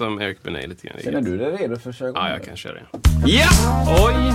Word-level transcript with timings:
Om 0.00 0.20
Eric 0.20 0.42
Benet 0.42 0.68
lite 0.68 0.86
grann. 0.86 0.96
Känner 1.04 1.20
du 1.20 1.38
dig 1.38 1.56
redo 1.56 1.76
för 1.76 1.90
att 1.90 1.96
köra 1.96 2.08
igång? 2.08 2.22
Ja, 2.22 2.30
jag 2.30 2.44
kan 2.44 2.56
köra 2.56 2.74
det. 2.74 2.86
Ja! 3.26 3.48
Oj! 4.06 4.32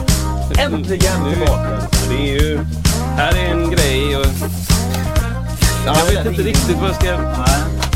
Äntligen 0.60 1.30
tillbaka! 1.30 1.88
Det 2.10 2.16
är 2.16 2.42
ju... 2.42 2.60
Här 3.18 3.34
är 3.38 3.52
en 3.52 3.72
grej 3.72 4.18
och... 4.18 4.26
Jag 5.86 6.06
vet 6.06 6.26
inte 6.26 6.42
riktigt 6.42 6.78
vad 6.78 6.90
jag 6.90 6.96
ska... 6.96 7.18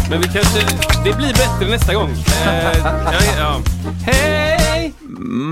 Men 0.09 0.21
vi 0.21 0.27
kanske... 0.27 0.59
Det 1.03 1.13
blir 1.17 1.33
bättre 1.33 1.69
nästa 1.69 1.93
gång. 1.93 2.09
Eh, 2.09 2.77
ja, 2.85 3.19
ja. 3.37 3.61
Hej! 4.05 4.93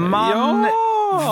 Man 0.09 0.29
Ja. 0.31 0.71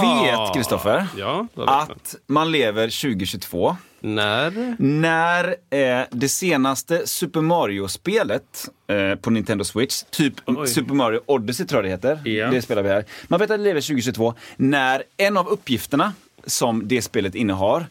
Vet, 0.01 0.53
Kristoffer, 0.55 1.07
Ja, 1.17 1.47
att 1.55 2.15
man 2.27 2.51
lever 2.51 2.83
2022 3.01 3.77
När? 4.01 4.75
när 4.79 5.55
eh, 5.69 6.05
det 6.11 6.29
senaste 6.29 7.07
Super 7.07 7.41
Mario-spelet 7.41 8.69
eh, 8.87 9.15
på 9.15 9.29
Nintendo 9.29 9.63
Switch, 9.63 10.03
typ 10.11 10.33
Oj. 10.45 10.67
Super 10.67 10.93
Mario 10.93 11.21
Odyssey 11.25 11.65
tror 11.67 11.85
jag 11.87 12.01
det 12.01 12.09
heter, 12.09 12.29
Ja. 12.29 12.47
det 12.47 12.61
spelar 12.61 12.81
vi 12.83 12.89
här. 12.89 13.05
Man 13.27 13.39
vet 13.39 13.51
att 13.51 13.57
det 13.59 13.63
lever 13.63 13.81
2022 13.81 14.33
när 14.57 15.03
en 15.17 15.37
av 15.37 15.47
uppgifterna 15.47 16.13
som 16.45 16.87
det 16.87 17.01
spelet 17.01 17.35
innehar 17.35 17.87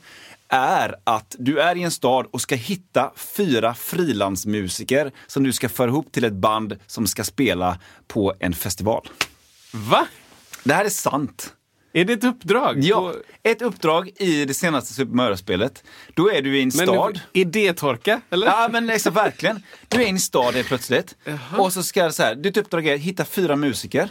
är 0.51 0.95
att 1.05 1.37
du 1.39 1.61
är 1.61 1.77
i 1.77 1.83
en 1.83 1.91
stad 1.91 2.27
och 2.31 2.41
ska 2.41 2.55
hitta 2.55 3.13
fyra 3.17 3.75
frilansmusiker 3.75 5.13
som 5.27 5.43
du 5.45 5.53
ska 5.53 5.69
föra 5.69 5.89
ihop 5.89 6.13
till 6.13 6.25
ett 6.25 6.33
band 6.33 6.77
som 6.87 7.07
ska 7.07 7.25
spela 7.25 7.79
på 8.07 8.35
en 8.41 8.55
festival. 8.55 9.09
Va? 9.73 10.07
Det 10.65 10.75
här 10.75 10.85
är 10.85 10.89
sant. 10.89 11.55
Är 11.93 12.05
det 12.05 12.13
ett 12.13 12.25
uppdrag? 12.25 12.79
Ja, 12.85 12.97
På- 13.01 13.15
ett 13.43 13.63
uppdrag 13.63 14.11
i 14.17 14.45
det 14.45 14.55
senaste 14.55 14.95
Super 14.95 15.15
Mario-spelet. 15.15 15.85
Då 16.15 16.31
är 16.33 16.43
du 16.43 16.59
i 16.59 16.63
en 16.63 16.71
Men 16.77 16.87
stad. 16.87 17.21
idétorka, 17.33 18.21
eller? 18.31 18.47
Ja, 18.47 18.69
men 18.73 18.87
liksom, 18.87 19.15
verkligen. 19.15 19.63
Du 19.89 19.97
är 20.03 20.07
i 20.07 20.09
en 20.09 20.19
stad 20.21 20.55
helt 20.55 20.69
plötsligt. 20.69 21.17
Och 21.59 21.73
så 21.73 21.83
ska 21.83 22.11
så 22.11 22.23
här, 22.23 22.35
ditt 22.35 22.57
uppdrag 22.57 22.87
är 22.87 22.95
att 22.95 23.01
hitta 23.01 23.25
fyra 23.25 23.57
musiker. 23.57 24.09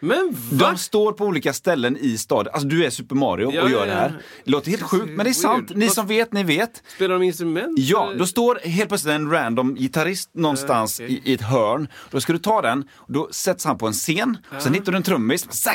Men 0.00 0.36
va? 0.50 0.70
De 0.70 0.78
står 0.78 1.12
på 1.12 1.24
olika 1.24 1.52
ställen 1.52 1.96
i 2.00 2.18
staden. 2.18 2.52
Alltså 2.52 2.68
du 2.68 2.84
är 2.84 2.90
Super 2.90 3.14
Mario 3.14 3.52
Ja, 3.52 3.62
och 3.62 3.70
ja, 3.70 3.72
gör 3.72 3.86
det 3.86 3.92
ja. 3.92 3.98
här. 3.98 4.22
Det 4.44 4.50
låter 4.50 4.70
helt 4.70 4.82
sjukt, 4.82 5.06
men 5.06 5.24
det 5.24 5.30
är 5.30 5.32
sant. 5.32 5.72
Ni 5.74 5.88
som 5.88 6.06
vet, 6.06 6.32
ni 6.32 6.42
vet. 6.42 6.82
Spelar 6.96 7.14
de 7.14 7.22
instrument? 7.22 7.78
Ja, 7.78 8.12
då 8.18 8.26
står 8.26 8.58
helt 8.64 8.88
plötsligt 8.88 9.14
en 9.14 9.30
random 9.30 9.74
gitarrist 9.74 10.30
någonstans 10.32 11.00
Okej. 11.00 11.22
i, 11.24 11.30
i 11.30 11.34
ett 11.34 11.42
hörn. 11.42 11.88
Då 12.10 12.20
ska 12.20 12.32
du 12.32 12.38
ta 12.38 12.62
den, 12.62 12.88
då 13.08 13.28
sätts 13.30 13.64
han 13.64 13.78
på 13.78 13.86
en 13.86 13.92
scen. 13.92 14.38
Sen 14.58 14.74
hittar 14.74 14.92
du 14.92 14.96
en 14.96 15.02
trummis. 15.02 15.66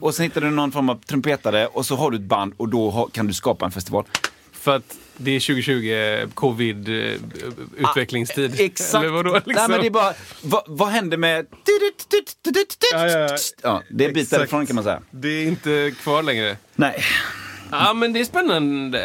Och 0.00 0.14
sen 0.14 0.22
hittar 0.22 0.40
du 0.40 0.50
någon 0.50 0.72
form 0.72 0.88
av 0.88 0.94
trumpetare 0.94 1.66
och 1.66 1.86
så 1.86 1.96
har 1.96 2.10
du 2.10 2.16
ett 2.16 2.22
band 2.22 2.54
och 2.56 2.68
då 2.68 3.08
kan 3.12 3.26
du 3.26 3.32
skapa 3.32 3.64
en 3.64 3.72
festival. 3.72 4.04
För 4.52 4.76
att 4.76 4.96
det 5.16 5.30
är 5.30 5.40
2020 5.40 6.30
covid 6.34 6.88
eh, 6.88 6.94
utvecklingstid? 7.76 8.54
Ah, 8.60 8.62
Exakt. 8.62 8.94
Eller 9.04 9.08
vadå, 9.12 9.34
liksom? 9.34 9.52
Nej, 9.54 9.68
men 9.68 9.80
det 9.80 9.86
är 9.86 9.90
bara, 9.90 10.14
vad, 10.42 10.62
vad 10.66 10.88
händer 10.88 11.16
med... 11.16 11.46
Ja, 12.92 13.08
ja, 13.08 13.18
ja. 13.18 13.36
Ja, 13.62 13.82
det 13.90 14.04
är 14.04 14.08
en 14.08 14.14
bit 14.14 14.30
därifrån 14.30 14.66
kan 14.66 14.74
man 14.74 14.84
säga. 14.84 15.02
Det 15.10 15.28
är 15.28 15.46
inte 15.46 15.94
kvar 16.02 16.22
längre. 16.22 16.56
Nej. 16.74 17.02
Ja, 17.70 17.92
men 17.94 18.12
det 18.12 18.20
är 18.20 18.24
spännande 18.24 19.00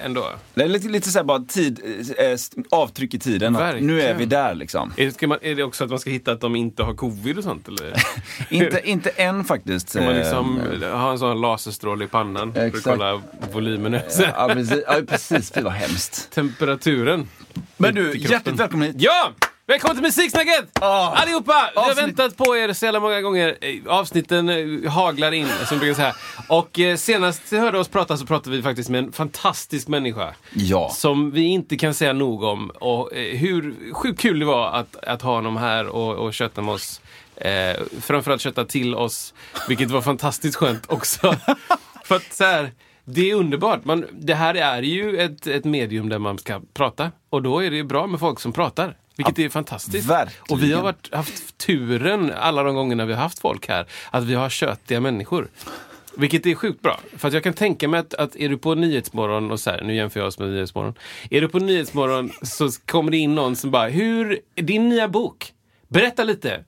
ändå. 0.00 0.30
Det 0.54 0.62
är 0.62 0.68
lite, 0.68 0.88
lite 0.88 1.10
så 1.10 1.18
här 1.18 1.24
bara 1.24 1.38
tid, 1.38 1.80
eh, 2.18 2.26
eh, 2.26 2.38
avtryck 2.70 3.14
i 3.14 3.18
tiden. 3.18 3.52
Nu 3.80 4.02
är 4.02 4.14
vi 4.14 4.24
där 4.24 4.54
liksom. 4.54 4.92
Är 4.96 5.26
man, 5.26 5.38
är 5.42 5.54
det 5.54 5.62
också 5.62 5.84
att 5.84 5.90
man 5.90 5.98
ska 5.98 6.10
hitta 6.10 6.32
att 6.32 6.40
de 6.40 6.56
inte 6.56 6.82
har 6.82 6.94
covid 6.94 7.38
och 7.38 7.44
sånt? 7.44 7.68
Eller? 7.68 7.92
Inte, 8.50 8.80
inte 8.84 9.10
än 9.10 9.44
faktiskt. 9.44 9.88
Ska 9.88 10.02
man 10.02 10.14
liksom 10.14 10.60
Eh, 10.82 10.98
ha 10.98 11.12
en 11.12 11.18
sån 11.18 11.40
laserstråle 11.40 12.04
i 12.04 12.08
pannan 12.08 12.52
för 12.52 12.60
att 12.60 12.66
Exakt. 12.66 12.84
kolla 12.84 13.22
volymen? 13.52 13.92
Ja, 13.92 14.48
precis. 14.52 14.84
Ja, 14.86 15.00
precis. 15.08 15.52
Fy 15.52 15.60
vad 15.60 15.72
hemskt. 15.72 16.30
Temperaturen. 16.34 17.28
Men 17.76 17.94
du, 17.94 18.16
hjärtligt 18.18 18.60
välkommen 18.60 18.86
hit. 18.86 18.96
Ja! 18.98 19.32
Välkommen 19.66 19.96
till 19.96 20.02
Musiksnacket! 20.02 20.70
Ah. 20.80 21.10
Allihopa! 21.10 21.70
Vi 21.74 21.80
har 21.80 21.94
väntat 21.94 22.36
på 22.36 22.56
er 22.56 22.72
så 22.72 22.84
jävla 22.84 23.00
många 23.00 23.20
gånger. 23.20 23.58
Eh, 23.60 23.86
Avsnitten 23.86 24.48
eh, 24.48 24.90
haglar 24.90 25.32
in, 25.32 25.48
som 25.68 25.78
brukar 25.78 25.94
säga. 25.94 26.14
Och 26.48 26.80
eh, 26.80 26.96
senast 26.96 27.42
vi 27.52 27.58
hörde 27.58 27.78
oss 27.78 27.88
prata 27.88 28.16
så 28.16 28.26
pratade 28.26 28.56
vi 28.56 28.62
faktiskt 28.62 28.90
med 28.90 29.04
en 29.04 29.12
fantastisk 29.12 29.88
människa. 29.88 30.34
Ja. 30.54 30.90
Som 30.90 31.30
vi 31.30 31.42
inte 31.42 31.76
kan 31.76 31.94
säga 31.94 32.12
nog 32.12 32.42
om. 32.42 32.70
Och 32.70 33.16
eh, 33.16 33.36
hur 33.36 33.92
sjukt 33.92 34.20
kul 34.20 34.38
det 34.38 34.46
var 34.46 34.72
att, 34.72 34.96
att 34.96 35.22
ha 35.22 35.34
honom 35.34 35.56
här 35.56 35.86
och, 35.86 36.14
och 36.14 36.34
kötta 36.34 36.62
med 36.62 36.74
oss. 36.74 37.00
Eh, 37.36 37.76
framförallt 38.00 38.42
kötta 38.42 38.64
till 38.64 38.94
oss, 38.94 39.34
vilket 39.68 39.90
var 39.90 40.02
fantastiskt 40.02 40.56
skönt 40.56 40.92
också. 40.92 41.36
För 42.04 42.16
att 42.16 42.32
så 42.32 42.44
här, 42.44 42.72
det 43.04 43.30
är 43.30 43.34
underbart. 43.34 43.84
Man, 43.84 44.04
det 44.12 44.34
här 44.34 44.54
är 44.54 44.82
ju 44.82 45.18
ett, 45.18 45.46
ett 45.46 45.64
medium 45.64 46.08
där 46.08 46.18
man 46.18 46.38
ska 46.38 46.60
prata. 46.74 47.10
Och 47.30 47.42
då 47.42 47.58
är 47.64 47.70
det 47.70 47.76
ju 47.76 47.84
bra 47.84 48.06
med 48.06 48.20
folk 48.20 48.40
som 48.40 48.52
pratar. 48.52 48.96
Vilket 49.16 49.38
är 49.38 49.48
fantastiskt. 49.48 50.08
verkligen. 50.08 50.44
Och 50.50 50.62
vi 50.62 50.72
har 50.72 50.82
varit, 50.82 51.14
haft 51.14 51.58
turen 51.58 52.32
alla 52.36 52.62
de 52.62 52.74
gångerna 52.74 53.04
vi 53.04 53.12
har 53.12 53.22
haft 53.22 53.38
folk 53.38 53.68
här, 53.68 53.86
att 54.10 54.24
vi 54.24 54.34
har 54.34 54.48
köttiga 54.48 55.00
människor. 55.00 55.48
Vilket 56.16 56.46
är 56.46 56.54
sjukt 56.54 56.82
bra. 56.82 57.00
För 57.16 57.28
att 57.28 57.34
jag 57.34 57.42
kan 57.42 57.52
tänka 57.52 57.88
mig 57.88 58.00
att, 58.00 58.14
att 58.14 58.36
är 58.36 58.48
du 58.48 58.58
på 58.58 58.74
Nyhetsmorgon 58.74 59.50
och 59.50 59.60
så 59.60 59.70
här, 59.70 59.82
nu 59.82 59.94
jämför 59.94 60.20
jag 60.20 60.26
oss 60.26 60.38
med 60.38 60.48
Nyhetsmorgon. 60.48 60.94
Är 61.30 61.40
du 61.40 61.48
på 61.48 61.58
Nyhetsmorgon 61.58 62.32
så 62.42 62.70
kommer 62.86 63.10
det 63.10 63.16
in 63.16 63.34
någon 63.34 63.56
som 63.56 63.70
bara, 63.70 63.88
hur, 63.88 64.40
din 64.54 64.88
nya 64.88 65.08
bok, 65.08 65.52
berätta 65.88 66.24
lite. 66.24 66.64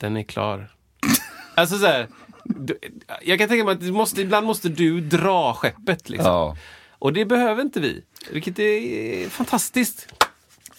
Den 0.00 0.16
är 0.16 0.22
klar. 0.22 0.70
Alltså 1.54 1.78
så 1.78 1.86
här, 1.86 2.08
du, 2.44 2.78
jag 3.22 3.38
kan 3.38 3.48
tänka 3.48 3.64
mig 3.64 3.74
att 3.74 3.82
måste, 3.82 4.20
ibland 4.20 4.46
måste 4.46 4.68
du 4.68 5.00
dra 5.00 5.54
skeppet 5.54 6.08
liksom. 6.08 6.30
Ja. 6.30 6.56
Och 6.98 7.12
det 7.12 7.24
behöver 7.24 7.62
inte 7.62 7.80
vi. 7.80 8.04
Vilket 8.30 8.58
är 8.58 9.28
fantastiskt. 9.28 10.08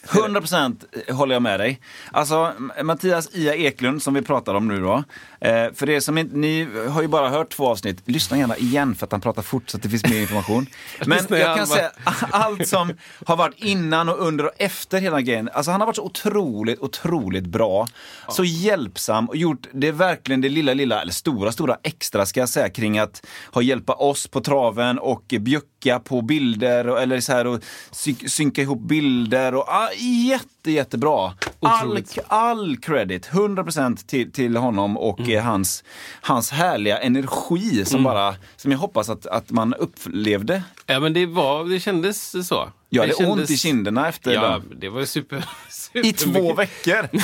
100% 0.07 1.11
håller 1.11 1.35
jag 1.35 1.41
med 1.41 1.59
dig. 1.59 1.79
Alltså 2.11 2.53
Mattias 2.83 3.35
Ia 3.35 3.55
Eklund 3.55 4.01
som 4.01 4.13
vi 4.13 4.21
pratar 4.21 4.53
om 4.53 4.67
nu 4.67 4.81
då. 4.81 5.03
Eh, 5.43 5.73
för 5.73 5.85
det 5.85 6.01
som 6.01 6.17
inte, 6.17 6.37
ni 6.37 6.67
har 6.89 7.01
ju 7.01 7.07
bara 7.07 7.29
hört 7.29 7.49
två 7.49 7.67
avsnitt. 7.67 7.97
Lyssna 8.05 8.37
gärna 8.37 8.57
igen 8.57 8.95
för 8.95 9.05
att 9.05 9.11
han 9.11 9.21
pratar 9.21 9.41
fort 9.41 9.69
så 9.69 9.77
att 9.77 9.83
det 9.83 9.89
finns 9.89 10.03
mer 10.05 10.21
information. 10.21 10.65
Men 11.05 11.17
jag 11.29 11.57
kan 11.57 11.67
säga 11.67 11.91
allt 12.31 12.67
som 12.67 12.93
har 13.25 13.35
varit 13.35 13.55
innan 13.57 14.09
och 14.09 14.27
under 14.27 14.45
och 14.45 14.51
efter 14.57 15.01
hela 15.01 15.21
grejen. 15.21 15.49
Alltså 15.53 15.71
han 15.71 15.81
har 15.81 15.85
varit 15.85 15.95
så 15.95 16.03
otroligt, 16.03 16.79
otroligt 16.79 17.45
bra. 17.45 17.87
Så 18.29 18.43
hjälpsam 18.43 19.29
och 19.29 19.35
gjort 19.37 19.67
det 19.73 19.91
verkligen 19.91 20.41
det 20.41 20.49
lilla, 20.49 20.73
lilla, 20.73 21.01
eller 21.01 21.13
stora, 21.13 21.51
stora 21.51 21.77
extra 21.83 22.25
ska 22.25 22.39
jag 22.39 22.49
säga 22.49 22.69
kring 22.69 22.99
att 22.99 23.25
ha 23.51 23.61
hjälpa 23.61 23.93
oss 23.93 24.27
på 24.27 24.41
traven 24.41 24.99
och 24.99 25.33
bjucka 25.39 25.99
på 25.99 26.21
bilder 26.21 26.87
och, 26.87 27.01
eller 27.01 27.19
så 27.19 27.31
här 27.33 27.47
och 27.47 27.63
sy- 27.91 28.27
synka 28.29 28.61
ihop 28.61 28.81
bilder 28.81 29.55
och 29.55 29.65
ah, 29.67 29.89
jätte, 30.29 30.71
jättebra. 30.71 31.33
All, 31.59 32.03
all 32.27 32.77
credit, 32.77 33.29
100% 33.29 34.05
till, 34.07 34.31
till 34.31 34.57
honom 34.57 34.97
och 34.97 35.19
Mm. 35.19 35.31
Hans, 35.41 35.83
hans 36.21 36.51
härliga 36.51 36.97
energi 36.99 37.85
som 37.85 38.03
bara, 38.03 38.35
som 38.55 38.71
jag 38.71 38.79
hoppas 38.79 39.09
att, 39.09 39.25
att 39.25 39.51
man 39.51 39.73
upplevde. 39.73 40.63
Ja 40.85 40.99
men 40.99 41.13
det 41.13 41.25
var, 41.25 41.65
det 41.65 41.79
kändes 41.79 42.47
så. 42.47 42.69
Jag 42.89 43.01
hade 43.03 43.13
det 43.19 43.25
ont 43.25 43.49
i 43.49 43.57
kinderna 43.57 44.09
efter 44.09 44.33
Ja, 44.33 44.41
den. 44.49 44.79
det 44.79 44.89
var 44.89 45.05
super, 45.05 45.37
I 45.93 46.13
två 46.13 46.17
supermycket. 46.25 46.57
veckor! 46.59 47.09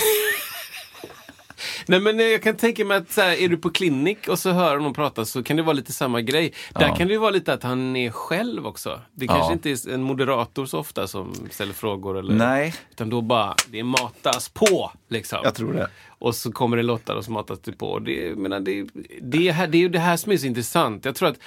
Nej 1.86 2.00
men 2.00 2.20
eh, 2.20 2.26
jag 2.26 2.44
kan 2.44 2.56
tänka 2.56 2.86
mig 2.86 2.98
att 2.98 3.12
så 3.12 3.22
här, 3.22 3.32
är 3.42 3.48
du 3.50 3.58
på 3.58 3.70
klinik 3.70 4.28
och 4.28 4.40
så 4.40 4.52
hör 4.52 4.80
någon 4.80 4.94
prata 4.94 5.26
så 5.26 5.44
kan 5.44 5.58
det 5.58 5.64
vara 5.64 5.74
lite 5.74 5.94
samma 5.94 6.22
grej. 6.22 6.54
Där 6.74 6.88
Ja. 6.88 6.96
kan 6.96 7.08
det 7.08 7.14
ju 7.14 7.20
vara 7.20 7.32
lite 7.32 7.54
att 7.54 7.64
han 7.64 7.96
är 7.96 8.12
själv 8.12 8.68
också. 8.68 9.02
Det 9.14 9.26
Ja. 9.26 9.34
kanske 9.36 9.54
inte 9.54 9.70
är 9.70 9.94
en 9.94 10.04
moderator 10.04 10.66
så 10.66 10.80
ofta 10.80 11.08
som 11.08 11.34
ställer 11.52 11.74
frågor 11.74 12.20
eller... 12.20 12.34
Nej. 12.34 12.74
Utan 12.92 13.10
då 13.10 13.22
bara, 13.22 13.56
det 13.68 13.84
matas 13.84 14.50
på 14.50 14.92
liksom. 15.10 15.40
Jag 15.44 15.56
tror 15.56 15.74
det. 15.74 15.88
Och 16.20 16.36
så 16.36 16.52
kommer 16.52 16.78
det 16.78 16.84
låtar 16.84 17.16
och 17.16 17.26
så 17.26 17.32
matas 17.32 17.60
det 17.60 17.72
på. 17.72 18.00
Det, 18.00 18.38
menar, 18.38 18.60
det, 18.60 18.86
det, 19.22 19.48
är 19.48 19.52
här, 19.54 19.68
det 19.68 19.78
är 19.78 19.80
ju 19.80 19.90
det 19.90 20.00
här 20.00 20.18
som 20.18 20.32
är 20.32 20.38
så 20.38 20.46
intressant. 20.46 21.06
Jag 21.06 21.16
tror 21.16 21.30
att 21.30 21.40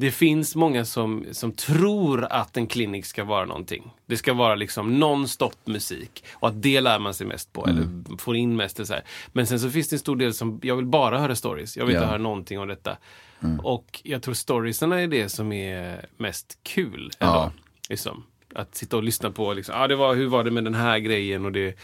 det 0.00 0.10
finns 0.10 0.56
många 0.56 0.84
som, 0.84 1.24
som 1.32 1.52
tror 1.52 2.24
att 2.24 2.56
en 2.56 2.66
klinik 2.66 3.06
ska 3.06 3.24
vara 3.24 3.44
någonting. 3.44 3.90
Det 4.06 4.16
ska 4.16 4.32
vara 4.34 4.54
liksom 4.54 5.02
non-stop 5.04 5.52
musik. 5.64 6.24
Och 6.32 6.48
att 6.48 6.62
det 6.62 6.80
lär 6.80 6.98
man 6.98 7.14
sig 7.14 7.26
mest 7.26 7.52
på. 7.52 7.66
Eller 7.66 8.16
får 8.18 8.36
in 8.36 8.56
mest. 8.56 8.86
Så 8.86 8.92
här. 8.94 9.04
Men 9.32 9.46
sen 9.46 9.60
så 9.60 9.70
finns 9.70 9.88
det 9.88 9.94
en 9.94 10.00
stor 10.00 10.16
del 10.16 10.34
som, 10.34 10.60
jag 10.62 10.76
vill 10.76 10.86
bara 10.86 11.18
höra 11.18 11.36
stories. 11.36 11.76
Jag 11.76 11.86
vill 11.86 11.94
Ja. 11.94 12.00
inte 12.00 12.08
höra 12.10 12.18
någonting 12.22 12.58
om 12.58 12.68
detta. 12.68 12.96
Och 13.62 14.00
jag 14.04 14.22
tror 14.22 14.34
storiesarna 14.34 15.00
är 15.00 15.06
det 15.06 15.28
som 15.28 15.52
är 15.52 16.06
mest 16.16 16.58
kul. 16.62 17.10
Ändå, 17.18 17.34
Ja. 17.34 17.52
liksom. 17.88 18.24
Att 18.54 18.74
sitta 18.74 18.96
och 18.96 19.02
lyssna 19.02 19.30
på, 19.30 19.52
liksom, 19.52 19.74
ah, 19.78 19.86
det 19.88 19.96
var, 19.96 20.14
hur 20.14 20.26
var 20.26 20.44
det 20.44 20.50
med 20.50 20.64
den 20.64 20.74
här 20.74 20.98
grejen 20.98 21.44
och 21.44 21.52
det 21.52 21.78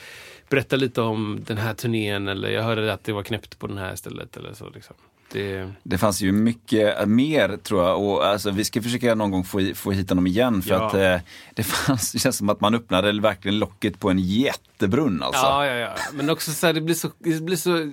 berätta 0.49 0.77
lite 0.77 1.01
om 1.01 1.41
den 1.47 1.57
här 1.59 1.75
turnén 1.75 2.29
eller 2.29 2.51
jag 2.51 2.63
hörde 2.63 2.93
att 2.93 3.05
det 3.05 3.13
var 3.13 3.23
knäppt 3.23 3.59
på 3.59 3.67
den 3.67 3.79
här 3.79 3.97
stället 3.97 4.37
eller 4.37 4.53
så. 4.55 4.71
Liksom. 4.71 4.97
Det, 5.33 5.73
Det 5.83 5.99
fanns 5.99 6.21
ju 6.23 6.33
mycket 6.33 7.09
mer 7.09 7.57
tror 7.57 7.85
jag 7.85 8.03
och 8.03 8.27
alltså, 8.27 8.51
vi 8.51 8.65
ska 8.65 8.83
försöka 8.83 9.15
någon 9.15 9.31
gång 9.31 9.45
få, 9.45 9.61
få 9.75 9.91
hit 9.93 10.09
honom 10.09 10.27
igen 10.27 10.63
för 10.63 10.71
Ja. 10.71 10.87
att 10.87 10.95
eh, 10.95 11.27
det 11.55 11.63
fanns, 11.67 12.13
det 12.13 12.19
känns 12.19 12.37
som 12.37 12.49
att 12.49 12.61
man 12.61 12.75
öppnade 12.75 13.21
verkligen 13.21 13.59
locket 13.59 14.01
på 14.01 14.11
en 14.11 14.19
jättebrunn 14.19 15.23
alltså. 15.23 15.43
Ja, 15.47 15.67
ja, 15.67 15.75
ja. 15.75 15.95
Men 16.13 16.31
också 16.31 16.51
så 16.53 16.67
här, 16.67 16.75
det 16.75 16.81
blir 16.81 16.95
så, 16.95 17.11
det 17.19 17.43
blir 17.43 17.57
så, 17.57 17.93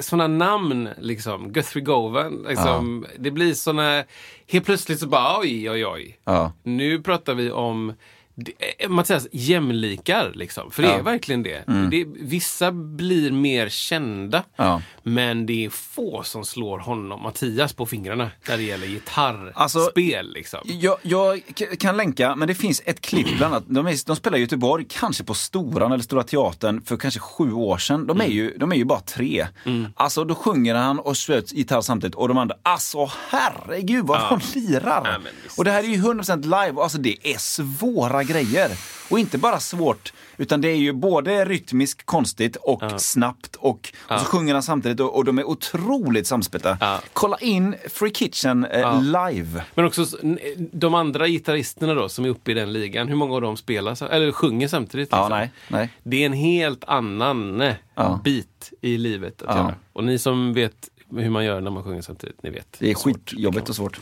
såna 0.00 0.26
namn 0.26 0.88
liksom. 0.98 1.52
Guthrie 1.52 1.84
Govan, 1.84 2.44
liksom. 2.48 3.06
Det 3.18 3.30
blir 3.30 3.54
såna, 3.54 4.04
helt 4.48 4.64
plötsligt 4.64 5.00
så 5.00 5.06
bara 5.06 5.40
oj, 5.40 5.70
oj, 5.70 5.86
oj. 5.86 6.18
Ja. 6.24 6.52
Nu 6.62 7.02
pratar 7.02 7.34
vi 7.34 7.50
om 7.50 7.92
Mattias, 8.88 9.26
jämlikar 9.32 10.32
liksom. 10.34 10.70
För 10.70 10.82
det 10.82 10.88
Ja. 10.88 10.94
är 10.94 11.02
verkligen 11.02 11.42
det. 11.42 11.64
det. 11.90 12.04
Vissa 12.20 12.72
blir 12.72 13.30
mer 13.32 13.68
kända. 13.68 14.42
Ja. 14.56 14.82
Men 15.02 15.46
det 15.46 15.64
är 15.64 15.70
få 15.70 16.22
som 16.22 16.44
slår 16.44 16.78
honom, 16.78 17.22
Mattias, 17.22 17.72
på 17.72 17.86
fingrarna 17.86 18.30
när 18.48 18.56
det 18.56 18.62
gäller 18.62 18.86
gitarrspel. 18.86 19.52
Alltså, 19.54 19.90
liksom. 20.22 20.60
Jag, 20.64 20.96
jag 21.02 21.40
kan 21.78 21.96
länka, 21.96 22.36
men 22.36 22.48
det 22.48 22.54
finns 22.54 22.82
ett 22.84 23.00
klipp 23.00 23.36
bland 23.36 23.54
annat. 23.54 23.64
De, 23.68 23.86
är, 23.86 24.06
de 24.06 24.16
spelar 24.16 24.38
i 24.38 24.40
Göteborg, 24.40 24.86
kanske 24.88 25.24
på 25.24 25.34
Storan 25.34 25.92
eller 25.92 26.04
Stora 26.04 26.22
Teatern 26.22 26.82
för 26.82 26.96
kanske 26.96 27.20
sju 27.20 27.52
år 27.52 27.78
sedan. 27.78 28.06
De 28.06 28.20
är, 28.20 28.24
Mm. 28.24 28.36
ju, 28.36 28.56
de 28.58 28.72
är 28.72 28.76
ju 28.76 28.84
bara 28.84 29.00
tre. 29.00 29.46
Alltså 29.94 30.24
då 30.24 30.34
sjunger 30.34 30.74
han 30.74 30.98
och 30.98 31.16
slöt 31.16 31.52
gitarr 31.52 31.80
samtidigt 31.80 32.14
och 32.14 32.28
de 32.28 32.38
andra, 32.38 32.56
alltså 32.62 33.10
herregud 33.28 34.06
vad 34.06 34.20
de 34.30 34.58
lirar. 34.60 35.02
Ja, 35.24 35.30
och 35.56 35.64
det 35.64 35.70
här 35.70 35.82
är 35.84 35.88
ju 35.88 35.96
100% 35.96 36.42
live, 36.42 36.82
alltså 36.82 36.98
det 36.98 37.16
är 37.34 37.38
svåra 37.38 38.23
grejer. 38.24 38.70
Och 39.10 39.18
inte 39.18 39.38
bara 39.38 39.60
svårt, 39.60 40.12
utan 40.36 40.60
det 40.60 40.68
är 40.68 40.76
ju 40.76 40.92
både 40.92 41.44
rytmiskt 41.44 42.06
konstigt 42.06 42.56
och 42.56 42.82
snabbt 43.00 43.56
och, 43.56 43.92
och 44.08 44.18
så 44.20 44.24
sjunger 44.26 44.54
han 44.54 44.62
samtidigt 44.62 45.00
och, 45.00 45.16
och 45.16 45.24
de 45.24 45.38
är 45.38 45.44
otroligt 45.44 46.26
samspelta. 46.26 46.78
Ja. 46.80 47.00
Kolla 47.12 47.38
in 47.38 47.74
Free 47.90 48.10
Kitchen 48.10 48.64
eh, 48.64 49.02
live. 49.02 49.62
Men 49.74 49.84
också 49.84 50.06
de 50.72 50.94
andra 50.94 51.28
gitarristerna 51.28 51.94
då 51.94 52.08
som 52.08 52.24
är 52.24 52.28
uppe 52.28 52.50
i 52.50 52.54
den 52.54 52.72
ligan, 52.72 53.08
hur 53.08 53.16
många 53.16 53.34
av 53.34 53.40
dem 53.40 53.56
spelar, 53.56 54.10
eller 54.12 54.32
sjunger 54.32 54.68
samtidigt? 54.68 55.08
Ja, 55.12 55.18
liksom? 55.22 55.38
nej, 55.38 55.50
nej. 55.68 55.88
Det 56.02 56.22
är 56.22 56.26
en 56.26 56.32
helt 56.32 56.84
annan 56.84 57.60
eh, 57.60 57.74
Ja. 57.94 58.20
bit 58.24 58.72
i 58.80 58.96
livet 58.98 59.42
att 59.42 59.56
Ja. 59.56 59.62
göra. 59.62 59.74
Och 59.92 60.04
ni 60.04 60.18
som 60.18 60.54
vet 60.54 60.88
hur 61.16 61.30
man 61.30 61.44
gör 61.44 61.60
när 61.60 61.70
man 61.70 61.84
sjunger 61.84 62.02
samtidigt, 62.02 62.42
ni 62.42 62.50
vet. 62.50 62.76
Det 62.78 62.90
är 62.90 62.94
skitjobbigt 62.94 63.68
och 63.68 63.76
svårt. 63.76 64.00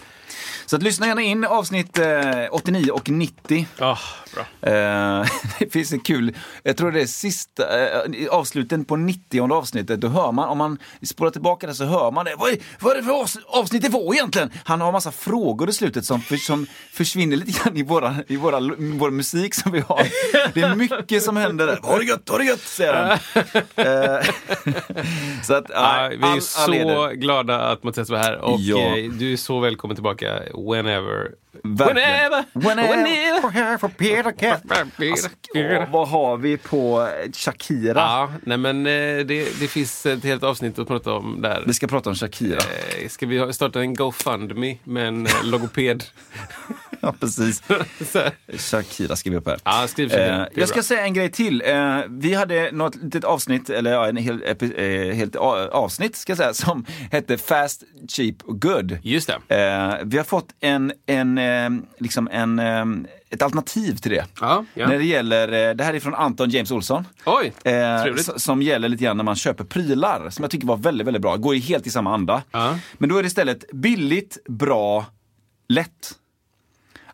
Så 0.66 0.76
att 0.76 0.82
lyssna 0.82 1.06
gärna 1.06 1.22
in 1.22 1.44
avsnitt 1.44 1.98
eh, 1.98 2.06
89 2.50 2.90
och 2.90 3.08
90. 3.10 3.66
Ja, 3.78 3.98
bra. 4.34 4.70
Eh, 4.72 5.26
det 5.58 5.72
finns 5.72 5.92
en 5.92 6.00
kul, 6.00 6.36
jag 6.62 6.76
tror 6.76 6.92
det 6.92 7.00
är 7.02 7.06
sista, 7.06 7.84
eh, 7.94 8.00
avsluten 8.30 8.84
på 8.84 8.96
90 8.96 9.52
avsnittet, 9.52 10.00
då 10.00 10.08
hör 10.08 10.32
man, 10.32 10.48
om 10.48 10.58
man 10.58 10.78
spolar 11.02 11.30
tillbaka 11.30 11.66
det 11.66 11.74
så 11.74 11.84
hör 11.84 12.10
man 12.10 12.24
det. 12.24 12.34
Vad 12.38 12.50
är, 12.50 12.56
vad 12.80 12.92
är 12.92 12.96
det 12.96 13.02
för 13.02 13.12
avs- 13.12 13.38
avsnitt 13.46 13.82
det 13.82 13.88
var 13.88 14.14
egentligen? 14.14 14.50
Han 14.64 14.80
har 14.80 14.92
massa 14.92 15.12
frågor 15.12 15.68
i 15.68 15.72
slutet 15.72 16.04
som, 16.04 16.20
för, 16.20 16.36
som 16.36 16.66
försvinner 16.92 17.36
lite 17.36 17.52
grann 17.64 17.76
i, 17.76 17.82
våra, 17.82 18.16
i 18.28 18.36
våra, 18.36 18.60
vår 18.78 19.10
musik 19.10 19.54
som 19.54 19.72
vi 19.72 19.80
har. 19.80 20.06
Det 20.54 20.60
är 20.60 20.74
mycket 20.74 21.22
som 21.22 21.36
händer 21.36 21.66
där. 21.66 21.78
Ha 21.82 21.98
det 21.98 22.04
gött, 22.04 22.28
ha 22.28 22.38
det 22.38 22.44
gött, 22.44 22.60
säger 22.60 22.94
han. 22.94 23.18
Eh, 23.76 24.20
så 25.42 25.54
att, 25.54 25.64
Ja, 25.68 26.08
vi 26.10 26.16
är 26.16 26.26
all- 26.26 26.32
all 26.34 26.40
så 26.40 27.10
glada 27.14 27.60
att 27.60 27.82
Mattias 27.82 28.10
var 28.10 28.18
här 28.18 28.36
och 28.38 28.60
Ja. 28.60 28.78
eh, 28.78 29.04
du 29.10 29.32
är 29.32 29.36
så 29.36 29.60
välkommen 29.60 29.96
tillbaka 29.96 30.21
whenever. 30.54 31.34
Verkligen. 31.64 31.96
Whenever! 31.96 32.44
Whenever. 32.52 33.78
For 33.78 33.88
Peter 33.88 34.32
Cat. 34.32 34.62
Alltså, 34.68 35.28
åh, 35.54 35.90
vad 35.92 36.08
har 36.08 36.36
vi 36.36 36.56
på 36.56 37.08
Shakira? 37.34 38.00
Ja, 38.00 38.32
nej 38.42 38.58
men 38.58 38.86
eh, 38.86 38.92
det, 39.26 39.60
det 39.60 39.68
finns 39.68 40.06
ett 40.06 40.24
helt 40.24 40.42
avsnitt 40.42 40.78
att 40.78 40.88
prata 40.88 41.12
om 41.12 41.42
där. 41.42 41.64
Vi 41.66 41.74
ska 41.74 41.86
prata 41.86 42.10
om 42.10 42.16
Shakira. 42.16 42.58
Eh, 43.02 43.08
Ska 43.08 43.26
vi 43.26 43.52
starta 43.52 43.80
en 43.80 43.94
GoFundMe 43.94 44.76
med 44.84 45.08
en 45.08 45.26
eh, 45.26 45.44
logoped? 45.44 46.04
Ja, 47.06 47.14
precis. 47.20 47.62
Shakira 48.70 49.16
skriver 49.16 49.38
upp 49.38 49.46
här. 49.46 49.58
Ja, 49.64 49.86
skriv 49.88 50.08
Shakira. 50.08 50.46
Eh, 50.46 50.48
jag 50.54 50.68
ska 50.68 50.76
bra. 50.76 50.82
säga 50.82 51.04
en 51.04 51.14
grej 51.14 51.30
till. 51.30 51.62
Eh, 51.66 51.98
vi 52.08 52.34
hade 52.34 52.70
något 52.72 52.94
litet 52.96 53.24
avsnitt, 53.24 53.70
eller 53.70 53.92
ja, 53.92 54.08
en 54.08 54.16
hel, 54.16 54.42
eh, 54.76 55.14
helt 55.14 55.36
avsnitt 55.36 56.16
ska 56.16 56.30
jag 56.30 56.38
säga, 56.38 56.54
som 56.66 56.84
hette 57.10 57.38
Fast, 57.38 57.82
Cheap 58.08 58.36
och 58.42 58.62
Good. 58.62 58.98
Just 59.02 59.30
det. 59.48 59.56
Eh, 59.56 59.94
vi 60.04 60.16
har 60.16 60.24
fått 60.24 60.48
en, 60.60 60.92
en, 61.06 61.38
eh, 61.38 61.70
liksom 61.98 62.28
en, 62.32 62.58
eh, 62.58 62.84
ett 63.30 63.42
alternativ 63.42 63.96
till 63.96 64.10
det. 64.10 64.26
Ja, 64.40 64.64
ja. 64.74 64.88
När 64.88 64.98
det 64.98 65.04
gäller, 65.04 65.74
det 65.74 65.84
här 65.84 65.94
är 65.94 66.00
från 66.00 66.14
Anton 66.14 66.50
James 66.50 66.70
Olsson. 66.70 67.04
Oj, 67.24 67.52
Eh, 67.64 68.14
som 68.36 68.62
gäller 68.62 68.88
lite 68.88 69.04
grann 69.04 69.16
när 69.16 69.24
man 69.24 69.36
köper 69.36 69.64
prylar, 69.64 70.30
som 70.30 70.42
jag 70.42 70.50
tycker 70.50 70.66
var 70.66 70.76
väldigt, 70.76 71.06
väldigt 71.06 71.22
bra. 71.22 71.36
Går 71.36 71.54
ju 71.54 71.60
helt 71.60 71.86
i 71.86 71.90
samma 71.90 72.14
anda. 72.14 72.42
Ja. 72.50 72.78
Men 72.98 73.08
då 73.08 73.18
är 73.18 73.22
det 73.22 73.26
istället 73.26 73.64
billigt, 73.72 74.38
bra, 74.48 75.06
lätt. 75.68 76.18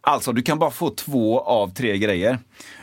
Alltså, 0.00 0.32
du 0.32 0.42
kan 0.42 0.58
bara 0.58 0.70
få 0.70 0.90
två 0.90 1.40
av 1.40 1.74
tre 1.74 1.98
grejer. 1.98 2.38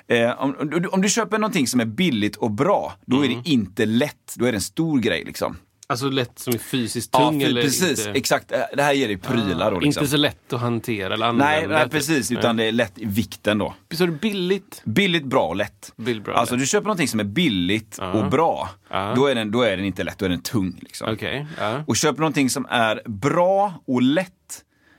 Eh, 0.07 0.41
om, 0.41 0.56
om, 0.59 0.69
du- 0.69 0.88
om 0.88 1.01
du 1.01 1.09
köper 1.09 1.38
någonting 1.38 1.67
som 1.67 1.79
är 1.79 1.85
billigt 1.85 2.35
och 2.35 2.51
bra, 2.51 2.94
då 3.06 3.21
är 3.21 3.25
Mm. 3.25 3.41
det 3.44 3.50
inte 3.50 3.85
lätt. 3.85 4.35
Då 4.35 4.45
är 4.45 4.51
det 4.51 4.57
en 4.57 4.62
stor 4.62 5.00
grej 5.00 5.23
liksom. 5.25 5.57
Alltså 5.88 6.09
lätt 6.09 6.39
som 6.39 6.53
är 6.53 6.57
fysiskt 6.57 7.09
Ja, 7.13 7.19
tung 7.19 7.39
för- 7.41 7.47
eller 7.47 7.62
precis. 7.62 8.00
inte? 8.07 8.19
Exakt. 8.19 8.51
Eh, 8.51 8.59
Det 8.75 8.83
här 8.83 8.94
ger 8.94 9.07
dig 9.07 9.17
prylar 9.17 9.71
då. 9.71 9.79
Liksom. 9.79 10.01
Inte 10.01 10.12
så 10.12 10.17
lätt 10.17 10.53
att 10.53 10.59
hantera 10.62 11.13
eller 11.13 11.25
använda. 11.25 11.51
nej, 11.51 11.67
nej, 11.67 11.89
precis. 11.89 12.31
Utan 12.31 12.57
det 12.57 12.63
är 12.63 12.71
lätt 12.71 12.97
i 13.00 13.06
vikten 13.06 13.57
då. 13.57 13.73
Så 13.94 14.03
är 14.03 14.07
det 14.07 14.13
billigt? 14.13 14.81
Billigt, 14.85 15.23
bra 15.25 15.47
och 15.47 15.56
lätt. 15.56 15.94
Billigt, 15.97 16.23
bra, 16.23 16.33
alltså 16.35 16.56
lätt. 16.56 16.62
du 16.63 16.67
köper 16.67 16.85
någonting 16.85 17.07
som 17.07 17.19
är 17.19 17.23
billigt 17.23 17.97
och 18.13 18.29
bra, 18.29 18.69
Ja. 18.89 19.13
då, 19.15 19.25
är 19.27 19.35
den, 19.35 19.51
då 19.51 19.62
är 19.62 19.77
den 19.77 19.85
inte 19.85 20.03
lätt, 20.03 20.17
då 20.17 20.25
är 20.25 20.29
den 20.29 20.41
tung. 20.41 20.77
Liksom. 20.81 21.13
Okej, 21.13 21.47
ja. 21.59 21.83
Och 21.88 21.95
köper 21.97 22.19
någonting 22.19 22.50
som 22.50 22.65
är 22.69 23.01
bra 23.06 23.73
och 23.88 24.01
lätt, 24.01 24.31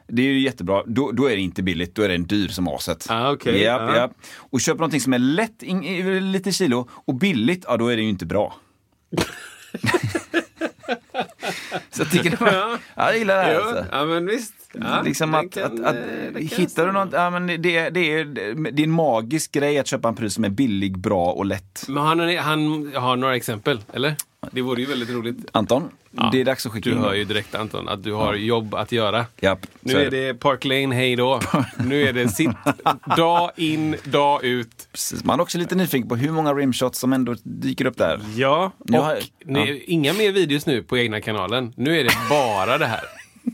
det 0.09 0.23
är 0.23 0.27
ju 0.27 0.41
jättebra, 0.41 0.83
då, 0.87 1.13
då 1.13 1.27
är 1.31 1.37
det 1.37 1.43
inte 1.43 1.63
billigt, 1.63 1.95
då 1.95 2.03
är 2.03 2.09
den 2.09 2.27
dyr 2.27 2.49
som 2.49 2.69
aset. 2.69 3.07
Ah, 3.09 3.31
okej, 3.33 3.63
Japp, 3.63 3.81
ja. 3.81 3.97
japp. 3.97 4.13
Och 4.37 4.61
köper 4.61 4.79
någonting 4.79 5.01
som 5.01 5.13
är 5.13 5.19
lätt, 5.19 5.63
in, 5.63 6.33
lite 6.33 6.53
kilo, 6.53 6.89
och 6.91 7.15
billigt, 7.15 7.65
ja 7.69 7.77
då 7.77 7.89
är 7.89 7.97
det 7.97 8.03
ju 8.03 8.09
inte 8.09 8.27
bra. 8.27 8.55
Så 11.91 12.03
jag 12.03 12.11
tycker 12.11 12.31
det 12.31 12.41
var, 12.41 12.53
ja, 12.53 12.79
jag 12.97 13.19
gillar 13.19 13.37
det 13.37 13.43
här. 13.43 13.55
Jo, 13.55 13.61
Alltså. 13.61 13.85
ja, 13.93 14.05
men 14.05 14.27
visst. 14.27 14.55
Ja, 14.73 15.03
liksom 15.05 15.35
att, 15.35 15.51
kan, 15.51 15.65
att, 15.65 15.81
att 15.81 15.97
eh, 16.35 16.43
hittar 16.59 16.87
du 16.87 16.93
något, 16.93 17.09
ja 17.13 17.31
men 17.31 17.47
det, 17.47 17.57
det, 17.57 17.81
är, 18.13 18.25
det 18.73 18.83
är 18.83 18.85
en 18.85 18.91
magisk 18.91 19.53
grej 19.53 19.79
att 19.79 19.87
köpa 19.87 20.09
en 20.09 20.15
pryl 20.15 20.31
som 20.31 20.45
är 20.45 20.49
billig, 20.49 20.99
bra 20.99 21.33
och 21.33 21.47
lätt. 21.47 21.85
Men 21.89 22.03
han, 22.03 22.37
han 22.37 22.93
har 22.95 23.17
några 23.17 23.37
exempel, 23.37 23.81
eller? 23.93 24.15
Det 24.51 24.63
vore 24.63 24.81
ju 24.81 24.87
väldigt 24.87 25.11
roligt. 25.11 25.37
Anton, 25.53 25.89
det 26.33 26.41
är 26.41 26.45
dags 26.45 26.67
att 26.67 26.73
skicka 26.73 26.91
Du 26.91 26.97
in. 26.97 27.03
hör 27.03 27.15
ju 27.15 27.25
direkt 27.25 27.55
Anton 27.55 27.89
att 27.89 28.03
du 28.05 28.13
har 28.13 28.35
jobb 28.35 28.75
att 28.75 28.93
göra. 28.93 29.27
Japp, 29.41 29.67
Nu 29.81 29.93
så 29.93 29.99
är 29.99 30.11
det 30.11 30.35
Park 30.35 30.65
Lane, 30.65 30.95
hej 30.95 31.17
då. 31.17 31.41
Nu 31.85 32.03
är 32.09 32.13
det 32.13 32.29
sitt 32.29 32.51
dag 33.17 33.51
in, 33.57 33.97
dag 34.05 34.45
ut. 34.45 34.89
Precis. 34.93 35.25
Man 35.25 35.39
är 35.41 35.43
också 35.43 35.59
lite 35.59 35.75
nyfiken 35.75 36.09
på 36.09 36.17
hur 36.17 36.31
många 36.31 36.55
rimshots 36.55 36.99
som 36.99 37.13
ändå 37.13 37.35
dyker 37.43 37.87
upp 37.87 37.97
där. 37.99 38.21
Ja, 38.37 38.73
Nu 38.85 38.99
och 38.99 39.05
har- 39.05 39.19
nej, 39.45 39.85
inga 39.87 40.13
mer 40.13 40.33
videos 40.33 40.67
nu 40.67 40.83
på 40.83 40.99
egna 40.99 41.21
kanalen. 41.21 41.73
Nu 41.77 42.01
är 42.01 42.05
det 42.05 42.11
bara 42.31 42.79
det 42.79 42.87
här. 42.87 43.01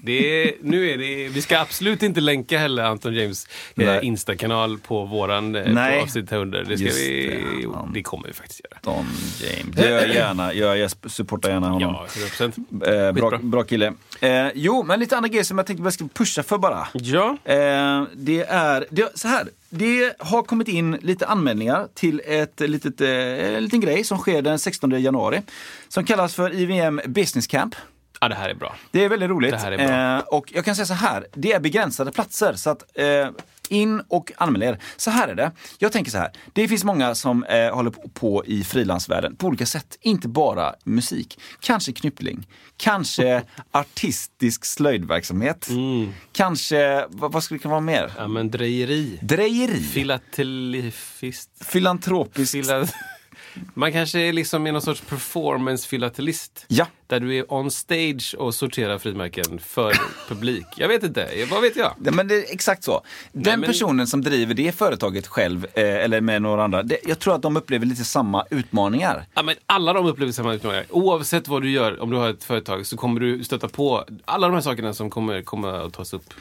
Det 0.03 0.55
nu 0.63 0.91
är 0.91 0.99
det, 0.99 1.29
vi 1.29 1.43
ska 1.43 1.59
absolut 1.59 2.03
inte 2.03 2.21
länka 2.21 2.59
heller 2.59 2.83
Anton 2.83 3.15
James 3.15 3.47
eh, 3.77 3.99
Instakanal 4.03 4.79
på 4.79 5.05
våran 5.05 5.55
eh, 5.57 5.73
Nej. 5.73 5.99
på 5.99 6.05
avsnitt 6.05 6.31
här 6.31 6.39
under. 6.39 6.65
Det, 6.65 6.77
ska 6.77 6.87
Just 6.87 6.99
vi, 6.99 7.27
det. 7.27 7.63
jo, 7.63 7.89
det 7.95 8.03
kommer 8.03 8.27
vi 8.29 8.33
faktiskt 8.33 8.61
göra. 8.65 8.79
Don 8.83 9.07
James. 9.41 9.77
Det 9.77 9.89
gör 9.89 10.01
jag 10.01 10.09
gärna. 10.15 10.55
Jag, 10.55 10.79
jag 10.79 10.91
supportar 11.07 11.51
gärna 11.51 11.69
honom. 11.69 11.97
Ja, 12.01 12.07
100%. 12.39 13.07
Eh, 13.09 13.13
bra, 13.13 13.39
bra 13.43 13.63
kille. 13.63 13.93
Eh, 14.21 14.49
jo, 14.55 14.83
men 14.83 15.01
lite 15.01 15.17
andra 15.17 15.29
grejer 15.29 15.45
som 15.45 15.59
jag 15.59 15.67
tänkte 15.67 15.85
jag 15.85 15.93
skulle 15.93 16.11
pusha 16.11 16.43
för 16.43 16.59
bara. 16.59 16.89
Ja, 16.93 17.37
Eh, 17.45 18.05
det 18.15 18.43
är 18.49 18.87
det, 18.91 19.19
så 19.19 19.29
här. 19.29 19.49
Det 19.69 20.15
har 20.19 20.43
kommit 20.43 20.69
in 20.69 20.93
lite 21.03 21.27
anmälningar 21.27 21.89
till 21.95 22.23
ett 22.27 22.61
litet, 22.61 23.01
eh, 23.01 23.09
en 23.57 23.65
liten 23.65 23.81
grej 23.81 24.05
som 24.05 24.19
sker 24.19 24.43
den 24.43 24.59
16 24.59 24.91
januari. 25.03 25.43
Som 25.89 26.05
kallas 26.05 26.35
för 26.35 26.55
IVM 26.55 27.01
Business 27.07 27.47
Camp. 27.47 27.75
Ja, 28.23 28.29
det 28.29 28.35
här 28.35 28.49
är 28.49 28.55
bra. 28.55 28.77
Det 28.91 29.05
är 29.05 29.09
väldigt 29.09 29.31
roligt. 29.31 29.51
Det 29.51 29.59
här 29.59 29.73
är 29.73 29.77
bra. 29.89 30.17
Eh, 30.19 30.39
och 30.39 30.53
jag 30.55 30.65
kan 30.65 30.77
säga 30.77 30.87
så 30.87 30.95
här, 30.95 31.27
det 31.35 31.53
är 31.53 31.61
begränsade 31.61 32.13
platser. 32.13 32.55
Så 32.55 32.71
att 32.71 32.99
eh, 32.99 33.29
in 33.69 34.03
och 34.09 34.33
anmäl 34.37 34.63
er. 34.63 34.79
Så 34.97 35.11
här 35.11 35.29
är 35.29 35.35
det. 35.35 35.51
Jag 35.79 35.93
tänker 35.93 36.11
så 36.11 36.19
här, 36.19 36.31
det 36.53 36.69
finns 36.69 36.85
många 36.85 37.15
som 37.15 37.45
eh, 37.45 37.75
håller 37.75 37.91
på- 37.91 38.45
i 38.47 38.65
frilansvärlden 38.65 39.37
på 39.37 39.47
olika 39.47 39.67
sätt. 39.67 39.99
Inte 40.01 40.29
bara 40.29 40.75
musik. 40.85 41.41
Kanske 41.61 41.93
knyppling. 41.93 42.47
Kanske 42.77 43.43
artistisk 43.71 44.65
slöjdverksamhet. 44.65 45.69
Mm. 45.69 46.13
Kanske, 46.33 47.07
vad, 47.09 47.33
vad 47.33 47.45
skulle 47.45 47.59
det 47.59 47.63
kunna 47.63 47.73
vara 47.73 47.81
mer? 47.81 48.13
Ja, 48.19 48.29
men 48.29 48.51
drejeri. 48.51 49.19
Drejeri. 49.23 49.81
Filatelifist. 49.83 51.51
Filantropisk. 51.65 52.53
Fila... 52.53 52.87
Man 53.75 53.93
kanske 53.93 54.19
är 54.21 54.33
liksom 54.33 54.67
är 54.67 54.73
någon 54.73 54.83
sorts 54.83 55.01
performance-filatelist. 55.01 56.65
Ja. 56.69 56.87
Där 57.13 57.21
du 57.21 57.37
är 57.39 57.53
on 57.53 57.71
stage 57.71 58.35
och 58.39 58.55
sorterar 58.55 58.99
frimärken 58.99 59.59
för 59.59 59.93
publik. 60.29 60.67
Jag 60.77 60.89
vet 60.89 61.03
inte, 61.03 61.29
vad 61.51 61.63
vet 61.63 61.77
jag? 61.77 61.93
Ja, 62.05 62.11
men 62.13 62.29
det 62.29 62.35
är 62.35 62.53
exakt 62.53 62.85
så. 62.85 63.03
Den 63.33 63.61
men- 63.61 63.67
personen 63.69 64.07
som 64.07 64.23
driver 64.23 64.55
det 64.55 64.73
företaget 64.73 65.27
själv, 65.27 65.67
eh, 65.75 65.83
eller 65.85 66.21
med 66.21 66.43
några 66.43 66.65
andra, 66.65 66.83
det, 66.83 66.99
jag 67.05 67.19
tror 67.19 67.35
att 67.35 67.43
de 67.43 67.57
upplever 67.57 67.87
lite 67.87 68.05
samma 68.05 68.45
utmaningar. 68.51 69.27
Ja, 69.35 69.43
men 69.43 69.55
alla 69.67 69.93
de 69.93 70.07
upplever 70.07 70.33
samma 70.33 70.55
utmaningar. 70.55 70.85
Oavsett 70.91 71.49
vad 71.49 71.63
du 71.63 71.71
gör, 71.71 72.01
om 72.03 72.11
du 72.11 72.17
har 72.17 72.31
ett 72.31 72.45
företag, 72.45 72.87
så 72.87 72.97
kommer 72.97 73.21
du 73.21 73.45
stöta 73.45 73.69
på 73.69 74.05
alla 74.25 74.47
de 74.47 74.55
här 74.55 74.61
sakerna 74.61 74.95
som 74.95 75.11
kommer, 75.11 75.43
kommer 75.43 75.69
att 75.87 75.93
tas 75.93 76.13
upp. 76.13 76.35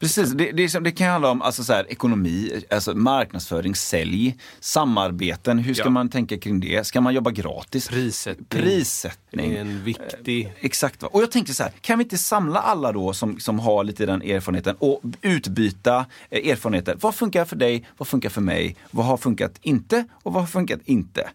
Precis, 0.00 0.30
det, 0.32 0.52
det, 0.52 0.62
är 0.74 0.80
det 0.80 0.92
kan 0.92 1.08
handla 1.10 1.30
om 1.30 1.42
alltså 1.42 1.64
så 1.64 1.72
här, 1.72 1.86
ekonomi, 1.92 2.62
alltså 2.70 2.94
marknadsföring, 2.94 3.74
sälj, 3.74 4.36
samarbeten. 4.60 5.58
Hur 5.58 5.74
ska 5.74 5.84
Ja. 5.84 5.90
man 5.90 6.08
tänka 6.08 6.38
kring 6.38 6.60
det? 6.60 6.86
Ska 6.86 7.00
man 7.00 7.14
jobba 7.14 7.30
gratis? 7.30 7.88
Prissättning. 7.88 8.46
Prissättning. 8.48 9.54
En 9.56 9.84
viktig... 9.84 10.13
Exakt. 10.60 11.02
Va? 11.02 11.08
Och 11.12 11.22
jag 11.22 11.30
tänker 11.30 11.52
så 11.52 11.62
här, 11.62 11.72
kan 11.80 11.98
vi 11.98 12.04
inte 12.04 12.18
samla 12.18 12.60
alla 12.60 12.92
då 12.92 13.12
som, 13.12 13.40
som 13.40 13.58
har 13.58 13.84
lite 13.84 14.06
den 14.06 14.22
erfarenheten 14.22 14.76
och 14.78 15.00
utbyta 15.22 16.06
eh, 16.30 16.50
erfarenheter? 16.50 16.96
Vad 17.00 17.14
funkar 17.14 17.44
för 17.44 17.56
dig? 17.56 17.86
Vad 17.96 18.08
funkar 18.08 18.28
för 18.28 18.40
mig? 18.40 18.76
Vad 18.90 19.06
har 19.06 19.16
funkat 19.16 19.52
inte? 19.62 20.04
Och 20.12 20.32
vad 20.32 20.42
har 20.42 20.46
funkat 20.46 20.80
inte? 20.84 21.30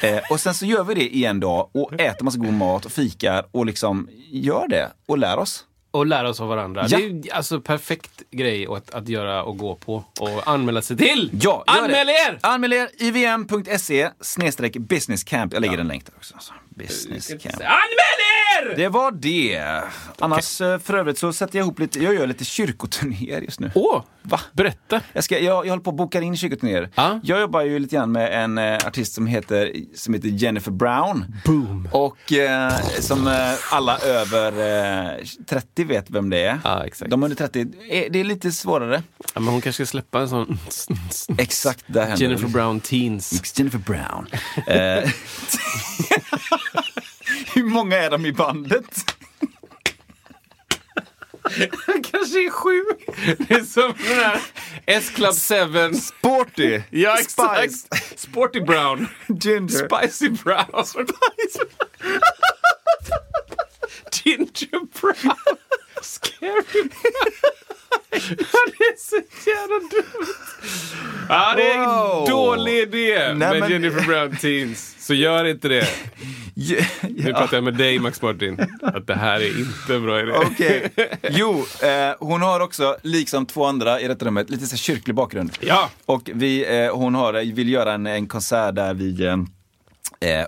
Eh, 0.00 0.18
och 0.30 0.40
sen 0.40 0.54
så 0.54 0.66
gör 0.66 0.84
vi 0.84 0.94
det 0.94 1.08
i 1.16 1.24
en 1.24 1.40
dag 1.40 1.68
och 1.72 2.00
äter 2.00 2.24
massa 2.24 2.38
god 2.38 2.54
mat 2.54 2.84
och 2.86 2.92
fikar 2.92 3.46
och 3.50 3.66
liksom 3.66 4.08
gör 4.30 4.68
det 4.68 4.92
och 5.06 5.18
lär 5.18 5.38
oss. 5.38 5.66
Och 5.92 6.06
lära 6.06 6.28
oss 6.28 6.40
av 6.40 6.48
varandra. 6.48 6.86
Ja. 6.88 6.98
Det 6.98 7.04
är 7.30 7.34
alltså 7.34 7.60
perfekt 7.60 8.22
grej 8.30 8.66
att, 8.66 8.90
att 8.90 9.08
göra 9.08 9.42
och 9.42 9.58
gå 9.58 9.74
på 9.74 10.04
och 10.20 10.48
anmäla 10.48 10.82
sig 10.82 10.96
till. 10.96 11.30
Ja, 11.42 11.64
Anmäl 11.66 12.06
det. 12.06 12.12
er! 12.12 12.38
Anmäl 12.42 12.72
er! 12.72 12.88
ivm.se 12.98 14.10
businesscamp. 14.78 15.52
Jag 15.52 15.60
lägger 15.60 15.78
en 15.78 15.88
länk 15.88 16.06
där 16.06 16.14
också. 16.16 16.34
Business 16.86 17.28
camp. 17.28 17.54
Anmäl 17.54 18.70
er! 18.70 18.76
Det 18.76 18.88
var 18.88 19.10
det. 19.12 19.82
Annars 20.18 20.60
eh, 20.60 20.78
för 20.78 20.94
övrigt 20.94 21.18
så 21.18 21.32
sätter 21.32 21.58
jag 21.58 21.64
ihop 21.64 21.78
lite, 21.78 22.02
jag 22.02 22.14
gör 22.14 22.26
lite 22.26 22.44
kyrkoturnéer 22.44 23.40
just 23.40 23.60
nu. 23.60 23.70
Åh, 23.74 24.02
Va? 24.30 24.40
berätta. 24.52 25.00
Jag, 25.12 25.24
ska, 25.24 25.38
jag, 25.38 25.66
jag 25.66 25.70
håller 25.70 25.82
på 25.82 25.90
att 25.90 25.96
boka 25.96 26.20
in 26.20 26.36
kyrkoturnéer. 26.36 26.88
Ja. 26.94 27.20
Jag 27.22 27.40
jobbar 27.40 27.62
ju 27.62 27.78
lite 27.78 27.96
grann 27.96 28.12
med 28.12 28.44
en 28.44 28.58
eh, 28.58 28.74
artist 28.86 29.14
som 29.14 29.26
heter, 29.26 29.72
som 29.94 30.14
heter 30.14 30.28
Jennifer 30.28 30.70
Brown. 30.70 31.24
Boom. 31.44 31.88
Och 31.92 32.32
eh, 32.32 32.72
som 33.00 33.26
eh, 33.26 33.34
alla 33.70 33.98
över 33.98 34.52
eh, 35.10 35.24
30 35.46 35.84
vet 35.84 36.10
vem 36.10 36.30
det 36.30 36.42
är. 36.42 36.58
Ja, 36.64 36.86
exakt. 36.86 37.10
De 37.10 37.22
under 37.22 37.36
30, 37.36 37.60
är, 37.88 38.10
det 38.10 38.20
är 38.20 38.24
lite 38.24 38.52
svårare. 38.52 39.02
Ja, 39.34 39.40
men 39.40 39.48
hon 39.48 39.60
kanske 39.60 39.86
ska 39.86 39.90
släppa 39.90 40.20
en 40.20 40.28
sån... 40.28 40.58
Exakt, 41.38 41.84
där 41.86 42.02
händer 42.06 42.22
Jennifer. 42.22 42.48
Brown 42.48 42.80
Teens. 42.80 43.58
Jennifer 43.58 43.78
Brown. 43.78 44.26
Eh, 44.66 45.10
Hur 47.54 47.64
många 47.64 47.96
är 47.96 48.10
de 48.10 48.26
i 48.26 48.32
bandet? 48.32 49.09
Kanske 52.12 52.46
är 52.46 52.50
sju. 52.50 52.82
Det 53.38 53.54
är 53.54 53.64
som 53.64 53.94
den 54.08 54.18
här 54.18 54.40
S-Club 54.86 55.34
7. 55.92 55.94
Sporty, 55.98 56.80
Ja, 56.90 57.18
exakt. 57.20 57.74
Sporty 58.20 58.60
Brown. 58.60 59.08
Ginger. 59.28 59.68
Spicy 60.08 60.28
Brown. 60.28 60.84
Ginger 64.12 64.80
Brown. 65.00 65.36
Scary 66.02 66.62
Brown. 66.72 66.90
Det 68.10 68.84
är 68.84 68.98
så 68.98 69.16
jävla 69.50 69.78
dumt. 69.78 70.26
Ja, 71.28 71.54
det 71.56 71.62
är 71.70 71.78
en 71.78 71.84
Wow. 71.90 72.28
dålig 72.28 72.78
idé 72.78 73.34
Nej, 73.34 73.60
med 73.60 73.70
Jennifer 73.70 74.06
Brown 74.06 74.36
Teens. 74.36 74.96
Så 75.06 75.14
gör 75.14 75.44
inte 75.44 75.68
det. 75.68 75.88
Ja, 76.54 76.76
Nu 77.08 77.32
pratar 77.32 77.56
jag 77.56 77.64
med 77.64 77.74
dig 77.74 77.98
Max 77.98 78.22
Martin. 78.22 78.60
Att 78.82 79.06
det 79.06 79.14
här 79.14 79.40
är 79.40 79.58
inte 79.58 79.94
en 79.94 80.02
bra 80.02 80.20
idé. 80.20 80.32
Okej. 80.32 80.90
Jo, 81.30 81.64
eh, 81.82 82.14
hon 82.18 82.42
har 82.42 82.60
också, 82.60 82.96
liksom 83.02 83.46
två 83.46 83.64
andra 83.64 84.00
i 84.00 84.08
detta 84.08 84.24
rummet, 84.26 84.50
lite 84.50 84.66
så 84.66 84.76
kyrklig 84.76 85.14
bakgrund. 85.16 85.52
Ja. 85.60 85.90
Och 86.06 86.30
vi, 86.34 86.84
eh, 86.84 86.94
hon 86.96 87.14
har, 87.14 87.32
vill 87.54 87.68
göra 87.68 87.92
en, 87.92 88.06
en 88.06 88.28
konsert 88.28 88.74
där 88.74 88.94
vi 88.94 89.24
Eh, 89.26 89.36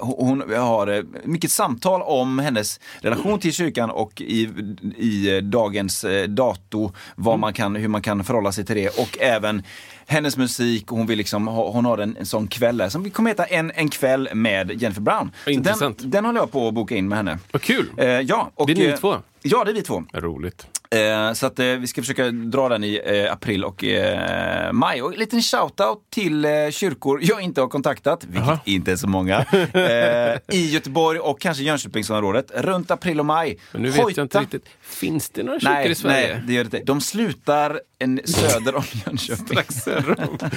hon 0.01 0.33
hon 0.33 0.59
har 0.59 0.87
eh, 0.87 1.03
mycket 1.25 1.51
samtal 1.51 2.03
om 2.03 2.39
hennes 2.39 2.81
relation 3.01 3.39
till 3.39 3.53
kyrkan 3.53 3.91
och 3.91 4.21
i, 4.21 4.49
i 4.97 5.37
eh, 5.37 5.43
dagens 5.43 6.05
eh, 6.05 6.29
dato, 6.29 6.93
vad 7.15 7.39
man 7.39 7.53
kan, 7.53 7.77
hur 7.77 7.89
man 7.89 8.03
kan 8.03 8.25
förhålla 8.25 8.53
sig 8.53 8.65
till 8.65 8.77
det 8.77 8.89
och 8.89 9.19
även 9.21 9.63
hennes 10.07 10.37
musik. 10.37 10.93
Och 10.93 10.99
hon, 10.99 11.07
vill 11.07 11.19
liksom, 11.19 11.49
ha, 11.49 11.71
hon 11.71 11.85
har 11.85 11.99
en, 11.99 12.17
en 12.17 12.27
sån 12.27 12.49
kväll 12.49 12.77
där 12.77 12.89
som 12.89 13.11
kommer 13.11 13.31
heta 13.31 13.45
en, 13.45 13.73
en 13.75 13.89
kväll 13.89 14.29
med 14.35 14.83
Jennifer 14.83 15.03
Brown. 15.03 15.31
Den, 15.45 15.95
den 15.99 16.25
håller 16.25 16.41
jag 16.41 16.53
på 16.53 16.69
att 16.69 16.75
boka 16.75 16.97
in 16.97 17.09
med 17.09 17.19
henne. 17.19 17.39
Vad 17.53 17.63
kul. 17.63 17.91
Eh, 17.97 18.07
ja, 18.07 18.51
och, 18.55 18.67
Det 18.67 18.73
är 18.73 18.77
ni 18.77 18.85
eh, 18.85 18.97
två? 18.97 19.17
Ja, 19.43 19.65
det 19.65 19.71
är 19.71 19.75
vi 19.75 19.83
två. 19.83 20.05
Roligt. 20.13 20.67
Eh, 20.93 21.33
så 21.33 21.47
att 21.47 21.59
eh, 21.59 21.67
vi 21.67 21.87
ska 21.87 22.03
försöka 22.03 22.31
dra 22.31 22.69
den 22.69 22.85
i 22.85 23.01
eh, 23.05 23.33
april 23.33 23.65
och 23.65 23.85
eh, 23.85 24.73
maj. 24.73 25.03
Och 25.03 25.13
en 25.13 25.19
liten 25.19 25.43
shoutout 25.43 25.99
till 26.11 26.45
eh, 26.45 26.51
kyrkor 26.71 27.21
jag 27.23 27.41
inte 27.41 27.61
har 27.61 27.69
kontaktat, 27.69 28.25
vilket 28.25 28.47
Jaha. 28.47 28.59
inte 28.65 28.93
är 28.93 28.97
så 28.97 29.09
många, 29.09 29.39
eh, 29.73 30.57
i 30.57 30.71
Göteborg 30.71 31.19
och 31.19 31.41
kanske 31.41 31.63
Jönköpingsområdet 31.63 32.51
runt 32.55 32.91
april 32.91 33.21
och 33.21 33.27
maj. 33.27 33.59
Men 33.73 33.83
nu 33.83 33.91
vet 33.91 34.17
jag 34.17 34.25
inte 34.25 34.41
riktigt. 34.41 34.65
Finns 34.93 35.29
det 35.29 35.43
några 35.43 35.61
kyrkor 35.61 35.75
Nej, 35.75 35.91
i 35.91 35.95
Sverige? 35.95 36.33
nej, 36.35 36.43
det 36.47 36.53
gör 36.53 36.65
det 36.65 36.77
inte. 36.79 36.93
De 36.93 37.01
slutar 37.01 37.81
en 37.99 38.21
söder 38.25 38.75
om 38.75 38.83
Jönköping. 39.07 39.47
Strax 39.47 39.75
söder 39.85 40.29
om. 40.29 40.39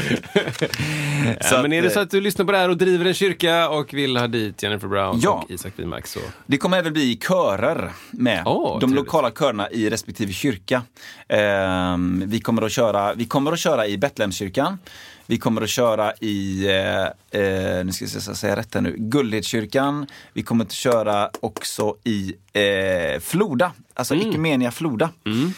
Ja, 1.52 1.62
men 1.62 1.74
är 1.74 1.82
det 1.82 1.90
så 1.90 2.00
eh, 2.00 2.04
att 2.04 2.10
du 2.12 2.22
lyssnar 2.22 2.46
på 2.46 2.52
det 2.52 2.58
här 2.58 2.70
och 2.70 2.78
driver 2.78 3.06
en 3.06 3.14
kyrka 3.14 3.70
och 3.70 3.94
vill 3.94 4.18
ha 4.18 4.28
dit 4.28 4.64
Jennifer 4.64 4.88
Brown 4.88 5.20
Ja. 5.24 5.44
och 5.46 5.52
Isak 5.52 5.74
Wimark 5.76 6.08
så... 6.08 6.20
Det 6.46 6.58
kommer 6.58 6.78
även 6.78 6.94
bli 6.94 7.20
körer 7.28 7.92
med. 8.12 8.44
Åh, 8.46 8.80
de 8.80 8.94
lokala 8.94 9.32
körerna 9.32 9.70
i 9.70 9.90
respektive 9.90 10.34
kyrka. 10.34 10.82
Ehm, 11.28 12.24
vi, 12.28 12.40
kommer 12.40 12.62
att 12.62 12.72
köra, 12.72 13.14
vi 13.14 13.26
kommer 13.26 13.52
att 13.52 13.60
köra 13.60 13.88
i 13.88 13.98
Betlehemskyrkan. 13.98 14.78
Vi 15.28 15.38
kommer 15.38 15.62
att 15.62 15.70
köra 15.70 16.14
i, 16.22 16.68
eh, 16.68 17.42
eh, 17.42 17.86
nu 17.86 17.92
ska 17.92 18.06
jag 18.06 18.38
säga- 18.38 18.56
rätt 18.56 18.74
här 18.74 18.82
nu, 18.82 18.96
Gullhedskyrkan. 18.98 20.08
Vi 20.34 20.44
kommer 20.44 20.66
att 20.66 20.72
köra 20.72 21.30
också 21.40 21.96
i 22.04 22.34
eh, 22.54 23.20
Floda, 23.20 23.72
alltså 23.94 24.16
Ekumenia 24.16 24.72
Floda. 24.72 25.10
Mm. 25.26 25.54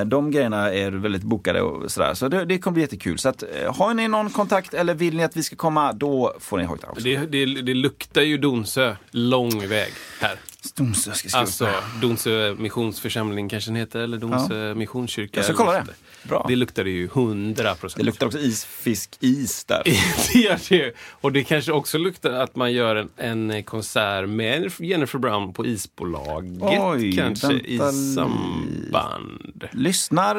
Eh, 0.00 0.04
de 0.04 0.30
grejerna 0.30 0.72
är 0.74 0.90
väldigt 0.90 1.22
bokade 1.22 1.60
och 1.62 1.90
sådär. 1.92 2.14
Så 2.14 2.28
det, 2.28 2.44
det 2.44 2.58
kommer 2.58 2.72
bli 2.74 2.82
jättekul. 2.82 3.18
Så 3.18 3.28
att, 3.28 3.42
eh, 3.42 3.74
har 3.76 3.94
ni 3.94 4.08
någon 4.08 4.30
kontakt 4.30 4.74
eller 4.74 4.94
vill 4.94 5.16
ni 5.16 5.24
att 5.24 5.36
vi 5.36 5.42
ska 5.42 5.56
komma, 5.56 5.92
då 5.92 6.36
får 6.40 6.58
ni 6.58 6.64
hojta 6.64 6.86
också. 6.90 7.04
Det, 7.04 7.16
det, 7.16 7.44
det 7.62 7.74
luktar 7.74 8.22
ju 8.22 8.38
Donsö 8.38 8.96
lång 9.10 9.68
väg 9.68 9.92
här. 10.20 10.36
Stomsö 10.64 11.12
ska 11.14 11.28
skriva 11.28 11.40
Alltså. 11.40 11.68
Donsö 12.00 12.54
missionsförsamling 12.58 13.48
kanske 13.48 13.70
den 13.70 13.76
heter, 13.76 14.00
eller 14.00 14.18
Donsö 14.18 14.74
missionskyrka. 14.74 15.38
Jag 15.38 15.44
ska 15.44 15.54
kolla 15.54 15.72
det. 15.72 15.84
Bra. 16.28 16.44
Det 16.48 16.56
luktar 16.56 16.84
det 16.84 16.90
ju 16.90 17.08
hundra 17.08 17.74
procent. 17.74 17.98
Det 17.98 18.04
luktar 18.04 18.26
också 18.26 18.38
isfisk, 18.38 19.16
is 19.20 19.64
där. 19.64 19.82
det 20.32 20.38
gör 20.38 20.58
det 20.68 20.74
ju. 20.76 20.92
Och 21.10 21.32
det 21.32 21.44
kanske 21.44 21.72
också 21.72 21.98
luktar 21.98 22.30
att 22.32 22.56
man 22.56 22.72
gör 22.72 22.96
en, 23.16 23.50
en 23.50 23.62
konsert 23.62 24.28
med 24.28 24.72
Jennifer 24.78 25.18
Brown 25.18 25.52
på 25.52 25.66
isbolaget. 25.66 26.62
Oj, 26.80 27.16
kanske 27.16 27.52
i 27.52 27.78
samband. 28.14 29.64
Lyssnar 29.72 30.36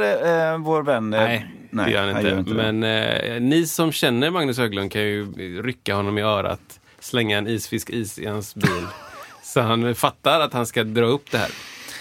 eh, 0.51 0.57
vår 0.57 0.83
vän? 0.83 1.13
eh, 1.13 1.19
Nej, 1.19 1.49
det 1.69 1.91
gör 1.91 2.07
han 2.07 2.09
inte. 2.17 2.51
gör. 2.51 2.71
Men 2.71 2.83
eh, 2.83 3.41
ni 3.41 3.67
som 3.67 3.91
känner 3.91 4.31
Magnus 4.31 4.57
Höglund 4.57 4.91
kan 4.91 5.01
ju 5.01 5.31
rycka 5.61 5.95
honom 5.95 6.17
i 6.17 6.21
örat, 6.21 6.79
slänga 6.99 7.37
en 7.37 7.47
isfisk-is 7.47 8.19
i 8.19 8.25
hans 8.25 8.55
bil. 8.55 8.69
så 9.53 9.61
han 9.61 9.95
fattar 9.95 10.39
att 10.39 10.53
han 10.53 10.65
ska 10.65 10.83
dra 10.83 11.05
upp 11.05 11.31
det 11.31 11.37
här. 11.37 11.49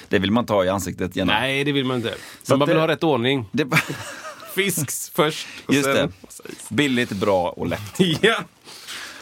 Det 0.08 0.18
vill 0.18 0.30
man 0.30 0.46
ta 0.46 0.64
i 0.64 0.68
ansiktet 0.68 1.16
gärna. 1.16 1.32
Nej, 1.32 1.64
det 1.64 1.72
vill 1.72 1.84
man 1.84 1.96
inte. 1.96 2.14
Så 2.42 2.56
man 2.56 2.68
vill 2.68 2.74
det- 2.76 2.80
ha 2.80 2.88
rätt 2.88 3.04
ordning. 3.04 3.44
Det, 3.52 3.66
Fisks 4.54 5.10
först. 5.14 5.46
Och 5.66 5.74
just 5.74 5.86
det. 5.86 5.94
sen... 6.28 6.54
Billigt, 6.68 7.10
bra 7.12 7.48
och 7.48 7.66
lätt. 7.66 7.80
Ja. 8.22 8.36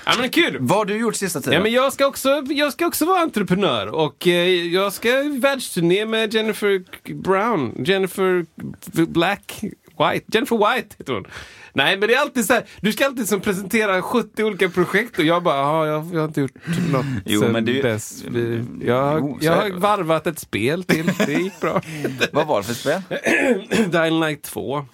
ja, 0.07 0.13
men 0.19 0.31
kul! 0.31 0.57
Vad 0.61 0.79
har 0.79 0.85
du 0.85 0.97
gjort 0.97 1.17
sista 1.17 1.41
tiden? 1.41 1.53
Ja, 1.55 1.61
men 1.63 1.73
jag, 1.73 1.93
ska 1.93 2.07
också, 2.07 2.43
jag 2.49 2.73
ska 2.73 2.87
också 2.87 3.05
vara 3.05 3.21
entreprenör 3.21 3.87
och 3.87 4.27
eh, 4.27 4.49
jag 4.67 4.93
ska 4.93 5.09
världsturné 5.41 6.07
med 6.07 6.35
Jennifer 6.35 6.85
Brown. 7.15 7.85
Jennifer 7.85 8.47
Black 9.07 9.59
White. 9.99 10.25
Jennifer 10.33 10.75
White 10.75 10.95
heter 10.99 11.13
hon. 11.13 11.27
Nej, 11.73 11.99
men 11.99 12.09
det 12.09 12.15
är 12.15 12.21
alltid 12.21 12.45
så 12.45 12.53
här. 12.55 12.65
Du 12.81 12.93
ska 12.93 13.07
alltid 13.07 13.29
som 13.29 13.41
presentera 13.41 14.03
70 14.03 14.45
olika 14.45 14.69
projekt 14.69 15.19
och 15.19 15.25
jag 15.25 15.43
bara, 15.43 15.57
"Ja, 15.57 15.87
jag, 15.87 16.07
jag 16.12 16.21
har 16.21 16.29
inte 16.29 16.41
gjort 16.41 16.55
något 16.93 17.05
Jo, 17.25 17.41
sen 17.41 17.53
men 17.53 17.65
du- 17.65 17.83
dess. 17.83 18.25
Vi, 18.31 18.65
jag, 18.85 19.21
Jo, 19.21 19.39
jag 19.41 19.53
har 19.57 19.65
det. 19.69 19.75
varvat 19.77 20.27
ett 20.27 20.39
spel 20.39 20.85
till. 20.85 21.12
Det 21.27 21.33
gick 21.33 21.61
bra. 21.61 21.81
Vad 22.33 22.47
var 22.47 22.61
det 22.61 22.67
för 22.67 22.75
spel? 22.75 23.03
Dying 23.91 24.21
Light 24.21 24.43
2. 24.43 24.85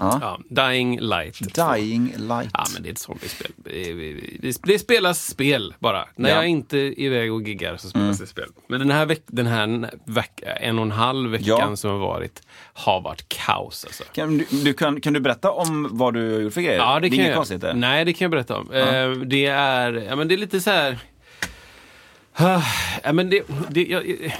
Ja. 0.00 0.18
Ja, 0.48 0.68
Dying 0.70 1.00
Light. 1.00 1.54
Dying 1.54 2.14
Light. 2.16 2.50
Ja, 2.52 2.64
men 2.74 2.82
det 2.82 2.88
är 2.88 2.92
ett 2.92 2.98
zombiespel. 2.98 3.50
Det, 3.56 3.92
det, 4.40 4.56
det 4.62 4.78
spelas 4.78 5.26
spel 5.26 5.74
bara. 5.78 6.08
När 6.16 6.30
Ja. 6.30 6.34
jag 6.36 6.46
inte 6.48 6.78
är 6.78 7.00
iväg 7.00 7.32
och 7.32 7.42
giggar 7.42 7.76
så 7.76 7.88
spelas 7.88 8.18
det 8.18 8.26
spel. 8.26 8.48
Men 8.66 8.80
den 8.80 8.90
här, 8.90 9.06
veck, 9.06 9.22
den 9.26 9.46
här 9.46 9.90
veck, 10.04 10.40
en 10.60 10.78
och 10.78 10.84
en 10.84 10.90
halv 10.92 11.30
veckan 11.30 11.46
Ja. 11.46 11.76
som 11.76 11.90
har 11.90 11.98
varit 11.98 12.42
har 12.72 13.00
varit 13.00 13.28
kaos 13.28 13.84
alltså. 13.84 14.04
Kan 14.12 14.38
du, 14.38 14.46
du, 14.50 14.74
kan, 14.74 15.00
kan 15.00 15.12
du 15.12 15.20
berätta 15.20 15.50
om 15.50 15.88
vad 15.90 16.14
du 16.14 16.32
har 16.34 16.40
gjort 16.40 16.54
för 16.54 16.60
grejer? 16.60 16.78
Ja, 16.78 17.00
det, 17.00 17.06
är 17.06 17.10
kan 17.10 17.18
inget 17.20 17.34
konstigt 17.34 17.60
det. 17.60 17.74
Nej, 17.74 18.04
det 18.04 18.12
kan 18.12 18.24
jag 18.24 18.30
berätta 18.30 18.56
om. 18.56 18.70
Eh, 18.72 19.10
det, 19.10 19.46
är, 19.46 19.92
ja, 19.92 20.16
men 20.16 20.28
det 20.28 20.34
är 20.34 20.38
lite 20.38 20.60
så 20.60 20.70
här... 20.70 20.98
Ja, 22.36 22.62
men 23.12 23.30
det, 23.30 23.42
det, 23.70 23.84
jag, 23.86 24.32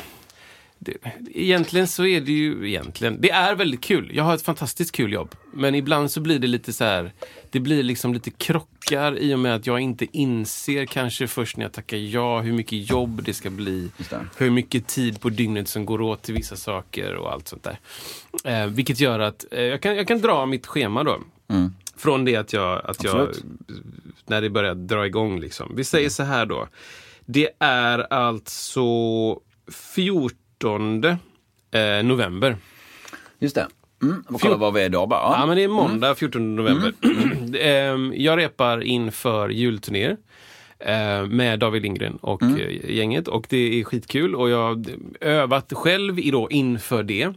det, 0.79 0.97
egentligen 1.35 1.87
så 1.87 2.07
är 2.07 2.21
det 2.21 2.33
ju 2.33 2.69
egentligen, 2.69 3.21
det 3.21 3.31
är 3.31 3.55
väldigt 3.55 3.81
kul. 3.81 4.11
Jag 4.15 4.25
har 4.25 4.35
ett 4.35 4.43
fantastiskt 4.43 4.93
kul 4.93 5.13
jobb. 5.13 5.35
Men 5.53 5.75
ibland 5.75 6.11
så 6.11 6.21
blir 6.21 6.39
det 6.39 6.47
lite 6.47 6.73
så 6.73 6.85
här, 6.85 7.13
det 7.51 7.61
blir 7.61 7.83
liksom 7.83 8.15
lite 8.15 8.31
krockar 8.31 9.19
i 9.19 9.35
och 9.35 9.39
med 9.39 9.55
att 9.55 9.67
jag 9.67 9.81
inte 9.81 10.07
inser 10.13 10.85
kanske 10.85 11.27
först 11.27 11.57
när 11.57 11.65
jag 11.65 11.73
tackar 11.73 11.97
ja 11.97 12.41
hur 12.41 12.53
mycket 12.53 12.91
jobb 12.91 13.23
det 13.25 13.35
ska 13.35 13.51
bli. 13.51 13.91
Hur 14.37 14.51
mycket 14.51 14.87
tid 14.87 15.21
på 15.21 15.29
dygnet 15.29 15.69
som 15.69 15.87
går 15.87 16.01
åt 16.01 16.23
till 16.23 16.35
vissa 16.35 16.57
saker 16.57 17.15
och 17.15 17.33
allt 17.33 17.49
sånt 17.49 17.63
där. 17.65 17.79
Eh, 18.45 18.67
vilket 18.67 19.01
gör 19.01 19.19
att 19.19 19.45
eh, 19.51 19.63
jag, 19.63 19.83
kan, 19.83 19.97
jag 19.97 20.09
kan 20.09 20.21
dra 20.21 20.47
mitt 20.47 20.67
schema 20.67 21.05
då. 21.05 21.21
Från 21.97 22.25
det 22.25 22.37
att 22.37 22.53
jag, 22.53 22.85
att 22.85 23.05
jag 23.05 23.29
när 24.27 24.43
det 24.43 24.51
börjar 24.51 24.75
dra 24.75 25.07
igång. 25.07 25.41
Liksom. 25.41 25.73
Vi 25.77 25.85
säger 25.85 26.09
så 26.09 26.23
här 26.23 26.47
då. 26.47 26.69
Det 27.25 27.49
är 27.59 28.13
alltså 28.13 28.83
14 29.95 30.48
eh, 31.71 32.05
november. 32.05 32.57
Just 33.39 33.55
det. 33.55 33.67
Mm. 34.03 34.25
Och 34.29 34.41
kolla 34.41 34.57
vad 34.57 34.75
vi 34.75 34.81
är 34.81 34.85
idag 34.87 35.09
bara. 35.09 35.21
Ja, 35.21 35.37
Ja. 35.41 35.47
men 35.47 35.57
det 35.57 35.63
är 35.65 35.69
måndag 35.69 36.15
14 36.15 36.57
november. 36.57 36.93
Ehm, 37.61 38.13
jag 38.17 38.39
repar 38.39 38.81
inför 38.81 39.49
julturnéer. 39.49 40.17
eh, 40.79 41.27
Med 41.27 41.59
David 41.59 41.83
Lindgren 41.83 42.17
och 42.17 42.43
eh, 42.43 42.91
gänget 42.97 43.29
och 43.29 43.47
det 43.49 43.81
är 43.81 43.85
skitkul 43.85 44.35
och 44.35 44.51
jag 44.51 44.63
har 44.75 44.85
övat 45.21 45.73
själv 45.77 46.31
då 46.33 46.51
inför 46.51 47.03
det. 47.03 47.33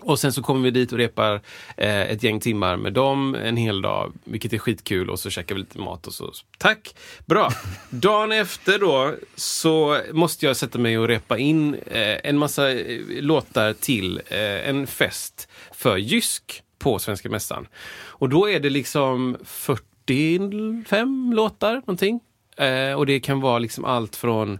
Och 0.00 0.18
sen 0.18 0.32
så 0.32 0.42
kommer 0.42 0.60
vi 0.60 0.70
dit 0.70 0.92
och 0.92 0.98
repar 0.98 1.34
eh, 1.76 2.00
ett 2.00 2.22
gäng 2.22 2.40
timmar 2.40 2.76
med 2.76 2.92
dem 2.92 3.34
en 3.34 3.56
hel 3.56 3.82
dag, 3.82 4.12
vilket 4.24 4.52
är 4.52 4.58
skitkul 4.58 5.10
och 5.10 5.18
så 5.18 5.30
käkar 5.30 5.54
vi 5.54 5.60
lite 5.60 5.78
mat 5.78 6.06
och 6.06 6.14
så. 6.14 6.32
Tack! 6.58 6.94
Bra! 7.26 7.50
Dagen 7.90 8.32
efter 8.32 8.78
då 8.78 9.14
så 9.34 10.00
måste 10.12 10.46
jag 10.46 10.56
sätta 10.56 10.78
mig 10.78 10.98
och 10.98 11.08
repa 11.08 11.38
in 11.38 11.74
eh, 11.74 12.16
en 12.24 12.38
massa 12.38 12.72
eh, 12.72 13.00
låtar 13.08 13.72
till 13.72 14.20
eh, 14.26 14.68
en 14.68 14.86
fest 14.86 15.48
för 15.72 15.96
Jysk 15.96 16.62
på 16.78 16.98
Svenska 16.98 17.28
Mässan. 17.28 17.66
Och 17.92 18.28
då 18.28 18.50
är 18.50 18.60
det 18.60 18.70
liksom 18.70 19.36
45 19.44 21.32
låtar 21.32 21.74
någonting. 21.74 22.20
Eh, 22.56 22.92
och 22.92 23.06
det 23.06 23.20
kan 23.20 23.40
vara 23.40 23.58
liksom 23.58 23.84
allt 23.84 24.16
från 24.16 24.58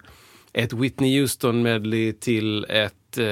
ett 0.53 0.73
Whitney 0.73 1.21
Houston 1.21 1.63
medley 1.63 2.13
till 2.13 2.65
ett 2.69 2.95
eh, 3.19 3.25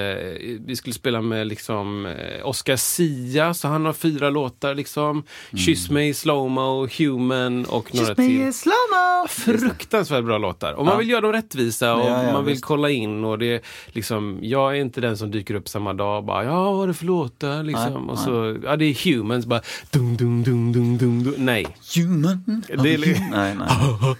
vi 0.66 0.76
skulle 0.76 0.94
spela 0.94 1.20
med 1.22 1.46
liksom 1.46 2.06
eh, 2.06 2.46
Oscar 2.48 2.76
Sia, 2.76 3.54
så 3.54 3.68
han 3.68 3.84
har 3.84 3.92
fyra 3.92 4.30
låtar 4.30 4.74
liksom. 4.74 5.22
Kyss 5.56 5.90
mig, 5.90 6.14
Slowmo, 6.14 6.88
Human 6.98 7.64
och 7.64 7.94
några 7.94 8.14
till. 8.14 8.52
slow-mo! 8.52 9.28
Fruktansvärt 9.28 10.24
bra 10.24 10.38
låtar. 10.38 10.72
Och 10.72 10.84
man 10.84 10.92
Ja. 10.94 10.98
vill 10.98 11.08
göra 11.10 11.20
dem 11.20 11.32
rättvisa 11.32 11.94
och 11.94 12.00
Ja, 12.10 12.22
ja, 12.24 12.32
man 12.32 12.44
vill 12.44 12.54
visst. 12.54 12.64
kolla 12.64 12.90
in. 12.90 13.24
och 13.24 13.38
det 13.38 13.62
liksom, 13.86 14.38
Jag 14.42 14.76
är 14.76 14.80
inte 14.80 15.00
den 15.00 15.16
som 15.16 15.30
dyker 15.30 15.54
upp 15.54 15.68
samma 15.68 15.92
dag 15.92 16.18
och 16.18 16.24
bara 16.24 16.44
ja, 16.44 16.72
vad 16.72 16.82
är 16.82 16.86
det 16.88 16.94
för 16.94 17.04
låtar? 17.04 17.62
Liksom. 17.62 17.92
Nej, 17.92 18.10
och 18.12 18.18
så, 18.18 18.56
ja, 18.64 18.76
det 18.76 18.84
är 18.84 19.04
Humans 19.14 19.46
bara 19.46 19.60
dum, 19.90 20.16
dum, 20.16 20.42
dum, 20.42 20.72
dum, 20.72 20.98
dum, 20.98 21.24
dum. 21.24 21.34
Nej. 21.38 21.66
Human. 21.96 22.62
Det 22.82 22.94
är 22.94 22.98
Nej, 23.30 23.56
nej. 23.58 24.16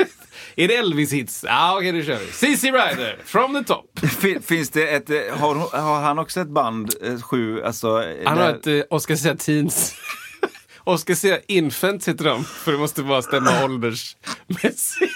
Är 0.60 0.68
det 0.68 0.76
Elvis 0.76 1.12
hits? 1.12 1.44
Ja, 1.48 1.50
ah, 1.72 1.76
okej, 1.78 1.92
då 1.92 2.02
kör 2.02 2.18
vi. 2.18 2.26
CC 2.56 2.64
Rider, 2.66 3.18
From 3.24 3.54
the 3.54 3.64
Top. 3.64 3.98
Fin- 4.20 4.42
Finns 4.42 4.70
det 4.70 4.88
ett, 4.88 5.10
eh, 5.10 5.16
har, 5.38 5.54
har 5.80 6.00
han 6.00 6.18
också 6.18 6.40
ett 6.40 6.48
band, 6.48 6.94
eh, 7.02 7.20
sju, 7.22 7.62
alltså? 7.62 8.02
eh, 8.02 8.28
Han 8.28 8.38
har 8.38 8.44
där- 8.44 8.54
ett 8.54 8.66
eh, 8.66 8.96
Oscar 8.96 9.14
Sia 9.16 9.34
Teens. 9.36 9.94
Oscar 10.84 11.14
Sia 11.14 11.38
Infant 11.48 12.08
heter 12.08 12.24
de, 12.24 12.44
för 12.44 12.72
det 12.72 12.78
måste 12.78 13.02
bara 13.02 13.22
stämma 13.22 13.64
åldersmässigt. 13.64 15.12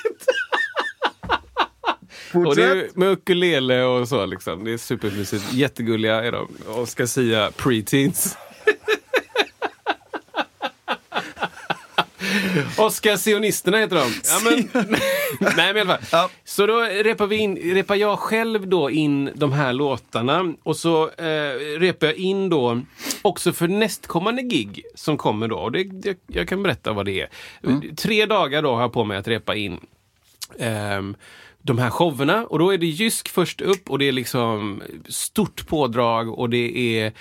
Och 2.35 2.57
det 2.57 2.65
är 2.65 2.89
med 2.95 3.09
ukulele 3.09 3.83
och 3.83 4.09
så 4.09 4.27
liksom. 4.27 4.65
Det 4.65 4.73
är 4.73 4.79
supermysigt. 4.79 5.53
Jättegulliga 5.53 6.25
är 6.25 6.33
de. 6.33 6.49
Oscar 6.69 7.07
Sia 7.07 7.51
Preteens. 7.57 8.37
Oscar 12.79 13.17
Sionisterna 13.17 13.79
heter 13.79 13.97
de. 13.97 14.13
Ja, 14.25 14.41
men, 14.45 14.87
nej, 15.57 15.75
men 15.75 15.77
i 15.77 15.81
alla 15.81 15.99
fall. 15.99 16.07
Ja. 16.13 16.31
Så 16.45 16.67
då 16.67 16.81
repar, 16.81 17.27
vi 17.27 17.37
in, 17.37 17.57
repar 17.57 17.95
jag 17.95 18.19
själv 18.19 18.69
då 18.69 18.91
in 18.91 19.31
de 19.35 19.53
här 19.53 19.73
låtarna 19.73 20.55
och 20.63 20.77
så 20.77 21.11
eh, 21.11 21.79
repar 21.79 22.07
jag 22.07 22.17
in 22.17 22.49
då 22.49 22.81
också 23.23 23.53
för 23.53 23.69
nästkommande 23.69 24.43
gig 24.43 24.83
som 24.95 25.17
kommer 25.17 25.49
då. 25.49 25.57
Och 25.57 25.73
det, 25.73 25.85
det, 25.85 26.19
jag 26.27 26.49
kan 26.49 26.63
berätta 26.63 26.93
vad 26.93 27.07
det 27.07 27.21
är. 27.21 27.29
Tre 27.97 28.27
dagar 28.27 28.63
då 28.63 28.75
har 28.75 28.81
jag 28.81 28.93
på 28.93 29.05
mig 29.05 29.17
att 29.17 29.29
repa 29.29 29.55
in 29.55 29.81
ehm, 30.59 31.17
de 31.63 31.79
här 31.79 31.91
showerna. 31.91 32.47
Och 32.47 32.59
då 32.59 32.71
är 32.75 32.79
det 32.79 32.87
Jysk 32.87 33.29
först 33.29 33.61
upp 33.61 33.91
och 33.91 33.99
det 33.99 34.09
är 34.09 34.13
liksom 34.13 34.83
stort 35.09 35.67
pådrag 35.67 36.39
och 36.39 36.51
det 36.51 36.99
är 36.99 37.13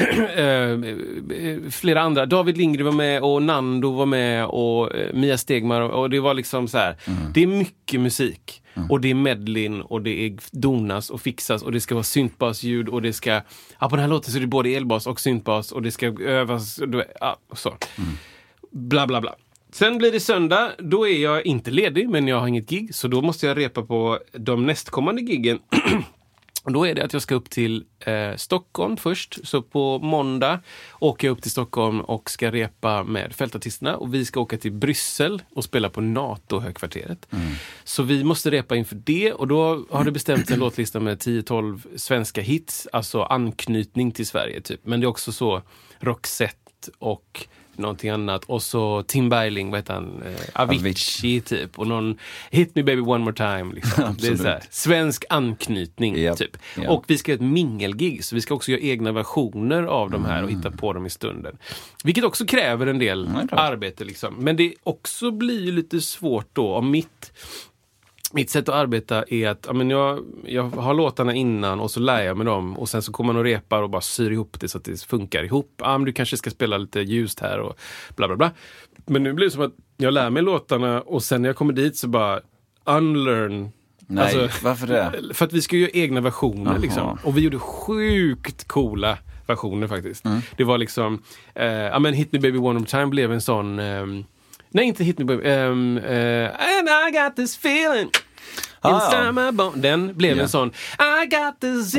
flera 1.70 2.00
andra. 2.00 2.26
David 2.26 2.56
Lindgren 2.58 2.86
var 2.86 2.92
med 2.92 3.22
och 3.22 3.42
Nando 3.42 3.90
var 3.90 4.06
med 4.06 4.46
och 4.46 4.94
eh, 4.94 5.14
Mia 5.14 5.38
Stegmar. 5.38 5.80
Och 5.80 6.10
det 6.10 6.20
var 6.20 6.34
liksom 6.34 6.68
så 6.68 6.78
här. 6.78 6.96
Det 7.34 7.42
är 7.42 7.46
mycket 7.46 8.00
musik. 8.00 8.62
Och 8.88 9.00
det 9.00 9.10
är 9.10 9.14
medlin 9.14 9.80
och 9.80 10.02
det 10.02 10.26
är 10.26 10.36
donas 10.52 11.10
och 11.10 11.20
fixas 11.20 11.62
och 11.62 11.72
det 11.72 11.80
ska 11.80 11.94
vara 11.94 12.04
syntbasljud 12.04 12.88
och 12.88 13.02
det 13.02 13.12
ska... 13.12 13.30
Ja, 13.78 13.88
på 13.88 13.96
den 13.96 13.98
här 13.98 14.08
låten 14.08 14.32
så 14.32 14.38
är 14.38 14.40
det 14.40 14.46
både 14.46 14.68
elbas 14.70 15.06
och 15.06 15.20
syntbas 15.20 15.72
och 15.72 15.82
det 15.82 15.90
ska 15.90 16.06
övas. 16.20 16.78
och 16.78 16.88
Ja, 17.20 17.36
och 17.48 17.58
så. 17.58 17.74
Bla, 18.70 19.06
bla, 19.06 19.20
bla. 19.20 19.34
Sen 19.72 19.98
blir 19.98 20.12
det 20.12 20.20
söndag. 20.20 20.70
Då 20.78 21.08
är 21.08 21.22
jag 21.22 21.46
inte 21.46 21.70
ledig, 21.70 22.08
men 22.08 22.28
jag 22.28 22.40
har 22.40 22.46
inget 22.46 22.70
gig. 22.70 22.94
Så 22.94 23.08
då 23.08 23.22
måste 23.22 23.46
jag 23.46 23.56
repa 23.58 23.82
på 23.82 24.18
de 24.32 24.66
nästkommande 24.66 25.22
giggen. 25.22 25.58
Och 26.64 26.72
Då 26.72 26.86
är 26.86 26.94
det 26.94 27.04
att 27.04 27.12
jag 27.12 27.22
ska 27.22 27.34
upp 27.34 27.50
till 27.50 27.84
eh, 28.00 28.36
Stockholm 28.36 28.96
först. 28.96 29.38
Så 29.42 29.62
på 29.62 29.98
måndag 29.98 30.60
åker 30.98 31.28
jag 31.28 31.32
upp 31.32 31.42
till 31.42 31.50
Stockholm 31.50 32.00
och 32.00 32.30
ska 32.30 32.50
repa 32.50 33.04
med 33.04 33.32
fältartisterna. 33.32 33.96
Och 33.96 34.14
vi 34.14 34.24
ska 34.24 34.40
åka 34.40 34.56
till 34.58 34.72
Bryssel 34.72 35.42
och 35.54 35.64
spela 35.64 35.90
på 35.90 36.00
NATO-högkvarteret. 36.00 37.26
Så 37.84 38.02
vi 38.02 38.24
måste 38.24 38.50
repa 38.50 38.76
inför 38.76 38.96
det. 39.04 39.32
Och 39.32 39.48
då 39.48 39.84
har 39.90 40.04
det 40.04 40.12
bestämts 40.12 40.50
en 40.50 40.58
låtlista 40.58 41.00
med 41.00 41.18
10-12 41.18 41.96
svenska 41.96 42.40
hits. 42.40 42.88
Alltså 42.92 43.22
anknytning 43.22 44.12
till 44.12 44.26
Sverige, 44.26 44.60
typ. 44.60 44.80
Men 44.82 45.00
det 45.00 45.04
är 45.04 45.08
också 45.08 45.32
så 45.32 45.62
Roxette 45.98 46.56
och 46.98 47.46
någonting 47.76 48.10
annat. 48.10 48.44
Och 48.44 48.62
så 48.62 49.02
Tim 49.02 49.28
Bergling, 49.28 49.70
vad 49.70 49.78
heter 49.80 49.94
han? 49.94 50.22
Eh, 50.26 50.62
Avicii, 50.62 51.40
typ. 51.40 51.78
Och 51.78 51.86
någon 51.86 52.18
Hit 52.50 52.74
me 52.74 52.82
baby 52.82 53.00
one 53.02 53.24
more 53.24 53.34
time. 53.36 53.74
Liksom. 53.74 54.16
det 54.20 54.26
är 54.28 54.36
så 54.36 54.42
här, 54.44 54.62
svensk 54.70 55.24
anknytning, 55.30 56.16
Japp, 56.16 56.38
typ. 56.38 56.56
ja. 56.76 56.90
Och 56.90 57.04
vi 57.06 57.18
ska 57.18 57.32
göra 57.32 57.44
ett 57.44 57.50
mingelgig, 57.52 58.24
så 58.24 58.34
vi 58.34 58.40
ska 58.40 58.54
också 58.54 58.70
göra 58.70 58.80
egna 58.80 59.12
versioner 59.12 59.82
av 59.82 60.10
de 60.10 60.24
här 60.24 60.42
och 60.42 60.50
hitta 60.50 60.70
på 60.70 60.92
dem 60.92 61.06
i 61.06 61.10
stunden. 61.10 61.58
Vilket 62.04 62.24
också 62.24 62.46
kräver 62.46 62.86
en 62.86 62.98
del 62.98 63.20
Mm. 63.26 63.48
Arbete. 63.52 64.04
Liksom. 64.04 64.34
Men 64.34 64.56
det 64.56 64.74
också 64.82 65.30
blir 65.30 65.72
lite 65.72 66.00
svårt 66.00 66.48
då 66.52 66.74
om 66.74 66.90
mitt 66.90 67.32
mitt 68.32 68.50
sätt 68.50 68.68
att 68.68 68.74
arbeta 68.74 69.24
är 69.28 69.48
att 69.48 69.64
ja, 69.66 69.72
men 69.72 69.90
jag, 69.90 70.24
jag 70.44 70.62
har 70.62 70.94
låtarna 70.94 71.34
innan 71.34 71.80
och 71.80 71.90
så 71.90 72.00
lär 72.00 72.22
jag 72.22 72.36
mig 72.36 72.46
dem 72.46 72.78
och 72.78 72.88
sen 72.88 73.02
så 73.02 73.12
kommer 73.12 73.32
man 73.32 73.38
och 73.40 73.44
repar 73.44 73.82
och 73.82 73.90
bara 73.90 74.00
syr 74.00 74.30
ihop 74.30 74.60
det 74.60 74.68
så 74.68 74.78
att 74.78 74.84
det 74.84 75.02
funkar 75.02 75.44
ihop. 75.44 75.74
Ja, 75.78 75.98
men 75.98 76.04
du 76.04 76.12
kanske 76.12 76.36
ska 76.36 76.50
spela 76.50 76.78
lite 76.78 77.00
ljust 77.00 77.40
här 77.40 77.58
och 77.60 77.78
bla 78.16 78.26
bla 78.26 78.36
bla. 78.36 78.50
Men 79.06 79.22
nu 79.22 79.32
blir 79.32 79.46
det 79.46 79.50
som 79.50 79.62
att 79.62 79.74
jag 79.96 80.14
lär 80.14 80.30
mig 80.30 80.42
låtarna 80.42 81.00
och 81.00 81.22
sen 81.22 81.42
när 81.42 81.48
jag 81.48 81.56
kommer 81.56 81.72
dit 81.72 81.96
så 81.96 82.08
bara 82.08 82.40
unlearn. 82.84 83.70
Nej, 84.06 84.24
Alltså, 84.24 84.64
varför 84.64 84.86
det? 84.86 85.34
För 85.34 85.44
att 85.44 85.52
vi 85.52 85.62
ska 85.62 85.76
göra 85.76 85.90
egna 85.90 86.20
versioner 86.20 86.70
Jaha. 86.70 86.78
liksom. 86.78 87.18
Och 87.24 87.36
vi 87.36 87.40
gjorde 87.40 87.58
sjukt 87.58 88.68
coola 88.68 89.18
versioner 89.46 89.86
faktiskt. 89.86 90.24
Mm. 90.24 90.40
Det 90.56 90.64
var 90.64 90.78
liksom, 90.78 91.22
eh, 91.54 91.66
ja 91.66 91.98
men 91.98 92.14
Hit 92.14 92.32
Me 92.32 92.38
Baby 92.38 92.58
One 92.58 92.78
More 92.78 92.86
Time 92.86 93.06
blev 93.06 93.32
en 93.32 93.40
sån 93.40 93.78
ehm, 93.78 94.24
Nej, 94.70 94.84
inte 94.84 95.04
Hit 95.04 95.18
Me 95.18 95.24
Baby. 95.24 95.48
ehm, 95.48 95.98
eh, 95.98 96.50
and 96.50 96.88
I 97.08 97.10
got 97.12 97.36
this 97.36 97.56
feeling 97.64 98.10
Ah, 98.80 98.94
inside 99.04 99.26
ja. 99.26 99.32
my 99.32 99.52
bone. 99.52 99.76
Den 99.82 100.16
blev 100.16 100.36
Ja. 100.36 100.42
en 100.42 100.48
sån 100.48 100.68
I 101.22 101.26
got 101.26 101.60
this 101.60 101.94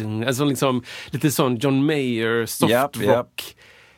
Mm. 0.00 0.26
Alltså 0.28 0.44
liksom 0.44 0.82
lite 1.10 1.30
sån 1.30 1.56
John 1.56 1.86
Mayer 1.86 2.46
soft 2.46 2.70
Japp, 2.70 2.96
rock. 2.96 3.04
japp. 3.06 3.30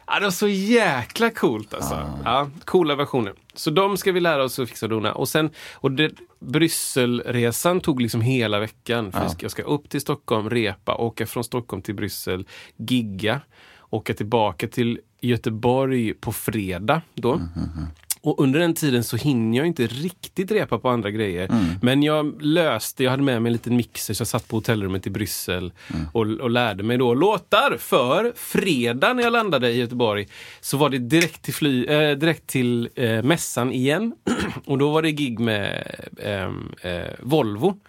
Ja, 0.07 0.19
det 0.19 0.27
var 0.27 0.31
så 0.31 0.49
jäkla 0.49 1.31
coolt 1.31 1.75
alltså. 1.75 2.21
Ja, 2.25 2.51
coola 2.65 2.95
versioner. 2.95 3.33
Så 3.55 3.71
de 3.71 3.97
ska 3.97 4.13
vi 4.13 4.21
lära 4.21 4.45
oss 4.45 4.59
att 4.59 4.69
fixa 4.69 4.87
och 4.87 4.91
dona. 4.91 5.13
Och 5.13 5.29
sen, 5.29 5.51
och 5.75 5.91
det, 5.93 6.11
Brysselresan 6.41 7.81
tog 7.81 8.01
liksom 8.03 8.21
hela 8.21 8.59
veckan. 8.61 9.13
För 9.13 9.29
ska, 9.29 9.45
jag 9.45 9.51
ska 9.51 9.63
upp 9.63 9.89
till 9.89 10.01
Stockholm, 10.01 10.51
repa, 10.51 10.95
åka 10.95 11.27
från 11.27 11.45
Stockholm 11.45 11.83
till 11.83 11.95
Bryssel, 11.95 12.47
gigga, 12.77 13.41
åka 13.91 14.15
tillbaka 14.15 14.69
till 14.69 15.01
Göteborg 15.21 16.15
på 16.15 16.33
fredag 16.33 17.03
då. 17.15 17.41
Och 18.23 18.41
under 18.41 18.61
den 18.61 18.75
tiden 18.75 19.05
så 19.05 19.17
hinner 19.17 19.59
jag 19.59 19.67
inte 19.67 19.87
riktigt 19.87 20.51
repa 20.51 20.79
på 20.79 20.89
andra 20.89 21.11
grejer. 21.11 21.45
Mm. 21.49 21.65
Men 21.83 22.03
jag 22.03 22.43
löste, 22.43 23.05
jag 23.05 23.11
hade 23.11 23.23
med 23.23 23.43
mig 23.43 23.51
en 23.51 23.53
liten 23.53 23.77
mixer 23.77 24.15
så 24.15 24.21
jag 24.21 24.29
satt 24.29 24.49
på 24.49 24.57
hotellrummet 24.57 25.07
i 25.07 25.11
Bryssel 25.11 25.73
Mm. 25.95 26.07
och, 26.13 26.27
och 26.27 26.51
lärde 26.51 26.83
mig 26.83 26.99
då 26.99 27.15
låtar. 27.15 27.77
För 27.79 28.33
fredag 28.37 29.13
när 29.13 29.23
jag 29.23 29.33
landade 29.33 29.71
i 29.71 29.79
Göteborg 29.79 30.29
så 30.61 30.77
var 30.77 30.91
det 30.91 30.99
direkt 30.99 31.43
till, 31.43 31.55
fly, 31.55 31.85
eh, 31.87 32.17
direkt 32.17 32.47
till 32.47 32.89
eh, 32.95 33.23
mässan 33.23 33.73
igen. 33.73 34.13
och 34.65 34.79
då 34.79 34.91
var 34.91 35.03
det 35.03 35.11
gig 35.11 35.39
med 35.41 35.95
eh, 36.19 36.51
Volvo. 37.21 37.81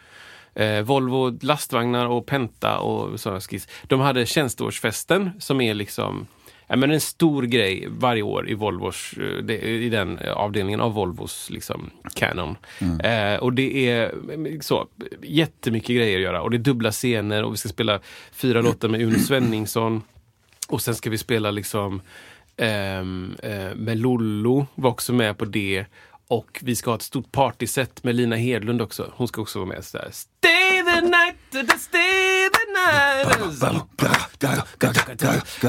Eh, 0.55 0.81
Volvo 0.81 1.37
lastvagnar 1.41 2.05
och 2.05 2.25
Penta 2.25 2.79
och 2.79 3.19
sådana 3.19 3.41
skiss. 3.41 3.67
De 3.83 3.99
hade 3.99 4.25
tjänsteårsfesten 4.25 5.31
som 5.39 5.61
är 5.61 5.73
liksom 5.73 6.27
ja, 6.71 6.75
men 6.75 6.91
en 6.91 7.01
stor 7.01 7.43
grej 7.43 7.87
varje 7.89 8.21
år 8.21 8.49
i 8.49 8.53
Volvos, 8.53 9.13
eh, 9.47 9.65
i 9.65 9.89
den 9.89 10.19
avdelningen 10.35 10.81
av 10.81 10.93
Volvos 10.93 11.49
liksom, 11.49 11.89
Canon. 12.13 12.55
Eh, 13.03 13.35
och 13.35 13.53
det 13.53 13.89
är 13.89 14.03
eh, 14.03 14.59
så, 14.59 14.87
jättemycket 15.23 15.95
grejer 15.95 16.17
att 16.17 16.23
göra 16.23 16.41
och 16.41 16.51
det 16.51 16.57
är 16.57 16.59
dubbla 16.59 16.91
scener 16.91 17.43
och 17.43 17.53
vi 17.53 17.57
ska 17.57 17.69
spela 17.69 17.99
fyra 18.31 18.61
låtar 18.61 18.87
med 18.87 19.01
Uno 19.01 19.19
Svenningsson. 19.19 20.01
Och 20.67 20.81
sen 20.81 20.95
ska 20.95 21.09
vi 21.09 21.17
spela 21.17 21.51
liksom 21.51 22.01
ehm, 22.57 23.35
eh, 23.43 23.75
med 23.75 23.97
Lollo, 23.97 24.67
var 24.75 24.89
också 24.89 25.13
med 25.13 25.37
på 25.37 25.45
det. 25.45 25.85
Och 26.31 26.59
vi 26.61 26.75
ska 26.75 26.91
ha 26.91 26.95
ett 26.95 27.01
stort 27.01 27.31
partyset 27.31 28.03
med 28.03 28.15
Lina 28.15 28.35
Hedlund 28.35 28.81
också. 28.81 29.11
Hon 29.15 29.27
ska 29.27 29.41
också 29.41 29.59
vara 29.59 29.69
med. 29.69 29.85
Så 29.85 29.97
där. 29.97 30.09
Stay 30.11 30.83
the 30.83 31.01
night, 31.01 31.35
stay 31.79 32.49
the 32.49 32.65
night. 32.71 33.37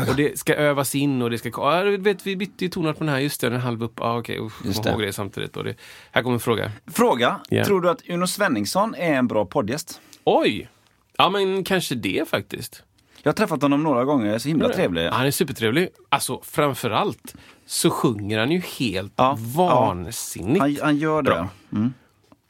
Och 0.08 0.16
det 0.16 0.38
ska 0.38 0.54
övas 0.54 0.94
in 0.94 1.22
och 1.22 1.30
det 1.30 1.38
ska... 1.38 1.48
Ja, 1.48 1.82
vet, 1.98 2.26
vi 2.26 2.36
bytte 2.36 2.64
ju 2.64 2.70
toner 2.70 2.92
på 2.92 2.98
den 2.98 3.08
här. 3.08 3.18
Just 3.18 3.40
det, 3.40 3.48
den 3.48 3.60
halv 3.60 3.82
upp. 3.82 3.92
Ja, 3.96 4.18
okej. 4.18 4.40
Okay. 4.40 4.72
Det. 4.82 4.90
ihåg 4.90 5.02
det 5.02 5.12
samtidigt. 5.12 5.56
Och 5.56 5.64
det, 5.64 5.76
här 6.12 6.22
kommer 6.22 6.34
en 6.34 6.40
fråga. 6.40 6.72
Fråga, 6.86 7.40
Ja. 7.48 7.64
tror 7.64 7.80
du 7.80 7.90
att 7.90 8.08
Uno 8.08 8.26
Svenningsson 8.26 8.94
är 8.94 9.14
en 9.14 9.26
bra 9.26 9.46
poddgäst? 9.46 10.00
Oj! 10.24 10.68
Ja, 11.16 11.30
men 11.30 11.64
kanske 11.64 11.94
det 11.94 12.28
faktiskt. 12.28 12.82
Jag 13.22 13.32
har 13.32 13.34
träffat 13.34 13.62
honom 13.62 13.82
några 13.82 14.04
gånger, 14.04 14.38
så 14.38 14.48
himla 14.48 14.68
trevlig. 14.68 15.08
Han 15.08 15.26
är 15.26 15.30
supertrevlig. 15.30 15.88
Alltså, 16.08 16.40
framförallt 16.44 17.34
så 17.72 17.90
sjunger 17.90 18.38
han 18.38 18.50
ju 18.50 18.60
helt 18.78 19.12
Ja, 19.16 19.38
vansinnigt. 19.40 20.60
Han, 20.60 20.78
han 20.82 20.96
gör 20.98 21.22
det. 21.22 21.48
Mm. 21.72 21.94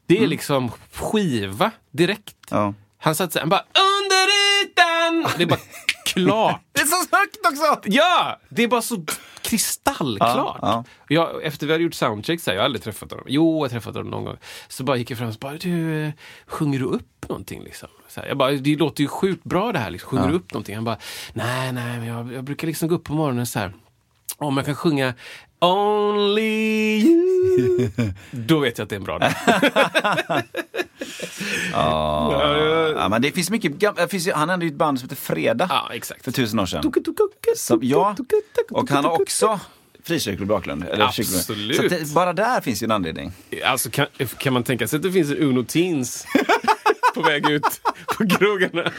Det 0.05 0.23
är 0.23 0.27
liksom 0.27 0.71
skiva 0.93 1.71
direkt. 1.91 2.35
Ja. 2.49 2.73
Han 2.97 3.15
satt 3.15 3.33
så 3.33 3.39
här, 3.39 3.41
han 3.41 3.49
bara 3.49 3.63
under 3.75 4.27
ytan! 4.63 5.31
Det 5.37 5.43
är 5.43 5.47
bara 5.47 5.59
klart. 6.05 6.61
Det 6.71 6.81
är 6.81 6.85
så 6.85 6.95
högt 7.17 7.37
också! 7.45 7.89
Ja! 7.89 8.39
Det 8.49 8.63
är 8.63 8.67
bara 8.67 8.81
så 8.81 9.05
kristallklart. 9.41 10.59
Ja, 10.61 10.83
Jag, 11.07 11.43
efter 11.43 11.67
vi 11.67 11.71
hade 11.73 11.83
gjort 11.83 11.93
soundcheck, 11.93 12.41
så 12.41 12.49
här, 12.51 12.55
jag 12.55 12.61
har 12.61 12.65
aldrig 12.65 12.83
träffat 12.83 13.11
honom. 13.11 13.25
Jo, 13.29 13.55
jag 13.55 13.61
har 13.61 13.69
träffat 13.69 13.95
honom 13.95 14.11
någon 14.11 14.23
gång. 14.25 14.37
Så 14.67 14.83
bara 14.83 14.97
gick 14.97 15.11
jag 15.11 15.17
fram 15.17 15.27
och 15.29 15.35
bara, 15.39 15.53
du, 15.53 16.11
sjunger 16.47 16.79
du 16.79 16.85
upp 16.85 17.29
någonting? 17.29 17.63
Liksom? 17.63 17.89
Så 18.07 18.21
här, 18.21 18.27
jag 18.27 18.37
bara, 18.37 18.51
det 18.51 18.75
låter 18.75 19.01
ju 19.03 19.07
sjukt 19.07 19.43
bra 19.43 19.71
det 19.71 19.79
här. 19.79 19.89
Liksom. 19.89 20.09
Sjunger 20.09 20.23
Ja. 20.23 20.29
du 20.29 20.35
upp 20.35 20.53
någonting? 20.53 20.75
Han 20.75 20.83
bara, 20.83 20.97
nej, 21.33 21.71
nej, 21.73 21.99
men 21.99 22.07
jag, 22.07 22.33
jag 22.33 22.43
brukar 22.43 22.67
liksom 22.67 22.87
gå 22.89 22.95
upp 22.95 23.03
på 23.03 23.13
morgonen 23.13 23.45
så 23.45 23.59
här. 23.59 23.73
Om 24.37 24.57
jag 24.57 24.65
kan 24.65 24.75
sjunga 24.75 25.13
Only 25.59 26.99
you. 27.01 27.89
Då 28.31 28.59
vet 28.59 28.77
jag 28.77 28.83
att 28.83 28.89
det 28.89 28.95
är 28.95 28.97
en 28.97 29.03
bra 29.03 29.19
dag. 29.19 29.31
Ja. 31.71 32.93
ja, 32.95 33.09
men 33.09 33.21
det 33.21 33.31
finns 33.31 33.49
mycket, 33.49 33.79
det 33.79 34.07
finns, 34.07 34.29
han 34.31 34.49
hade 34.49 34.65
ju 34.65 34.71
ett 34.71 34.77
band 34.77 34.99
som 34.99 35.09
heter 35.09 35.21
Fredag 35.21 35.67
Ja, 35.69 35.89
exakt. 35.93 36.23
för 36.23 36.31
tusen 36.31 36.59
år 36.59 36.65
sedan. 36.65 36.81
Som, 37.55 37.79
ja, 37.83 38.15
och 38.71 38.89
han 38.89 39.05
har 39.05 39.21
också 39.21 39.59
frikyrklig 40.03 40.47
bakgrund. 40.47 40.83
Eller 40.83 41.05
Absolut. 41.05 41.75
Så 41.75 41.81
det, 41.81 42.13
bara 42.13 42.33
där 42.33 42.61
finns 42.61 42.83
ju 42.83 42.85
en 42.85 42.91
anledning. 42.91 43.31
Alltså 43.65 43.89
kan, 43.89 44.07
kan 44.37 44.53
man 44.53 44.63
tänka 44.63 44.87
sig 44.87 44.97
att 44.97 45.03
det 45.03 45.11
finns 45.11 45.31
en 45.31 45.37
Uno 45.37 45.63
Teens 45.63 46.25
på 47.13 47.21
väg 47.21 47.49
ut 47.49 47.81
på 48.17 48.27
krogarna? 48.27 48.91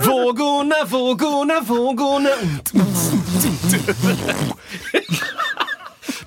Vågorna, 0.00 0.74
vågorna, 0.86 1.60
vågorna. 1.60 2.28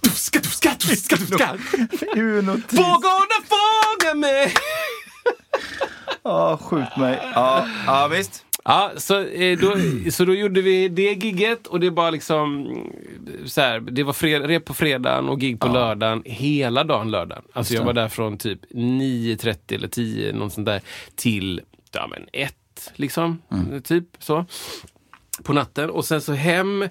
Duska, 0.01 0.39
duska, 0.39 0.75
duska, 0.79 1.15
duska. 1.15 1.57
Vågorna 2.69 3.37
fångar 3.49 4.15
mig. 4.15 4.53
Ja, 6.23 6.57
skjut 6.61 6.97
mig. 6.97 7.19
Ja, 7.35 7.67
ja 7.85 8.07
visst. 8.07 8.45
Ja, 8.63 8.91
så, 8.97 9.23
eh, 9.25 9.57
då, 9.59 9.77
så 10.11 10.25
då 10.25 10.33
gjorde 10.33 10.61
vi 10.61 10.87
det 10.87 11.01
gigget 11.13 11.67
och 11.67 11.79
det 11.79 11.89
var 11.89 12.11
liksom 12.11 12.67
så 13.45 13.61
här, 13.61 13.79
det 13.79 14.03
var 14.03 14.13
fred, 14.13 14.45
rep 14.45 14.65
på 14.65 14.73
fredagen 14.73 15.29
och 15.29 15.39
gig 15.39 15.59
på 15.59 15.67
lördagen, 15.67 16.21
hela 16.25 16.83
dagen 16.83 17.11
lördagen. 17.11 17.43
Alltså 17.53 17.73
jag 17.73 17.83
var 17.83 17.93
där 17.93 18.07
från 18.07 18.37
typ 18.37 18.59
9.30 18.71 19.75
eller 19.75 19.87
10, 19.87 20.33
något 20.33 20.53
sånt 20.53 20.65
där, 20.65 20.81
till 21.15 21.61
ja, 21.91 22.07
men 22.07 22.25
ett 22.33 22.55
liksom, 22.95 23.41
typ 23.83 24.05
så. 24.19 24.45
På 25.43 25.53
natten 25.53 25.89
och 25.89 26.05
sen 26.05 26.21
så 26.21 26.33
hem 26.33 26.81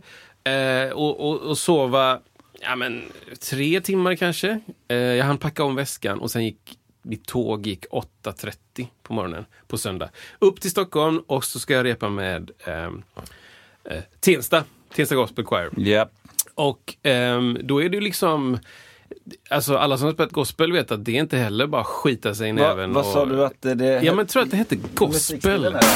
eh, 0.44 0.90
och, 0.92 1.29
och, 1.29 1.40
och 1.40 1.59
sova 1.59 2.20
ja, 2.61 2.77
men, 2.77 3.03
tre 3.51 3.81
timmar 3.81 4.14
kanske. 4.14 4.61
Eh, 4.88 4.96
jag 4.96 5.24
hann 5.24 5.38
packa 5.38 5.64
om 5.64 5.74
väskan 5.74 6.18
och 6.18 6.31
sen 6.31 6.44
gick 6.44 6.79
mitt 7.03 7.27
tåg 7.27 7.66
gick 7.66 7.87
8.30 7.87 8.87
på 9.03 9.12
morgonen 9.12 9.44
på 9.66 9.79
söndag. 9.79 10.11
Upp 10.38 10.61
till 10.61 10.70
Stockholm 10.70 11.18
och 11.27 11.44
så 11.44 11.61
ska 11.61 11.74
jag 11.74 11.85
repa 11.85 12.09
med 12.09 12.51
ehm, 12.64 13.03
eh, 13.85 14.03
Tensta, 14.20 14.64
Tensta 14.94 15.14
Gospel 15.14 15.44
Choir. 15.44 15.70
Ja. 15.77 16.09
Och 16.55 16.96
ehm, 17.03 17.59
då 17.62 17.83
är 17.83 17.88
det 17.88 17.96
ju 17.96 18.01
liksom 18.01 18.59
Alltså 19.50 19.76
alla 19.76 19.98
som 19.98 20.06
har 20.06 20.12
spelat 20.12 20.32
gospel 20.32 20.72
vet 20.72 20.90
att 20.90 21.04
det 21.04 21.12
inte 21.12 21.36
heller 21.36 21.66
bara 21.66 21.84
skita 21.84 22.34
sig 22.34 22.48
i 22.48 22.52
näven. 22.52 22.92
vad 22.92 23.06
sa 23.06 23.26
du 23.26 23.44
att 23.44 23.56
det... 23.60 24.00
Ja 24.04 24.14
men 24.14 24.26
tror 24.26 24.42
att 24.42 24.50
det 24.50 24.56
hette 24.56 24.76
gospel. 24.76 25.08
musikstilen 25.08 25.74
är? 25.74 25.80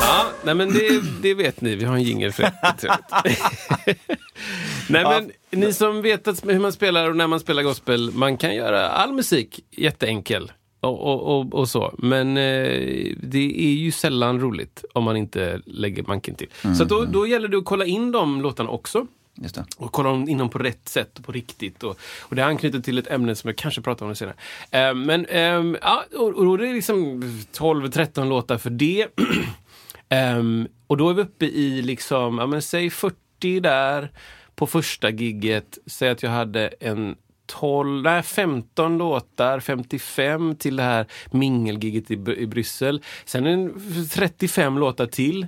Ja, 0.00 0.30
nej 0.42 0.54
men 0.54 0.72
det, 0.72 1.02
det 1.22 1.34
vet 1.34 1.60
ni, 1.60 1.76
vi 1.76 1.84
har 1.84 1.94
en 1.94 2.02
jingel 2.02 2.32
för 2.32 2.42
det. 2.42 2.50
Nej 4.88 5.04
men 5.04 5.30
ni 5.50 5.72
som 5.72 6.02
vet 6.02 6.26
hur 6.26 6.58
man 6.58 6.72
spelar 6.72 7.08
och 7.08 7.16
när 7.16 7.26
man 7.26 7.40
spelar 7.40 7.62
gospel, 7.62 8.10
man 8.14 8.36
kan 8.36 8.54
göra 8.54 8.88
all 8.88 9.12
musik 9.12 9.60
jätteenkel. 9.70 10.52
Och, 10.82 11.00
och, 11.00 11.40
och, 11.40 11.54
och 11.54 11.68
så. 11.68 11.94
Men 11.98 12.36
eh, 12.36 13.14
det 13.22 13.66
är 13.66 13.74
ju 13.74 13.92
sällan 13.92 14.40
roligt 14.40 14.84
om 14.92 15.04
man 15.04 15.16
inte 15.16 15.60
lägger 15.64 16.02
manken 16.02 16.34
till. 16.34 16.48
Så 16.76 16.82
att 16.82 16.88
då, 16.88 17.04
då 17.04 17.26
gäller 17.26 17.48
det 17.48 17.56
att 17.56 17.64
kolla 17.64 17.84
in 17.84 18.12
de 18.12 18.42
låtarna 18.42 18.70
också. 18.70 19.06
Och 19.76 19.92
kolla 19.92 20.10
in 20.10 20.38
dem 20.38 20.48
på 20.48 20.58
rätt 20.58 20.88
sätt 20.88 21.18
och 21.18 21.24
på 21.24 21.32
riktigt. 21.32 21.82
Och, 21.82 21.98
och 22.20 22.36
det 22.36 22.44
anknyter 22.44 22.80
till 22.80 22.98
ett 22.98 23.10
ämne 23.10 23.34
som 23.34 23.48
jag 23.48 23.56
kanske 23.56 23.80
pratar 23.80 24.06
om 24.06 24.10
det 24.10 24.16
senare. 24.16 24.36
Eh, 24.70 24.94
men 24.94 25.26
ehm, 25.26 25.76
ja, 25.82 26.04
och, 26.16 26.28
och 26.28 26.44
då 26.44 26.54
är 26.54 26.58
det 26.58 26.72
liksom 26.72 27.22
12-13 27.52 28.28
låtar 28.28 28.58
för 28.58 28.70
det. 28.70 29.06
Ehm, 30.08 30.68
och 30.86 30.96
då 30.96 31.10
är 31.10 31.14
vi 31.14 31.22
uppe 31.22 31.46
i 31.46 31.82
liksom, 31.82 32.38
ja 32.38 32.46
men 32.46 32.62
säg 32.62 32.90
40 32.90 33.60
där 33.60 34.10
på 34.54 34.66
första 34.66 35.10
gigget. 35.10 35.78
Säg 35.86 36.10
att 36.10 36.22
jag 36.22 36.30
hade 36.30 36.68
en 36.68 37.16
12, 37.60 38.02
nej 38.02 38.22
15 38.22 38.98
låtar, 38.98 39.60
55 39.60 40.56
till 40.56 40.76
det 40.76 40.82
här 40.82 41.06
mingelgigget 41.30 42.10
i, 42.10 42.14
i 42.14 42.46
Bryssel. 42.46 43.02
Sen 43.24 43.46
en 43.46 43.74
35 44.10 44.78
låtar 44.78 45.06
till. 45.06 45.46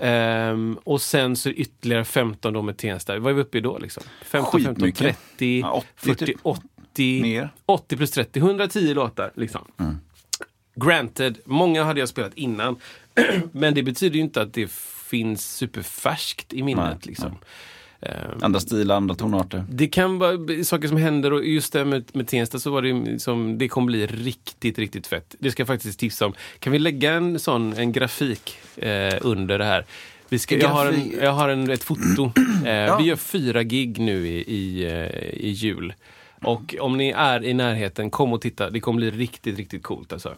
Ehm, 0.00 0.78
och 0.84 1.02
sen 1.02 1.36
så 1.36 1.50
ytterligare 1.50 2.04
15 2.04 2.52
då 2.52 2.62
med 2.62 2.76
Tensta. 2.76 3.18
Vad 3.18 3.30
är 3.30 3.34
vi 3.34 3.42
uppe 3.42 3.58
i 3.58 3.60
då 3.60 3.78
liksom? 3.78 4.02
15, 4.22 4.52
15, 4.52 4.74
Skitmycket. 4.74 4.98
30, 5.36 5.60
Ja, 5.60 5.72
80 5.72 5.86
40, 5.96 6.26
typ. 6.26 6.36
80. 6.42 7.22
Mer. 7.22 7.48
80 7.66 7.96
plus 7.96 8.10
30, 8.10 8.38
110 8.38 8.94
låtar 8.94 9.30
liksom. 9.34 9.64
Granted, 10.76 11.38
många 11.44 11.84
hade 11.84 12.00
jag 12.00 12.08
spelat 12.08 12.34
innan. 12.34 12.76
Men 13.52 13.74
det 13.74 13.82
betyder 13.82 14.16
ju 14.16 14.22
inte 14.22 14.42
att 14.42 14.54
det 14.54 14.70
finns 15.10 15.56
superfärskt 15.56 16.52
i 16.52 16.62
minnet. 16.62 16.84
Nej, 16.84 16.98
liksom. 17.02 17.26
Ehm, 17.26 17.36
Andra 18.40 18.60
stilar, 18.60 18.96
andra 18.96 19.14
tonarter. 19.14 19.64
det 19.68 19.86
kan 19.86 20.18
vara 20.18 20.64
saker 20.64 20.88
som 20.88 20.96
händer 20.96 21.32
och 21.32 21.44
just 21.44 21.72
det 21.72 21.84
med, 21.84 22.04
med 22.12 22.28
Tensta 22.28 22.58
så 22.58 22.70
var 22.70 22.82
det 22.82 23.18
som, 23.20 23.58
det 23.58 23.68
kommer 23.68 23.86
bli 23.86 24.06
riktigt, 24.06 24.78
riktigt 24.78 25.06
fett. 25.06 25.34
Det 25.38 25.50
ska 25.50 25.60
jag 25.60 25.68
faktiskt 25.68 25.98
tipsa 25.98 26.26
om. 26.26 26.32
Kan 26.58 26.72
vi 26.72 26.78
lägga 26.78 27.12
en 27.12 27.38
sån, 27.38 27.72
en 27.72 27.92
grafik 27.92 28.58
eh, 28.76 29.14
under 29.20 29.58
det 29.58 29.64
här? 29.64 29.84
Vi 30.28 30.38
ska, 30.38 30.58
jag 30.58 30.68
har, 30.68 30.86
en, 30.86 31.12
jag 31.20 31.32
har 31.32 31.48
en, 31.48 31.70
ett 31.70 31.84
foto. 31.84 32.32
Eh, 32.66 32.98
Vi 32.98 33.04
gör 33.04 33.16
fyra 33.16 33.62
gig 33.62 33.98
nu 33.98 34.28
i, 34.28 34.54
i, 34.54 34.84
eh, 34.84 35.46
i 35.46 35.48
jul. 35.48 35.94
Och 36.42 36.74
om 36.80 36.96
ni 36.96 37.10
är 37.10 37.44
i 37.44 37.54
närheten, 37.54 38.10
kom 38.10 38.32
och 38.32 38.40
titta. 38.40 38.70
Det 38.70 38.80
kommer 38.80 38.96
bli 38.96 39.10
riktigt, 39.10 39.58
riktigt 39.58 39.82
coolt 39.82 40.12
alltså. 40.12 40.34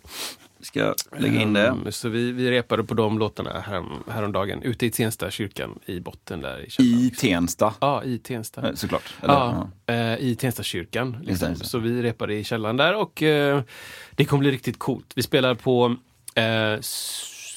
Ska 0.66 0.94
lägga 1.18 1.40
in 1.40 1.52
det? 1.52 1.66
Ehm, 1.66 1.92
Så 1.92 2.08
vi, 2.08 2.32
vi 2.32 2.50
repade 2.50 2.84
på 2.84 2.94
de 2.94 3.18
låtarna 3.18 3.60
härom, 3.60 4.02
häromdagen. 4.08 4.62
Ute 4.62 4.86
i 4.86 4.90
Tensta 4.90 5.30
kyrkan 5.30 5.78
i 5.86 6.00
botten 6.00 6.40
där 6.40 6.64
i 6.66 6.70
källaren. 6.70 6.98
I 7.00 7.10
Tensta, 7.10 7.74
Ja, 7.80 8.04
i 8.04 8.18
Tensta. 8.18 8.68
eh, 8.68 8.74
såklart. 8.74 9.14
Eller, 9.22 9.34
Ja, 9.34 9.70
eh, 9.86 10.18
i 10.18 10.36
Tensta 10.40 10.62
kyrkan. 10.62 11.16
Liksom. 11.22 11.54
det. 11.54 11.64
Så 11.64 11.78
vi 11.78 12.02
repade 12.02 12.34
i 12.34 12.44
källaren 12.44 12.76
där 12.76 12.94
och 12.96 13.22
eh, 13.22 13.62
det 14.10 14.24
kommer 14.24 14.40
bli 14.40 14.50
riktigt 14.50 14.78
coolt. 14.78 15.12
Vi 15.16 15.22
spelar 15.22 15.54
på, 15.54 15.96
eh, 16.34 16.80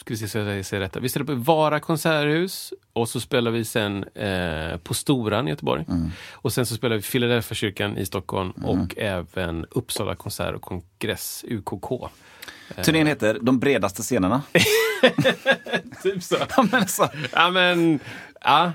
ska 0.09 0.13
vi 0.13 0.17
se 0.17 0.27
så 0.27 0.37
jag 0.37 0.65
säger 0.65 0.81
rätt. 0.81 0.95
Vi 0.95 1.09
ställer 1.09 1.25
på 1.25 1.35
Vara 1.35 1.79
konserthus 1.79 2.73
och 2.93 3.09
så 3.09 3.19
spelar 3.19 3.51
vi 3.51 3.65
sen 3.65 4.03
eh, 4.03 4.77
på 4.77 4.93
Storan 4.93 5.47
i 5.47 5.49
Göteborg. 5.49 5.85
Mm. 5.89 6.11
Och 6.31 6.53
sen 6.53 6.65
så 6.65 6.75
spelar 6.75 6.95
vi 6.95 7.01
Philadelphia 7.01 7.55
kyrkan 7.55 7.97
i 7.97 8.05
Stockholm 8.05 8.51
och 8.51 8.97
även 8.97 9.65
Uppsala 9.71 10.15
konsert 10.15 10.55
och 10.55 10.61
kongress, 10.61 11.45
UKK. 11.47 12.09
Turnén 12.83 13.07
heter 13.07 13.37
De 13.41 13.59
bredaste 13.59 14.01
scenerna. 14.01 14.41
Typ 16.03 16.23
så. 16.23 16.35
Ja, 16.55 16.67
men 16.71 16.81
alltså, 16.81 17.09
Ja 17.33 17.49
men, 17.49 17.99
ja, 18.43 18.71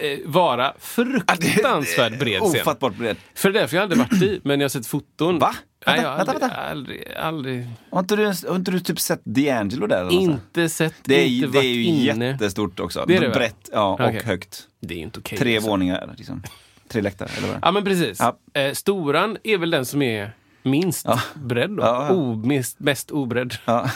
eh, 0.00 0.18
Vara 0.24 0.74
fruktansvärt 0.78 2.18
bred 2.18 2.40
scen. 2.42 2.60
Ofattbart 2.60 2.96
bred. 2.96 3.16
För 3.34 3.50
det 3.50 3.58
är 3.58 3.60
därför 3.60 3.76
jag 3.76 3.82
aldrig 3.82 3.98
varit 3.98 4.22
i, 4.22 4.40
men 4.44 4.60
jag 4.60 4.64
har 4.64 4.68
sett 4.68 4.86
foton. 4.86 5.38
Va? 5.38 5.54
Nej, 5.86 5.96
Vänta, 5.96 6.02
jag 6.02 6.10
har 6.10 6.16
vänta, 6.26 6.32
aldrig, 6.48 6.98
vänta. 6.98 7.20
aldrig, 7.22 7.66
aldrig 7.66 7.66
Har 7.90 8.00
inte 8.00 8.16
du, 8.16 8.26
har 8.48 8.56
inte 8.56 8.70
du 8.70 8.80
typ 8.80 9.00
sett 9.00 9.22
D'Angelo 9.24 9.86
där? 9.86 10.00
eller 10.00 10.10
sånt? 10.10 10.22
inte 10.22 10.68
sett, 10.68 10.94
Det 11.04 11.14
är, 11.14 11.26
inte 11.26 11.48
det 11.48 11.58
är 11.58 11.62
ju 11.74 11.84
inne. 11.84 12.26
jättestort 12.26 12.80
också. 12.80 13.04
Det 13.08 13.16
är 13.16 13.20
det? 13.20 13.28
Brett 13.28 13.68
ja, 13.72 13.92
och 13.92 14.00
högt. 14.24 14.62
Det 14.80 14.94
är 14.94 14.98
inte 14.98 15.18
okej. 15.18 15.38
Tre 15.38 15.54
alltså. 15.56 15.70
våningar. 15.70 16.14
Liksom. 16.18 16.42
Tre 16.88 17.02
läktare, 17.02 17.28
eller 17.38 17.48
vad? 17.48 17.58
Ja 17.62 17.70
men 17.72 17.84
precis. 17.84 18.18
Ja. 18.20 18.60
Eh, 18.60 18.72
storan 18.72 19.36
är 19.44 19.58
väl 19.58 19.70
den 19.70 19.86
som 19.86 20.02
är 20.02 20.30
minst 20.66 21.06
Ja. 21.06 21.20
bredd 21.34 21.70
då. 21.70 21.82
Ja, 21.82 22.06
ja. 22.08 22.14
O, 22.14 22.34
mest, 22.34 22.80
mest 22.80 23.10
obredd. 23.10 23.54
Ja. 23.64 23.90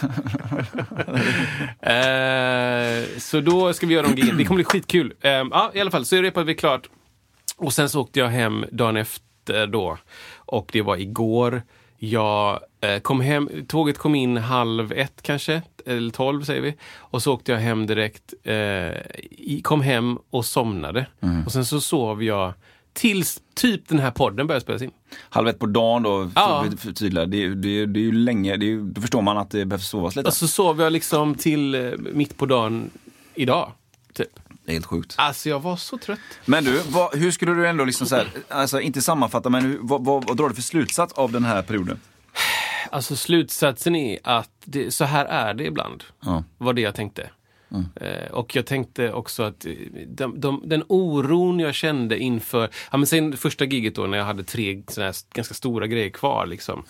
eh, 1.82 3.18
så 3.18 3.40
då 3.40 3.72
ska 3.72 3.86
vi 3.86 3.94
göra 3.94 4.06
de 4.06 4.14
grejerna. 4.14 4.38
Det 4.38 4.44
kommer 4.44 4.56
bli 4.56 4.64
skitkul. 4.64 5.12
Eh, 5.20 5.30
ja, 5.30 5.70
i 5.74 5.80
alla 5.80 5.90
fall, 5.90 6.04
så 6.04 6.16
repade 6.16 6.46
vi 6.46 6.54
klart. 6.54 6.88
Och 7.56 7.72
sen 7.72 7.88
så 7.88 8.00
åkte 8.00 8.20
jag 8.20 8.28
hem 8.28 8.64
dagen 8.72 8.96
efter 8.96 9.66
då. 9.66 9.98
Och 10.36 10.70
det 10.72 10.82
var 10.82 10.96
igår. 10.96 11.62
Jag 11.98 12.60
eh, 12.80 12.98
kom 13.00 13.20
hem, 13.20 13.48
tåget 13.68 13.98
kom 13.98 14.14
in 14.14 14.36
halv 14.36 14.92
ett 14.92 15.22
kanske, 15.22 15.62
eller 15.86 16.10
tolv 16.10 16.42
säger 16.42 16.60
vi. 16.62 16.74
Och 16.96 17.22
så 17.22 17.34
åkte 17.34 17.52
jag 17.52 17.58
hem 17.58 17.86
direkt. 17.86 18.34
Eh, 18.44 19.60
kom 19.62 19.80
hem 19.80 20.18
och 20.30 20.44
somnade. 20.44 21.06
Och 21.46 21.52
sen 21.52 21.64
så 21.64 21.80
sov 21.80 22.22
jag 22.24 22.52
tills 22.92 23.40
typ 23.54 23.88
den 23.88 23.98
här 23.98 24.10
podden 24.10 24.46
började 24.46 24.62
spelas 24.62 24.82
in. 24.82 24.90
Halv 25.28 25.48
ett 25.48 25.58
på 25.58 25.66
dagen 25.66 26.02
då, 26.02 26.30
Ja. 26.34 26.64
för, 26.70 26.76
för 26.76 26.92
tydliga. 26.92 27.26
Det, 27.26 27.48
det, 27.54 27.86
det 27.86 28.00
är 28.00 28.02
ju 28.04 28.12
länge, 28.12 28.56
det 28.56 28.72
är, 28.72 28.76
då 28.78 29.00
förstår 29.00 29.22
man 29.22 29.38
att 29.38 29.50
det 29.50 29.64
behövs 29.64 29.88
sovas 29.88 30.16
lite. 30.16 30.28
Och 30.28 30.34
så 30.34 30.48
sov 30.48 30.80
jag 30.80 30.92
liksom 30.92 31.34
till 31.34 31.74
eh, 31.74 31.90
mitt 31.98 32.36
på 32.36 32.46
dagen 32.46 32.90
idag. 33.34 33.72
Typ. 34.12 34.28
Helt 34.66 34.86
sjukt. 34.86 35.14
Alltså 35.18 35.48
jag 35.48 35.60
var 35.60 35.76
så 35.76 35.98
trött. 35.98 36.18
Men 36.46 36.64
du, 36.64 36.80
vad, 36.88 37.14
hur 37.14 37.30
skulle 37.30 37.54
du 37.54 37.68
ändå 37.68 37.84
liksom 37.84 38.06
så 38.06 38.16
här, 38.16 38.28
alltså 38.48 38.80
inte 38.80 39.02
sammanfatta, 39.02 39.50
men 39.50 39.64
hur, 39.64 39.78
vad, 39.80 40.04
vad, 40.04 40.24
vad 40.28 40.36
drar 40.36 40.48
du 40.48 40.54
för 40.54 40.62
slutsats 40.62 41.12
av 41.12 41.32
den 41.32 41.44
här 41.44 41.62
perioden? 41.62 42.00
Alltså 42.90 43.16
slutsatsen 43.16 43.96
är 43.96 44.18
att 44.22 44.50
det, 44.64 44.90
så 44.90 45.04
här 45.04 45.24
är 45.24 45.54
det 45.54 45.64
ibland. 45.64 46.04
Ja. 46.20 46.44
Var 46.58 46.72
det 46.72 46.80
jag 46.80 46.94
tänkte. 46.94 47.30
Eh, 47.94 48.30
och 48.30 48.56
jag 48.56 48.66
tänkte 48.66 49.12
också 49.12 49.42
att 49.42 49.66
eh, 49.66 49.72
de, 50.06 50.40
de, 50.40 50.62
den 50.64 50.84
oron 50.88 51.60
jag 51.60 51.74
kände 51.74 52.18
inför, 52.18 52.68
ja 52.90 52.98
men 52.98 53.06
sen 53.06 53.36
första 53.36 53.64
giget 53.64 53.94
då 53.94 54.06
när 54.06 54.18
jag 54.18 54.24
hade 54.24 54.44
tre 54.44 54.82
såna 54.88 55.06
här 55.06 55.14
ganska 55.34 55.54
stora 55.54 55.86
grejer 55.86 56.10
kvar 56.10 56.46
liksom. 56.46 56.82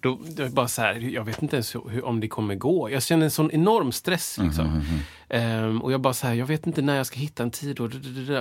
Då, 0.00 0.18
det 0.36 0.42
var 0.42 0.50
bara 0.50 0.68
så 0.68 0.82
här, 0.82 0.94
jag 0.94 1.24
vet 1.24 1.42
inte 1.42 1.56
ens 1.56 1.74
hur, 1.74 2.04
om 2.04 2.20
det 2.20 2.28
kommer 2.28 2.54
gå. 2.54 2.90
Jag 2.90 3.02
kände 3.02 3.26
en 3.26 3.30
sån 3.30 3.50
enorm 3.50 3.92
stress 3.92 4.38
liksom. 4.42 4.82
Ehm, 5.28 5.82
och 5.82 5.92
jag 5.92 6.00
bara 6.00 6.14
så 6.14 6.26
här, 6.26 6.34
jag 6.34 6.46
vet 6.46 6.66
inte 6.66 6.82
när 6.82 6.96
jag 6.96 7.06
ska 7.06 7.18
hitta 7.18 7.42
en 7.42 7.50
tid 7.50 7.80
och, 7.80 7.90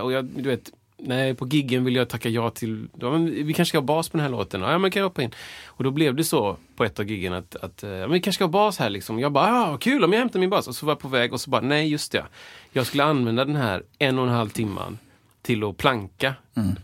och 0.04 0.12
jag, 0.12 0.26
du 0.26 0.50
vet, 0.50 0.72
Nej, 1.00 1.36
på 1.36 1.48
giggen 1.48 1.86
vill 1.86 1.96
jag 1.96 2.10
tacka 2.10 2.30
ja 2.30 2.50
till, 2.50 2.88
ja, 3.00 3.12
men 3.12 3.26
vi 3.26 3.54
kanske 3.54 3.66
ska 3.70 3.78
ha 3.78 3.86
bas 3.86 4.10
på 4.10 4.18
den 4.18 4.24
här 4.24 4.32
låten. 4.32 4.62
Ja, 4.62 4.78
men 4.78 4.92
kan 4.92 5.00
jag 5.00 5.10
hoppa 5.10 5.22
in? 5.22 5.32
Och 5.66 5.84
då 5.84 5.92
blev 5.92 6.16
det 6.16 6.24
så 6.24 6.58
på 6.76 6.84
ett 6.86 7.00
av 7.00 7.06
giggen 7.10 7.34
att, 7.34 7.56
att 7.56 7.84
eh, 7.84 7.90
ja, 7.90 8.00
men 8.00 8.12
vi 8.12 8.20
kanske 8.20 8.38
ska 8.38 8.44
ha 8.44 8.52
bas 8.52 8.78
här 8.80 8.90
liksom. 8.90 9.20
Jag 9.20 9.32
bara, 9.32 9.48
ja, 9.50 9.78
kul 9.78 10.04
om 10.04 10.14
jag 10.14 10.20
hämtar 10.20 10.40
min 10.40 10.50
bas. 10.50 10.68
Och 10.68 10.76
så 10.76 10.86
var 10.86 10.92
jag 10.92 11.00
på 11.00 11.08
väg 11.08 11.34
och 11.34 11.42
så 11.42 11.50
bara, 11.50 11.62
nej 11.62 11.88
just 11.88 12.12
det. 12.12 12.26
Jag 12.72 12.86
skulle 12.86 13.04
använda 13.04 13.46
den 13.46 13.56
här 13.56 13.84
en 14.00 14.20
och 14.20 14.26
en 14.28 14.32
halv 14.34 14.50
timman 14.50 14.98
till 15.42 15.64
att 15.64 15.78
planka 15.78 16.34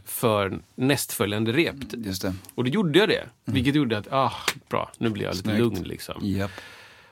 för 0.06 0.60
nästföljande 0.76 1.52
rep. 1.52 1.76
Just 2.06 2.22
det. 2.22 2.34
Och 2.56 2.64
då 2.64 2.70
gjorde 2.70 3.00
jag 3.00 3.10
det. 3.10 3.24
Vilket 3.46 3.76
gjorde 3.76 3.98
att, 3.98 4.08
ah, 4.12 4.34
bra, 4.70 4.92
nu 4.98 5.10
blir 5.10 5.24
jag 5.24 5.32
lite 5.32 5.44
Snyggt. 5.44 5.60
lugn 5.60 5.84
liksom. 5.84 6.16
Japp. 6.22 6.52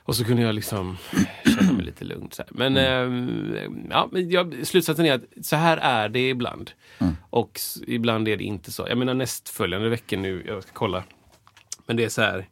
Och 0.04 0.16
så 0.16 0.24
kunde 0.24 0.42
jag 0.42 0.54
liksom 0.54 0.96
känna 1.44 1.72
mig 1.72 1.84
lite 1.84 2.04
lugn. 2.04 2.28
Så 2.32 2.42
här. 2.42 2.50
Men, 2.54 2.76
ehm, 2.76 3.86
ja, 3.90 4.08
men 4.12 4.30
jag, 4.30 4.66
slutsatsen 4.66 5.06
är 5.06 5.14
att 5.14 5.22
så 5.46 5.56
här 5.56 5.76
är 5.76 6.08
det 6.08 6.28
ibland. 6.28 6.70
Och 7.30 7.50
s- 7.54 7.78
ibland 7.86 8.28
är 8.28 8.36
det 8.36 8.44
inte 8.44 8.72
så. 8.72 8.86
Jag 8.88 8.98
menar 8.98 9.14
nästföljande 9.14 9.88
vecka 9.88 10.16
nu, 10.16 10.44
jag 10.46 10.62
ska 10.62 10.72
kolla. 10.72 11.04
Men 11.86 11.96
det 11.96 12.04
är 12.04 12.08
så 12.08 12.22
här. 12.22 12.48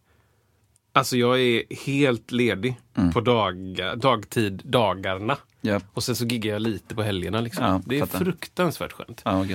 Alltså 0.93 1.17
jag 1.17 1.41
är 1.41 1.63
helt 1.87 2.31
ledig 2.33 2.77
på 3.13 3.21
daga, 3.21 3.95
dagtid, 3.97 4.63
dagarna. 4.65 5.37
Japp. 5.61 5.85
Och 5.95 6.03
sen 6.05 6.17
så 6.17 6.25
giggar 6.25 6.53
jag 6.53 6.63
lite 6.63 6.95
på 6.95 7.03
helgerna. 7.03 7.41
Liksom. 7.41 7.65
Ja, 7.65 7.83
det 7.87 7.97
är 7.97 8.01
fattar. 8.07 8.19
fruktansvärt 8.25 8.93
skönt. 8.93 9.23
Ja. 9.25 9.47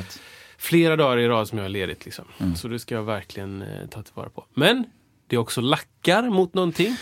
Flera 0.58 0.96
dagar 0.96 1.18
i 1.18 1.28
rad 1.28 1.48
som 1.48 1.58
jag 1.58 1.66
har 1.66 1.70
ledigt. 1.70 2.06
Liksom. 2.06 2.26
Mm. 2.38 2.56
Så 2.56 2.68
det 2.68 2.80
ska 2.80 2.96
jag 2.96 3.04
verkligen 3.04 3.62
eh, 3.62 3.88
ta 3.90 4.04
tillvara 4.04 4.30
på. 4.30 4.46
Men 4.54 4.84
det 5.28 5.36
är 5.36 5.40
också 5.40 5.62
lackar 5.62 6.24
mot 6.30 6.54
någonting. 6.54 6.96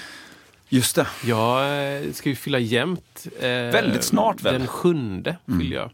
Just 0.74 0.96
det. 0.96 1.08
Jag 1.26 1.86
eh, 2.04 2.12
ska 2.12 2.30
ju 2.30 2.36
fylla 2.36 2.60
jämnt. 2.60 3.28
Eh, 3.40 3.48
Väldigt 3.48 4.04
snart 4.04 4.42
väl? 4.42 4.56
Mm. 4.56 4.62
Den 4.62 4.68
sjunde 4.68 5.38
fyller 5.60 5.76
jag. 5.76 5.92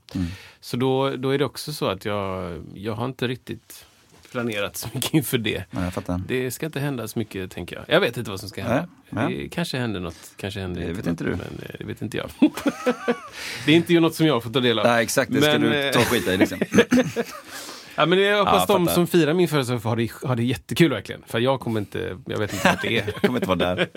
Så 0.60 0.78
då, 0.78 1.16
då 1.16 1.30
är 1.30 1.38
det 1.38 1.46
också 1.46 1.74
så 1.74 1.86
att 1.86 2.06
jag, 2.06 2.54
jag 2.74 2.94
har 2.94 3.06
inte 3.06 3.28
riktigt 3.28 3.86
planerat 4.32 4.78
så 4.78 4.88
mycket 4.94 5.14
inför 5.14 5.38
det. 5.38 5.64
Fattar. 5.92 6.22
Det 6.28 6.52
ska 6.52 6.66
inte 6.66 6.80
hända 6.80 7.08
så 7.08 7.20
mycket, 7.20 7.52
tänker 7.52 7.76
jag. 7.76 7.86
Jag 7.88 8.00
vet 8.00 8.18
inte 8.18 8.32
vad 8.32 8.40
som 8.40 8.50
ska 8.50 8.64
hända. 8.64 8.88
Nej, 9.10 9.30
nej. 9.30 9.38
Det 9.38 9.50
kanske 9.50 9.78
händer 9.78 10.00
något, 10.00 10.34
kanske 10.38 10.60
händer 10.60 10.82
Det 10.82 10.88
inte 10.88 10.98
vet 10.98 11.06
något, 11.06 11.12
inte 11.12 11.24
du. 11.24 11.30
Men 11.30 11.70
eh, 11.70 11.76
det 11.80 11.86
vet 11.86 12.02
inte 12.02 12.18
jag. 12.18 12.30
det 13.66 13.72
är 13.72 13.76
inte 13.76 13.94
ju 13.94 14.00
något 14.00 14.16
som 14.16 14.26
jag 14.28 14.44
får 14.44 14.50
ta 14.50 14.60
del 14.60 14.80
av. 14.80 14.86
Nej, 14.86 15.04
exakt. 15.04 15.32
Det 15.32 15.42
ska 15.42 15.52
Men, 15.52 15.62
du 15.62 15.76
eh, 15.76 15.92
ta 15.92 16.00
och 16.00 16.06
skita 16.06 16.34
i 16.34 16.38
liksom. 16.38 16.60
Ja, 18.00 18.06
men 18.06 18.20
jag 18.20 18.38
hoppas 18.46 18.66
Ja, 18.70 18.74
de 18.74 18.88
som 18.88 19.08
firar 19.08 19.34
min 19.34 19.48
födelsedag 19.48 19.82
får 19.82 19.90
ha 19.90 19.96
det, 19.96 20.12
ha 20.24 20.36
det 20.36 20.44
jättekul 20.44 20.92
verkligen. 20.92 21.22
För 21.28 21.40
jag 21.40 21.60
kommer 21.60 21.80
inte, 21.80 22.18
jag 22.26 22.38
vet 22.40 22.54
inte 22.54 22.68
vart 22.68 22.82
det 22.82 22.98
är. 22.98 23.04
Jag 23.14 23.16
kommer 23.16 23.36
inte 23.40 23.48
vara 23.48 23.58
där. 23.76 23.88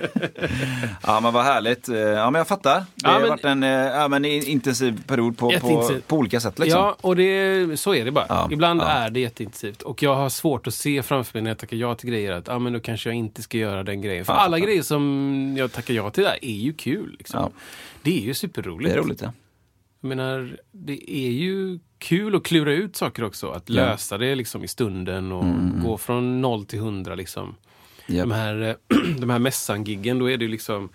Ja 1.03 1.21
men 1.21 1.33
vad 1.33 1.45
härligt. 1.45 1.89
Ja 1.89 2.31
men 2.31 2.35
jag 2.39 2.49
fattar. 2.49 2.75
Det 2.79 2.85
Ja, 2.95 3.11
har 3.11 3.21
men- 3.21 3.29
varit 3.29 3.45
en 3.45 3.63
eh, 3.63 3.71
ja, 3.71 4.09
men 4.09 4.25
intensiv 4.25 5.03
period 5.07 5.39
på, 5.39 5.51
på, 5.61 5.91
på 6.07 6.17
olika 6.17 6.41
sätt. 6.41 6.59
Liksom. 6.59 6.81
Ja, 6.81 6.97
och 7.01 7.17
det, 7.17 7.81
så 7.81 7.95
är 7.95 8.05
det 8.05 8.11
bara. 8.11 8.27
Ja, 8.29 8.49
Ibland 8.51 8.83
är 8.83 9.11
det 9.11 9.21
jätteintensivt. 9.21 9.83
Och 9.83 10.03
jag 10.03 10.15
har 10.15 10.29
svårt 10.29 10.67
att 10.67 10.75
se 10.75 11.03
framför 11.03 11.39
mig 11.39 11.43
när 11.43 11.51
jag 11.51 11.59
tackar 11.59 11.77
ja 11.77 11.95
till 11.95 12.11
grejer 12.11 12.33
att 12.33 12.49
ah, 12.49 12.59
men 12.59 12.73
då 12.73 12.81
kanske 12.81 13.09
jag 13.09 13.17
inte 13.17 13.43
ska 13.43 13.59
göra 13.59 13.83
den 13.83 14.01
grejen. 14.03 14.25
För 14.25 14.33
alla 14.33 14.59
grejer 14.59 14.83
som 14.83 15.55
jag 15.59 15.73
tackar 15.73 15.95
ja 15.95 16.11
till 16.11 16.25
där 16.25 16.39
är 16.43 16.53
ju 16.57 16.73
kul. 16.73 17.15
Liksom. 17.19 17.53
Det 18.03 18.19
är 18.19 18.23
ju 18.23 18.35
superroligt. 18.35 18.95
Det 18.95 19.01
är 19.01 19.03
roligt 19.05 19.23
ja. 19.23 19.33
Jag 20.03 20.09
menar, 20.09 20.57
det 20.73 21.11
är 21.11 21.31
ju 21.31 21.79
kul 21.99 22.37
att 22.37 22.43
klura 22.43 22.73
ut 22.73 22.97
saker 22.97 23.25
också. 23.25 23.51
Att 23.51 23.69
Ja. 23.69 23.81
Mm, 23.81 23.91
lösa 23.91 24.19
det 24.19 24.35
liksom 24.35 24.65
i 24.65 24.69
stunden 24.69 25.33
och 25.33 25.45
gå 25.83 25.99
från 25.99 26.41
noll 26.41 26.65
till 26.65 26.79
hundra. 26.79 27.15
Liksom. 27.15 27.55
Japp. 28.07 28.29
De 28.29 28.35
här, 28.35 28.63
eh, 28.63 28.99
de 29.19 29.31
här 29.31 29.39
mässangiggen, 29.39 30.19
då 30.19 30.31
är 30.31 30.37
det 30.37 30.49
liksom 30.49 30.91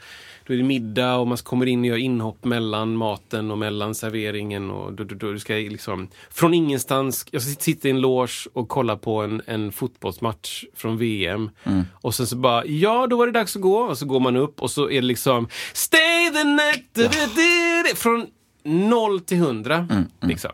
då 0.48 0.54
är 0.54 0.58
det 0.58 0.64
middag 0.64 1.16
och 1.16 1.28
man 1.28 1.38
kommer 1.38 1.66
in 1.66 1.80
och 1.80 1.86
gör 1.86 1.98
inhopp 1.98 2.46
mellan 2.46 2.96
maten 2.96 3.52
och 3.52 3.58
mellan 3.58 3.96
serveringen. 3.96 4.72
Och 4.72 4.94
då, 4.94 5.04
då, 5.04 5.16
då 5.16 5.32
du 5.32 5.40
ska 5.40 5.54
liksom, 5.54 6.08
från 6.30 6.54
ingenstans, 6.54 7.26
jag 7.32 7.42
sitter 7.42 7.90
i 7.90 7.92
en 7.92 8.02
loge 8.02 8.50
och 8.54 8.70
kollar 8.70 8.96
på 8.96 9.22
en, 9.22 9.42
en 9.46 9.72
fotbollsmatch 9.72 10.64
från 10.76 10.98
VM. 10.98 11.50
Mm. 11.64 11.84
Och 11.94 12.16
sen 12.16 12.28
så 12.28 12.36
bara, 12.36 12.66
ja 12.66 13.08
då 13.08 13.18
var 13.18 13.26
det 13.26 13.32
dags 13.32 13.56
att 13.56 13.62
gå. 13.62 13.78
Och 13.78 13.98
så 13.98 14.06
går 14.06 14.20
man 14.20 14.36
upp 14.36 14.62
och 14.62 14.72
så 14.72 14.90
är 14.90 15.02
det 15.02 15.08
liksom 15.08 15.48
Stay 15.74 16.32
the 16.34 16.44
night! 16.44 16.94
du. 16.94 17.96
Från 17.96 18.28
noll 18.68 19.20
till 19.20 19.38
hundra. 19.38 19.76
Mm, 19.76 20.04
Liksom. 20.22 20.52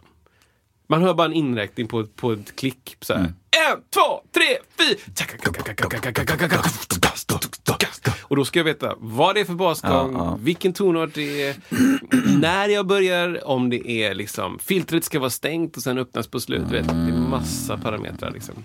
Man 0.87 1.01
hör 1.01 1.13
bara 1.13 1.25
en 1.27 1.33
inräkning 1.33 1.87
på, 1.87 2.05
på 2.05 2.31
ett 2.31 2.55
klick. 2.55 2.97
Så 3.01 3.13
här. 3.13 3.19
Mm. 3.19 3.31
En, 3.71 3.81
två, 3.93 4.21
tre, 4.33 4.57
fyra. 4.77 4.97
Och 8.21 8.35
då 8.35 8.45
ska 8.45 8.59
jag 8.59 8.63
veta 8.63 8.95
vad 8.99 9.35
det 9.35 9.41
är 9.41 9.45
för 9.45 9.53
basgång, 9.53 10.13
Ja, 10.13 10.25
ja. 10.25 10.37
vilken 10.41 10.73
tonart 10.73 11.13
det 11.13 11.43
är, 11.43 11.55
när 12.39 12.69
jag 12.69 12.87
börjar, 12.87 13.47
om 13.47 13.69
det 13.69 13.89
är 13.91 14.13
liksom, 14.15 14.59
filtret 14.59 15.03
ska 15.03 15.19
vara 15.19 15.29
stängt 15.29 15.77
och 15.77 15.83
sen 15.83 15.97
öppnas 15.97 16.27
på 16.27 16.39
slut. 16.39 16.61
Vet, 16.61 16.87
det 16.87 16.93
är 16.93 17.29
massa 17.29 17.77
parametrar. 17.77 18.31
Liksom. 18.31 18.55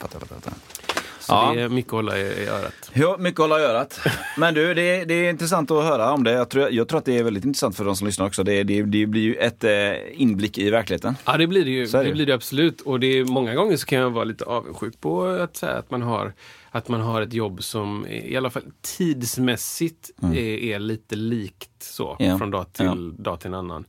Så 1.28 1.34
Ja. 1.34 1.52
det 1.54 1.62
är 1.62 1.68
mycket 1.68 1.88
att 1.92 1.96
hålla 1.96 2.18
i, 2.18 2.20
i 2.22 2.46
örat. 2.46 2.90
Ja, 2.92 3.16
mycket 3.18 3.40
att 3.40 3.50
hålla 3.50 3.60
i 3.60 3.64
örat. 3.64 4.00
Men 4.38 4.54
du, 4.54 4.74
det 4.74 4.82
är, 4.82 5.06
det 5.06 5.14
är 5.14 5.30
intressant 5.30 5.70
att 5.70 5.84
höra 5.84 6.12
om 6.12 6.24
det. 6.24 6.32
Jag 6.32 6.48
tror, 6.48 6.70
jag 6.70 6.88
tror 6.88 6.98
att 6.98 7.04
det 7.04 7.18
är 7.18 7.22
väldigt 7.22 7.44
intressant 7.44 7.76
för 7.76 7.84
de 7.84 7.96
som 7.96 8.06
lyssnar 8.06 8.26
också. 8.26 8.42
Det, 8.44 8.62
det, 8.62 8.82
det 8.82 9.06
blir 9.06 9.22
ju 9.22 9.34
ett 9.34 9.64
eh, 9.64 9.70
inblick 10.12 10.58
i 10.58 10.70
verkligheten. 10.70 11.16
Ja, 11.24 11.36
det 11.36 11.46
blir 11.46 11.64
det 11.64 11.70
ju. 11.70 11.86
Det 11.86 12.02
Det 12.02 12.12
blir 12.12 12.26
det 12.26 12.34
absolut. 12.34 12.80
Och 12.80 13.00
det 13.00 13.06
är, 13.18 13.24
många 13.24 13.54
gånger 13.54 13.76
så 13.76 13.86
kan 13.86 13.98
jag 13.98 14.10
vara 14.10 14.24
lite 14.24 14.44
avundsjuk 14.44 15.00
på 15.00 15.24
att, 15.24 15.56
säga 15.56 15.72
att, 15.72 15.90
man, 15.90 16.02
har, 16.02 16.32
att 16.70 16.88
man 16.88 17.00
har 17.00 17.22
ett 17.22 17.32
jobb 17.32 17.62
som 17.64 18.06
i 18.06 18.36
alla 18.36 18.50
fall 18.50 18.62
tidsmässigt 18.82 20.10
är, 20.22 20.36
är 20.38 20.78
lite 20.78 21.16
likt 21.16 21.82
så. 21.82 22.16
Mm. 22.20 22.30
Ja. 22.30 22.38
Från 22.38 22.50
dag 22.50 22.72
till. 22.72 22.86
Mm, 22.86 23.14
dag 23.18 23.40
till 23.40 23.48
en 23.48 23.54
annan. 23.54 23.84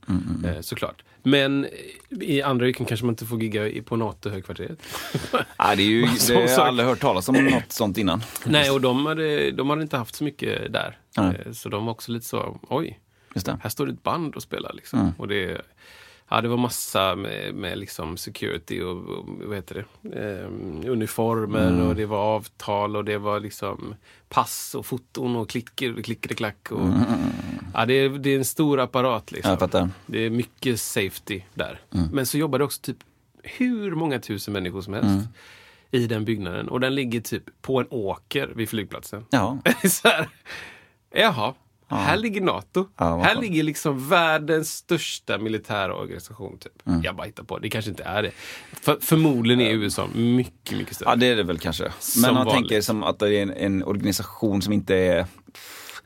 Eh, 0.46 0.60
såklart. 0.60 1.04
Men 1.22 1.66
i 2.20 2.42
andra 2.42 2.68
yrken 2.68 2.86
kanske 2.86 3.06
man 3.06 3.12
inte 3.12 3.26
får 3.26 3.42
gigga 3.42 3.82
på 3.82 3.96
NATO-högkvarteret. 3.96 4.78
Nej, 5.58 5.76
det 5.76 5.82
är 5.82 5.86
ju, 5.86 6.00
det 6.28 6.34
har 6.34 6.42
jag 6.42 6.60
aldrig 6.60 6.88
hört 6.88 7.00
talas 7.00 7.28
om 7.28 7.34
något 7.34 7.72
sånt 7.72 7.98
innan. 7.98 8.22
Nej, 8.46 8.70
och 8.70 8.80
de 8.80 9.06
hade, 9.06 9.50
de 9.50 9.70
hade 9.70 9.82
inte 9.82 9.96
haft 9.96 10.14
så 10.14 10.24
mycket 10.24 10.72
där. 10.72 10.98
Eh, 11.18 11.52
Så 11.52 11.68
de 11.68 11.84
var 11.86 11.92
också 11.92 12.12
lite 12.12 12.26
så, 12.26 12.60
oj. 12.68 13.00
Här 13.62 13.68
står 13.68 13.86
det 13.86 13.92
ett 13.92 14.02
band 14.02 14.34
och 14.34 14.42
spelar. 14.42 14.72
Liksom. 14.74 15.12
Och 15.18 15.28
det, 15.28 15.62
ja, 16.30 16.40
det 16.40 16.48
var 16.48 16.56
massa 16.56 17.16
med, 17.16 17.54
med 17.54 17.78
liksom 17.78 18.16
security 18.16 18.80
och, 18.80 18.96
och 18.96 19.28
vad 19.28 19.56
heter 19.56 19.86
det? 20.02 20.18
Ehm, 20.20 20.82
uniformer 20.86 21.88
och 21.88 21.96
det 21.96 22.06
var 22.06 22.18
avtal 22.18 22.96
och 22.96 23.04
det 23.04 23.18
var 23.18 23.40
liksom 23.40 23.94
pass 24.28 24.74
och 24.74 24.86
foton 24.86 25.36
och 25.36 25.48
klicker, 25.48 26.02
klickade-klack. 26.02 26.72
Och, 26.72 26.88
ja, 27.74 27.86
det, 27.86 27.94
är, 27.94 28.08
det 28.08 28.30
är 28.30 28.38
en 28.38 28.44
stor 28.44 28.80
apparat. 28.80 29.32
Liksom. 29.32 29.90
Det 30.06 30.18
är 30.18 30.30
mycket 30.30 30.80
safety 30.80 31.42
där. 31.54 31.80
Men 32.12 32.26
så 32.26 32.38
jobbar 32.38 32.58
det 32.58 32.64
också 32.64 32.80
typ 32.82 32.98
hur 33.42 33.94
många 33.94 34.18
tusen 34.18 34.52
människor 34.52 34.80
som 34.80 34.94
helst 34.94 35.28
i 35.90 36.06
den 36.06 36.24
byggnaden. 36.24 36.68
Och 36.68 36.80
den 36.80 36.94
ligger 36.94 37.20
typ 37.20 37.62
på 37.62 37.80
en 37.80 37.86
åker 37.90 38.46
vid 38.46 38.68
flygplatsen. 38.68 39.24
Ja. 39.30 39.58
så 39.88 40.08
här, 40.08 40.28
jaha, 41.14 41.54
här 41.96 42.16
ligger 42.16 42.40
NATO. 42.40 42.86
Ja, 42.96 43.20
här 43.22 43.34
ligger 43.40 43.62
liksom 43.62 44.08
världens 44.08 44.72
största 44.72 45.38
militära 45.38 45.94
organisation. 45.94 46.58
Typ. 46.58 46.86
Mm. 46.86 47.02
Jag 47.02 47.16
bara 47.16 47.26
hittar 47.26 47.44
på, 47.44 47.58
det 47.58 47.70
kanske 47.70 47.90
inte 47.90 48.02
är 48.04 48.22
det. 48.22 48.30
För, 48.82 48.98
förmodligen 49.00 49.60
är 49.60 49.70
USA 49.74 50.08
mycket, 50.14 50.78
mycket 50.78 50.94
större. 50.96 51.10
ja, 51.10 51.16
det 51.16 51.26
är 51.26 51.36
det 51.36 51.42
väl 51.42 51.58
kanske. 51.58 51.84
Men 51.84 51.92
Som 51.98 52.22
man 52.22 52.34
vanligt. 52.34 52.54
tänker 52.54 52.80
som 52.80 53.02
att 53.04 53.18
det 53.18 53.34
är 53.38 53.42
en, 53.42 53.50
en 53.50 53.84
organisation 53.84 54.62
som 54.62 54.72
inte 54.72 54.94
är 54.96 55.26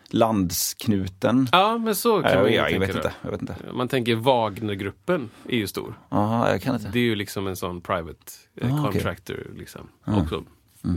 landsknuten. 0.09 1.49
Ja, 1.53 1.79
men 1.79 1.95
så 1.97 2.23
kan 2.23 2.31
Ja, 2.33 2.39
man 2.41 2.49
ju 2.51 2.57
jag, 2.57 2.69
tänka 2.69 2.87
vet 2.87 2.97
inte, 2.97 3.13
jag 3.23 3.31
vet 3.31 3.41
inte. 3.41 3.57
Man 3.73 3.89
tänker 3.89 4.15
Wagnergruppen 4.15 5.31
är 5.49 5.57
ju 5.57 5.67
stor. 5.67 5.95
Jaha, 6.11 6.51
jag 6.51 6.63
kan 6.63 6.75
inte. 6.75 6.89
Det 6.89 6.99
är 6.99 7.03
ju 7.05 7.15
liksom 7.15 7.47
en 7.47 7.57
sån 7.57 7.81
private 7.81 8.19
eh, 8.61 8.75
Ah, 8.85 8.91
contractor. 8.93 9.47
Liksom. 9.57 9.89
Också, 10.07 10.45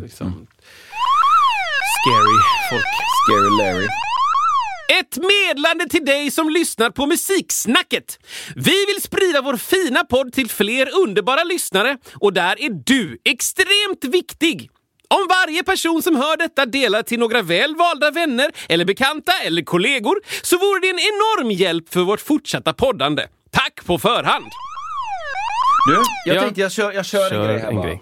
liksom, 0.02 0.48
Scary 1.98 2.38
folk. 2.70 2.86
Scary 3.26 3.50
Larry. 3.62 3.88
Ett 4.90 5.18
medlande 5.18 5.90
till 5.90 6.06
dig 6.06 6.32
som 6.32 6.50
lyssnar 6.50 6.90
på 6.90 7.06
Musiksnacket. 7.06 8.20
Vi 8.56 8.86
vill 8.86 9.02
sprida 9.02 9.42
vår 9.42 9.58
fina 9.58 10.04
podd 10.04 10.34
till 10.34 10.50
fler 10.50 10.90
underbara 11.04 11.44
lyssnare 11.44 11.98
och 12.16 12.34
där 12.34 12.62
är 12.62 12.70
du 12.70 13.18
extremt 13.26 14.04
viktig. 14.16 14.70
Om 15.10 15.28
varje 15.30 15.64
person 15.64 16.02
som 16.02 16.16
hör 16.16 16.38
detta 16.38 16.66
delar 16.66 17.02
till 17.04 17.20
några 17.20 17.42
väl 17.42 17.76
valda 17.76 18.12
vänner 18.12 18.52
eller 18.70 18.86
bekanta 18.86 19.32
eller 19.46 19.62
kollegor 19.62 20.16
så 20.42 20.58
vore 20.58 20.80
det 20.80 20.90
en 20.90 21.00
enorm 21.00 21.52
hjälp 21.52 21.90
för 21.94 22.00
vårt 22.02 22.22
fortsatta 22.22 22.74
poddande. 22.74 23.28
Tack 23.52 23.86
på 23.86 24.00
förhand! 24.00 24.46
Du, 25.90 26.04
jag 26.26 26.36
Ja. 26.36 26.42
tänkte 26.42 26.62
jag 26.62 26.72
kör, 26.72 26.92
jag 26.92 27.06
kör, 27.06 27.32
en 27.34 27.48
grej 27.48 27.60
här 27.60 27.68
en 27.70 27.76
bara. 27.76 27.86
grej. 27.88 28.02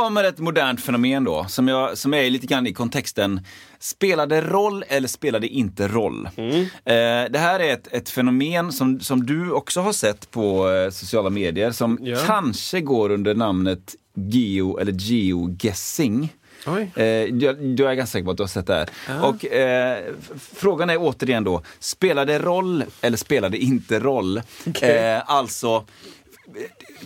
Kommer 0.00 0.24
ett 0.24 0.38
modernt 0.38 0.80
fenomen 0.80 1.24
då, 1.24 1.44
som, 1.48 1.68
jag, 1.68 1.98
som 1.98 2.14
är 2.14 2.30
lite 2.30 2.46
grann 2.46 2.66
i 2.66 2.72
kontexten 2.72 3.40
Spelade 3.78 4.40
roll 4.40 4.84
eller 4.88 5.08
spelade 5.08 5.48
inte 5.48 5.88
roll? 5.88 6.28
Mm. 6.36 6.60
Eh, 6.60 7.30
det 7.32 7.38
här 7.38 7.60
är 7.60 7.72
ett, 7.72 7.88
ett 7.92 8.08
fenomen 8.10 8.72
som, 8.72 9.00
som 9.00 9.26
du 9.26 9.52
också 9.52 9.80
har 9.80 9.92
sett 9.92 10.30
på 10.30 10.70
eh, 10.70 10.90
sociala 10.90 11.30
medier 11.30 11.70
som 11.70 11.98
Ja. 12.02 12.18
kanske 12.26 12.80
går 12.80 13.10
under 13.10 13.34
namnet 13.34 13.94
geo 14.14 14.78
eller 14.78 14.92
geoguessing. 14.92 16.32
Oj. 16.66 16.90
Eh, 16.96 17.04
jag, 17.04 17.78
jag 17.78 17.90
är 17.90 17.94
ganska 17.94 18.06
säker 18.12 18.24
på 18.24 18.30
att 18.30 18.36
du 18.36 18.42
har 18.42 18.48
sett 18.48 18.66
det 18.66 18.74
här. 19.06 19.24
Och 19.24 19.46
eh, 19.46 20.04
frågan 20.54 20.90
är 20.90 20.96
återigen 21.00 21.44
då, 21.44 21.62
spelade 21.78 22.38
roll 22.38 22.84
eller 23.00 23.16
spelade 23.16 23.58
inte 23.58 24.00
roll? 24.00 24.42
Eh, 24.80 25.30
alltså, 25.30 25.84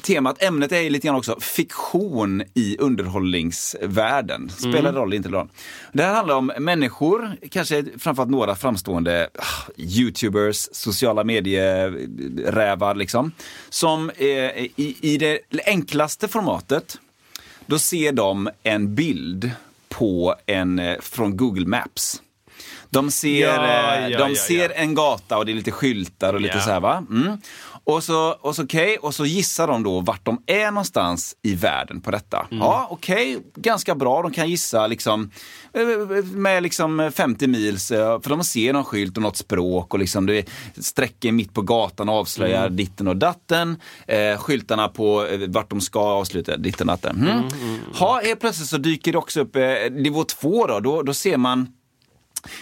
temat, 0.03 0.43
ämnet 0.43 0.73
är 0.73 0.81
ju 0.81 0.91
lite 0.91 1.07
grann 1.07 1.17
också 1.17 1.41
fiktion 1.41 2.43
i 2.55 2.77
underhållningsvärlden. 2.79 4.51
Spelar 4.51 4.93
roll, 4.93 5.15
inte 5.15 5.29
roll. 5.29 5.49
Det 5.93 6.03
här 6.03 6.15
handlar 6.15 6.35
om 6.35 6.53
människor, 6.59 7.37
kanske 7.51 7.85
framförallt 7.99 8.31
några 8.31 8.55
framstående 8.55 9.29
ah, 9.39 9.71
youtubers, 9.77 10.69
sociala 10.73 11.25
medierävar 11.25 12.95
liksom, 12.95 13.33
som 13.69 14.11
eh, 14.11 14.27
i, 14.27 14.97
i 15.01 15.17
det 15.19 15.39
enklaste 15.67 16.29
formatet, 16.29 16.99
då 17.67 17.79
ser 17.79 18.13
de 18.13 18.51
en 18.63 18.95
bild 18.95 19.51
på 19.89 20.35
en, 20.47 20.79
eh, 20.79 21.01
från 21.01 21.37
Google 21.37 21.67
Maps. 21.67 22.23
De 22.91 23.11
ser, 23.11 23.47
Ja, 23.47 23.97
eh, 23.97 24.09
ja, 24.09 24.19
de 24.19 24.31
ja, 24.31 24.37
ser 24.37 24.73
en 24.75 24.95
gata 24.95 25.39
och 25.39 25.47
det 25.47 25.53
är 25.53 25.55
lite 25.55 25.71
skyltar 25.71 26.35
och 26.35 26.41
lite 26.41 26.61
så 26.61 26.71
här 26.71 26.81
va. 26.81 27.07
Mm. 27.11 27.39
Och 27.87 28.05
så, 28.05 28.31
och 28.41 28.57
så, 28.57 28.63
okej, 28.63 28.97
och 28.97 29.15
så 29.15 29.27
gissar 29.27 29.67
de 29.67 29.83
då 29.83 30.01
vart 30.01 30.25
de 30.25 30.43
är 30.47 30.71
någonstans 30.71 31.37
i 31.43 31.55
världen 31.55 32.01
på 32.01 32.11
detta. 32.11 32.47
Mm. 32.51 32.59
Ja, 32.59 32.89
okej, 32.91 33.39
ganska 33.55 33.95
bra. 33.95 34.23
De 34.23 34.33
kan 34.33 34.51
gissa 34.51 34.87
liksom 34.87 35.31
eh, 35.73 36.25
med 36.25 36.63
liksom 36.63 37.11
50 37.15 37.47
mils, 37.47 37.91
eh, 37.91 38.21
för 38.21 38.31
de 38.31 38.45
ser 38.45 38.73
någon 38.73 38.85
skylt 38.85 39.17
och 39.17 39.23
något 39.23 39.37
språk 39.37 39.93
och 39.95 39.99
liksom 40.01 40.27
det 40.27 40.39
är 40.39 40.45
sträckor 40.83 41.33
mitt 41.33 41.55
på 41.55 41.63
gatan 41.63 42.09
avslöjar 42.09 42.65
Mm. 42.65 42.77
ditten 42.77 43.09
och 43.09 43.17
datten. 43.17 43.77
Eh, 44.07 44.39
skyltarna 44.39 44.89
på 44.89 45.27
eh, 45.27 45.41
vart 45.49 45.71
de 45.71 45.81
ska 45.81 46.01
avsluta 46.01 46.57
ditten 46.57 46.89
och 46.89 46.99
datten. 46.99 47.29
Mm. 47.29 47.79
Ha, 47.95 48.21
helt 48.25 48.41
plötsligt 48.41 48.69
så 48.69 48.79
dyker 48.79 49.13
det 49.13 49.19
också 49.19 49.41
upp 49.41 49.57
eh, 49.57 49.63
nivå 49.91 50.25
två 50.25 50.67
då, 50.67 50.81
då, 50.81 51.03
då 51.03 51.15
ser 51.15 51.37
man 51.37 51.69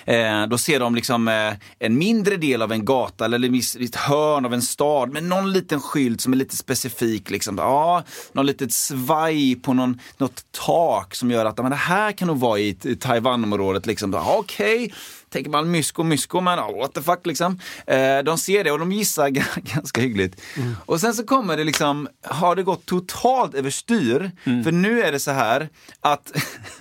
Eh, 0.04 0.46
då 0.46 0.58
ser 0.58 0.80
de 0.80 0.94
liksom 0.94 1.28
eh, 1.28 1.52
en 1.78 1.98
mindre 1.98 2.36
del 2.36 2.62
av 2.62 2.72
en 2.72 2.84
gata 2.84 3.24
eller 3.24 3.82
ett 3.84 3.96
hörn 3.96 4.44
av 4.44 4.54
en 4.54 4.62
stad 4.62 5.12
med 5.12 5.24
någon 5.24 5.52
liten 5.52 5.80
skylt 5.80 6.20
som 6.20 6.32
är 6.32 6.36
lite 6.36 6.56
specifik. 6.56 7.30
Liksom. 7.30 7.58
Ja, 7.58 8.02
någon 8.32 8.46
litet 8.46 8.72
svaj 8.72 9.56
på 9.56 9.74
någon, 9.74 10.00
något 10.18 10.44
tak 10.66 11.14
som 11.14 11.30
gör 11.30 11.44
att 11.44 11.58
men 11.58 11.70
det 11.70 11.76
här 11.76 12.12
kan 12.12 12.28
nog 12.28 12.40
vara 12.40 12.58
i, 12.58 12.76
i 12.82 12.96
Taiwan-området. 12.96 13.86
Liksom. 13.86 14.12
Ja, 14.12 14.36
Okej, 14.38 14.92
tänker 15.32 15.50
man 15.50 15.70
mysko, 15.70 16.02
mysko, 16.02 16.40
men 16.40 16.58
oh, 16.58 16.78
what 16.78 16.94
the 16.94 17.02
fuck 17.02 17.26
liksom. 17.26 17.58
Eh, 17.86 18.18
de 18.18 18.38
ser 18.38 18.64
det 18.64 18.70
och 18.70 18.78
de 18.78 18.92
gissar 18.92 19.28
ganska 19.74 20.00
hyggligt. 20.00 20.40
Och 20.86 21.00
sen 21.00 21.14
så 21.14 21.24
kommer 21.24 21.56
det 21.56 21.64
liksom, 21.64 22.08
har 22.22 22.56
det 22.56 22.62
gått 22.62 22.86
totalt 22.86 23.54
överstyr? 23.54 24.30
För 24.64 24.72
nu 24.72 25.02
är 25.02 25.12
det 25.12 25.20
så 25.20 25.30
här 25.30 25.68
att 26.00 26.32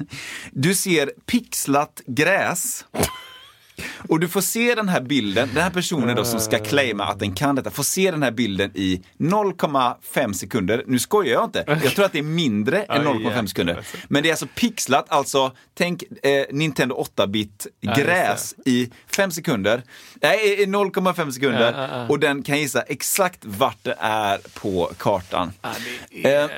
du 0.52 0.76
ser 0.76 1.12
pixlat 1.26 2.02
gräs 2.08 2.86
och 4.10 4.20
du 4.20 4.28
får 4.28 4.42
se 4.42 4.76
den 4.76 4.90
här 4.90 5.02
bilden, 5.02 5.50
den 5.54 5.64
här 5.64 5.70
personen 5.70 6.16
då 6.16 6.26
som 6.26 6.40
ska 6.40 6.60
claima 6.60 7.04
att 7.06 7.20
den 7.20 7.36
kan 7.36 7.56
detta, 7.56 7.70
får 7.72 7.84
se 7.84 8.12
den 8.12 8.24
här 8.24 8.32
bilden 8.32 8.72
i 8.76 9.02
0,5 9.18 10.34
sekunder. 10.34 10.84
Nu 10.88 11.00
skojar 11.00 11.34
jag 11.34 11.44
inte, 11.44 11.64
jag 11.84 11.96
tror 11.96 12.06
att 12.06 12.12
det 12.12 12.20
är 12.20 12.24
mindre 12.24 12.78
än 12.84 13.04
Ja, 13.04 13.12
0,5 13.14 13.24
jäklar, 13.26 13.46
sekunder. 13.48 13.76
alltså. 13.76 13.98
Men 14.08 14.24
det 14.24 14.30
är 14.30 14.34
alltså 14.34 14.48
pixlat, 14.56 15.06
alltså 15.10 15.52
tänk 15.74 16.04
eh, 16.24 16.44
Nintendo 16.52 17.06
8-bit 17.16 17.68
just 17.82 17.96
det. 17.96 18.02
gräs 18.04 18.56
i 18.66 18.90
5 19.16 19.32
sekunder. 19.32 19.84
Nej, 20.22 20.62
i 20.62 20.66
0,5 20.66 21.32
sekunder. 21.32 22.06
Och 22.10 22.20
den 22.20 22.44
kan 22.44 22.60
gissa 22.60 22.82
exakt 22.82 23.40
vart 23.46 23.78
det 23.84 23.96
är 24.00 24.40
på 24.54 24.92
kartan. 24.98 25.52
är- 25.62 26.42
Eh, 26.42 26.50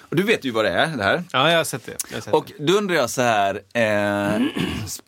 och 0.00 0.16
du 0.16 0.22
vet 0.22 0.44
ju 0.44 0.50
vad 0.50 0.64
det 0.64 0.70
är, 0.70 0.96
det 0.96 1.02
här. 1.02 1.24
Ja, 1.32 1.50
jag 1.50 1.56
har 1.56 1.64
sett 1.64 1.86
det. 1.86 2.14
Har 2.14 2.20
sett 2.20 2.34
Och 2.34 2.52
då 2.58 2.72
undrar 2.72 2.96
jag 2.96 3.10
så 3.10 3.22
här, 3.22 3.54
eh, 3.54 3.82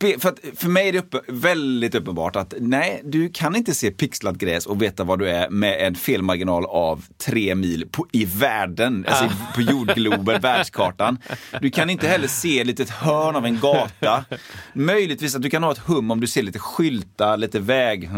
för, 0.21 0.29
att, 0.29 0.39
för 0.57 0.69
mig 0.69 0.89
är 0.89 0.93
det 0.93 0.99
uppe, 0.99 1.21
väldigt 1.45 1.95
uppenbart 1.95 2.37
att 2.37 2.55
nej, 2.61 3.01
du 3.05 3.29
kan 3.29 3.57
inte 3.57 3.75
se 3.75 3.91
pixlat 3.91 4.37
gräs 4.37 4.67
och 4.67 4.83
veta 4.83 5.05
vad 5.05 5.19
du 5.19 5.29
är 5.29 5.51
med 5.51 5.87
en 5.87 5.95
felmarginal 5.95 6.65
av 6.65 7.05
tre 7.19 7.55
mil 7.55 7.89
på, 7.91 8.07
i 8.13 8.25
världen, 8.25 9.07
alltså 9.09 9.37
på 9.55 9.63
jordgloben, 9.63 10.41
världskartan. 10.43 11.19
Du 11.61 11.71
kan 11.71 11.91
inte 11.91 12.09
heller 12.09 12.29
se 12.29 12.61
ett 12.61 12.67
litet 12.67 12.91
hörn 12.91 13.37
av 13.37 13.47
en 13.47 13.61
gata. 13.61 14.25
Möjligtvis 14.73 15.35
att 15.37 15.43
du 15.43 15.51
kan 15.51 15.63
ha 15.63 15.73
ett 15.73 15.79
hum 15.79 16.11
om 16.11 16.21
du 16.21 16.27
ser 16.27 16.43
lite 16.43 16.59
skyltar, 16.59 17.37
lite 17.37 17.61
väg. 17.61 18.11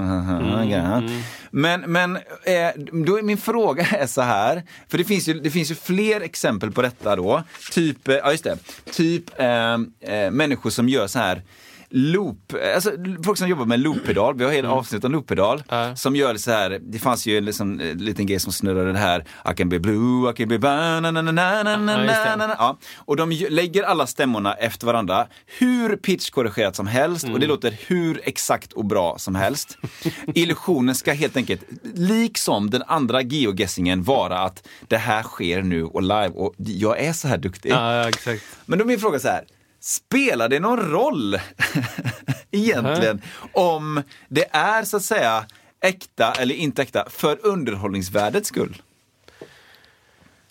Men, 1.51 1.81
men 1.81 2.17
eh, 2.17 2.23
då 3.05 3.19
är 3.19 3.23
min 3.23 3.39
fråga 3.39 3.87
är 3.91 4.07
så 4.07 4.23
här, 4.23 4.63
för 4.89 4.99
det 4.99 5.05
finns 5.05 5.29
ju, 5.29 5.41
det 5.41 5.51
finns 5.51 5.71
ju 5.71 5.75
fler 5.75 6.21
exempel 6.21 6.73
på 6.73 6.83
detta 6.83 7.17
då. 7.17 7.43
Typ, 7.73 8.09
eh, 8.09 8.15
ja 8.15 8.31
just 8.31 8.45
det, 8.45 8.59
typ 8.93 9.41
eh, 9.41 9.75
eh, 10.15 10.31
människor 10.31 10.71
som 10.71 10.89
gör 10.89 11.07
så 11.07 11.19
här 11.19 11.43
loop, 11.91 12.55
alltså 12.75 12.91
folk 13.25 13.39
som 13.39 13.49
jobbar 13.49 13.65
med 13.65 13.81
looppedal, 13.81 14.35
vi 14.37 14.45
har 14.45 14.53
hela 14.53 14.71
avsnitt 14.71 15.05
om 15.05 15.13
looppedal, 15.13 15.63
Ja. 15.69 15.97
som 15.97 16.17
gör 16.17 16.37
så 16.37 16.51
här, 16.51 16.79
det 16.83 16.99
fanns 16.99 17.27
ju 17.27 17.39
en 17.39 17.45
liksom, 17.45 17.81
eh, 17.81 17.95
liten 17.97 18.27
grej 18.27 18.39
som 18.41 18.53
snurrade 18.53 18.93
det 18.93 18.99
här, 18.99 19.21
I 19.53 19.55
can 19.57 19.69
be 19.69 19.79
blue, 19.79 20.31
I 20.31 20.35
can 20.35 20.49
be 20.49 20.59
ba 20.59 21.01
na 21.01 21.11
na 21.11 21.23
na 21.23 21.33
na 21.33 21.63
na 21.63 21.77
na 22.37 22.57
Ja. 22.59 22.79
Och 22.97 23.17
de 23.17 23.31
lägger 23.51 23.83
alla 23.83 24.07
stämmorna 24.07 24.55
efter 24.55 24.87
varandra, 24.87 25.27
hur 25.59 25.97
pitchkorrigerat 25.97 26.77
som 26.77 26.87
helst 26.87 27.25
och 27.25 27.29
Mm. 27.31 27.41
det 27.41 27.47
låter 27.47 27.75
hur 27.87 28.21
exakt 28.25 28.73
och 28.73 28.85
bra 28.85 29.19
som 29.19 29.35
helst. 29.35 29.79
Illusionen 30.35 30.95
ska 30.95 31.13
helt 31.13 31.37
enkelt, 31.37 31.61
liksom 31.95 32.71
den 32.71 32.83
andra 32.87 33.23
geoguessingen, 33.23 34.03
vara 34.03 34.39
att 34.39 34.69
det 34.89 34.97
här 34.97 35.23
sker 35.23 35.63
nu 35.63 35.85
och 35.85 36.03
live 36.03 36.29
och 36.35 36.55
jag 36.57 37.01
är 37.01 37.13
så 37.13 37.29
här 37.29 37.39
duktig. 37.39 37.71
Ja, 37.71 38.11
ja. 38.27 38.33
Men 38.67 38.79
då 38.79 38.85
är 38.85 38.87
min 38.87 39.01
fråga 39.01 39.19
så 39.19 39.29
här, 39.29 39.45
spelar 39.81 40.49
det 40.49 40.61
någon 40.61 40.91
roll 40.91 41.39
egentligen 42.51 43.23
om 43.53 44.03
det 44.29 44.49
är 44.51 44.85
så 44.85 44.97
att 44.97 45.03
säga 45.03 45.47
äkta 45.83 46.33
eller 46.33 46.55
inte 46.55 46.83
äkta 46.83 47.05
för 47.11 47.47
underhållningsvärdets 47.47 48.49
skull? 48.49 48.83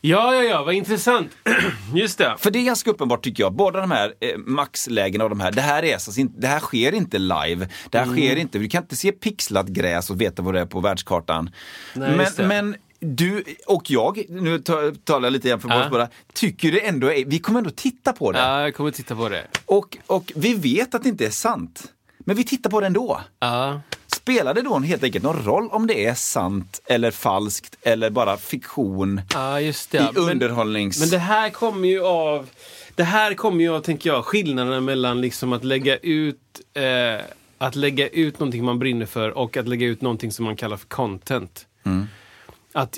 Ja, 0.02 0.36
ja, 0.36 0.44
ja, 0.44 0.64
vad 0.64 0.74
intressant. 0.74 1.32
Just 1.96 2.18
det. 2.18 2.36
För 2.40 2.52
det 2.52 2.60
är 2.60 2.64
ganska 2.64 2.90
uppenbart 2.90 3.24
tycker 3.24 3.44
jag, 3.44 3.54
båda 3.54 3.80
de 3.82 3.92
här 3.92 4.14
eh, 4.20 4.38
maxlägena 4.38 5.24
och 5.24 5.30
de 5.30 5.40
här, 5.40 5.52
det 5.52 5.62
här, 5.62 5.84
är 5.84 5.94
alltså, 5.94 6.12
det 6.38 6.48
här 6.48 6.60
sker 6.60 6.92
inte 6.94 7.18
live. 7.18 7.68
Det 7.90 7.98
här 7.98 8.06
Mm. 8.06 8.16
sker 8.18 8.36
inte, 8.36 8.58
du 8.60 8.68
kan 8.68 8.84
inte 8.84 8.96
se 8.96 9.12
pixlat 9.12 9.68
gräs 9.68 10.10
och 10.10 10.22
veta 10.22 10.42
vad 10.42 10.54
det 10.54 10.60
är 10.60 10.66
på 10.66 10.80
världskartan. 10.80 11.50
Nej, 11.94 12.18
men, 12.38 12.48
men 12.48 12.76
du 13.06 13.44
och 13.68 13.92
jag, 13.92 14.26
nu 14.30 14.60
ta- 14.60 14.92
talar 15.04 15.26
jag 15.26 15.34
lite 15.34 15.48
igen 15.48 15.60
för 15.60 15.70
oss 15.84 15.90
båda, 15.92 16.10
tycker 16.34 16.72
det 16.72 16.80
ändå 16.88 17.12
är, 17.12 17.26
vi 17.26 17.40
kommer 17.40 17.60
ändå 17.60 17.70
titta 17.70 18.14
på 18.14 18.32
det. 18.32 18.40
Ja, 18.40 18.62
jag 18.62 18.76
kommer 18.76 18.92
titta 18.92 19.16
på 19.16 19.30
det. 19.30 19.48
Och, 19.66 19.98
och 20.08 20.32
vi 20.36 20.54
vet 20.54 20.96
att 20.96 21.04
det 21.04 21.10
inte 21.10 21.26
är 21.26 21.30
sant. 21.30 21.84
Men 22.18 22.36
vi 22.36 22.44
tittar 22.44 22.70
på 22.70 22.80
det 22.82 22.88
ändå. 22.88 23.22
Ja. 23.40 23.82
Spelar 24.08 24.54
det 24.54 24.62
då 24.62 24.80
helt 24.80 25.04
enkelt 25.04 25.24
någon 25.24 25.44
roll 25.46 25.70
om 25.72 25.88
det 25.88 26.06
är 26.06 26.14
sant 26.14 26.82
eller 26.86 27.12
falskt 27.12 27.78
eller 27.82 28.10
bara 28.10 28.38
fiktion 28.38 29.22
Ja, 29.34 29.60
just 29.62 29.92
det. 29.92 29.98
i 29.98 30.02
Men- 30.14 30.32
underhållnings... 30.32 31.00
Men 31.00 31.10
det 31.10 31.18
här 31.18 31.50
kommer 31.50 31.88
ju 31.88 32.04
av, 32.06 32.50
det 32.96 33.04
här 33.04 33.34
kommer 33.34 33.62
ju 33.64 33.74
av, 33.76 33.80
tänker 33.82 34.10
jag, 34.10 34.26
skillnaden 34.26 34.86
mellan 34.86 35.22
liksom 35.22 35.54
att 35.54 35.64
lägga 35.64 35.98
ut 35.98 36.40
eh, 36.74 37.26
att 37.58 37.76
lägga 37.76 38.08
ut 38.08 38.40
någonting 38.40 38.64
man 38.66 38.80
brinner 38.80 39.06
för 39.06 39.38
och 39.38 39.58
att 39.58 39.68
lägga 39.68 39.88
ut 39.88 40.02
någonting 40.02 40.32
som 40.32 40.46
man 40.46 40.56
kallar 40.56 40.78
för 40.78 40.88
content. 40.88 41.66
Att 42.76 42.98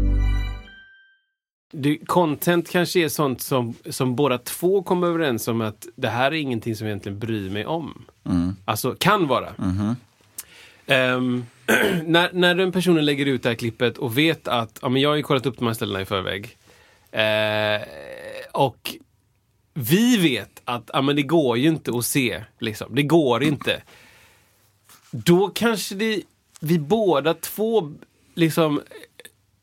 Det, 1.71 1.97
content 2.05 2.69
kanske 2.69 2.99
är 2.99 3.09
sånt 3.09 3.41
som, 3.41 3.73
som 3.89 4.15
båda 4.15 4.37
två 4.37 4.83
kommer 4.83 5.07
överens 5.07 5.47
om 5.47 5.61
att 5.61 5.87
det 5.95 6.09
här 6.09 6.31
är 6.31 6.35
ingenting 6.35 6.75
som 6.75 6.87
jag 6.87 6.91
egentligen 6.91 7.19
bryr 7.19 7.49
mig 7.49 7.65
om. 7.65 8.05
Alltså, 8.65 8.95
kan 8.99 9.27
vara. 9.27 9.53
Ehm, 10.85 11.45
när, 12.05 12.29
när 12.33 12.55
den 12.55 12.71
personen 12.71 13.05
lägger 13.05 13.25
ut 13.25 13.43
det 13.43 13.49
här 13.49 13.55
klippet 13.55 13.97
och 13.97 14.17
vet 14.17 14.47
att, 14.47 14.79
ja 14.81 14.89
men 14.89 15.01
jag 15.01 15.09
har 15.09 15.15
ju 15.15 15.23
kollat 15.23 15.45
upp 15.45 15.57
de 15.57 15.67
här 15.67 15.73
ställena 15.73 16.01
i 16.01 16.05
förväg. 16.05 16.57
Eh, 17.11 17.81
och 18.51 18.95
vi 19.73 20.17
vet 20.17 20.61
att, 20.65 20.89
ja 20.93 21.01
men 21.01 21.15
det 21.15 21.23
går 21.23 21.57
ju 21.57 21.67
inte 21.67 21.91
att 21.97 22.05
se, 22.05 22.43
liksom. 22.59 22.95
Det 22.95 23.03
går 23.03 23.43
inte. 23.43 23.81
Då 25.11 25.47
kanske 25.47 25.95
det, 25.95 26.21
vi 26.59 26.79
båda 26.79 27.33
två 27.33 27.93
liksom 28.35 28.81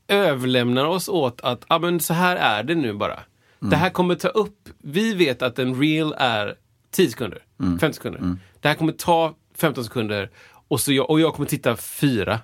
överlämnar 0.08 0.84
oss 0.84 1.08
åt 1.08 1.40
att 1.40 1.64
ah, 1.68 1.78
men 1.78 2.00
så 2.00 2.14
här 2.14 2.36
är 2.36 2.62
det 2.62 2.74
nu 2.74 2.92
bara. 2.92 3.20
Det 3.58 3.76
här 3.76 3.90
kommer 3.90 4.14
ta 4.14 4.28
upp, 4.28 4.68
vi 4.78 5.14
vet 5.14 5.42
att 5.42 5.58
en 5.58 5.80
reel 5.80 6.14
är 6.18 6.54
10 6.90 7.10
sekunder, 7.10 7.42
15 7.58 7.92
sekunder. 7.92 8.36
Det 8.60 8.68
här 8.68 8.74
kommer 8.74 8.92
ta 8.92 9.34
15 9.54 9.84
sekunder 9.84 10.30
och, 10.68 10.80
så 10.80 10.92
jag, 10.92 11.10
och 11.10 11.20
jag 11.20 11.34
kommer 11.34 11.48
titta 11.48 11.76
fyra 11.76 12.40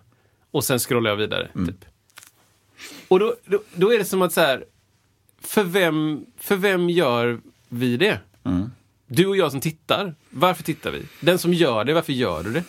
och 0.51 0.65
sen 0.65 0.79
scrollar 0.79 1.11
jag 1.11 1.17
vidare. 1.17 1.49
Typ. 1.67 1.85
Och 3.09 3.19
då, 3.19 3.35
då, 3.45 3.59
då 3.75 3.93
är 3.95 3.99
det 3.99 4.05
som 4.05 4.23
att 4.23 4.33
så 4.33 4.41
här, 4.41 4.65
för 5.41 5.65
vem, 5.65 6.27
för 6.39 6.57
vem 6.57 6.91
gör 6.91 7.41
vi 7.69 7.97
det? 7.97 8.19
Du 9.07 9.27
och 9.27 9.37
jag 9.37 9.51
som 9.51 9.61
tittar, 9.61 10.15
varför 10.31 10.63
tittar 10.63 10.91
vi? 10.91 11.03
Den 11.21 11.39
som 11.39 11.55
gör 11.55 11.85
det, 11.85 11.95
varför 11.95 12.13
gör 12.13 12.43
du 12.43 12.53
det? 12.53 12.65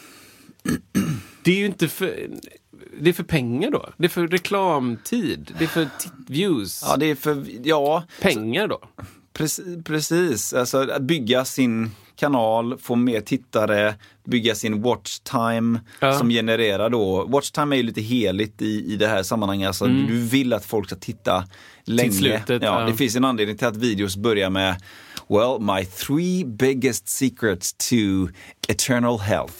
Det 1.43 1.51
är 1.51 1.57
ju 1.57 1.65
inte 1.65 1.87
för... 1.87 2.27
Det 2.99 3.09
är 3.09 3.13
för 3.13 3.23
pengar 3.23 3.71
då. 3.71 3.89
Det 3.97 4.05
är 4.05 4.09
för 4.09 4.27
reklamtid. 4.27 5.51
Det 5.59 5.63
är 5.63 5.67
för 5.67 5.87
views. 6.27 6.83
Ja, 6.87 6.97
det 6.97 7.05
är 7.05 7.15
för, 7.15 7.45
ja, 7.63 8.03
Pengar 8.21 8.67
då. 8.67 8.79
Precis, 9.33 9.83
precis. 9.83 10.53
Alltså 10.53 10.77
att 10.91 11.01
bygga 11.01 11.45
sin 11.45 11.91
kanal, 12.15 12.77
få 12.77 12.95
mer 12.95 13.21
tittare, 13.21 13.95
bygga 14.25 14.55
sin 14.55 14.81
watch 14.81 15.19
time 15.19 15.79
Ja. 15.99 16.13
som 16.17 16.29
genererar 16.29 16.89
då, 16.89 17.25
watch 17.25 17.51
time 17.51 17.75
är 17.75 17.77
ju 17.77 17.83
lite 17.83 18.01
heligt 18.01 18.61
i, 18.61 18.93
i 18.93 18.95
det 18.95 19.07
här 19.07 19.23
sammanhanget. 19.23 19.67
Alltså, 19.67 19.85
Du 19.85 20.19
vill 20.19 20.53
att 20.53 20.65
folk 20.65 20.87
ska 20.87 20.95
titta 20.95 21.43
länge. 21.85 22.11
slutet, 22.11 22.49
ja, 22.63 22.79
ja. 22.81 22.85
Det 22.85 22.93
finns 22.93 23.15
en 23.15 23.25
anledning 23.25 23.57
till 23.57 23.67
att 23.67 23.77
videos 23.77 24.17
börjar 24.17 24.49
med 24.49 24.75
Well, 25.27 25.59
my 25.59 25.85
three 25.85 26.45
biggest 26.45 27.09
secrets 27.09 27.73
to 27.73 27.95
eternal 28.67 29.19
health. 29.19 29.55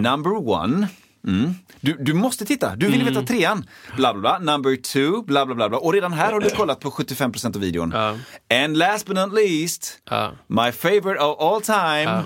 Number 0.00 0.48
one, 0.48 0.88
mm, 1.28 1.54
du, 1.80 1.96
du 2.00 2.12
måste 2.14 2.44
titta, 2.44 2.76
du 2.76 2.86
vill 2.86 3.00
Mm. 3.00 3.14
veta 3.14 3.26
trean. 3.26 3.64
Bla, 3.96 4.14
bla, 4.14 4.20
bla. 4.38 4.52
Number 4.52 4.76
two, 4.76 5.22
bla, 5.26 5.46
bla, 5.46 5.54
bla, 5.54 5.68
bla. 5.68 5.78
Och 5.78 5.92
redan 5.92 6.12
här 6.12 6.32
har 6.32 6.40
du 6.40 6.50
kollat 6.50 6.80
på 6.80 6.90
75% 6.90 7.56
av 7.56 7.60
videon. 7.62 7.94
And 8.64 8.76
last 8.76 9.06
but 9.06 9.16
not 9.16 9.32
least, 9.34 9.98
Ja. 10.10 10.32
my 10.46 10.72
favorite 10.72 11.20
of 11.24 11.40
all 11.40 11.62
time, 11.62 12.22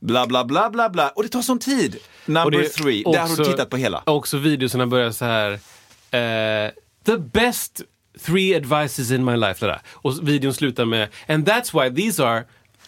bla, 0.00 0.26
bla, 0.26 0.44
bla, 0.44 0.70
bla, 0.70 0.88
bla. 0.90 1.08
Och 1.08 1.22
det 1.22 1.28
tar 1.28 1.42
sån 1.42 1.58
tid. 1.58 1.96
Number 2.26 2.68
three, 2.68 3.02
där 3.12 3.20
har 3.20 3.26
du 3.26 3.32
också- 3.32 3.44
tittat 3.44 3.70
på 3.70 3.76
hela. 3.76 4.02
Också 4.06 4.38
videorna 4.38 4.86
börjar 4.86 5.10
så 5.10 5.24
här. 5.24 5.52
eh, 6.10 6.70
the 7.06 7.16
best 7.18 7.82
three 8.26 8.54
advices 8.56 9.10
in 9.10 9.24
my 9.24 9.36
life. 9.36 9.66
Där. 9.66 9.80
Och 9.92 10.28
videon 10.28 10.54
slutar 10.54 10.84
med 10.84 11.08
And 11.28 11.48
that's 11.48 11.82
why 11.84 12.02
these 12.02 12.24
are 12.26 12.44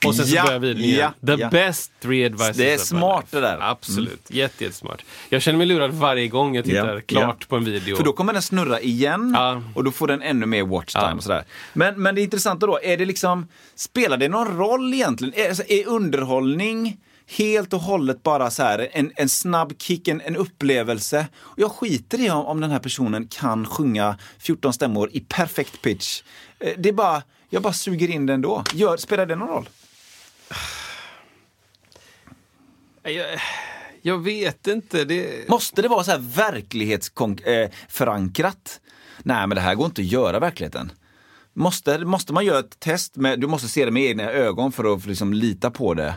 och 0.07 0.15
sen 0.15 0.27
så 0.27 0.37
Ja, 0.37 0.59
börjar 0.59 0.79
igen. 0.79 1.13
ja, 1.21 1.35
The 1.37 1.41
ja. 1.43 1.51
best 1.51 1.93
three 2.01 2.27
advices 2.27 2.57
Det 2.57 2.73
är 2.73 2.79
smart 2.79 3.27
det 3.31 3.41
där. 3.41 3.55
Mm. 3.55 3.69
Absolut. 3.69 4.21
Jätte, 4.29 4.65
jättesmart. 4.65 5.05
Jag 5.29 5.43
känner 5.43 5.59
mig 5.59 5.67
lurad 5.67 5.91
varje 5.91 6.29
gång 6.29 6.57
jag 6.57 6.65
tittar 6.65 6.95
Ja, 6.95 7.01
klart 7.07 7.49
på 7.49 7.57
en 7.57 7.65
video. 7.65 7.97
För 7.97 8.05
då 8.05 8.13
kommer 8.13 8.33
den 8.33 8.43
snurra 8.43 8.81
igen 8.81 9.37
och 9.75 9.85
då 9.85 9.91
får 9.91 10.07
den 10.07 10.23
ännu 10.23 10.47
mer 10.47 10.63
watch 10.63 10.93
time 10.93 11.05
Ja. 11.07 11.15
och 11.15 11.23
sådär. 11.23 11.45
Men, 11.73 12.03
men 12.03 12.15
det 12.15 12.21
intressanta 12.23 12.67
då, 12.67 12.81
är 12.83 12.97
det 12.97 13.05
liksom, 13.05 13.49
spelar 13.75 14.17
det 14.17 14.29
någon 14.29 14.57
roll 14.57 14.95
egentligen? 14.95 15.35
Är, 15.37 15.49
alltså, 15.49 15.63
är 15.69 15.87
underhållning 15.89 16.97
helt 17.37 17.73
och 17.73 17.81
hållet 17.81 18.23
bara 18.23 18.51
så 18.51 18.63
här 18.63 18.89
en, 18.93 19.13
en 19.17 19.29
snabb 19.29 19.73
kick, 19.79 20.09
en, 20.09 20.21
en 20.21 20.37
upplevelse? 20.37 21.27
Och 21.37 21.59
jag 21.59 21.73
skiter 21.73 22.21
i 22.21 22.31
om, 22.31 22.47
om 22.47 22.61
den 22.61 22.71
här 22.71 22.79
personen 22.79 23.27
kan 23.29 23.67
sjunga 23.67 24.19
14 24.39 24.73
stämmor 24.73 25.11
i 25.13 25.21
perfekt 25.21 25.83
pitch. 25.83 26.23
Eh, 26.61 26.73
Det 26.79 26.89
är 26.89 26.93
bara, 26.93 27.23
jag 27.51 27.63
bara 27.63 27.73
suger 27.73 28.11
in 28.11 28.27
det 28.27 28.33
ändå. 28.33 28.63
Gör, 28.75 28.97
spelar 28.97 29.27
det 29.27 29.37
någon 29.37 29.49
roll? 29.49 29.69
Jag, 33.03 33.27
jag 34.03 34.19
vet 34.25 34.67
inte. 34.67 35.05
Det... 35.05 35.49
Måste 35.49 35.83
det 35.83 35.89
vara 35.89 36.05
så 36.05 36.11
här 36.11 36.19
verklighetsförankrat? 36.19 38.81
Nej, 39.23 39.47
men 39.47 39.55
det 39.57 39.61
här 39.61 39.75
går 39.75 39.87
inte 39.87 40.01
att 40.03 40.07
göra 40.07 40.37
i 40.37 40.41
verkligheten. 40.41 40.93
Måste, 41.55 41.99
måste 41.99 42.33
man 42.33 42.45
göra 42.45 42.59
ett 42.59 42.81
test, 42.81 43.17
med, 43.17 43.41
du 43.41 43.47
måste 43.47 43.69
se 43.69 43.85
det 43.85 43.91
med 43.91 44.03
egna 44.03 44.31
ögon 44.31 44.73
för 44.73 44.95
att 44.95 45.07
liksom 45.07 45.33
lita 45.33 45.71
på 45.71 45.95
det. 45.95 46.15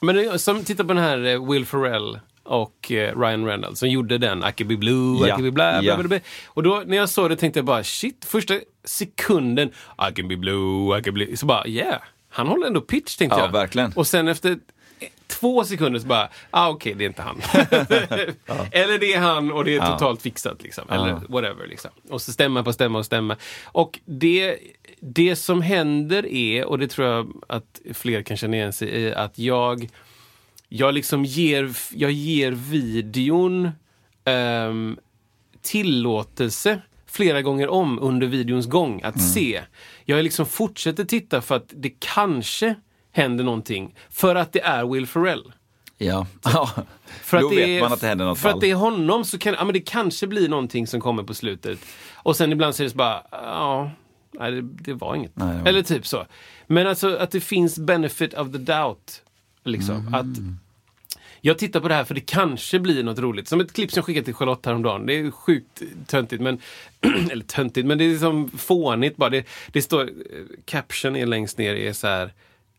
Men 0.00 0.14
det- 0.16 0.38
som 0.38 0.64
titta 0.64 0.84
på 0.84 0.92
den 0.92 1.02
här 1.02 1.24
eh, 1.24 1.50
Will 1.50 1.66
Ferrell 1.66 2.18
och 2.44 2.92
eh, 2.92 3.18
Ryan 3.20 3.46
Reynolds 3.46 3.80
som 3.80 3.88
gjorde 3.88 4.18
den, 4.18 4.44
I 4.58 4.64
be 4.64 4.76
blue, 4.76 5.26
I 5.26 5.28
Ja, 5.28 5.36
could 5.36 5.44
be 5.44 5.50
bla, 5.50 5.82
bla, 5.82 5.96
bla, 5.96 6.08
bla. 6.08 6.18
Och 6.46 6.62
då 6.62 6.82
när 6.86 6.96
jag 6.96 7.08
såg 7.08 7.30
det 7.30 7.36
tänkte 7.36 7.58
jag 7.58 7.64
bara 7.66 7.84
shit, 7.84 8.24
första 8.24 8.54
sekunden, 8.84 9.68
I 10.10 10.14
can 10.14 10.28
be 10.28 10.36
blue, 10.36 10.98
I 10.98 11.02
can 11.02 11.14
be... 11.14 11.36
Så 11.36 11.46
bara 11.46 11.66
yeah, 11.66 12.00
han 12.32 12.46
håller 12.46 12.66
ändå 12.66 12.80
pitch 12.80 13.16
tänkte 13.16 13.38
Ja, 13.38 13.44
jag. 13.44 13.52
verkligen. 13.52 13.92
Och 13.92 14.06
sen 14.06 14.28
efter 14.28 14.58
två 15.26 15.64
sekunder 15.64 16.00
så 16.00 16.06
bara, 16.06 16.28
ah 16.50 16.68
okej 16.68 16.94
det 16.94 17.04
är 17.04 17.08
inte 17.08 17.22
han. 17.22 17.40
Eller 18.72 18.98
det 18.98 19.12
är 19.14 19.18
han 19.20 19.52
och 19.52 19.64
det 19.64 19.70
är 19.74 19.76
Ja. 19.76 19.92
totalt 19.92 20.22
fixat 20.22 20.62
liksom. 20.62 20.84
Ja. 20.88 20.94
Eller 20.94 21.12
whatever 21.28 21.66
liksom. 21.66 21.90
Och 22.10 22.22
så 22.22 22.32
stämma 22.32 22.62
på 22.62 22.72
stämma 22.72 22.98
och 22.98 23.06
stämma. 23.06 23.36
Och 23.64 24.00
det, 24.04 24.58
det 25.00 25.36
som 25.36 25.62
händer 25.62 26.26
är, 26.26 26.64
och 26.64 26.78
det 26.78 26.88
tror 26.88 27.08
jag 27.08 27.32
att 27.46 27.80
fler 27.94 28.22
kan 28.22 28.36
känna 28.36 28.56
igen 28.56 28.72
sig 28.72 28.88
i, 28.88 29.14
att 29.14 29.38
jag 29.38 29.88
jag 30.68 30.94
liksom 30.94 31.24
ger, 31.24 31.70
jag 31.90 32.10
ger 32.10 32.52
videon 32.52 33.70
ehm, 34.24 34.96
tillåtelse 35.62 36.80
flera 37.12 37.42
gånger 37.42 37.68
om 37.68 37.98
under 37.98 38.26
videons 38.26 38.66
gång 38.66 39.02
att 39.02 39.14
Mm. 39.16 39.26
se. 39.28 39.60
Jag 40.04 40.24
liksom 40.24 40.46
fortsätter 40.46 41.04
titta 41.04 41.40
för 41.42 41.56
att 41.56 41.72
det 41.76 41.92
kanske 41.98 42.74
händer 43.12 43.44
någonting. 43.44 43.94
För 44.10 44.34
att 44.36 44.52
det 44.52 44.60
är 44.60 44.86
Will 44.86 45.06
Ferrell. 45.06 45.52
Ja. 45.98 46.26
För 47.22 47.40
Då 47.40 47.46
att 47.46 47.50
det 47.52 47.56
vet 47.56 47.68
är, 47.68 47.80
man 47.80 47.92
att 47.92 48.00
det 48.00 48.06
händer 48.06 48.24
något 48.24 48.38
För 48.38 48.48
fall. 48.48 48.54
att 48.54 48.60
det 48.60 48.70
är 48.70 48.74
honom 48.74 49.24
så 49.24 49.38
kan 49.38 49.54
ja, 49.54 49.64
men 49.64 49.72
det 49.74 49.80
kanske 49.80 50.26
blir 50.26 50.48
någonting 50.48 50.86
som 50.86 51.00
kommer 51.00 51.22
på 51.22 51.34
slutet. 51.34 51.78
Och 52.14 52.36
sen 52.36 52.52
ibland 52.52 52.74
så 52.74 52.82
är 52.82 52.84
det 52.84 52.90
så 52.90 52.96
bara, 52.96 53.22
ja, 53.32 53.90
nej, 54.32 54.52
det, 54.52 54.62
det 54.62 54.94
var 54.94 55.14
inget. 55.14 55.36
Nej, 55.36 55.54
det 55.54 55.60
var- 55.60 55.68
Eller 55.68 55.82
typ 55.82 56.06
så. 56.06 56.26
Men 56.66 56.86
alltså 56.86 57.16
att 57.16 57.30
det 57.30 57.40
finns 57.40 57.78
benefit 57.78 58.34
of 58.34 58.52
the 58.52 58.58
doubt. 58.58 59.22
Liksom. 59.64 59.96
Mm. 59.96 60.14
Att 60.14 60.26
jag 61.44 61.58
tittar 61.58 61.80
på 61.80 61.88
det 61.88 61.94
här 61.94 62.04
för 62.04 62.14
det 62.14 62.20
kanske 62.20 62.78
blir 62.78 63.02
något 63.02 63.18
roligt. 63.18 63.48
Som 63.48 63.60
ett 63.60 63.72
klipp 63.72 63.90
som 63.90 63.98
jag 63.98 64.04
skickade 64.04 64.24
till 64.24 64.34
Charlotte 64.34 64.66
häromdagen. 64.66 65.06
Det 65.06 65.18
är 65.18 65.30
sjukt 65.30 65.82
töntigt, 66.06 66.42
men 66.42 66.58
eller 67.30 67.44
töntigt, 67.44 67.86
men 67.86 67.98
det 67.98 68.04
är 68.04 68.10
liksom 68.10 68.50
fånigt 68.50 69.16
bara. 69.16 69.30
Det, 69.30 69.46
det 69.72 69.82
står, 69.82 70.10
caption 70.64 71.16
är 71.16 71.26
längst 71.26 71.58
ner, 71.58 71.74
är 71.74 71.92
så 71.92 72.06
här 72.06 72.32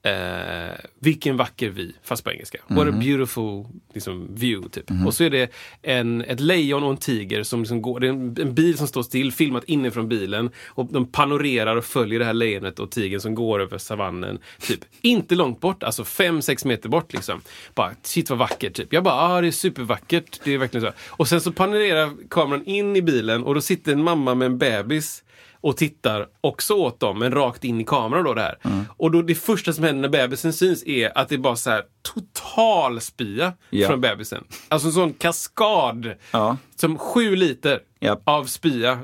Eh, 0.06 0.76
vilken 0.99 1.38
vacker 1.38 1.70
vy, 1.70 1.91
fast 2.04 2.24
på 2.24 2.32
engelska. 2.32 2.58
What 2.68 2.88
a 2.88 2.91
beautiful 2.91 3.66
liksom, 3.93 4.36
view, 4.36 4.70
typ. 4.70 4.86
Och 5.06 5.14
så 5.14 5.24
är 5.24 5.30
det 5.30 5.51
en, 5.82 6.22
ett 6.22 6.39
lejon 6.39 6.84
och 6.84 6.91
en 6.91 6.97
tiger 6.97 7.43
som 7.43 7.60
liksom 7.60 7.82
går, 7.82 7.99
det 7.99 8.08
är 8.08 8.10
en, 8.10 8.38
en 8.41 8.54
bil 8.54 8.78
som 8.78 8.88
står 8.88 9.04
still, 9.04 9.32
filmat 9.32 9.64
inifrån 9.64 10.10
bilen. 10.10 10.49
Och 10.66 10.86
de 10.91 11.06
panorerar 11.06 11.76
och 11.76 11.86
följer 11.86 12.20
det 12.20 12.26
här 12.26 12.34
lejonet 12.34 12.80
och 12.80 12.91
tigern 12.91 13.20
som 13.20 13.36
går 13.36 13.60
över 13.60 13.78
savannen. 13.78 14.39
Typ, 14.60 14.80
inte 15.01 15.36
långt 15.36 15.60
bort, 15.60 15.84
alltså 15.84 16.04
5-6 16.04 16.68
meter 16.68 16.89
bort 16.89 17.14
liksom. 17.14 17.41
Bara, 17.74 17.91
shit 18.01 18.30
vad 18.30 18.39
vackert, 18.39 18.74
typ. 18.74 18.93
Jag 18.93 19.04
bara, 19.04 19.16
ah 19.16 19.41
det 19.41 19.47
är 19.47 19.51
supervackert. 19.51 20.39
Det 20.43 20.54
är 20.54 20.58
verkligen 20.58 20.86
så. 20.86 20.93
Och 21.10 21.28
sen 21.28 21.41
så 21.41 21.51
panorerar 21.51 22.30
kameran 22.30 22.66
in 22.66 22.95
i 22.95 23.01
bilen 23.01 23.43
och 23.43 23.56
då 23.56 23.62
sitter 23.62 23.91
en 23.91 24.04
mamma 24.04 24.36
med 24.36 24.45
en 24.45 24.58
bebis 24.58 25.22
och 25.64 25.78
tittar 25.78 26.28
också 26.41 26.74
åt 26.74 26.99
dem, 26.99 27.20
men 27.20 27.32
rakt 27.32 27.64
in 27.64 27.82
i 27.82 27.84
kameran 27.84 28.24
då 28.24 28.34
det 28.34 28.41
här. 28.41 28.57
Mm. 28.64 28.86
Och 28.97 29.11
då 29.11 29.22
det 29.22 29.36
första 29.36 29.74
som 29.74 29.84
händer 29.84 30.01
när 30.01 30.09
bebisen 30.09 30.53
syns 30.53 30.84
är 30.86 31.18
att 31.18 31.30
det 31.30 31.36
är 31.36 31.39
bara 31.39 31.55
så 31.55 31.70
här 31.70 31.84
total 32.01 33.01
spya 33.01 33.53
Ja. 33.70 33.88
från 33.88 34.01
bebisen. 34.01 34.43
Alltså 34.68 34.88
en 34.88 34.93
sån 34.93 35.14
kaskad. 35.14 36.14
Ja. 36.32 36.57
Som 36.76 36.97
sju 36.97 37.36
liter 37.36 37.80
Japp. 37.99 38.22
av 38.26 38.45
spya. 38.45 38.99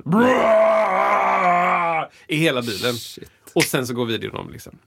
I 2.28 2.36
hela 2.36 2.62
bilen. 2.62 2.96
Och 3.56 3.64
sen 3.64 3.88
så 3.88 3.94
går 3.94 4.06
videon 4.06 4.36
om 4.36 4.50
liksom. 4.52 4.78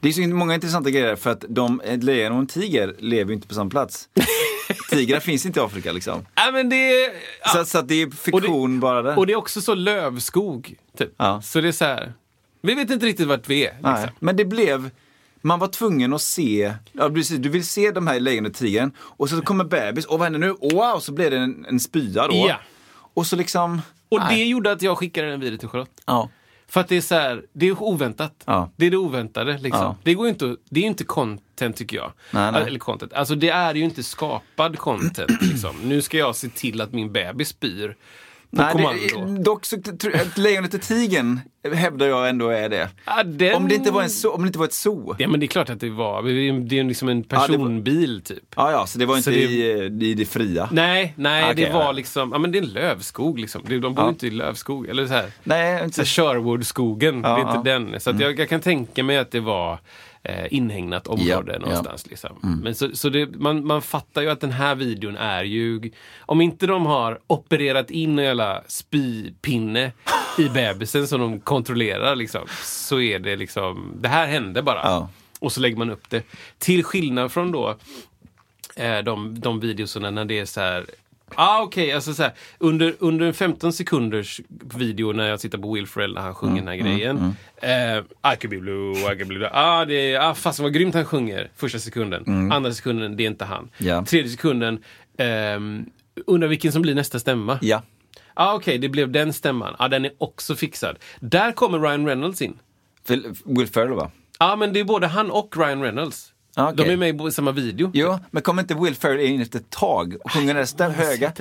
Det 0.00 0.08
är 0.08 0.12
så 0.12 0.20
många 0.20 0.54
intressanta 0.54 0.90
grejer 0.90 1.16
för 1.16 1.30
att 1.30 1.44
de, 1.48 1.80
ett 1.84 2.02
lejon 2.04 2.32
och 2.32 2.38
en 2.38 2.46
tiger 2.46 2.94
lever 2.98 3.30
ju 3.30 3.34
inte 3.34 3.48
på 3.48 3.54
samma 3.54 3.70
plats. 3.70 4.08
Tigrar 4.90 5.20
finns 5.20 5.46
inte 5.46 5.60
i 5.60 5.62
Afrika 5.62 5.92
liksom. 5.92 6.26
Ja 6.34 6.50
men 6.52 6.68
det 6.68 7.04
är... 7.04 7.10
Ja. 7.44 7.50
Så, 7.50 7.64
så 7.64 7.78
att 7.78 7.88
det 7.88 8.02
är 8.02 8.10
fiktion 8.10 8.80
bara 8.80 9.02
där. 9.02 9.18
Och 9.18 9.26
det 9.26 9.32
är 9.32 9.36
också 9.36 9.60
så 9.60 9.74
lövskog. 9.74 10.74
Typ. 10.98 11.14
Ja. 11.16 11.42
Så 11.42 11.60
det 11.60 11.68
är 11.68 11.72
så 11.72 11.84
här. 11.84 12.12
Vi 12.62 12.74
vet 12.74 12.90
inte 12.90 13.06
riktigt 13.06 13.26
vart 13.26 13.48
vi 13.48 13.66
är. 13.66 13.72
Liksom. 13.72 13.92
Nej, 13.92 14.08
men 14.18 14.36
det 14.36 14.44
blev, 14.44 14.90
man 15.40 15.58
var 15.58 15.68
tvungen 15.68 16.12
att 16.12 16.22
se, 16.22 16.74
ja, 16.92 17.10
precis, 17.10 17.38
du 17.38 17.48
vill 17.48 17.66
se 17.66 17.90
de 17.90 18.06
här 18.06 18.20
lejonet 18.20 18.52
och 18.52 18.58
tigern 18.58 18.92
och 18.98 19.30
så 19.30 19.42
kommer 19.42 19.64
bebis, 19.64 20.04
och 20.04 20.18
vad 20.18 20.26
händer 20.26 20.40
nu? 20.40 20.48
Wow, 20.74 21.00
så 21.00 21.12
blev 21.12 21.30
det 21.30 21.36
en, 21.36 21.66
en 21.68 21.80
spya 21.80 22.28
då. 22.28 22.46
Ja. 22.48 22.56
Och 23.14 23.26
så 23.26 23.36
liksom, 23.36 23.82
Och 24.08 24.20
nej. 24.20 24.38
det 24.38 24.44
gjorde 24.44 24.72
att 24.72 24.82
jag 24.82 24.98
skickade 24.98 25.30
den 25.30 25.40
vidare 25.40 25.58
till 25.58 25.68
Charlotte. 25.68 26.02
Ja. 26.06 26.30
För 26.68 26.80
att 26.80 26.88
det 26.88 26.96
är 26.96 27.00
så 27.00 27.14
här, 27.14 27.42
det 27.52 27.66
är 27.66 27.82
oväntat. 27.82 28.42
Ja. 28.44 28.70
Det 28.76 28.86
är 28.86 28.90
det 28.90 28.96
oväntade 28.96 29.58
liksom. 29.58 29.82
Ja. 29.82 29.96
Det, 30.02 30.14
går 30.14 30.26
ju 30.26 30.30
inte, 30.30 30.56
det 30.70 30.80
är 30.80 30.84
inte 30.84 31.04
content 31.54 31.76
tycker 31.76 31.96
jag. 31.96 32.12
Nej, 32.30 32.52
nej. 32.52 32.62
Eller 32.66 32.78
content. 32.78 33.12
Alltså 33.12 33.34
det 33.34 33.48
är 33.48 33.74
ju 33.74 33.84
inte 33.84 34.02
skapad 34.02 34.78
content 34.78 35.30
liksom. 35.42 35.76
Nu 35.84 36.02
ska 36.02 36.18
jag 36.18 36.36
se 36.36 36.48
till 36.48 36.80
att 36.80 36.92
min 36.92 37.12
bebis 37.12 37.48
spyr 37.48 37.96
Nej, 38.56 38.74
det, 39.16 39.42
dock 39.42 39.64
så 39.64 39.76
lejonet 40.36 40.74
och 40.74 40.80
tigern 40.82 41.40
hävdar 41.72 42.06
jag 42.06 42.28
ändå 42.28 42.48
är 42.48 42.68
det. 42.68 42.88
Ja, 43.04 43.22
den... 43.22 43.54
Om, 43.54 43.68
det 43.68 43.74
inte 43.74 43.90
var 43.90 44.02
en 44.02 44.10
zoo, 44.10 44.30
om 44.30 44.42
det 44.42 44.46
inte 44.46 44.58
var 44.58 44.66
ett 44.66 44.72
zoo. 44.72 45.16
Ja 45.18 45.28
men 45.28 45.40
det 45.40 45.46
är 45.46 45.48
klart 45.48 45.70
att 45.70 45.80
det 45.80 45.90
var. 45.90 46.22
Det 46.68 46.78
är 46.78 46.84
liksom 46.84 47.08
en 47.08 47.22
det 47.22 47.36
var- 47.36 47.46
personbil 47.46 48.22
typ. 48.24 48.44
Ja, 48.56 48.70
ja, 48.70 48.86
så 48.86 48.98
det 48.98 49.06
var 49.06 49.16
inte 49.16 49.24
Så 49.24 49.30
det- 49.30 49.36
i, 49.36 50.10
i 50.10 50.14
det 50.14 50.24
fria. 50.24 50.68
Nej, 50.72 51.14
nej 51.16 51.44
Okej, 51.52 51.64
det 51.64 51.72
var 51.72 51.82
ja. 51.84 51.92
liksom, 51.92 52.32
ja 52.32 52.38
men 52.38 52.52
det 52.52 52.58
är 52.58 52.62
en 52.62 52.68
lövskog 52.68 53.38
liksom. 53.38 53.62
De 53.66 53.80
bor 53.80 53.94
Ja. 53.96 54.08
inte 54.08 54.26
i 54.26 54.30
lövskog. 54.30 54.88
Eller 54.88 55.06
så 55.06 55.12
här. 55.12 55.26
Nej, 55.42 55.78
Så 55.78 55.84
inte 55.84 56.04
Sherwoodskogen, 56.04 57.20
Ja, 57.24 57.28
det 57.28 57.34
är 57.42 57.56
inte 57.56 57.70
ja. 57.70 57.76
Mm. 57.76 57.90
den. 57.92 58.00
Så 58.00 58.10
att 58.10 58.20
jag, 58.20 58.38
jag 58.38 58.48
kan 58.48 58.60
tänka 58.60 59.02
mig 59.04 59.16
att 59.18 59.30
det 59.30 59.40
var 59.40 59.78
eh, 60.24 60.46
inhägnat 60.50 61.06
område 61.06 61.52
Ja, 61.52 61.58
någonstans. 61.58 62.06
Liksom. 62.06 62.60
Men 62.62 62.74
så, 62.74 62.96
så 62.96 63.08
det, 63.08 63.26
man, 63.26 63.66
man 63.66 63.82
fattar 63.82 64.22
ju 64.22 64.30
att 64.30 64.40
den 64.40 64.52
här 64.52 64.74
videon 64.74 65.16
är 65.16 65.44
ju... 65.44 65.90
Om 66.20 66.40
inte 66.40 66.66
de 66.66 66.86
har 66.86 67.18
opererat 67.26 67.90
in 67.90 68.18
en 68.18 68.24
jävla 68.24 68.62
spypinne 68.66 69.92
i 70.38 70.48
bebisen 70.48 71.08
som 71.08 71.20
de 71.20 71.40
kontrollerar 71.40 72.16
liksom, 72.16 72.46
så 72.62 73.00
är 73.00 73.18
det 73.18 73.36
liksom... 73.36 73.92
Det 74.00 74.08
här 74.08 74.26
hände 74.26 74.62
bara. 74.62 74.80
Ja. 74.82 75.08
Och 75.40 75.52
så 75.52 75.60
lägger 75.60 75.76
man 75.76 75.90
upp 75.90 76.10
det. 76.10 76.22
Till 76.58 76.84
skillnad 76.84 77.32
från 77.32 77.52
då 77.52 77.76
eh, 78.76 78.98
de, 78.98 79.40
de 79.40 79.60
videoserna 79.60 80.10
när 80.10 80.24
det 80.24 80.38
är 80.38 80.44
så 80.44 80.60
här 80.60 80.86
Ah, 81.34 81.62
Okej, 81.62 81.92
alltså 81.92 82.14
så 82.14 82.22
här, 82.22 82.32
under, 82.58 82.94
under 82.98 83.26
en 83.26 83.34
15 83.34 83.72
sekunders 83.72 84.40
video 84.74 85.12
när 85.12 85.28
jag 85.28 85.40
tittar 85.40 85.58
på 85.58 85.72
Will 85.72 85.86
Ferrell 85.86 86.14
när 86.14 86.20
han 86.20 86.34
sjunger 86.34 86.56
den 86.56 86.68
här 86.68 86.76
grejen. 86.76 87.36
Eh, 87.56 87.98
I 88.32 88.36
could 88.40 88.50
be 88.50 88.56
blue, 88.58 88.92
I 88.92 89.04
could 89.04 89.18
be 89.18 89.24
blue. 89.34 89.48
Ah, 89.52 89.84
det 89.84 90.12
är, 90.12 90.20
ah, 90.30 90.34
fast 90.34 90.60
vad 90.60 90.72
grymt 90.74 90.94
han 90.94 91.04
sjunger 91.04 91.50
första 91.56 91.78
sekunden. 91.78 92.52
Andra 92.52 92.72
sekunden, 92.72 93.16
det 93.16 93.22
är 93.22 93.26
inte 93.26 93.44
han. 93.44 93.70
Ja. 93.78 94.04
Tredje 94.04 94.30
sekunden, 94.30 94.78
ehm, 95.18 95.86
undrar 96.26 96.48
vilken 96.48 96.72
som 96.72 96.82
blir 96.82 96.94
nästa 96.94 97.18
stämma. 97.18 97.58
Ja. 97.62 97.82
Ah, 98.34 98.54
Okej, 98.54 98.78
det 98.78 98.88
blev 98.88 99.10
den 99.10 99.32
stämman. 99.32 99.74
Ah, 99.78 99.88
den 99.88 100.04
är 100.04 100.12
också 100.18 100.54
fixad. 100.56 100.98
Där 101.20 101.52
kommer 101.52 101.78
Ryan 101.78 102.06
Reynolds 102.06 102.42
in. 102.42 102.58
Will 103.44 103.66
Ferrell 103.66 103.92
va? 103.94 104.10
Ja, 104.38 104.56
men 104.56 104.72
det 104.72 104.80
är 104.80 104.84
både 104.84 105.06
han 105.06 105.30
och 105.30 105.56
Ryan 105.56 105.82
Reynolds. 105.82 106.32
Ah, 106.56 106.72
okej. 106.72 106.86
De 106.86 106.92
är 106.92 106.96
med 106.96 107.28
i 107.28 107.30
samma 107.32 107.52
video. 107.52 107.90
Jo, 107.94 108.18
men 108.30 108.42
kommer 108.42 108.62
inte 108.62 108.74
Will 108.74 108.94
Ferrell 108.94 109.20
in 109.20 109.40
efter 109.40 109.58
ett 109.58 109.70
tag 109.70 110.16
och 110.24 110.32
sjunger 110.32 110.54
nästa 110.54 110.88
höga? 110.88 111.32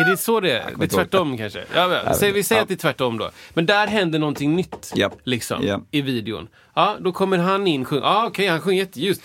Är 0.00 0.10
det 0.10 0.16
så 0.16 0.40
det 0.40 0.50
är? 0.52 0.70
Det 0.78 0.84
är 0.84 0.88
tvärtom 0.88 1.38
kanske? 1.38 1.64
Ja, 1.74 2.14
säg, 2.14 2.32
vi 2.32 2.42
säger 2.42 2.62
att 2.62 2.68
det 2.68 2.74
är 2.74 2.76
tvärtom 2.76 3.18
då. 3.18 3.30
Men 3.54 3.66
där 3.66 3.86
händer 3.86 4.18
någonting 4.18 4.56
nytt. 4.56 4.92
Japp. 4.96 5.12
Liksom, 5.24 5.66
Ja. 5.66 5.80
I 5.90 6.00
videon. 6.02 6.48
Ja, 6.74 6.96
då 7.00 7.12
kommer 7.12 7.38
han 7.38 7.66
in 7.66 7.84
sjung. 7.84 8.00
Ja, 8.02 8.26
okej, 8.26 8.46
han 8.46 8.60
sjunger 8.60 8.78
jätteljust. 8.78 9.22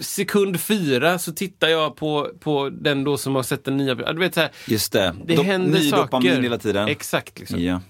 Sekund 0.00 0.60
fyra 0.60 1.18
så 1.18 1.32
tittar 1.32 1.68
jag 1.68 1.96
på, 1.96 2.30
på 2.40 2.68
den 2.72 3.04
då 3.04 3.16
som 3.18 3.34
har 3.34 3.42
sett 3.42 3.64
den 3.64 3.76
nya. 3.76 3.94
Du 3.94 4.18
vet 4.18 4.34
så 4.34 4.40
här, 4.40 4.50
Just 4.66 4.92
det. 4.92 5.14
det 5.24 5.34
Dop- 5.36 5.44
händer 5.44 5.78
ny 5.78 5.90
saker. 5.90 6.02
dopamin 6.02 6.42
hela 6.42 6.58
tiden. 6.58 6.88
Exakt. 6.88 7.38
Liksom. 7.38 7.60
Ja. 7.62 7.80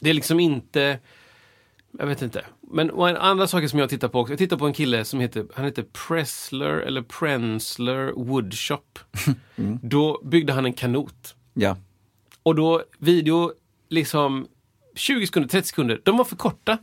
Det 0.00 0.10
är 0.10 0.14
liksom 0.14 0.40
inte... 0.40 0.98
Jag 1.98 2.06
vet 2.06 2.22
inte. 2.22 2.44
Men 2.70 2.90
andra 3.16 3.46
saker 3.46 3.68
som 3.68 3.78
jag 3.78 3.88
tittar 3.90 4.08
på 4.08 4.20
också. 4.20 4.32
Jag 4.32 4.38
tittar 4.38 4.56
på 4.56 4.66
en 4.66 4.72
kille 4.72 5.04
som 5.04 5.20
heter, 5.20 5.46
han 5.54 5.64
heter 5.64 5.84
Pressler 6.08 6.70
eller 6.70 7.02
Prensler 7.02 8.12
Woodshop. 8.12 8.98
Mm. 9.56 9.78
Då 9.82 10.20
byggde 10.24 10.52
han 10.52 10.64
en 10.66 10.72
kanot. 10.72 11.34
ja. 11.54 11.76
Och 12.42 12.54
då 12.54 12.82
video, 12.98 13.52
liksom 13.88 14.46
20 14.94 15.26
sekunder, 15.26 15.48
30 15.48 15.68
sekunder, 15.68 16.00
de 16.04 16.16
var 16.16 16.24
för 16.24 16.36
korta. 16.36 16.78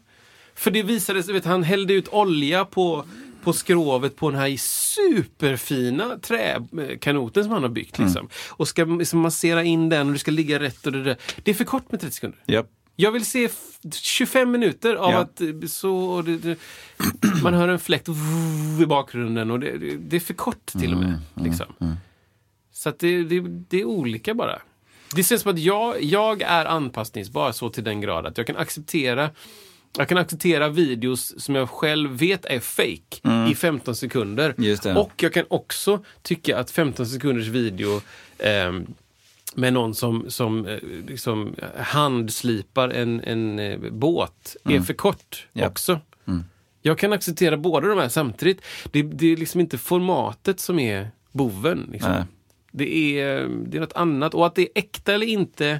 För 0.56 0.72
det 0.72 0.84
visade 0.84 1.24
sig, 1.24 1.34
vet, 1.34 1.46
han 1.46 1.64
hällde 1.64 1.94
ut 1.94 2.08
olja 2.08 2.66
på, 2.66 3.06
på 3.44 3.54
skrovet 3.54 4.16
på 4.16 4.30
den 4.32 4.40
här 4.40 4.58
superfina 4.58 6.18
träkanoten 6.22 7.44
som 7.44 7.54
han 7.54 7.62
har 7.62 7.70
byggt. 7.70 8.00
Liksom. 8.00 8.30
Och 8.50 8.68
ska 8.68 8.86
liksom 8.86 9.20
massera 9.20 9.64
in 9.64 9.90
den 9.90 10.08
och 10.08 10.14
det 10.14 10.20
ska 10.20 10.32
ligga 10.32 10.60
rätt 10.60 10.86
och 10.86 10.92
det 10.92 11.04
där. 11.04 11.18
Det 11.44 11.52
är 11.52 11.56
för 11.56 11.64
kort 11.64 11.92
med 11.92 12.02
30 12.02 12.16
sekunder. 12.16 12.40
Japp. 12.46 12.68
Jag 12.96 13.12
vill 13.12 13.26
se 13.26 13.46
f- 13.46 13.80
25 13.92 14.52
minuter 14.52 14.96
av 14.96 15.12
Ja. 15.12 15.18
att 15.20 15.42
eh, 15.42 15.48
så, 15.68 16.22
det, 16.22 16.38
det, 16.38 16.58
man 17.44 17.54
hör 17.54 17.68
en 17.68 17.80
fläkt 17.80 18.10
i 18.82 18.86
bakgrunden 18.86 19.52
och 19.52 19.60
det, 19.60 19.78
det, 19.78 20.16
är 20.16 20.20
för 20.20 20.34
kort 20.34 20.66
till 20.66 20.94
och 20.94 21.00
med. 21.00 21.20
Liksom. 21.36 21.98
Så 22.72 22.90
att 22.90 23.00
det, 23.00 23.08
är 23.72 23.84
olika 23.86 24.34
bara. 24.34 24.60
Det 25.16 25.24
känns 25.24 25.42
som 25.42 25.52
att 25.52 25.60
jag, 25.60 26.04
jag 26.04 26.42
är 26.42 26.66
anpassningsbar 26.66 27.52
så 27.52 27.70
till 27.70 27.84
den 27.84 28.02
grad 28.02 28.26
att 28.26 28.38
jag 28.38 28.48
kan 28.48 28.58
acceptera 28.58 29.30
Jag 29.98 30.10
kan 30.10 30.18
acceptera 30.18 30.70
videos 30.70 31.34
som 31.44 31.56
jag 31.56 31.70
själv 31.70 32.10
vet 32.12 32.46
är 32.46 32.60
fake 32.60 33.50
i 33.52 33.56
15 33.56 33.96
sekunder. 33.96 34.56
Mm. 34.58 34.98
Och 34.98 35.12
jag 35.24 35.34
kan 35.34 35.46
också 35.48 36.04
tycka 36.22 36.58
att 36.60 36.72
15 36.72 37.06
sekunders 37.06 37.48
video 37.48 38.02
ehm, 38.38 38.86
med 39.56 39.74
någon 39.74 39.96
som, 39.96 40.26
som 40.30 40.66
eh, 40.66 40.78
liksom 41.08 41.56
handslipar 41.78 42.90
en, 42.90 43.22
en 43.24 43.60
eh, 43.60 43.80
båt 43.92 44.56
är 44.64 44.80
för 44.80 44.94
kort 44.94 45.48
Mm. 45.48 45.50
Ja. 45.54 45.62
Mm. 45.62 45.72
också. 45.72 46.00
Jag 46.82 46.98
kan 46.98 47.14
acceptera 47.14 47.58
båda 47.58 47.88
de 47.88 47.98
här 48.00 48.10
samtidigt. 48.10 48.62
Det, 48.92 49.02
det 49.04 49.34
är 49.34 49.38
liksom 49.38 49.60
inte 49.62 49.78
formatet 49.78 50.60
som 50.60 50.80
är 50.80 51.08
boven. 51.32 51.90
Liksom. 51.92 52.24
Det, 52.72 53.20
är, 53.20 53.48
det 53.68 53.78
är 53.78 53.82
något 53.82 53.94
annat. 53.94 54.34
Och 54.34 54.46
att 54.46 54.56
det 54.56 54.62
är 54.62 54.70
äkta 54.76 55.14
eller 55.14 55.28
inte, 55.28 55.80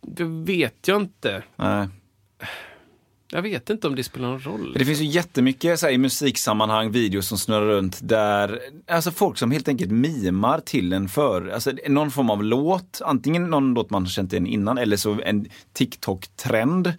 det 0.00 0.24
vet 0.24 0.88
jag 0.88 1.00
inte. 1.00 1.42
Nej. 1.56 1.88
Jag 3.34 3.42
vet 3.42 3.70
inte 3.70 3.86
om 3.86 3.94
det 3.94 4.04
spelar 4.04 4.28
någon 4.28 4.40
roll. 4.40 4.72
Det 4.78 4.84
finns 4.84 5.00
ju 5.00 5.04
jättemycket 5.04 5.80
så 5.80 5.86
här, 5.86 5.92
i 5.92 5.98
musiksammanhang, 5.98 6.90
videos 6.90 7.26
som 7.26 7.38
snurrar 7.38 7.66
runt 7.66 7.98
där, 8.02 8.60
alltså 8.88 9.10
folk 9.10 9.38
som 9.38 9.50
helt 9.50 9.68
enkelt 9.68 9.90
mimar 9.90 10.60
till 10.60 10.92
en 10.92 11.08
för, 11.08 11.48
alltså 11.48 11.72
någon 11.88 12.10
form 12.10 12.30
av 12.30 12.44
låt, 12.44 13.00
antingen 13.04 13.50
någon 13.50 13.74
låt 13.74 13.90
man 13.90 14.02
har 14.02 14.10
känt 14.10 14.32
igen 14.32 14.46
innan 14.46 14.78
eller 14.78 14.96
så 14.96 15.20
en 15.24 15.46
TikTok-trend. 15.72 16.92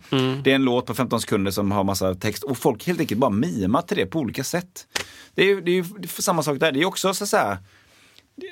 Det 0.44 0.52
är 0.52 0.56
en 0.56 0.64
låt 0.66 0.86
på 0.86 0.94
15 0.94 1.22
sekunder 1.22 1.52
som 1.52 1.72
har 1.72 1.84
massa 1.84 2.16
text 2.16 2.44
och 2.44 2.58
folk 2.58 2.88
helt 2.88 3.00
enkelt 3.00 3.20
bara 3.20 3.32
mimar 3.32 3.82
till 3.82 3.98
det 3.98 4.06
på 4.06 4.20
olika 4.20 4.44
sätt. 4.44 4.88
Det 5.36 5.42
är 5.42 5.48
ju 5.48 5.62
det 5.62 5.72
är 5.72 5.76
ju 5.76 5.86
samma 6.08 6.44
sak 6.44 6.60
där, 6.60 6.72
det 6.72 6.82
är 6.82 6.86
också 6.86 7.14
så 7.14 7.24
att 7.24 7.30
säga 7.30 7.58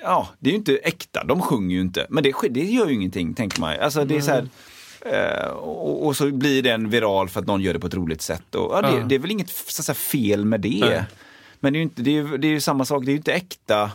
Ja, 0.03 0.29
det 0.39 0.49
är 0.49 0.51
ju 0.51 0.57
inte 0.57 0.77
äkta, 0.77 1.23
de 1.23 1.41
sjunger 1.41 1.75
ju 1.75 1.81
inte. 1.81 2.07
Men 2.09 2.23
det, 2.23 2.33
det 2.49 2.63
gör 2.63 2.87
ju 2.87 2.93
ingenting, 2.93 3.33
tänker 3.33 3.61
man. 3.61 3.79
Alltså 3.79 4.05
det 4.05 4.17
är 4.17 4.21
så 4.21 4.31
här, 4.31 4.47
eh, 5.05 5.47
och, 5.47 6.05
och 6.07 6.17
så 6.17 6.31
blir 6.31 6.63
den 6.63 6.89
viral 6.89 7.29
för 7.29 7.39
att 7.39 7.47
någon 7.47 7.61
gör 7.61 7.73
det 7.73 7.79
på 7.79 7.87
ett 7.87 7.93
roligt 7.93 8.21
sätt. 8.21 8.55
Och, 8.55 8.75
ja, 8.77 8.81
det, 8.81 8.87
Ja. 8.97 9.03
det 9.09 9.15
är 9.15 9.19
väl 9.19 9.31
inget 9.31 9.49
så 9.49 9.83
säga, 9.83 9.95
fel 9.95 10.45
med 10.45 10.61
det. 10.61 10.79
Nej. 10.79 11.03
Men 11.59 11.73
det 11.73 11.77
är 11.77 11.79
ju 11.79 11.83
inte, 11.83 12.01
det 12.01 12.17
är, 12.17 12.37
det 12.37 12.47
är 12.47 12.59
samma 12.59 12.85
sak, 12.85 13.05
det 13.05 13.09
är 13.09 13.13
ju 13.13 13.17
inte 13.17 13.33
äkta. 13.33 13.91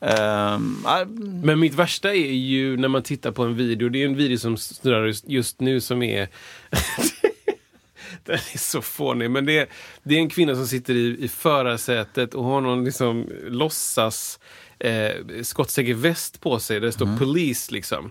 Ehm, 0.00 0.76
ja, 0.84 1.04
Men 1.42 1.60
mitt 1.60 1.74
värsta 1.74 2.14
är 2.14 2.32
ju 2.32 2.76
när 2.76 2.88
man 2.88 3.02
tittar 3.02 3.30
på 3.30 3.42
en 3.42 3.56
video. 3.56 3.88
Det 3.88 4.02
är 4.02 4.06
en 4.06 4.16
video 4.16 4.38
som 4.38 4.56
snurrar 4.56 5.12
just- 5.26 5.60
nu 5.60 5.80
som 5.80 6.02
är... 6.02 6.28
Den 8.24 8.34
är 8.34 8.58
så 8.58 8.82
fånig. 8.82 9.30
Men 9.30 9.46
det 9.46 9.58
är, 9.58 9.66
det 10.02 10.14
är 10.14 10.18
en 10.18 10.28
kvinna 10.30 10.54
som 10.54 10.66
sitter 10.66 10.94
i, 10.94 11.16
i 11.24 11.28
förarsätet 11.28 12.34
och 12.34 12.44
har 12.44 12.60
någon 12.60 12.84
liksom 12.84 13.28
låtsas 13.48 14.38
eh, 14.78 15.10
skottsäker 15.42 15.94
väst 15.94 16.40
på 16.40 16.58
sig. 16.58 16.80
Där 16.80 16.86
det 16.86 16.92
står 16.92 17.16
police 17.18 17.72
liksom. 17.72 18.10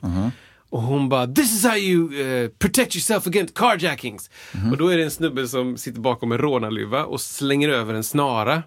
Och 0.70 0.82
hon 0.82 1.10
bara 1.10 1.28
“This 1.28 1.54
is 1.56 1.66
how 1.66 1.76
you 1.78 2.22
eh, 2.22 2.50
protect 2.60 2.96
yourself 2.96 3.28
against 3.28 3.54
carjackings”. 3.54 4.30
Och 4.72 4.78
då 4.78 4.88
är 4.88 4.98
det 4.98 5.04
en 5.04 5.12
snubbe 5.12 5.48
som 5.48 5.78
sitter 5.78 6.00
bakom 6.00 6.32
en 6.32 6.38
rånarluva 6.38 7.06
och 7.06 7.22
slänger 7.22 7.70
över 7.70 7.94
en 7.94 8.04
snara. 8.04 8.64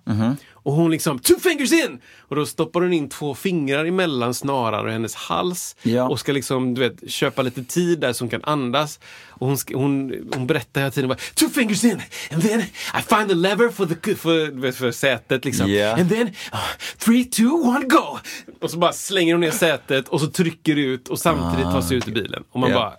Och 0.68 0.74
hon 0.74 0.90
liksom 0.90 1.18
“Two 1.18 1.34
fingers 1.42 1.72
in!” 1.72 2.00
Och 2.18 2.36
då 2.36 2.46
stoppar 2.46 2.80
hon 2.80 2.92
in 2.92 3.08
två 3.08 3.34
fingrar 3.34 3.84
emellan 3.84 4.34
snaran 4.34 4.86
och 4.86 4.92
hennes 4.92 5.14
hals. 5.14 5.76
Ja. 5.82 6.08
Och 6.08 6.20
ska 6.20 6.32
liksom, 6.32 6.74
du 6.74 6.80
vet, 6.88 7.10
köpa 7.10 7.42
lite 7.42 7.64
tid 7.64 8.00
där 8.00 8.12
så 8.12 8.24
hon 8.24 8.30
kan 8.30 8.44
andas. 8.44 9.00
Och 9.28 9.46
hon, 9.46 9.56
hon, 9.74 10.14
hon 10.34 10.46
berättar 10.46 10.80
hela 10.80 10.90
tiden 10.90 11.08
bara 11.08 11.18
“Two 11.34 11.48
fingers 11.48 11.84
in! 11.84 12.02
And 12.32 12.42
then 12.42 12.60
I 12.60 13.02
find 13.08 13.28
the 13.28 13.34
lever 13.34 13.68
for, 13.68 13.86
the, 13.86 14.50
du 14.50 14.60
vet, 14.60 14.76
för 14.76 14.90
sätet 14.92 15.44
liksom. 15.44 15.70
Ja. 15.72 15.96
And 15.96 16.08
then 16.10 16.26
uh, 16.26 16.58
three, 16.98 17.24
two, 17.24 17.50
one, 17.50 17.84
go! 17.86 18.18
Och 18.60 18.70
så 18.70 18.78
bara 18.78 18.92
slänger 18.92 19.34
hon 19.34 19.40
ner 19.40 19.50
sätet 19.50 20.08
och 20.08 20.20
så 20.20 20.26
trycker 20.26 20.76
ut 20.76 21.08
och 21.08 21.18
samtidigt 21.18 21.72
tar 21.72 21.80
sig 21.82 21.96
ut 21.96 22.08
i 22.08 22.12
bilen. 22.12 22.44
Och 22.50 22.60
man 22.60 22.70
Ja. 22.70 22.76
bara, 22.76 22.92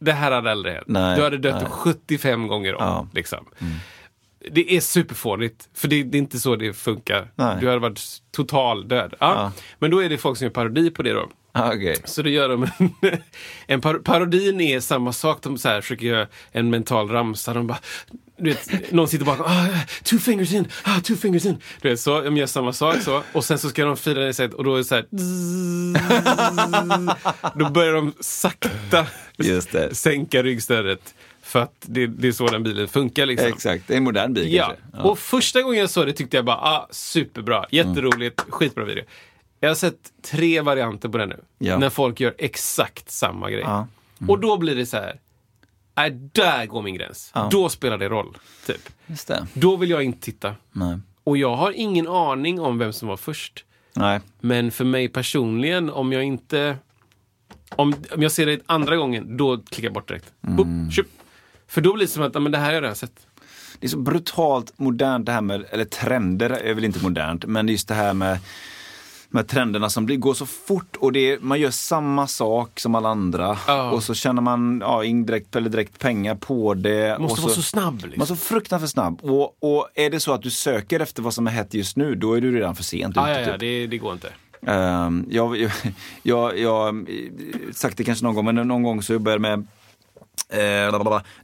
det 0.00 0.12
här 0.12 0.30
hade 0.32 0.50
aldrig 0.50 0.74
hänt. 0.74 0.86
Nej, 0.88 1.16
Du 1.16 1.22
hade 1.22 1.38
dött 1.38 1.62
nej. 1.62 1.70
75 1.70 2.46
gånger 2.48 2.74
om. 2.74 2.84
Ja. 2.84 3.08
Liksom. 3.14 3.44
Det 4.50 4.76
är 4.76 4.80
superfånigt, 4.80 5.68
för 5.74 5.88
det, 5.88 6.02
det 6.02 6.16
är 6.16 6.18
inte 6.18 6.38
så 6.38 6.56
det 6.56 6.72
funkar. 6.72 7.30
Nej. 7.34 7.56
Du 7.60 7.66
hade 7.68 7.78
varit 7.78 8.02
total 8.32 8.88
död. 8.88 9.14
Ja. 9.20 9.34
Ja. 9.34 9.52
Men 9.78 9.90
då 9.90 10.02
är 10.02 10.08
det 10.08 10.18
folk 10.18 10.38
som 10.38 10.44
gör 10.44 10.50
parodi 10.52 10.90
på 10.90 11.02
det 11.02 11.12
då. 11.12 11.28
ah, 11.52 11.68
okej. 11.74 11.96
Så 12.04 12.22
då 12.22 12.28
gör 12.28 12.48
de 12.48 12.62
en, 12.62 12.90
en 13.66 13.80
par, 13.80 13.94
parodin 13.94 14.60
är 14.60 14.80
samma 14.80 15.12
sak. 15.12 15.42
De 15.42 15.58
så 15.58 15.68
här, 15.68 15.80
försöker 15.80 16.06
göra 16.06 16.26
en 16.52 16.70
mental 16.70 17.08
ramsa. 17.08 17.54
De 17.54 17.66
bara, 17.66 17.78
du 18.38 18.50
vet, 18.50 18.92
någon 18.92 19.08
sitter 19.08 19.24
bakom, 19.24 19.46
ah, 19.46 19.66
two 20.02 20.16
fingers 20.18 20.52
in, 20.52 20.68
ah, 20.82 21.00
two 21.00 21.14
fingers 21.16 21.46
in. 21.46 21.56
Du 21.80 21.88
vet, 21.88 22.00
så, 22.00 22.20
de 22.20 22.36
gör 22.36 22.46
samma 22.46 22.72
sak 22.72 23.02
så. 23.02 23.22
Och 23.32 23.44
sen 23.44 23.58
så 23.58 23.68
ska 23.68 23.84
de 23.84 23.96
fira 23.96 24.20
det 24.24 24.34
sätt 24.34 24.54
och 24.54 24.64
då 24.64 24.74
är 24.74 24.78
det 24.78 24.84
så 24.84 24.94
här, 24.94 25.06
då 27.58 27.70
börjar 27.70 27.92
de 27.92 28.12
sakta 28.20 29.06
sänka 29.92 30.42
ryggstödet. 30.42 31.14
För 31.46 31.60
att 31.62 31.74
det, 31.80 32.06
det 32.06 32.28
är 32.28 32.32
så 32.32 32.46
den 32.46 32.62
bilen 32.62 32.88
funkar 32.88 33.26
liksom. 33.26 33.48
Exakt, 33.48 33.88
det 33.88 33.94
är 33.94 33.98
en 33.98 34.04
modern 34.04 34.34
bil 34.34 34.52
Ja. 34.54 34.74
kanske. 34.90 35.08
och 35.08 35.18
första 35.18 35.62
gången 35.62 35.80
jag 35.80 35.90
såg 35.90 36.06
det 36.06 36.12
tyckte 36.12 36.36
jag 36.36 36.44
bara, 36.44 36.56
ah, 36.56 36.88
superbra, 36.90 37.66
jätteroligt, 37.70 38.40
skitbra 38.48 38.84
video. 38.84 39.04
Jag 39.60 39.70
har 39.70 39.74
sett 39.74 40.12
tre 40.22 40.60
varianter 40.60 41.08
på 41.08 41.18
den 41.18 41.28
nu. 41.28 41.40
Ja. 41.58 41.78
När 41.78 41.90
folk 41.90 42.20
gör 42.20 42.34
exakt 42.38 43.10
samma 43.10 43.50
grej. 43.50 43.60
Ja. 43.60 43.86
Och 44.28 44.38
då 44.40 44.56
blir 44.56 44.74
det 44.74 44.86
så 44.86 44.96
här, 44.96 45.20
nej, 45.96 46.10
där 46.32 46.66
går 46.66 46.82
min 46.82 46.94
gräns. 46.94 47.32
Då 47.50 47.68
spelar 47.68 47.98
det 47.98 48.08
roll, 48.08 48.36
typ. 48.66 48.88
Just 49.06 49.28
det. 49.28 49.46
Då 49.54 49.76
vill 49.76 49.90
jag 49.90 50.02
inte 50.02 50.20
titta. 50.20 50.54
Nej. 50.72 50.98
Och 51.24 51.36
jag 51.36 51.56
har 51.56 51.72
ingen 51.72 52.08
aning 52.08 52.60
om 52.60 52.78
vem 52.78 52.92
som 52.92 53.08
var 53.08 53.16
först. 53.16 53.64
Nej. 53.94 54.20
Men 54.40 54.70
för 54.70 54.84
mig 54.84 55.08
personligen, 55.08 55.90
om 55.90 56.12
jag 56.12 56.22
inte... 56.24 56.76
Om, 57.76 57.94
om 58.14 58.22
jag 58.22 58.32
ser 58.32 58.46
det 58.46 58.60
andra 58.66 58.96
gången, 58.96 59.36
då 59.36 59.58
klickar 59.58 59.84
jag 59.86 59.92
bort 59.92 60.08
direkt. 60.08 60.32
Boop, 60.40 60.92
tjup. 60.92 61.08
För 61.68 61.80
då 61.80 61.94
blir 61.94 62.06
det 62.06 62.12
som 62.12 62.22
att, 62.22 62.42
men 62.42 62.52
det 62.52 62.58
här 62.58 62.64
har 62.66 62.72
jag 62.72 62.82
redan 62.82 62.96
sett. 62.96 63.26
Det 63.80 63.86
är 63.86 63.88
så 63.88 63.98
brutalt 63.98 64.72
modernt 64.76 65.26
det 65.26 65.32
här 65.32 65.40
med, 65.40 65.64
eller 65.70 65.84
trender 65.84 66.50
är 66.50 66.74
väl 66.74 66.84
inte 66.84 67.02
modernt, 67.02 67.46
men 67.46 67.68
just 67.68 67.88
det 67.88 67.94
här 67.94 68.14
med 68.14 68.38
med 69.28 69.48
trenderna 69.48 69.90
som 69.90 70.06
blir, 70.06 70.16
går 70.16 70.34
så 70.34 70.46
fort 70.46 70.96
och 70.96 71.12
det 71.12 71.32
är, 71.32 71.38
man 71.40 71.60
gör 71.60 71.70
samma 71.70 72.26
sak 72.26 72.80
som 72.80 72.94
alla 72.94 73.08
andra. 73.08 73.58
Ja. 73.66 73.90
Och 73.90 74.02
så 74.02 74.14
tjänar 74.14 74.42
man 74.42 74.80
ja, 74.80 75.04
indirekt 75.04 75.56
eller 75.56 75.70
direkt 75.70 75.98
pengar 75.98 76.34
på 76.34 76.74
det. 76.74 77.18
Måste 77.18 77.40
och 77.40 77.42
vara 77.42 77.54
så 77.54 77.62
snabb. 77.62 77.94
Liksom. 77.94 78.12
Man 78.16 78.22
är 78.22 78.26
så 78.26 78.36
fruktansvärt 78.36 78.90
snabb. 78.90 79.20
Och, 79.22 79.56
och 79.60 79.88
är 79.94 80.10
det 80.10 80.20
så 80.20 80.32
att 80.32 80.42
du 80.42 80.50
söker 80.50 81.00
efter 81.00 81.22
vad 81.22 81.34
som 81.34 81.46
är 81.46 81.50
hett 81.50 81.74
just 81.74 81.96
nu, 81.96 82.14
då 82.14 82.34
är 82.34 82.40
du 82.40 82.56
redan 82.56 82.76
för 82.76 82.84
sent 82.84 83.16
ja, 83.16 83.30
ute. 83.30 83.40
ja, 83.40 83.46
ja, 83.46 83.52
typ. 83.52 83.60
det, 83.60 83.86
det 83.86 83.98
går 83.98 84.12
inte. 84.12 84.32
Ehm, 84.66 85.26
jag, 85.30 85.56
jag, 85.56 85.70
jag, 86.22 86.58
jag 86.58 86.82
har 86.82 87.04
sagt 87.72 87.96
det 87.96 88.04
kanske 88.04 88.24
någon 88.24 88.34
gång, 88.34 88.44
men 88.44 88.68
någon 88.68 88.82
gång 88.82 89.02
så 89.02 89.12
jobbade 89.12 89.34
jag 89.34 89.40
med. 89.40 89.66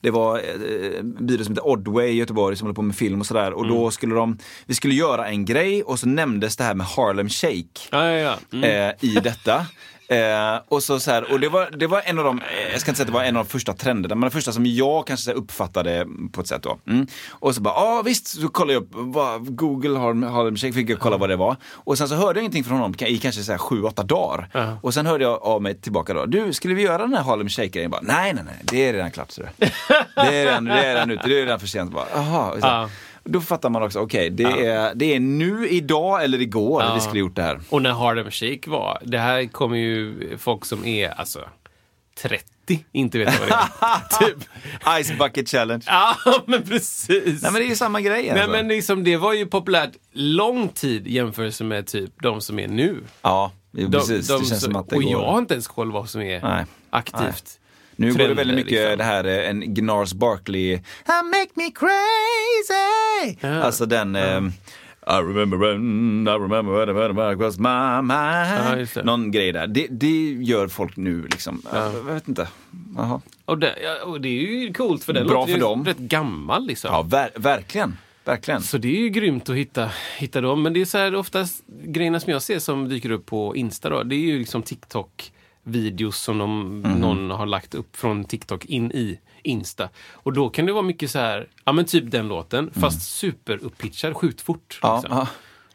Det 0.01 0.11
var 0.11 0.39
eh, 0.39 0.99
en 0.99 1.27
byrå 1.27 1.45
som 1.45 1.53
heter 1.53 1.67
Oddway 1.69 2.09
i 2.09 2.15
Göteborg 2.15 2.57
som 2.57 2.67
håller 2.67 2.75
på 2.75 2.83
med 2.83 2.97
film 2.97 3.21
och 3.21 3.27
sådär. 3.27 3.53
Och 3.53 3.69
då 3.69 3.91
skulle 3.91 4.15
de, 4.15 4.39
vi 4.67 4.75
skulle 4.75 4.95
göra 4.95 5.29
en 5.29 5.45
grej 5.45 5.83
och 5.83 5.99
så 5.99 6.07
nämndes 6.07 6.57
det 6.57 6.65
här 6.65 6.75
med 6.75 6.87
Harlem 6.87 7.29
Shake 7.29 7.81
Ja, 7.91 8.07
ja, 8.11 8.19
ja. 8.19 8.39
Mm. 8.53 8.89
eh, 8.89 8.95
i 9.01 9.15
detta. 9.15 9.67
Eh, 10.09 10.61
och 10.69 10.83
så, 10.83 11.01
så 11.01 11.11
här, 11.11 11.33
och 11.33 11.41
det 11.41 11.49
var, 11.49 11.71
det 11.71 11.87
var 11.87 12.03
en 12.05 12.19
av 12.19 12.25
de, 12.25 12.39
eh, 12.39 12.73
jag 12.73 12.81
ska 12.81 12.91
inte 12.91 12.97
säga 12.97 13.05
att 13.05 13.07
det 13.07 13.19
var 13.19 13.25
en 13.25 13.37
av 13.37 13.45
de 13.45 13.51
första 13.51 13.73
trenderna, 13.73 14.15
men 14.15 14.21
den 14.21 14.31
första 14.31 14.53
som 14.53 14.67
jag 14.67 15.07
kanske 15.07 15.31
här 15.31 15.37
uppfattade 15.37 16.07
på 16.33 16.41
ett 16.41 16.47
sätt 16.47 16.63
då. 16.63 16.79
Mm. 16.87 17.07
Och 17.31 17.55
så 17.55 17.61
bara, 17.61 17.75
ja 17.75 17.99
ah, 17.99 18.03
visst, 18.03 18.27
så 18.27 18.49
kollade 18.49 18.73
jag 18.73 18.83
upp, 18.83 18.89
vad, 18.93 19.57
Google 19.57 19.99
Harlem 19.99 20.57
Shake, 20.57 20.73
fick 20.73 20.91
jag 20.91 20.99
kolla 20.99 21.17
vad 21.17 21.29
det 21.29 21.37
var. 21.37 21.57
Och 21.73 21.99
sen 21.99 22.09
så 22.09 22.15
hörde 22.15 22.39
jag 22.39 22.43
ingenting 22.43 22.65
från 22.65 22.79
honom 22.79 22.95
i 22.99 23.19
kanske 23.19 23.43
så 23.43 23.53
här 23.53 23.59
sju, 23.59 23.83
åtta 23.83 24.03
dagar. 24.03 24.49
Ja. 24.53 24.79
Och 24.83 24.95
sen 24.95 25.07
hörde 25.07 25.25
jag 25.25 25.43
av 25.43 25.63
mig 25.63 25.75
tillbaka 25.75 26.15
då, 26.15 26.27
du, 26.27 26.53
skulle 26.53 26.75
vi 26.75 26.83
göra 26.83 26.99
den 26.99 27.15
här 27.15 27.23
Harlem 27.23 27.49
Shake-grejen? 27.49 27.95
Nej, 28.03 28.35
nej, 28.35 28.45
nej, 28.45 28.55
det 28.63 28.89
är 28.89 28.93
redan 28.93 29.11
klart. 29.11 29.31
Så 29.31 29.43
det. 29.43 29.51
det 30.15 30.21
är 30.21 30.45
redan, 30.45 30.65
det 30.65 30.73
är 30.73 30.95
redan 30.95 31.11
ute, 31.11 31.29
det 31.29 31.41
är 31.41 31.45
redan 31.45 31.61
för 31.61 31.67
sent. 31.67 31.93
Bara, 31.93 32.07
Aha, 32.15 32.51
och 32.51 32.61
så. 32.61 32.67
Ja. 32.67 32.89
Då 33.25 33.41
fattar 33.41 33.71
man 33.71 33.83
också, 33.83 33.99
okej, 34.01 34.31
det, 34.31 34.45
är, 34.67 34.95
det 34.95 35.15
är 35.15 35.21
nu, 35.21 35.69
idag 35.69 36.25
eller 36.25 36.41
igår 36.41 36.83
Ja. 36.83 36.95
vi 36.95 37.01
skulle 37.01 37.21
gjort 37.21 37.37
det 37.37 37.43
här. 37.43 37.61
Och 37.69 37.83
när 37.83 37.91
Harlem 37.93 38.31
Shake 38.31 38.71
var, 38.71 38.99
det 39.05 39.19
här 39.19 39.45
kommer 39.47 39.77
ju 39.77 40.15
folk 40.39 40.65
som 40.65 40.85
är 40.85 41.09
alltså 41.09 41.41
30 42.23 42.45
inte 42.93 43.19
veta 43.19 43.33
vad 43.41 43.49
det 43.49 43.55
är. 43.55 44.27
typ. 44.27 44.39
Ice 45.05 45.19
Bucket 45.19 45.49
Challenge. 45.49 45.85
Ja, 45.87 46.17
men 46.47 46.63
precis. 46.63 47.43
Nej 47.43 47.53
men 47.53 47.55
det 47.55 47.65
är 47.65 47.69
ju 47.69 47.77
samma 47.77 48.01
grej 48.01 48.23
Nej, 48.23 48.31
alltså. 48.31 48.51
men 48.51 48.69
liksom, 48.69 49.05
det 49.05 49.17
var 49.17 49.33
ju 49.33 49.47
populärt 49.47 49.91
lång 50.13 50.69
tid 50.69 51.07
i 51.07 51.13
jämförelse 51.15 51.65
med 51.65 51.87
typ 51.87 52.11
de 52.23 52.41
som 52.41 52.59
är 52.59 52.69
nu. 52.69 52.97
Ja, 53.23 53.53
De, 53.71 53.91
precis. 53.91 54.29
de 54.29 54.41
det 54.43 54.49
känns 54.49 54.63
som 54.63 54.77
att 54.77 54.89
det 54.91 54.97
och 54.97 55.03
går. 55.03 55.13
jag 55.13 55.25
har 55.25 55.39
inte 55.39 55.55
ens 55.55 55.69
koll 55.69 55.93
vad 55.93 56.09
som 56.11 56.21
är 56.23 56.41
Nej. 56.43 56.65
aktivt. 56.91 57.59
Nu 57.97 58.13
går 58.13 58.19
det 58.29 58.35
väldigt 58.35 58.57
mycket 58.57 58.73
liksom. 58.73 58.99
det 58.99 59.05
här, 59.05 59.25
eh, 59.25 59.49
en 59.51 59.75
Gnars 59.75 60.13
Barkley, 60.13 60.73
I 60.73 60.81
make 61.25 61.51
me 61.55 61.71
crazy. 61.71 63.37
Ja. 63.41 63.63
Alltså 63.63 63.87
den, 63.87 64.17
eh, 64.17 64.41
I 65.07 65.15
remember 65.21 65.57
when, 65.59 66.29
I 66.29 66.31
remember 66.31 66.73
when, 66.87 66.95
when, 66.97 67.17
when 67.17 67.33
it 67.33 67.39
was 67.39 67.59
my 67.59 67.69
Ja, 67.69 68.03
mind. 68.03 68.89
det. 68.95 69.03
Någon 69.05 69.31
grej 69.31 69.53
där. 69.53 69.67
Det, 69.67 69.87
det 69.91 70.31
gör 70.33 70.69
folk 70.69 70.97
nu 70.97 71.23
liksom. 71.23 71.63
Jag 71.73 71.91
vet 71.91 72.29
inte. 72.29 72.49
Jaha. 72.97 73.21
Och, 73.45 73.59
det, 73.59 73.75
ja, 73.83 74.05
och 74.05 74.21
det 74.21 74.29
är 74.29 74.61
ju 74.63 74.73
coolt 74.73 75.05
för 75.05 75.13
den 75.13 75.27
Bra 75.27 75.41
låter 75.41 75.53
för 75.53 75.61
dem. 75.61 75.85
rätt 75.85 75.99
gammal 75.99 76.67
liksom. 76.67 76.91
Ja, 76.93 77.03
ver 77.03 77.31
verkligen. 77.37 77.97
Verkligen. 78.25 78.63
Så 78.63 78.79
det 78.79 78.89
är 78.89 79.01
ju 79.01 79.09
grymt 79.09 79.49
att 79.49 79.57
hitta, 79.57 79.91
hitta 80.19 80.41
dem. 80.41 80.63
Men 80.63 80.73
det 80.73 80.81
är 80.81 80.85
så 80.85 80.99
här 80.99 81.15
oftast 81.15 81.63
grejerna 81.85 82.21
som 82.21 82.33
jag 82.33 82.43
ser 82.43 82.59
som 82.59 82.89
dyker 82.89 83.11
upp 83.11 83.27
på 83.27 83.57
Insta 83.57 83.91
då, 83.91 84.03
det 84.03 84.15
är 84.15 84.19
ju 84.19 84.39
liksom 84.39 84.63
TikTok 84.63 85.33
videos 85.65 86.17
som 86.19 86.39
de, 86.39 86.81
någon 86.81 87.31
har 87.31 87.47
lagt 87.47 87.75
upp 87.75 87.97
från 87.97 88.25
TikTok 88.25 88.65
in 88.65 88.93
i 88.93 89.19
Insta. 89.43 89.89
Och 90.13 90.33
då 90.33 90.51
kan 90.51 90.67
det 90.67 90.73
vara 90.73 90.83
mycket 90.83 91.11
så 91.11 91.19
här, 91.19 91.49
ja 91.65 91.73
men 91.73 91.85
typ 91.85 92.11
den 92.11 92.29
låten, 92.29 92.71
fast 92.75 93.17
superuppitchad, 93.17 94.17
skjut 94.17 94.41
fort. 94.41 94.79
Ja, 94.83 94.97
Liksom. 94.97 95.17
ja. 95.19 95.27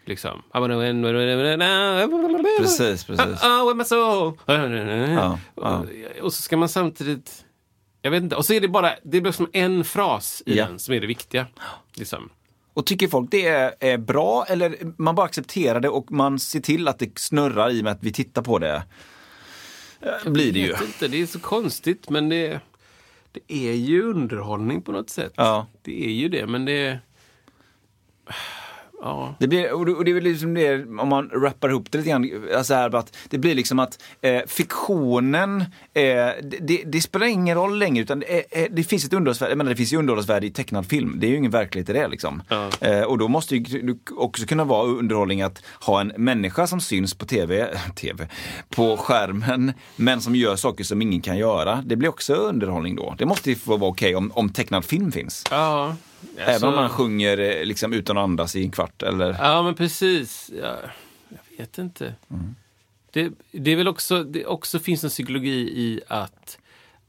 Liksom. 0.05 0.41
Precis, 2.59 3.03
precis. 3.03 3.25
My 3.75 3.83
soul. 3.83 4.33
ja. 5.55 5.85
Och 6.21 6.33
så 6.33 6.41
ska 6.41 6.57
man 6.57 6.69
samtidigt... 6.69 7.43
Jag 8.01 8.11
vet 8.11 8.23
inte. 8.23 8.35
Och 8.35 8.45
så 8.45 8.53
är 8.53 8.61
det 8.61 8.67
bara 8.67 8.91
det 9.03 9.21
blir 9.21 9.31
som 9.31 9.49
en 9.53 9.83
fras 9.83 10.43
i 10.45 10.57
Ja. 10.57 10.65
den 10.65 10.79
som 10.79 10.93
är 10.93 10.99
det 11.01 11.07
viktiga. 11.07 11.45
Liksom. 11.93 12.29
Och 12.73 12.85
tycker 12.85 13.07
folk 13.07 13.31
det 13.31 13.47
är, 13.47 13.73
är 13.79 13.97
bra 13.97 14.45
eller 14.49 14.75
man 14.97 15.15
bara 15.15 15.25
accepterar 15.25 15.79
det 15.79 15.89
och 15.89 16.11
man 16.11 16.39
ser 16.39 16.59
till 16.59 16.87
att 16.87 16.99
det 16.99 17.19
snurrar 17.19 17.69
i 17.69 17.79
och 17.79 17.83
med 17.83 17.93
att 17.93 18.03
vi 18.03 18.11
tittar 18.13 18.41
på 18.41 18.59
det? 18.59 18.83
Eh, 20.01 20.29
Blir 20.31 20.53
det 20.53 20.59
Jag 20.59 20.79
ju. 20.81 20.85
inte, 20.85 21.07
det 21.07 21.21
är 21.21 21.25
så 21.25 21.39
konstigt 21.39 22.09
men 22.09 22.29
det, 22.29 22.59
det 23.31 23.53
är 23.69 23.73
ju 23.73 24.03
underhållning 24.03 24.81
på 24.81 24.91
något 24.91 25.09
sätt. 25.09 25.33
Ja. 25.35 25.67
Det 25.81 26.05
är 26.05 26.11
ju 26.11 26.29
det, 26.29 26.47
men 26.47 26.65
det... 26.65 26.99
Ja. 29.01 29.35
Det, 29.39 29.47
blir, 29.47 29.73
och 29.73 30.05
det, 30.05 30.11
är 30.11 30.13
väl 30.13 30.23
liksom 30.23 30.53
det, 30.53 30.83
om 30.83 31.07
man 31.09 31.29
rappar 31.29 31.69
ihop 31.69 31.91
det 31.91 31.97
lite 31.97 32.09
grann, 32.09 32.31
alltså 32.55 32.73
här, 32.73 32.95
att 32.95 33.17
det 33.29 33.37
blir 33.37 33.55
liksom 33.55 33.79
att 33.79 34.03
eh, 34.21 34.41
fiktionen, 34.47 35.61
eh, 35.93 36.03
det, 36.61 36.83
det, 36.85 37.01
spelar 37.01 37.27
ingen 37.27 37.57
roll 37.57 37.79
längre 37.79 38.01
utan 38.01 38.19
det, 38.19 38.35
är, 38.35 38.63
eh, 38.63 38.67
det 38.71 38.83
finns 38.83 39.05
ett 39.05 39.13
underhållsvärde, 39.13 39.51
jag 39.51 39.57
menar, 39.57 39.69
det 39.69 39.75
finns 39.75 39.93
ju 39.93 39.97
underhållsvärde 39.97 40.47
i 40.47 40.51
tecknad 40.51 40.85
film, 40.85 41.15
det 41.19 41.27
är 41.27 41.29
ju 41.29 41.37
ingen 41.37 41.51
verklighet 41.51 41.89
i 41.89 41.93
det 41.93 42.07
liksom. 42.07 42.41
Ja. 42.49 42.69
Eh, 42.81 43.01
och 43.01 43.17
då 43.17 43.27
måste 43.27 43.55
ju 43.55 43.95
också 44.17 44.45
kunna 44.45 44.63
vara 44.63 44.87
underhållning 44.87 45.41
att 45.41 45.63
ha 45.81 46.01
en 46.01 46.07
människa 46.17 46.67
som 46.67 46.81
syns 46.81 47.13
på 47.13 47.25
tv, 47.25 47.77
tv, 47.95 48.27
på 48.69 48.97
skärmen, 48.97 49.73
men 49.95 50.21
som 50.21 50.35
gör 50.35 50.55
saker 50.55 50.83
som 50.83 51.01
ingen 51.01 51.21
kan 51.21 51.37
göra. 51.37 51.83
Det 51.85 51.95
blir 51.95 52.09
också 52.09 52.33
underhållning 52.33 52.95
då. 52.95 53.15
Det 53.17 53.25
måste 53.25 53.49
ju 53.49 53.55
få 53.55 53.77
vara 53.77 53.91
okej 53.91 54.15
om, 54.15 54.31
om 54.35 54.49
tecknad 54.49 54.85
film 54.85 55.11
finns. 55.11 55.43
ja. 55.51 55.95
Även 56.37 56.49
Alltså- 56.53 56.67
om 56.67 56.75
man 56.75 56.89
sjunger 56.89 57.37
eh, 57.37 57.65
liksom 57.65 57.93
utan 57.93 58.17
att 58.17 58.23
andas 58.23 58.55
i 58.55 58.63
en 58.63 58.71
kvart 58.71 59.03
eller? 59.03 59.35
Ja, 59.39 59.63
men 59.63 59.75
precis. 59.75 60.51
Ja, 60.61 60.75
jag 61.29 61.57
vet 61.57 61.77
inte. 61.77 62.13
Det, 63.11 63.31
det 63.51 63.71
är 63.71 63.75
väl 63.75 63.87
också, 63.87 64.23
det 64.23 64.45
också 64.45 64.79
finns 64.79 65.03
en 65.03 65.09
psykologi 65.09 65.59
i 65.59 66.01
att, 66.07 66.57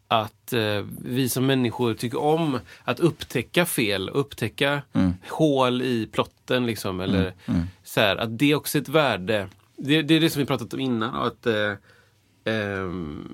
att 0.09 0.53
eh, 0.53 0.85
vi 1.05 1.29
som 1.29 1.47
människor 1.47 1.95
tycker 1.95 2.21
om 2.21 2.59
att 2.85 3.01
upptäcka 3.01 3.67
fel, 3.67 4.09
upptäcka 4.09 4.83
hål 5.29 5.83
i 5.83 6.09
plotten. 6.13 6.67
Liksom, 6.67 7.01
eller 7.01 7.33
Så 7.85 8.01
här, 8.01 8.17
att 8.17 8.39
det 8.39 8.51
är 8.51 8.55
också 8.55 8.79
ett 8.79 8.89
värde. 8.89 9.49
Det, 9.77 10.03
det 10.03 10.15
är 10.15 10.21
det 10.21 10.31
som 10.31 10.41
vi 10.41 10.47
pratat 10.47 10.75
om 10.75 10.81
innan. 10.81 11.15
Att, 11.15 11.47
eh, 11.47 11.73
ehm, 12.45 13.29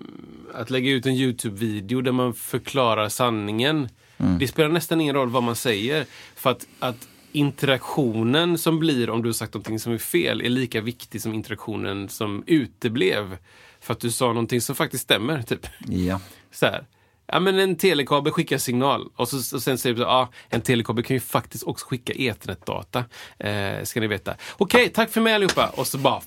att 0.55 0.71
lägga 0.71 0.91
ut 0.91 1.07
en 1.07 1.15
Youtube-video 1.15 2.01
där 2.01 2.13
man 2.13 2.35
förklarar 2.35 3.09
sanningen. 3.09 3.89
Det 4.17 4.49
spelar 4.49 4.69
nästan 4.69 5.01
ingen 5.01 5.15
roll 5.15 5.31
vad 5.31 5.43
man 5.43 5.57
säger. 5.57 6.07
För 6.35 6.51
att, 6.51 6.67
att 6.79 7.09
interaktionen 7.33 8.59
som 8.59 8.79
blir 8.79 9.11
om 9.11 9.23
du 9.23 9.29
har 9.29 9.35
sagt 9.35 9.55
någonting 9.55 9.79
som 9.79 9.93
är 9.93 9.99
fel 9.99 10.41
är 10.41 10.49
lika 10.49 10.81
viktig 10.81 11.23
som 11.23 11.35
interaktionen 11.35 12.09
som 12.09 12.45
uteblev. 12.47 13.37
För 13.81 13.93
att 13.93 14.01
du 14.01 14.11
sa 14.11 14.27
någonting 14.27 14.61
som 14.61 14.77
faktiskt 14.77 15.05
stämmer. 15.05 15.43
Typ. 15.43 15.67
Ja. 15.89 16.21
Så 16.51 16.67
här. 16.67 16.87
Ja, 17.27 17.41
men 17.41 17.59
en 17.59 17.77
telekabel 17.77 18.33
skickar 18.33 18.59
signal 18.59 19.09
och, 19.17 19.29
så, 19.29 19.57
och 19.57 19.63
sen 19.63 19.79
säger 19.79 19.95
du 19.95 20.03
så 20.03 20.09
ja, 20.09 20.29
en 20.49 20.61
telekabel 20.61 21.05
kan 21.05 21.17
ju 21.17 21.21
faktiskt 21.21 21.65
också 21.65 21.87
skicka 21.87 22.13
eternetdata. 22.13 23.05
Eh, 23.39 23.83
ska 23.83 24.01
ni 24.01 24.07
veta. 24.07 24.35
Okej, 24.57 24.89
tack 24.89 25.11
för 25.11 25.21
mig 25.21 25.35
allihopa. 25.35 25.73
Och 25.77 25.87
så 25.87 25.99
bara 25.99 26.21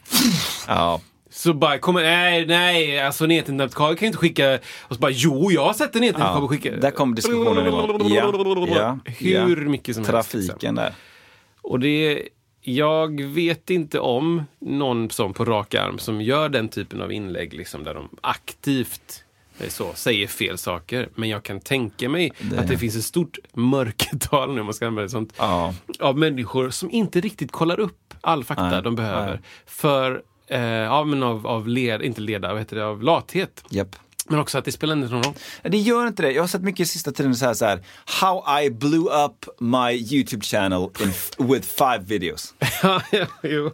Ja. 0.67 1.01
Så 1.29 1.53
bara 1.53 1.77
kommer, 1.77 2.01
nej, 2.03 2.45
nej, 2.45 2.99
alltså 3.01 3.23
en 3.23 3.31
ethernetkabel 3.31 3.95
kan 3.95 4.05
ju 4.05 4.07
inte 4.07 4.17
skicka. 4.17 4.59
Och 4.81 4.95
så 4.95 4.99
bara, 5.01 5.11
jo, 5.11 5.51
jag 5.51 5.65
har 5.65 5.73
sett 5.73 5.95
en 5.95 6.03
ethernetkabel 6.03 6.41
Ja, 6.43 6.47
skicka. 6.47 6.75
där 6.75 6.91
kom 6.91 7.15
diskussionen 7.15 7.67
igång. 7.67 8.09
Ja, 8.09 8.33
ja, 8.69 8.97
Hur 9.05 9.61
ja. 9.63 9.69
mycket 9.69 9.95
som 9.95 10.05
helst. 10.05 10.33
liksom. 10.33 10.49
Trafiken 10.49 10.75
där. 10.75 10.93
Och 11.61 11.79
det, 11.79 12.21
jag 12.61 13.21
vet 13.21 13.69
inte 13.69 13.99
om 13.99 14.43
någon 14.59 15.09
som 15.09 15.33
på 15.33 15.45
rak 15.45 15.75
arm 15.75 15.99
som 15.99 16.21
gör 16.21 16.49
den 16.49 16.69
typen 16.69 17.01
av 17.01 17.11
inlägg 17.11 17.53
liksom, 17.53 17.83
där 17.83 17.93
de 17.93 18.09
aktivt 18.21 19.23
eh, 19.59 19.67
så, 19.69 19.93
säger 19.93 20.27
fel 20.27 20.57
saker. 20.57 21.09
Men 21.15 21.29
jag 21.29 21.43
kan 21.43 21.59
tänka 21.59 22.09
mig 22.09 22.31
att 22.57 22.67
det 22.67 22.77
finns 22.77 22.95
ett 22.95 23.03
stort 23.03 23.37
mörkertal, 23.53 24.53
nu 24.53 24.59
om 24.59 24.65
man 24.65 24.73
ska 24.73 24.87
använda 24.87 25.09
sånt, 25.09 25.33
Ja. 25.37 25.73
av 25.99 26.17
människor 26.17 26.69
som 26.69 26.91
inte 26.91 27.21
riktigt 27.21 27.51
kollar 27.51 27.79
upp 27.79 28.13
all 28.21 28.43
fakta 28.43 28.69
Nej, 28.69 28.81
de 28.81 28.95
behöver. 28.95 29.27
nej. 29.31 29.39
För, 29.65 30.21
eh, 30.47 30.61
ja, 30.61 31.03
men 31.03 31.23
av, 31.23 31.47
av 31.47 31.67
led, 31.67 32.01
inte 32.01 32.21
leda, 32.21 32.47
vad 32.47 32.57
heter 32.59 32.75
det, 32.75 32.85
av 32.85 33.03
lathet. 33.03 33.63
Japp. 33.69 33.95
Men 34.29 34.39
också 34.39 34.57
att 34.57 34.65
det 34.65 34.71
spelar 34.71 34.95
inte 34.95 35.13
någon 35.13 35.23
roll. 35.23 35.33
Det 35.63 35.77
gör 35.77 36.07
inte 36.07 36.21
det. 36.23 36.31
Jag 36.31 36.43
har 36.43 36.47
sett 36.47 36.61
mycket 36.61 36.87
sista 36.87 37.11
tiden 37.11 37.35
så 37.35 37.45
här, 37.45 37.53
så 37.53 37.65
här 37.65 37.79
How 38.21 38.61
I 38.63 38.69
blew 38.69 39.03
up 39.25 39.45
my 39.59 39.91
YouTube 39.91 40.43
channel 40.45 40.89
in, 40.99 41.13
with 41.47 41.67
five 41.67 41.99
videos. 42.05 42.53
Ja. 42.81 43.01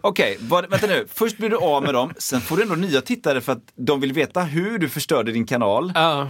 Okej, 0.01 0.37
vad- 0.39 0.69
vänta 0.69 0.87
nu. 0.87 1.07
Först 1.13 1.37
blir 1.37 1.49
du 1.49 1.57
av 1.57 1.83
med 1.83 1.93
dem, 1.93 2.13
sen 2.17 2.41
får 2.41 2.57
du 2.57 2.63
ändå 2.63 2.75
nya 2.75 3.01
tittare 3.01 3.41
för 3.41 3.51
att 3.51 3.61
de 3.75 3.99
vill 4.01 4.13
veta 4.13 4.41
hur 4.41 4.77
du 4.79 4.89
förstörde 4.89 5.31
din 5.31 5.45
kanal. 5.45 5.91
Äh, 5.95 6.27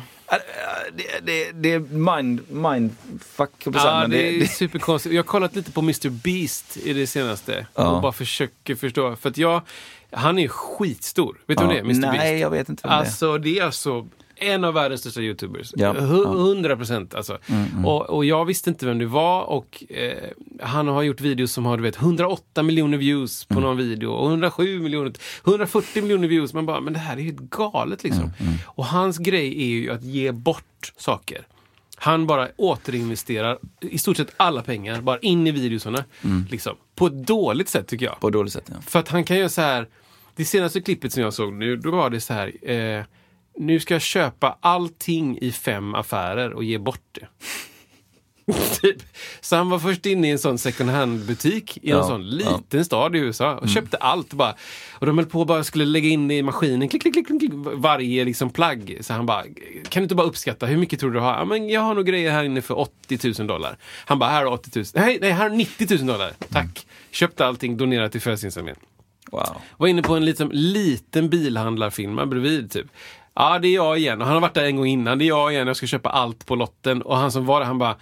Det, 0.96 1.20
det, 1.26 1.52
det 1.52 1.74
är 1.74 1.80
mind, 1.80 2.40
mindfuck, 2.50 3.52
Ja, 3.66 3.72
men 4.02 4.10
det 4.10 4.42
är 4.42 4.46
superkonstigt. 4.46 5.14
Jag 5.16 5.20
har 5.24 5.28
kollat 5.28 5.56
lite 5.56 5.72
på 5.72 5.80
Mr 5.82 6.10
Beast 6.10 6.78
i 6.78 6.94
det 6.94 7.08
senaste 7.08 7.68
Ja. 7.76 7.88
och 7.90 8.02
bara 8.02 8.12
försöker 8.12 8.76
förstå. 8.76 9.16
För 9.16 9.30
att 9.30 9.38
jag, 9.38 9.62
han 10.14 10.40
är 10.40 10.48
skitstor. 10.48 11.38
Vet 11.48 11.58
du 11.58 11.64
Ja. 11.64 11.68
vem 11.68 11.70
det 11.70 11.80
är? 11.80 11.84
Mr 11.84 12.00
Nej, 12.08 12.20
Beast? 12.20 12.42
jag 12.42 12.50
vet 12.50 12.70
inte 12.70 12.82
vem 12.84 12.90
det 12.90 12.96
är. 12.96 13.00
Alltså, 13.00 13.38
det 13.38 13.60
är 13.60 13.64
alltså 13.66 14.08
en 14.36 14.64
av 14.64 14.74
världens 14.74 15.02
största 15.02 15.22
YouTubers. 15.22 15.72
Ja. 15.76 15.94
Hu- 15.94 16.24
Ja. 16.24 16.30
Mm, 16.30 16.38
Hundra 16.42 16.78
procent 16.78 17.16
alltså. 17.16 17.38
Och, 17.86 18.10
och 18.10 18.26
jag 18.26 18.46
visste 18.46 18.70
inte 18.70 18.86
vem 18.86 18.98
det 19.00 19.06
var 19.06 19.44
och 19.44 19.84
eh, 19.90 20.18
han 20.62 20.88
har 20.88 21.02
gjort 21.04 21.22
videos 21.22 21.52
som 21.52 21.66
har 21.66 21.78
du 21.78 21.84
vet, 21.84 21.96
108 22.02 22.64
miljoner 22.64 22.98
views 22.98 23.48
Mm. 23.50 23.62
på 23.62 23.68
någon 23.68 23.78
video 23.78 24.08
och 24.12 24.30
107 24.30 24.80
miljoner, 24.80 25.14
140 25.46 26.02
miljoner 26.04 26.28
views. 26.28 26.54
Man 26.54 26.66
bara, 26.66 26.82
men 26.82 26.94
det 26.94 27.00
här 27.00 27.18
är 27.18 27.22
ju 27.22 27.36
galet 27.40 28.04
liksom. 28.04 28.24
Mm, 28.40 28.54
Och 28.66 28.86
hans 28.86 29.18
grej 29.18 29.62
är 29.64 29.68
ju 29.68 29.92
att 29.92 30.04
ge 30.04 30.32
bort 30.32 30.94
saker. 30.98 31.48
Han 31.96 32.28
bara 32.28 32.48
återinvesterar 32.58 33.58
i 33.82 33.98
stort 33.98 34.18
sett 34.18 34.34
alla 34.38 34.62
pengar 34.62 35.02
bara 35.02 35.20
in 35.20 35.48
i 35.48 35.52
videosarna. 35.52 36.04
Mm. 36.24 36.46
Liksom. 36.52 36.76
På 36.96 37.08
ett 37.08 37.28
dåligt 37.28 37.70
sätt 37.70 37.88
tycker 37.88 38.06
jag. 38.06 38.20
På 38.20 38.28
ett 38.28 38.34
dåligt 38.34 38.54
sätt, 38.54 38.64
ja. 38.68 38.76
För 38.88 39.00
att 39.00 39.08
han 39.10 39.24
kan 39.24 39.38
göra 39.38 39.50
så 39.50 39.62
här. 39.62 39.88
Det 40.36 40.46
senaste 40.46 40.82
klippet 40.82 41.14
som 41.14 41.24
jag 41.24 41.34
såg 41.34 41.54
nu, 41.54 41.76
då 41.76 41.92
var 41.92 42.10
det 42.10 42.22
så 42.22 42.34
här. 42.34 42.70
Eh, 42.72 43.04
nu 43.58 43.80
ska 43.80 43.94
jag 43.94 44.02
köpa 44.02 44.58
allting 44.62 45.38
i 45.42 45.52
fem 45.52 45.96
affärer 45.96 46.54
och 46.54 46.64
ge 46.64 46.78
bort 46.78 47.02
det. 47.12 47.28
typ. 48.82 48.98
Så 49.42 49.56
han 49.56 49.70
var 49.70 49.80
först 49.80 50.06
inne 50.06 50.28
i 50.28 50.32
en 50.32 50.40
sån 50.40 50.58
second 50.58 50.90
hand-butik 50.90 51.78
i 51.78 51.92
en 51.92 51.98
Ja, 51.98 52.04
sån 52.04 52.30
liten 52.30 52.86
stad 52.86 53.16
i 53.16 53.20
USA 53.20 53.58
och 53.58 53.70
köpte 53.70 53.98
allt 53.98 54.34
bara. 54.34 54.56
Och 54.92 55.06
de 55.06 55.18
höll 55.18 55.28
på 55.28 55.46
bara 55.46 55.64
skulle 55.64 55.86
lägga 55.86 56.10
in 56.10 56.32
i 56.32 56.42
maskinen, 56.42 56.90
klick, 56.90 57.02
klick, 57.02 57.14
klick, 57.14 57.28
klick, 57.28 57.52
varje 57.54 58.26
liksom 58.26 58.50
plagg. 58.50 58.98
Så 59.02 59.14
han 59.14 59.26
bara, 59.26 59.44
kan 59.90 60.02
du 60.02 60.04
inte 60.04 60.16
bara 60.16 60.28
uppskatta, 60.28 60.66
hur 60.66 60.78
mycket 60.78 61.00
tror 61.00 61.12
du 61.12 61.20
du 61.20 61.24
har? 61.24 61.34
Ja, 61.34 61.46
men 61.46 61.70
jag 61.70 61.82
har 61.82 61.96
nog 61.96 62.06
grejer 62.06 62.32
här 62.32 62.44
inne 62.44 62.62
för 62.62 62.80
80 62.80 63.34
000 63.40 63.48
dollar. 63.48 63.78
Han 64.06 64.20
bara, 64.20 64.30
här 64.30 64.46
har 64.46 64.52
80 64.52 64.72
000. 64.76 64.86
Nej, 64.94 65.18
nej, 65.22 65.32
här 65.32 65.50
har 65.50 65.56
90 65.56 65.98
000 65.98 66.08
dollar. 66.08 66.32
Tack. 66.50 66.88
Köpte 67.12 67.46
allting, 67.46 67.78
donerat 67.78 68.12
till 68.12 68.22
Frälsningsarmén. 68.22 68.76
Wow. 69.32 69.56
Var 69.78 69.88
inne 69.88 70.02
på 70.02 70.16
en 70.16 70.26
liten, 70.26 70.50
liten 70.54 71.30
bilhandlarfirma 71.30 72.26
bredvid 72.26 72.72
typ. 72.72 72.88
Ja, 73.36 73.60
det 73.60 73.68
är 73.68 73.76
jag 73.76 73.98
igen. 73.98 74.22
Och 74.22 74.28
han 74.28 74.34
har 74.34 74.42
varit 74.42 74.54
där 74.54 74.66
en 74.66 74.76
gång 74.76 74.88
innan. 74.88 75.18
Det 75.18 75.26
är 75.26 75.28
jag 75.28 75.54
igen. 75.54 75.68
Jag 75.68 75.76
ska 75.76 75.88
köpa 75.88 76.10
allt 76.10 76.46
på 76.46 76.56
lotten. 76.56 77.02
Och 77.02 77.18
han 77.18 77.32
som 77.32 77.46
var 77.46 77.60
där, 77.60 77.68
han 77.68 77.78
bara... 77.78 77.96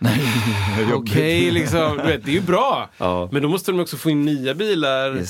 Okej, 0.94 1.50
liksom. 1.50 1.96
Du 1.96 2.02
vet, 2.02 2.24
det 2.24 2.30
är 2.30 2.34
ju 2.34 2.40
bra. 2.40 2.88
Ja. 2.98 3.28
Men 3.32 3.42
då 3.42 3.48
måste 3.48 3.72
de 3.72 3.80
också 3.80 3.96
få 3.96 4.10
in 4.10 4.22
nya 4.22 4.54
bilar. 4.54 5.22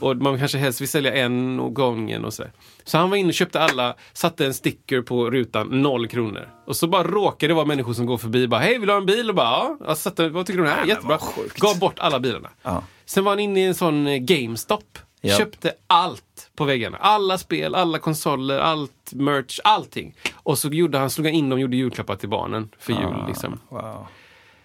Och 0.00 0.16
man 0.16 0.38
kanske 0.38 0.58
helst 0.58 0.80
vill 0.80 0.88
sälja 0.88 1.14
en 1.14 1.60
åt 1.60 1.74
gången 1.74 2.24
och 2.24 2.34
sådär. 2.34 2.52
Så 2.84 2.98
han 2.98 3.10
var 3.10 3.16
inne 3.16 3.28
och 3.28 3.34
köpte 3.34 3.60
alla, 3.60 3.94
satte 4.12 4.46
en 4.46 4.54
sticker 4.54 5.02
på 5.02 5.30
rutan, 5.30 5.82
noll 5.82 6.08
kronor. 6.08 6.48
Och 6.66 6.76
så 6.76 6.86
bara 6.86 7.02
råkade 7.02 7.50
det 7.50 7.54
vara 7.54 7.66
människor 7.66 7.92
som 7.92 8.06
går 8.06 8.18
förbi 8.18 8.44
och 8.44 8.48
bara, 8.48 8.60
hej 8.60 8.78
vill 8.78 8.86
du 8.86 8.92
ha 8.92 9.00
en 9.00 9.06
bil? 9.06 9.28
Och 9.28 9.34
bara, 9.36 9.46
ja. 9.46 9.78
Jag 9.86 9.98
satte, 9.98 10.28
vad 10.28 10.46
tycker 10.46 10.58
du 10.58 10.62
om 10.62 10.68
det 10.70 10.74
här? 10.74 10.86
Jättebra. 10.86 11.18
Gav 11.56 11.78
bort 11.78 11.98
alla 11.98 12.20
bilarna. 12.20 12.48
Ja. 12.62 12.82
Sen 13.06 13.24
var 13.24 13.32
han 13.32 13.40
inne 13.40 13.60
i 13.60 13.64
en 13.64 13.74
sån 13.74 14.06
eh, 14.06 14.18
GameStop. 14.18 14.98
Ja. 15.20 15.38
Köpte 15.38 15.72
allt 15.86 16.50
på 16.56 16.64
väggarna. 16.64 16.96
Alla 16.96 17.38
spel, 17.38 17.74
alla 17.74 17.98
konsoler, 17.98 18.58
allt 18.58 19.12
merch, 19.12 19.58
allting. 19.64 20.14
Och 20.34 20.58
så 20.58 20.68
gjorde 20.68 20.98
han, 20.98 21.10
slog 21.10 21.26
han 21.26 21.34
in 21.34 21.44
dem 21.48 21.52
och 21.52 21.60
gjorde 21.60 21.76
julklappar 21.76 22.16
till 22.16 22.28
barnen 22.28 22.68
för 22.78 22.92
jul. 22.92 23.02
Ah. 23.02 23.26
Liksom. 23.26 23.60
Wow. 23.68 24.06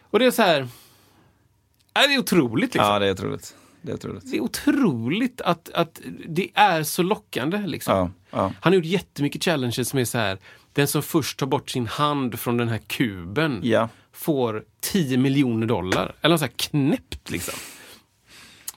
Och 0.09 0.19
det 0.19 0.25
är 0.25 0.31
så 0.31 0.41
här... 0.41 0.67
Ja, 1.93 2.07
det 2.07 2.13
är 2.13 2.19
otroligt 2.19 2.73
liksom. 2.73 2.93
Ja, 2.93 2.99
det 2.99 3.07
är 3.07 3.11
otroligt. 3.11 3.55
Det 3.81 3.91
är 3.91 3.95
otroligt. 3.95 4.31
Det 4.31 4.37
är 4.37 4.41
otroligt 4.41 5.41
att, 5.41 5.69
att 5.73 6.01
det 6.27 6.49
är 6.53 6.83
så 6.83 7.03
lockande. 7.03 7.57
Liksom. 7.65 7.95
Ja, 7.95 8.09
ja. 8.37 8.53
Han 8.61 8.73
har 8.73 8.75
gjort 8.75 8.85
jättemycket 8.85 9.43
challenges 9.43 9.89
som 9.89 9.99
är 9.99 10.05
så 10.05 10.17
här. 10.17 10.37
Den 10.73 10.87
som 10.87 11.03
först 11.03 11.39
tar 11.39 11.47
bort 11.47 11.69
sin 11.69 11.87
hand 11.87 12.39
från 12.39 12.57
den 12.57 12.67
här 12.69 12.77
kuben 12.87 13.59
Ja. 13.63 13.89
får 14.13 14.63
10 14.81 15.17
miljoner 15.17 15.67
dollar. 15.67 16.15
Eller 16.21 16.37
så 16.37 16.43
här 16.45 16.51
knäppt 16.55 17.29
liksom. 17.29 17.53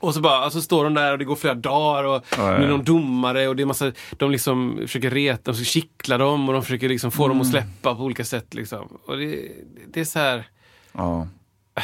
Och 0.05 0.15
så 0.15 0.21
bara, 0.21 0.37
alltså 0.39 0.61
står 0.61 0.85
de 0.85 0.95
där 0.95 1.13
och 1.13 1.19
det 1.19 1.25
går 1.25 1.37
flera 1.37 1.55
dagar 1.55 2.05
och 2.05 2.15
Ja, 2.15 2.53
ja, 2.53 2.59
med 2.59 2.63
ja. 2.63 2.67
någon 2.69 2.85
domare 2.85 3.49
och 3.49 3.57
det 3.57 3.63
är 3.63 3.67
massa, 3.67 3.93
de 4.11 4.31
liksom 4.31 4.79
försöker 4.81 5.11
reta, 5.11 5.43
de 5.45 5.53
försöker 5.59 5.81
kittla 5.81 6.19
dem 6.19 6.49
och 6.49 6.53
de 6.55 6.63
försöker 6.63 6.89
liksom 6.89 7.11
få 7.11 7.29
dem 7.29 7.41
att 7.41 7.47
Mm. 7.47 7.53
släppa 7.63 7.95
på 7.95 8.03
olika 8.03 8.25
sätt 8.25 8.55
liksom. 8.55 8.99
Och 9.07 9.17
det, 9.17 9.49
det 9.93 10.01
är 10.01 10.05
så 10.05 10.19
här, 10.19 10.49
Ja. 10.93 11.29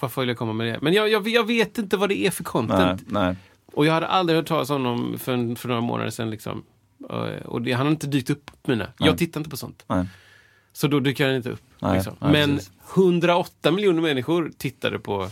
varför 0.00 0.22
vill 0.22 0.28
jag 0.28 0.38
komma 0.38 0.52
med 0.52 0.66
det? 0.66 0.78
Men 0.82 0.92
jag, 0.92 1.08
jag, 1.08 1.28
jag 1.28 1.46
vet 1.46 1.78
inte 1.78 1.96
vad 1.96 2.08
det 2.08 2.26
är 2.26 2.30
för 2.30 2.42
Nej, 2.42 2.50
content. 2.52 3.02
nej. 3.06 3.36
Och 3.72 3.86
jag 3.86 3.92
hade 3.92 4.06
aldrig 4.06 4.36
hört 4.38 4.46
talas 4.46 4.70
om 4.70 4.84
honom 4.84 5.18
för, 5.18 5.54
för 5.56 5.68
några 5.68 5.80
månader 5.80 6.10
sedan 6.10 6.30
liksom. 6.30 6.62
Och, 7.08 7.28
och 7.44 7.62
det, 7.62 7.72
han 7.72 7.86
har 7.86 7.90
inte 7.90 8.06
dykt 8.06 8.30
upp 8.30 8.50
på 8.62 8.70
mina. 8.70 8.84
Jag 8.98 9.06
Nej. 9.08 9.16
tittar 9.18 9.40
inte 9.40 9.50
på 9.50 9.56
sånt. 9.56 9.84
nej. 9.86 10.04
Så 10.72 10.88
då 10.88 11.00
dyker 11.00 11.26
han 11.26 11.36
inte 11.36 11.50
upp. 11.50 11.62
Nej, 11.78 11.94
liksom. 11.94 12.16
nej, 12.20 12.32
Men 12.32 12.56
precis. 12.56 12.72
108 12.96 13.70
miljoner 13.70 14.02
människor 14.02 14.52
tittade 14.58 14.98
på 14.98 15.28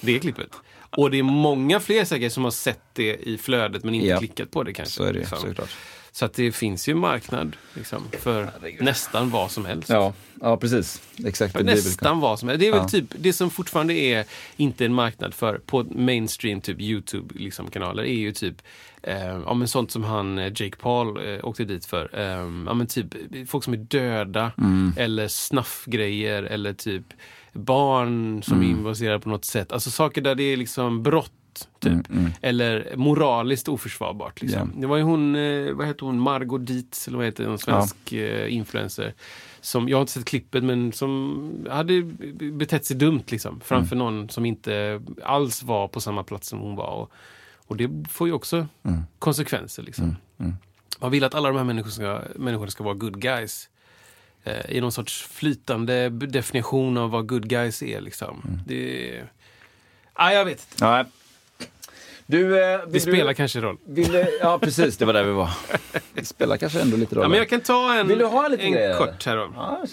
det 0.00 0.18
klippet. 0.18 0.50
Och 0.96 1.10
det 1.10 1.18
är 1.18 1.22
många 1.22 1.80
fler 1.80 2.04
säkert 2.04 2.32
som 2.32 2.44
har 2.44 2.50
sett 2.50 2.80
det 2.92 3.16
i 3.28 3.38
flödet 3.38 3.84
men 3.84 3.94
inte 3.94 4.06
Ja. 4.06 4.18
klickat 4.18 4.50
på 4.50 4.62
det 4.62 4.72
kanske. 4.72 4.94
Så 4.94 5.04
är 5.04 5.12
det 5.12 5.18
liksom. 5.18 5.38
såklart. 5.38 5.70
Så 6.12 6.24
att 6.24 6.34
det 6.34 6.52
finns 6.52 6.88
ju 6.88 6.90
en 6.92 6.98
marknad 6.98 7.56
liksom, 7.74 8.02
för 8.20 8.50
nästan 8.80 9.30
vad 9.30 9.50
som 9.50 9.64
helst. 9.64 9.88
Ja, 9.88 10.12
ja 10.40 10.56
precis. 10.56 11.02
Exakt. 11.26 11.52
För 11.52 11.64
nästan 11.64 12.20
vad 12.20 12.38
som 12.38 12.48
helst. 12.48 12.60
Det 12.60 12.66
är 12.68 12.72
väl 12.72 12.80
Ja. 12.80 12.88
typ 12.88 13.04
det 13.18 13.32
som 13.32 13.50
fortfarande 13.50 13.94
är 13.94 14.24
inte 14.56 14.84
en 14.84 14.94
marknad 14.94 15.34
för 15.34 15.58
på 15.58 15.84
mainstream 15.84 16.60
typ 16.60 16.80
Youtube 16.80 17.34
liksom, 17.38 17.70
kanaler 17.70 18.02
är 18.02 18.14
ju 18.14 18.32
typ 18.32 18.62
eh, 19.02 19.26
ja, 19.26 19.54
men 19.54 19.68
sånt 19.68 19.90
som 19.90 20.04
han 20.04 20.38
eh, 20.38 20.44
Jake 20.46 20.76
Paul 20.80 21.28
eh, 21.34 21.44
åkte 21.44 21.64
dit 21.64 21.86
för. 21.86 22.10
Eh, 22.18 22.24
ja, 22.66 22.74
men 22.74 22.86
typ 22.86 23.06
folk 23.48 23.64
som 23.64 23.72
är 23.72 23.76
döda 23.78 24.52
Mm. 24.58 24.92
eller 24.96 25.28
snaffgrejer 25.28 26.42
eller 26.42 26.72
typ 26.72 27.04
barn 27.52 28.42
som 28.42 28.58
är 28.58 28.64
Mm. 28.64 28.78
involverade 28.78 29.20
på 29.20 29.28
något 29.28 29.44
sätt. 29.44 29.72
Alltså 29.72 29.90
saker 29.90 30.20
där 30.20 30.34
det 30.34 30.42
är 30.42 30.56
liksom 30.56 31.02
brott. 31.02 31.32
Typ. 31.78 32.10
Mm, 32.10 32.30
Eller 32.40 32.92
moraliskt 32.96 33.68
oförsvarbart. 33.68 34.42
Liksom. 34.42 34.72
Det 34.80 34.86
var 34.86 34.96
ju 34.96 35.02
hon, 35.02 35.36
eh, 35.36 35.72
vad 35.72 35.86
heter 35.86 36.06
hon, 36.06 36.20
Margot 36.20 36.66
Dietz, 36.66 37.08
eller 37.08 37.16
vad 37.18 37.26
heter 37.26 37.46
hon, 37.46 37.58
svensk 37.58 38.12
eh, 38.12 38.54
influencer. 38.54 39.14
Som, 39.60 39.88
jag 39.88 39.96
har 39.96 40.00
inte 40.00 40.12
sett 40.12 40.24
klippet 40.24 40.64
men 40.64 40.92
som 40.92 41.66
hade 41.70 42.02
betett 42.52 42.84
sig 42.84 42.96
dumt 42.96 43.22
liksom. 43.26 43.60
Framför 43.64 43.96
Mm. 43.96 44.04
någon 44.14 44.28
som 44.28 44.46
inte 44.46 45.00
alls 45.24 45.62
var 45.62 45.88
på 45.88 46.00
samma 46.00 46.24
plats 46.24 46.48
som 46.48 46.58
hon 46.58 46.76
var. 46.76 46.90
Och, 46.90 47.10
och 47.66 47.76
det 47.76 47.90
får 48.10 48.26
ju 48.28 48.32
också 48.32 48.66
Mm. 48.82 49.00
konsekvenser. 49.18 49.82
Liksom. 49.82 50.16
Man 51.00 51.10
vill 51.10 51.24
att 51.24 51.34
alla 51.34 51.48
de 51.48 51.56
här 51.56 51.64
människorna 51.64 51.90
ska, 51.92 52.22
människorna 52.36 52.70
ska 52.70 52.84
vara 52.84 52.94
good 52.94 53.20
guys. 53.20 53.68
Eh, 54.44 54.70
I 54.76 54.80
någon 54.80 54.92
sorts 54.92 55.22
flytande 55.22 56.08
definition 56.08 56.96
av 56.98 57.10
vad 57.10 57.26
good 57.28 57.48
guys 57.48 57.82
är. 57.82 58.00
Liksom. 58.00 58.42
Mm. 58.44 58.60
Det... 58.66 59.20
Ah, 60.12 60.32
jag 60.32 60.44
vet 60.44 60.66
inte. 60.70 60.84
Nej. 60.84 61.04
Du, 62.26 62.62
eh, 62.72 62.80
Det 62.88 63.00
spelar 63.00 63.28
du, 63.28 63.34
kanske 63.34 63.60
roll. 63.60 63.76
vill, 63.86 64.26
Ja, 64.40 64.58
precis. 64.58 64.96
Det 64.96 65.04
var 65.04 65.12
där 65.12 65.24
vi 65.24 65.32
var. 65.32 65.50
Det 66.14 66.24
spelar 66.24 66.56
kanske 66.56 66.80
ändå 66.80 66.96
lite 66.96 67.14
roll. 67.14 67.24
Ja, 67.24 67.28
men 67.28 67.38
jag 67.38 67.48
kan 67.48 67.60
ta 67.60 67.94
en, 67.94 68.08
Vill 68.08 68.18
du 68.18 68.24
ha 68.24 68.48
lite 68.48 68.62
en 68.62 68.72
grejer, 68.72 68.98
kort 68.98 69.26
här 69.26 69.36
då. 69.36 69.52
Ja. 69.56 69.84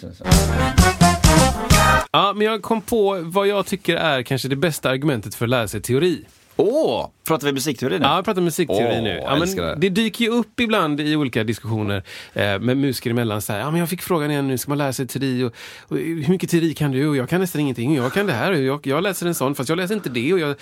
Ja, 2.11 2.33
men 2.33 2.47
jag 2.47 2.61
kom 2.61 2.81
på 2.81 3.19
vad 3.23 3.47
jag 3.47 3.65
tycker 3.65 3.95
är 3.95 4.23
kanske 4.23 4.47
det 4.47 4.55
bästa 4.55 4.89
argumentet 4.89 5.35
för 5.35 5.45
att 5.45 5.49
lära 5.49 5.67
sig 5.67 5.81
teori. 5.81 6.25
Åh, 6.57 7.09
pratar 7.27 7.47
vi 7.47 7.53
musikteori 7.53 7.99
nu? 7.99 8.05
Ja, 8.05 8.15
jag 8.15 8.25
pratar 8.25 8.41
musikteori 8.41 8.95
Åh, 8.97 9.03
nu. 9.03 9.21
Ja, 9.23 9.35
men 9.35 9.55
det. 9.55 9.75
det 9.75 9.89
dyker 9.89 10.25
ju 10.25 10.31
upp 10.31 10.59
ibland 10.59 11.01
i 11.01 11.15
olika 11.15 11.43
diskussioner 11.43 12.03
eh, 12.33 12.59
med 12.59 12.77
musiker 12.77 13.09
emellan. 13.09 13.41
Så 13.41 13.53
här, 13.53 13.59
ja, 13.59 13.71
men 13.71 13.79
jag 13.79 13.89
fick 13.89 14.01
frågan 14.01 14.31
igen 14.31 14.47
nu, 14.47 14.57
ska 14.57 14.69
man 14.71 14.77
lära 14.77 14.93
sig 14.93 15.07
teori? 15.07 15.43
Och, 15.43 15.53
och, 15.79 15.97
hur 15.97 16.29
mycket 16.29 16.49
teori 16.49 16.73
kan 16.73 16.91
du? 16.91 17.07
Och 17.07 17.15
jag 17.17 17.29
kan 17.29 17.41
nästan 17.41 17.61
ingenting. 17.61 17.99
Och 17.99 18.05
jag 18.05 18.13
kan 18.13 18.25
det 18.27 18.33
här. 18.33 18.51
Och 18.51 18.61
jag, 18.61 18.87
jag 18.87 19.03
läser 19.03 19.27
en 19.27 19.35
sån, 19.35 19.55
fast 19.55 19.69
jag 19.69 19.75
läser 19.75 19.95
inte 19.95 20.09
det. 20.09 20.33
Och 20.33 20.39
jag, 20.39 20.55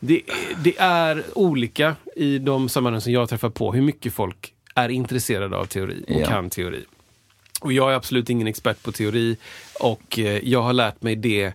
det, 0.00 0.20
det 0.64 0.74
är 0.78 1.22
olika 1.34 1.96
i 2.16 2.38
de 2.38 2.68
sammanhang 2.68 3.00
som 3.00 3.12
jag 3.12 3.28
träffar 3.28 3.50
på 3.50 3.72
hur 3.72 3.82
mycket 3.82 4.12
folk 4.14 4.54
är 4.74 4.88
intresserade 4.88 5.56
av 5.56 5.64
teori 5.64 6.04
och 6.08 6.20
Ja. 6.20 6.26
kan 6.26 6.50
teori. 6.50 6.84
Och 7.60 7.72
jag 7.72 7.90
är 7.92 7.94
absolut 7.96 8.30
ingen 8.30 8.46
expert 8.46 8.82
på 8.82 8.92
teori 8.92 9.36
och 9.80 10.18
eh, 10.18 10.48
jag 10.48 10.62
har 10.62 10.72
lärt 10.72 11.02
mig 11.02 11.16
det 11.16 11.52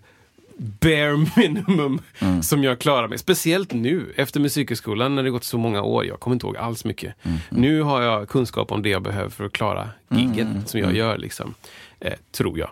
bare 0.60 1.26
minimum 1.36 2.01
Mm. 2.20 2.43
som 2.43 2.64
jag 2.64 2.80
klarar 2.80 3.07
mig. 3.07 3.18
Speciellt 3.18 3.74
nu 3.74 4.14
efter 4.16 4.39
musikhögskolan 4.39 5.16
när 5.16 5.24
det 5.24 5.30
gått 5.30 5.43
så 5.43 5.57
många 5.57 5.82
år. 5.82 6.05
Jag 6.05 6.20
kommer 6.20 6.36
inte 6.36 6.45
ihåg 6.45 6.57
alls 6.57 6.86
mycket. 6.86 7.14
Mm. 7.24 7.38
Nu 7.49 7.82
har 7.82 8.01
jag 8.01 8.30
kunskap 8.30 8.72
om 8.72 8.82
det 8.82 8.89
jag 8.89 9.01
behöver 9.01 9.30
för 9.30 9.43
att 9.45 9.51
klara 9.53 9.89
giggen 10.10 10.64
som 10.66 10.80
jag 10.80 10.95
gör. 10.95 11.18
liksom. 11.18 11.53
Eh, 12.02 12.14
tror 12.32 12.60
jag. 12.60 12.70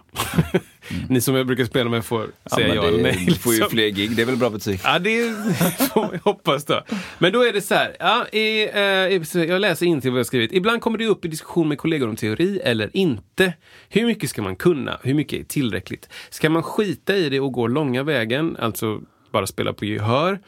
Ni 1.09 1.21
som 1.21 1.35
jag 1.35 1.47
brukar 1.47 1.65
spela 1.65 1.89
med 1.89 2.05
får 2.05 2.17
Mm. 2.19 2.31
Ja, 2.43 2.55
säga 2.55 2.75
ja 2.75 2.81
det, 2.81 2.87
eller 2.87 3.03
nej. 3.03 3.23
Du 3.27 3.33
får 3.35 3.53
ju 3.53 3.59
liksom. 3.59 3.71
fler 3.71 3.87
gig, 3.89 4.15
det 4.15 4.21
är 4.21 4.25
väl 4.25 4.37
bra 4.37 4.49
betyg? 4.49 4.79
Ja, 4.83 4.99
det 4.99 5.19
får 5.93 6.01
man 6.01 6.19
hoppas 6.23 6.65
då. 6.65 6.81
Men 7.19 7.31
då 7.33 7.43
är 7.43 7.53
det 7.53 7.61
så 7.61 7.75
här. 7.75 7.95
Ja, 7.99 8.27
i, 8.27 8.69
eh, 8.73 9.41
jag 9.43 9.61
läser 9.61 9.85
in 9.85 10.01
till 10.01 10.11
vad 10.11 10.19
jag 10.19 10.25
skrivit. 10.25 10.51
Ibland 10.53 10.81
kommer 10.81 10.97
det 10.97 11.05
upp 11.05 11.25
i 11.25 11.27
diskussion 11.27 11.67
med 11.67 11.77
kollegor 11.77 12.09
om 12.09 12.15
teori 12.15 12.59
eller 12.63 12.89
inte. 12.93 13.53
Hur 13.89 14.05
mycket 14.05 14.29
ska 14.29 14.41
man 14.41 14.55
kunna? 14.55 14.99
Hur 15.03 15.13
mycket 15.13 15.39
är 15.39 15.43
tillräckligt? 15.43 16.09
Ska 16.29 16.49
man 16.49 16.63
skita 16.63 17.15
i 17.15 17.29
det 17.29 17.39
och 17.39 17.51
gå 17.53 17.67
långa 17.67 18.03
vägen, 18.03 18.57
alltså 18.59 19.01
bara 19.31 19.47
spela 19.47 19.73
på 19.73 19.85
gehör? 19.85 20.39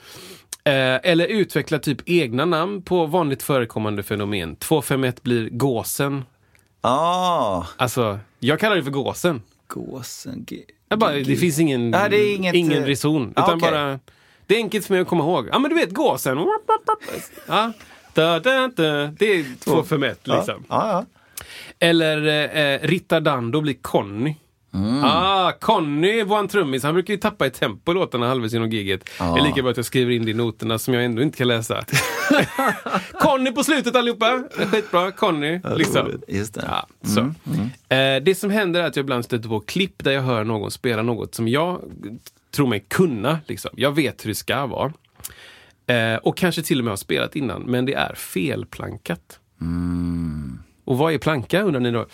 Eh, 0.63 0.95
eller 1.03 1.27
utveckla 1.27 1.79
typ 1.79 1.97
egna 2.05 2.45
namn 2.45 2.81
på 2.81 3.05
vanligt 3.05 3.43
förekommande 3.43 4.03
fenomen. 4.03 4.55
251 4.55 5.23
blir 5.23 5.49
gåsen. 5.49 6.23
Ah, 6.81 7.63
Alltså, 7.77 8.19
jag 8.39 8.59
kallar 8.59 8.75
det 8.75 8.83
för 8.83 8.91
gåsen. 8.91 9.41
gåsen. 9.67 10.43
G- 10.47 10.63
Jag 10.89 10.99
bara, 10.99 11.11
det 11.11 11.35
finns 11.35 11.59
ingen, 11.59 11.91
Ja, 11.91 12.09
det 12.09 12.17
är 12.17 12.35
inget, 12.35 12.55
ingen 12.55 12.83
eh, 12.83 12.85
reson. 12.85 13.29
Utan 13.31 13.43
okej. 13.57 13.71
bara, 13.71 13.99
det 14.47 14.55
är 14.55 14.57
enkelt 14.59 14.85
för 14.85 14.93
mig 14.93 15.01
att 15.01 15.07
komma 15.07 15.23
ihåg. 15.23 15.49
Ja 15.51 15.59
men 15.59 15.69
du 15.69 15.75
vet 15.75 15.93
gåsen. 15.93 16.37
Ja. 17.47 17.73
Da, 18.13 18.39
da, 18.39 18.67
da. 18.67 19.05
Det 19.19 19.25
är 19.25 19.59
två 19.59 19.83
för 19.83 20.03
ett 20.03 20.27
liksom. 20.27 20.63
Eller 21.79 22.27
eh, 22.57 22.79
Rittardando 22.87 23.61
blir 23.61 23.73
Conny. 23.81 24.35
Mm. 24.73 25.03
Ah, 25.03 25.51
Conny 25.51 26.19
en 26.21 26.47
trummis. 26.47 26.83
Han 26.83 26.93
brukar 26.93 27.13
ju 27.13 27.19
tappa 27.19 27.47
i 27.47 27.49
tempo 27.49 27.93
låtarna 27.93 28.27
halvvägs 28.27 28.53
genom 28.53 28.69
giget. 28.69 29.09
Ja. 29.19 29.33
Det 29.33 29.39
är 29.41 29.43
lika 29.43 29.61
bra 29.61 29.71
att 29.71 29.77
jag 29.77 29.85
skriver 29.85 30.11
in 30.11 30.25
det 30.25 30.31
i 30.31 30.33
noterna 30.33 30.79
som 30.79 30.93
jag 30.93 31.05
ändå 31.05 31.21
inte 31.21 31.37
kan 31.37 31.47
läsa. 31.47 31.83
Conny 33.21 33.51
på 33.51 33.63
slutet 33.63 33.95
allihopa. 33.95 34.43
Skitbra, 34.71 35.11
Conny. 35.11 35.61
Liksom. 35.75 36.21
Just 36.27 36.53
det. 36.53 36.63
Ja, 36.67 36.87
så. 37.07 37.19
Eh, 37.95 38.23
det 38.23 38.37
som 38.37 38.49
händer 38.49 38.81
är 38.81 38.87
att 38.87 38.95
jag 38.95 39.03
ibland 39.03 39.25
stöter 39.25 39.49
på 39.49 39.59
klipp 39.59 40.03
där 40.03 40.11
jag 40.11 40.21
hör 40.21 40.43
någon 40.43 40.71
spela 40.71 41.01
något 41.03 41.35
som 41.35 41.47
jag 41.47 41.81
tror 42.55 42.67
mig 42.67 42.85
kunna. 42.87 43.39
Liksom. 43.47 43.71
Jag 43.73 43.95
vet 43.95 44.25
hur 44.25 44.29
det 44.29 44.35
ska 44.35 44.65
vara. 44.65 44.93
Eh, 45.87 46.15
och 46.15 46.37
kanske 46.37 46.61
till 46.61 46.79
och 46.79 46.85
med 46.85 46.91
har 46.91 46.97
spelat 46.97 47.35
innan, 47.35 47.61
men 47.61 47.85
det 47.85 47.93
är 47.93 48.15
felplankat. 48.15 49.39
Och 50.85 50.97
vad 50.97 51.13
är 51.13 51.17
planka 51.17 51.61
undrar 51.61 51.79
ni 51.79 51.91
då? 51.91 52.05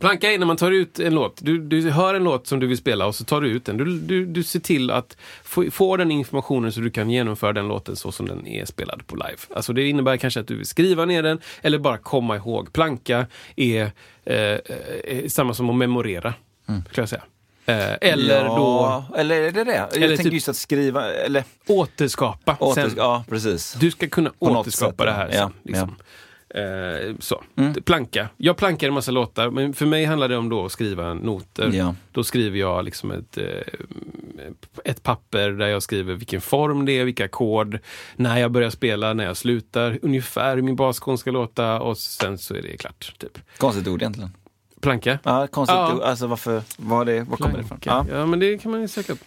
Planka 0.00 0.32
är 0.32 0.38
när 0.38 0.46
man 0.46 0.56
tar 0.56 0.70
ut 0.70 0.98
en 0.98 1.14
låt. 1.14 1.38
Du, 1.42 1.58
du 1.58 1.90
hör 1.90 2.14
en 2.14 2.24
låt 2.24 2.46
som 2.46 2.60
du 2.60 2.66
vill 2.66 2.78
spela 2.78 3.06
och 3.06 3.14
så 3.14 3.24
tar 3.24 3.40
du 3.40 3.48
ut 3.48 3.64
den. 3.64 3.76
Du, 3.76 3.84
du, 4.00 4.26
du 4.26 4.42
ser 4.42 4.60
till 4.60 4.90
att 4.90 5.16
få, 5.44 5.70
få 5.70 5.96
den 5.96 6.10
informationen 6.10 6.72
så 6.72 6.80
du 6.80 6.90
kan 6.90 7.10
genomföra 7.10 7.52
den 7.52 7.68
låten 7.68 7.96
så 7.96 8.12
som 8.12 8.26
den 8.28 8.46
är 8.46 8.64
spelad 8.64 9.06
på 9.06 9.16
live. 9.16 9.38
Alltså 9.56 9.72
det 9.72 9.88
innebär 9.88 10.16
kanske 10.16 10.40
att 10.40 10.46
du 10.48 10.56
vill 10.56 10.66
skriva 10.66 11.04
ner 11.04 11.22
den 11.22 11.40
eller 11.62 11.78
bara 11.78 11.98
komma 11.98 12.36
ihåg. 12.36 12.72
Planka 12.72 13.26
är 13.56 13.90
eh, 14.24 14.36
eh, 14.36 15.26
samma 15.28 15.54
som 15.54 15.70
att 15.70 15.76
memorera, 15.76 16.34
skulle 16.66 17.02
jag 17.02 17.08
säga. 17.08 17.22
Eh, 17.66 17.96
eller 18.00 18.44
ja, 18.44 19.04
Eller 19.16 19.40
är 19.40 19.50
det 19.50 19.64
det? 19.64 19.74
Jag 19.74 19.96
Eller 19.96 20.06
tänkte 20.08 20.24
typ- 20.24 20.32
just 20.32 20.48
att 20.48 20.56
skriva, 20.56 21.12
eller 21.12 21.44
då 21.66 21.74
återskapa. 21.74 22.56
åter, 22.60 22.82
sen. 22.82 22.94
Ja, 22.96 23.24
precis. 23.28 23.72
Du 23.80 23.90
ska 23.90 24.08
kunna 24.08 24.30
något 24.40 24.56
återskapa 24.66 24.90
sätt, 24.90 25.06
det 25.06 25.12
här. 25.12 25.28
ja. 25.32 25.38
sen, 25.38 25.52
liksom. 25.62 25.96
Eh, 26.54 27.14
så. 27.18 27.42
Mm. 27.56 27.74
Planka. 27.74 28.28
Jag 28.36 28.56
plankar 28.56 28.88
en 28.88 28.94
massa 28.94 29.10
låtar, 29.10 29.50
men 29.50 29.74
för 29.74 29.86
mig 29.86 30.04
handlar 30.04 30.28
det 30.28 30.36
om 30.36 30.48
då 30.48 30.64
att 30.64 30.72
skriva 30.72 31.14
noter. 31.14 31.70
Ja. 31.72 31.94
Då 32.12 32.24
skriver 32.24 32.58
jag 32.58 32.84
liksom 32.84 33.10
ett, 33.10 33.38
eh, 33.38 33.44
ett 34.84 35.02
papper 35.02 35.50
där 35.50 35.66
jag 35.66 35.82
skriver 35.82 36.14
vilken 36.14 36.40
form 36.40 36.84
det 36.86 36.92
är, 36.92 37.04
vilka 37.04 37.24
ackord, 37.24 37.78
när 38.16 38.38
jag 38.38 38.50
börjar 38.50 38.70
spela, 38.70 39.14
när 39.14 39.24
jag 39.24 39.36
slutar, 39.36 39.98
ungefär 40.02 40.56
hur 40.56 40.62
min 40.62 40.76
basgång 40.76 41.18
ska 41.18 41.30
låta 41.30 41.80
och 41.80 41.98
sen 41.98 42.38
så 42.38 42.54
är 42.54 42.62
det 42.62 42.76
klart. 42.76 43.14
Typ. 43.18 43.38
Konstigt 43.58 43.88
ord 43.88 44.02
egentligen. 44.02 44.30
Planka. 44.80 45.18
Ja, 45.22 45.46
konstigt 45.46 45.76
Ja. 45.76 45.94
ord. 45.94 46.02
Alltså 46.02 46.26
varför, 46.26 46.62
var 46.76 47.04
det, 47.04 47.22
var 47.22 47.36
kommer 47.36 47.56
det 47.58 47.64
ifrån? 47.64 47.78
Ja. 47.84 48.06
Ja. 48.10 48.26
men 48.26 48.40
det 48.40 48.58
kan 48.58 48.70
man 48.70 48.80
ju 48.80 48.88
söka 48.88 49.12
upp. 49.12 49.24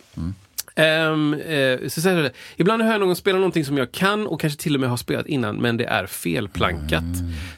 Ehm, 0.76 1.34
eh, 1.34 1.88
så 1.88 2.02
säger 2.02 2.24
det. 2.24 2.32
Ibland 2.56 2.82
hör 2.82 2.92
jag 2.92 3.00
någon 3.00 3.16
spela 3.16 3.38
någonting 3.38 3.66
som 3.66 3.78
jag 3.78 3.92
kan 3.92 4.28
och 4.28 4.42
kanske 4.42 4.60
till 4.62 4.76
och 4.76 4.82
med 4.82 4.90
har 4.90 4.98
spelat 4.98 5.28
innan, 5.28 5.56
men 5.56 5.78
det 5.78 5.86
är 5.86 6.06
felplankat. 6.06 7.04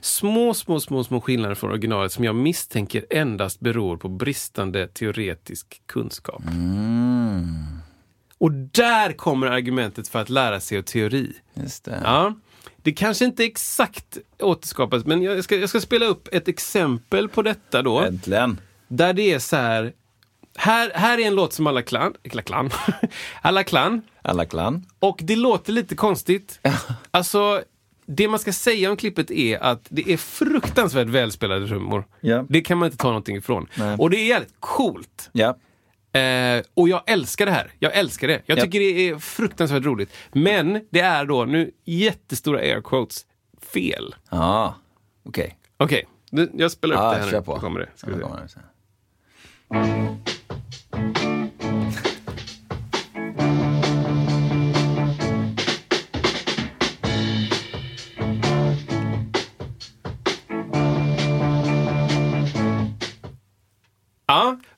Små, 0.01 0.53
små, 0.53 0.79
små, 0.79 1.03
små 1.03 1.21
skillnader 1.21 1.55
från 1.55 1.69
originalet 1.69 2.11
som 2.11 2.23
jag 2.23 2.35
misstänker 2.35 3.05
endast 3.09 3.59
beror 3.59 3.97
på 3.97 4.09
bristande 4.09 4.87
teoretisk 4.87 5.81
kunskap. 5.85 6.41
Och 8.37 8.51
där 8.51 9.11
kommer 9.11 9.47
argumentet 9.47 10.07
för 10.07 10.21
att 10.21 10.29
lära 10.29 10.59
sig 10.59 10.83
teori. 10.83 11.33
Just 11.53 11.85
det. 11.85 12.01
Ja. 12.03 12.33
Det 12.77 12.93
kanske 12.93 13.25
inte 13.25 13.43
exakt 13.43 14.17
återskapas, 14.39 15.05
men 15.05 15.21
jag 15.21 15.43
ska, 15.43 15.55
jag 15.55 15.69
ska 15.69 15.79
spela 15.79 16.05
upp 16.05 16.27
ett 16.31 16.47
exempel 16.47 17.29
på 17.29 17.41
detta 17.41 17.81
då. 17.81 17.99
Äntligen. 17.99 18.59
Där 18.87 19.13
det 19.13 19.33
är 19.33 19.39
så 19.39 19.55
här. 19.55 19.93
Här, 20.57 20.91
här 20.95 21.17
är 21.17 21.27
en 21.27 21.35
låt 21.35 21.53
som 21.53 21.67
alla 21.67 21.81
klan, 21.81 22.13
alla 22.33 22.41
klan, 22.41 22.69
alla 23.41 23.63
klan 23.63 24.01
Alla 24.21 24.45
klan. 24.45 24.85
Och 24.99 25.19
det 25.23 25.35
låter 25.35 25.73
lite 25.73 25.95
konstigt. 25.95 26.59
Alltså, 27.11 27.63
det 28.05 28.27
man 28.27 28.39
ska 28.39 28.53
säga 28.53 28.89
om 28.91 28.97
klippet 28.97 29.31
är 29.31 29.59
att 29.63 29.87
det 29.89 30.09
är 30.11 30.17
fruktansvärt 30.17 31.07
välspelade 31.07 31.67
trummor. 31.67 32.07
Ja. 32.21 32.45
Det 32.49 32.61
kan 32.61 32.77
man 32.77 32.85
inte 32.85 32.97
ta 32.97 33.07
någonting 33.07 33.35
ifrån. 33.37 33.67
Nej. 33.77 33.95
Och 33.99 34.09
det 34.09 34.17
är 34.17 34.25
jävligt 34.27 34.53
coolt. 34.59 35.29
Ja. 35.31 35.57
Eh, 36.19 36.63
och 36.73 36.89
jag 36.89 37.01
älskar 37.07 37.45
det 37.45 37.51
här. 37.51 37.71
Jag 37.79 37.95
älskar 37.95 38.27
det. 38.27 38.41
Jag 38.45 38.57
Ja. 38.57 38.63
tycker 38.63 38.79
det 38.79 39.09
är 39.09 39.17
fruktansvärt 39.17 39.83
roligt. 39.83 40.13
Men 40.33 40.87
det 40.89 40.99
är 40.99 41.25
då, 41.25 41.45
nu 41.45 41.71
jättestora 41.85 42.59
air 42.59 42.81
quotes, 42.81 43.25
fel. 43.73 44.15
Ja, 44.29 44.75
okej. 45.25 45.57
Okej, 45.77 46.07
nu- 46.31 46.51
jag 46.53 46.71
spelar 46.71 46.95
upp 46.95 47.01
Ja, 47.01 47.09
det 47.13 47.19
här 47.25 47.31
nu. 47.31 47.41
på. 47.41 47.53
Då 47.55 47.59
kommer 47.61 47.79
det. 47.79 47.89
Ska 47.95 48.11
vi 48.11 48.49
se. 48.49 48.59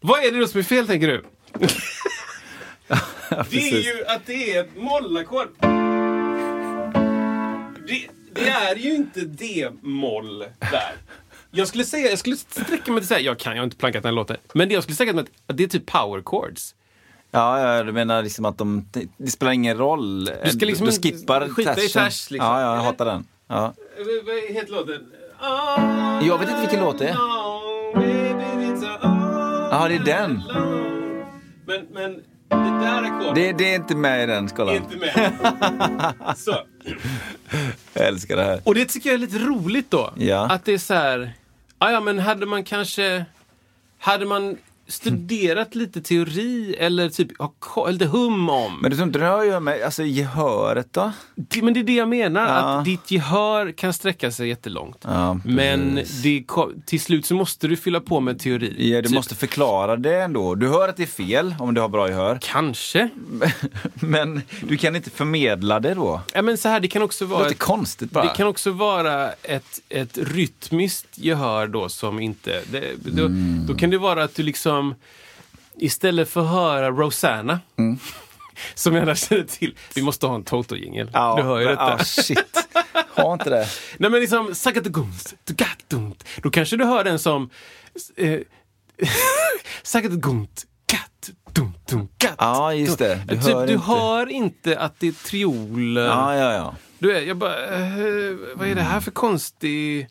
Vad 0.07 0.23
är 0.25 0.31
det 0.31 0.39
då 0.39 0.47
som 0.47 0.59
är 0.59 0.63
fel 0.63 0.87
tänker 0.87 1.07
du? 1.07 1.23
det 3.49 3.57
är 3.71 3.95
ju 3.97 4.05
att 4.05 4.25
det 4.25 4.55
är 4.55 4.63
ett 4.63 4.69
mollackord. 4.77 5.47
Det, 7.87 8.07
det 8.33 8.49
är 8.49 8.75
ju 8.75 8.95
inte 8.95 9.19
D-moll 9.21 10.39
där. 10.59 10.93
Jag 11.51 11.67
skulle 11.67 11.83
säga, 11.83 12.09
jag 12.09 12.19
skulle 12.19 12.35
sträcka 12.37 12.91
mig 12.91 13.01
till 13.01 13.07
säga, 13.07 13.19
jag 13.19 13.39
kan, 13.39 13.53
jag 13.53 13.59
har 13.59 13.63
inte 13.63 13.77
plankat 13.77 14.03
den 14.03 14.09
här 14.09 14.15
låten. 14.15 14.37
Men 14.53 14.67
det 14.67 14.73
jag 14.73 14.83
skulle 14.83 14.95
säga 14.95 15.19
att 15.47 15.57
det 15.57 15.63
är 15.63 15.67
typ 15.67 15.85
power 15.85 16.21
chords. 16.21 16.75
Ja, 17.31 17.59
ja, 17.75 17.83
du 17.83 17.91
menar 17.91 18.23
liksom 18.23 18.45
att 18.45 18.57
de, 18.57 18.85
det, 19.17 19.31
spelar 19.31 19.51
ingen 19.51 19.77
roll. 19.77 20.25
Du 20.43 20.49
ska 20.51 20.65
liksom 20.65 20.85
du 20.85 20.91
skippar 20.91 21.49
skita 21.49 21.81
i 21.83 21.89
ters, 21.89 22.31
liksom. 22.31 22.37
Ja, 22.51 22.61
ja, 22.61 22.75
jag 22.75 22.81
hatar 22.81 23.05
den. 23.05 23.27
Ja. 23.47 23.73
Vad- 23.97 24.25
Vad 24.25 24.35
heter 24.55 24.71
låten? 24.71 25.11
Jag 26.27 26.37
vet 26.39 26.49
inte 26.49 26.61
vilken 26.61 26.79
låt 26.79 26.99
det 26.99 27.07
är. 27.07 27.17
Ja, 29.81 29.87
det 29.87 29.95
är 29.95 29.99
den. 29.99 30.43
Men, 31.65 31.85
men 31.93 32.13
det 32.49 32.85
där 32.85 33.03
ackordet 33.03 33.35
Det, 33.35 33.51
det 33.51 33.71
är 33.71 33.75
inte 33.75 33.95
med 33.95 34.23
i 34.23 34.25
den 34.25 34.43
är 34.43 34.47
skalan. 34.47 34.75
inte 34.75 34.97
med. 34.97 35.33
Så. 36.37 36.57
Jag 37.93 38.07
älskar 38.07 38.35
det 38.35 38.43
här. 38.43 38.61
Och 38.63 38.75
det 38.75 38.85
tycker 38.85 39.09
jag 39.09 39.13
är 39.13 39.19
lite 39.19 39.37
roligt 39.39 39.91
då. 39.91 40.13
Ja. 40.17 40.47
Att 40.51 40.65
det 40.65 40.73
är 40.73 40.77
så 40.77 40.93
här, 40.93 41.33
"Ah, 41.77 41.91
ja 41.91 41.99
men 41.99 42.19
hade 42.19 42.45
man 42.45 42.63
kanske, 42.63 43.25
hade 43.99 44.25
man 44.25 44.57
studerat 44.87 45.75
lite 45.75 46.01
teori 46.01 46.75
eller 46.79 47.09
typ 47.09 47.37
ha 47.39 47.53
ko- 47.59 47.89
lite 47.89 48.05
hum 48.05 48.49
om. 48.49 48.79
Men 48.81 48.91
du 48.91 48.97
tror 48.97 49.07
inte 49.07 49.19
det 49.19 49.25
har 49.25 49.39
att 49.41 49.47
göra 49.47 49.59
med 49.59 49.81
alltså, 49.83 50.03
gehöret 50.03 50.87
då? 50.93 51.11
Det, 51.35 51.61
men 51.61 51.73
det 51.73 51.79
är 51.79 51.83
det 51.83 51.93
jag 51.95 52.09
menar, 52.09 52.41
Ja. 52.47 52.53
att 52.79 52.85
ditt 52.85 53.11
gehör 53.11 53.71
kan 53.71 53.93
sträcka 53.93 54.31
sig 54.31 54.47
jättelångt. 54.49 54.97
Ja, 55.01 55.39
men 55.45 55.99
det, 56.23 56.43
till 56.85 57.01
slut 57.01 57.25
så 57.25 57.35
måste 57.35 57.67
du 57.67 57.75
fylla 57.75 57.99
på 57.99 58.19
med 58.19 58.39
teori. 58.39 58.91
Ja, 58.91 59.01
du 59.01 59.07
Typ, 59.07 59.15
måste 59.15 59.35
förklara 59.35 59.95
det 59.95 60.21
ändå. 60.21 60.55
Du 60.55 60.67
hör 60.67 60.89
att 60.89 60.97
det 60.97 61.03
är 61.03 61.07
fel 61.07 61.55
om 61.59 61.73
du 61.73 61.81
har 61.81 61.89
bra 61.89 62.07
gehör. 62.09 62.37
Kanske. 62.41 63.09
Men 63.93 64.41
du 64.67 64.77
kan 64.77 64.95
inte 64.95 65.09
förmedla 65.09 65.79
det 65.79 65.93
då. 65.93 66.21
Ja, 66.33 66.41
men 66.41 66.57
så 66.57 66.69
här, 66.69 66.79
det 66.79 66.87
kan 66.87 67.01
också 67.01 67.25
Det 67.25 67.31
vara... 67.31 67.39
låter 67.39 67.51
ett- 67.51 67.59
konstigt 67.59 68.11
bara. 68.11 68.23
Det 68.23 68.33
kan 68.35 68.47
också 68.47 68.71
vara 68.71 69.29
ett, 69.31 69.79
ett 69.89 70.17
rytmiskt 70.21 71.07
gehör 71.17 71.67
då 71.67 71.89
som 71.89 72.19
inte... 72.19 72.61
Det, 72.71 72.83
då, 73.03 73.25
Mm. 73.25 73.65
då 73.67 73.75
kan 73.75 73.89
det 73.89 73.97
vara 73.97 74.23
att 74.23 74.35
du 74.35 74.43
liksom 74.43 74.76
istället 75.77 76.29
för 76.29 76.41
att 76.41 76.49
höra 76.49 76.89
Rosanna, 76.91 77.59
Mm. 77.77 77.99
som 78.75 78.95
jag 78.95 79.05
där 79.07 79.15
känner 79.15 79.43
till. 79.43 79.75
Vi 79.95 80.01
måste 80.01 80.27
ha 80.27 80.35
en 80.35 80.43
Toto-jingel. 80.43 81.09
Ja, 81.13 81.35
du 81.37 81.43
hör 81.43 81.59
ju 81.59 81.65
detta. 81.67 81.95
Ja, 81.97 82.03
shit. 82.03 82.67
Ha 83.15 83.33
inte 83.33 83.49
det. 83.49 83.67
Nej 83.97 84.11
men 84.11 84.19
liksom, 84.19 84.55
sakatagums, 84.55 85.35
tugattunt. 85.45 86.23
Då 86.43 86.49
kanske 86.49 86.77
du 86.77 86.85
hör 86.85 87.03
den 87.03 87.19
som... 87.19 87.49
Eh, 88.15 88.39
sakatagums, 89.83 90.65
katt, 90.85 91.29
dum, 91.53 91.73
dum, 91.89 92.07
katt. 92.17 92.35
Ja, 92.37 92.73
just 92.73 92.97
det. 92.99 93.21
Du 93.27 93.35
hör 93.35 93.41
typ, 93.43 93.67
du 93.67 93.73
inte. 93.73 93.85
hör 93.85 94.29
inte 94.29 94.79
att 94.79 94.99
det 94.99 95.07
är 95.07 95.11
trioler. 95.27 96.05
Ja, 96.05 96.35
ja, 96.35 96.53
ja. 96.53 96.75
Du 96.99 97.17
är, 97.17 97.21
jag 97.21 97.37
bara, 97.37 97.63
eh, 97.65 98.35
vad 98.55 98.67
är 98.67 98.75
det 98.75 98.81
här 98.81 98.99
för 98.99 99.11
konstig... 99.11 100.07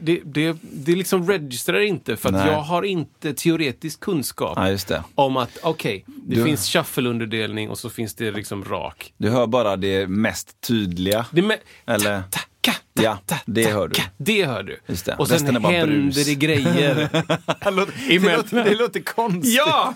Det, 0.00 0.20
det, 0.24 0.56
det 0.62 0.92
liksom 0.96 1.28
registrar 1.30 1.80
inte 1.80 2.16
för 2.16 2.28
att 2.28 2.34
Nej. 2.34 2.46
jag 2.46 2.60
har 2.60 2.82
inte 2.82 3.34
teoretisk 3.34 4.00
kunskap 4.00 4.58
Ja, 4.88 5.02
om 5.14 5.36
att 5.36 5.58
okej, 5.62 6.04
det 6.06 6.34
Du- 6.34 6.44
finns 6.44 6.68
shuffle-underdelning 6.68 7.68
och 7.70 7.78
så 7.78 7.90
finns 7.90 8.14
det 8.14 8.30
liksom 8.30 8.64
rak. 8.64 9.12
Du 9.16 9.30
hör 9.30 9.46
bara 9.46 9.76
det 9.76 10.06
mest 10.06 10.60
tydliga. 10.60 11.26
Det 11.32 11.42
med, 11.42 11.58
Eller- 11.86 12.22
ta, 12.30 12.40
ka, 12.60 12.72
ta, 12.94 13.02
Ja, 13.02 13.18
ta, 13.26 13.36
det 13.46 13.64
ta, 13.64 13.70
hör 13.70 13.88
du. 13.88 13.94
Det 14.16 14.44
hör 14.44 14.62
du. 14.62 14.80
Det. 14.86 15.14
Och 15.18 15.28
sen 15.28 15.34
Resten 15.38 15.64
händer 15.64 15.86
brus. 15.86 16.26
det 16.26 16.34
grejer. 16.34 17.08
Det 17.64 17.70
låter, 17.70 18.64
det 18.64 18.74
låter, 18.74 19.00
konstigt. 19.00 19.54
ja! 19.54 19.94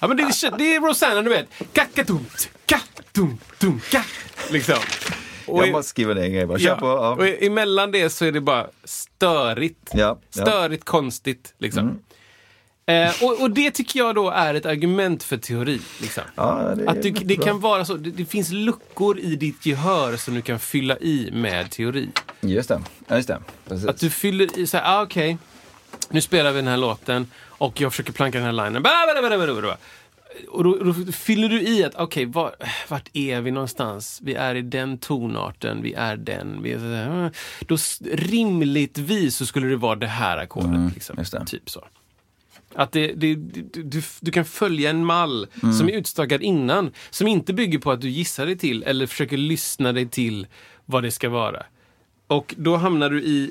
Ja 0.00 0.08
men 0.08 0.16
det 0.16 0.22
är, 0.22 0.58
det 0.58 0.74
är 0.74 0.80
Rosanna 0.80 1.22
du 1.22 1.30
vet. 1.30 1.48
Kakadumt, 1.72 2.50
katumt, 2.66 3.40
tum, 3.58 3.80
ka. 3.90 4.02
Liksom. 4.50 4.76
Jag 5.46 5.70
måste 5.72 5.88
skriva 5.90 6.14
ner 6.14 6.22
en 6.22 6.32
grej 6.32 6.46
bara. 6.46 6.58
Kör 6.58 6.68
Ja, 6.68 6.76
på. 6.76 6.86
Ja. 6.86 7.10
och 7.10 7.26
emellan 7.42 7.92
det 7.92 8.10
så 8.10 8.24
är 8.24 8.32
det 8.32 8.40
bara 8.40 8.66
störigt. 8.84 9.90
Ja. 9.92 10.08
Mm. 10.08 10.18
Störigt, 10.30 10.84
konstigt. 10.84 11.54
Liksom. 11.58 11.98
Eh, 12.86 13.22
och, 13.22 13.40
och 13.40 13.50
det 13.50 13.70
tycker 13.70 13.98
jag 13.98 14.14
då 14.14 14.30
är 14.30 14.54
ett 14.54 14.66
argument 14.66 15.22
för 15.22 15.36
teori. 15.36 15.80
Liksom. 16.00 16.22
Ja, 16.34 16.74
det 16.76 16.88
Att 16.88 17.02
du, 17.02 17.10
det 17.10 17.36
bra. 17.36 17.46
kan 17.46 17.60
vara 17.60 17.84
så, 17.84 17.94
det, 17.94 18.10
det 18.10 18.24
finns 18.24 18.50
luckor 18.52 19.18
i 19.18 19.36
ditt 19.36 19.66
gehör 19.66 20.16
som 20.16 20.34
du 20.34 20.42
kan 20.42 20.58
fylla 20.58 20.98
i 20.98 21.30
med 21.32 21.70
teori. 21.70 22.08
Just 22.40 22.68
det. 22.68 22.80
Ja, 23.08 23.16
just 23.16 23.28
det. 23.28 23.38
Precis. 23.68 23.88
Att 23.88 23.98
du 24.00 24.10
fyller 24.10 24.58
i 24.58 24.66
så 24.66 24.76
här, 24.76 24.98
ah, 24.98 25.02
okej, 25.02 25.38
nu 26.08 26.20
spelar 26.20 26.50
vi 26.52 26.56
den 26.56 26.68
här 26.68 26.76
låten 26.76 27.30
och 27.40 27.80
jag 27.80 27.92
försöker 27.92 28.12
planka 28.12 28.38
den 28.38 28.46
här 28.56 28.64
linen. 28.66 28.82
Ba, 28.82 28.90
ba, 29.22 29.62
ba. 29.62 29.76
Och 30.48 30.64
då, 30.64 30.78
då 30.78 31.12
fyller 31.12 31.48
du 31.48 31.62
i 31.62 31.84
att, 31.84 31.94
okej, 31.94 32.24
var, 32.26 32.54
vart 32.88 33.08
är 33.12 33.40
vi 33.40 33.50
någonstans? 33.50 34.20
Vi 34.22 34.34
är 34.34 34.54
i 34.54 34.62
den 34.62 34.98
tonarten, 34.98 35.82
vi 35.82 35.92
är 35.92 36.16
den. 36.16 36.62
Vi 36.62 36.72
är 36.72 37.24
eh. 37.24 37.30
då 37.60 37.76
rimligtvis 38.12 39.36
så 39.36 39.46
skulle 39.46 39.66
det 39.66 39.76
vara 39.76 39.96
det 39.96 40.06
här 40.06 40.38
ackordet. 40.38 40.94
liksom. 40.94 41.16
just 41.18 41.32
det. 41.32 41.46
Typ 41.46 41.70
så. 41.70 41.84
Att 42.74 42.92
det, 42.92 43.06
det, 43.12 43.34
du, 43.34 43.82
du, 43.82 44.02
du 44.20 44.30
kan 44.30 44.44
följa 44.44 44.90
en 44.90 45.04
mall 45.04 45.46
Mm. 45.62 45.74
som 45.74 45.88
är 45.88 45.92
utstakad 45.92 46.42
innan. 46.42 46.92
Som 47.10 47.26
inte 47.26 47.52
bygger 47.52 47.78
på 47.78 47.90
att 47.92 48.00
du 48.00 48.08
gissar 48.08 48.46
dig 48.46 48.58
till 48.58 48.82
eller 48.82 49.06
försöker 49.06 49.36
lyssna 49.36 49.92
dig 49.92 50.08
till 50.08 50.46
vad 50.84 51.02
det 51.02 51.10
ska 51.10 51.28
vara. 51.28 51.62
Och 52.26 52.54
då 52.58 52.76
hamnar 52.76 53.10
du 53.10 53.22
i 53.22 53.50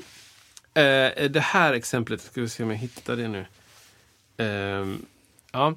eh, 0.74 1.28
det 1.30 1.42
här 1.42 1.72
exemplet. 1.72 2.20
Ska 2.20 2.40
vi 2.40 2.48
se 2.48 2.62
om 2.62 2.70
jag 2.70 2.76
hittar 2.76 3.16
det 3.16 3.28
nu. 3.28 3.46
Ehm, 4.36 5.06
ja. 5.52 5.74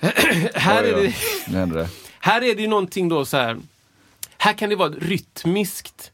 här, 0.54 0.84
är 0.84 0.96
det, 0.96 1.14
Nu 1.48 1.88
här 2.20 2.42
är 2.42 2.54
det 2.54 2.62
ju 2.62 2.68
någonting 2.68 3.08
då 3.08 3.24
så 3.24 3.36
här. 3.36 3.58
Här 4.38 4.52
kan 4.52 4.70
det 4.70 4.76
vara 4.76 4.88
ett 4.88 5.02
rytmiskt 5.02 6.12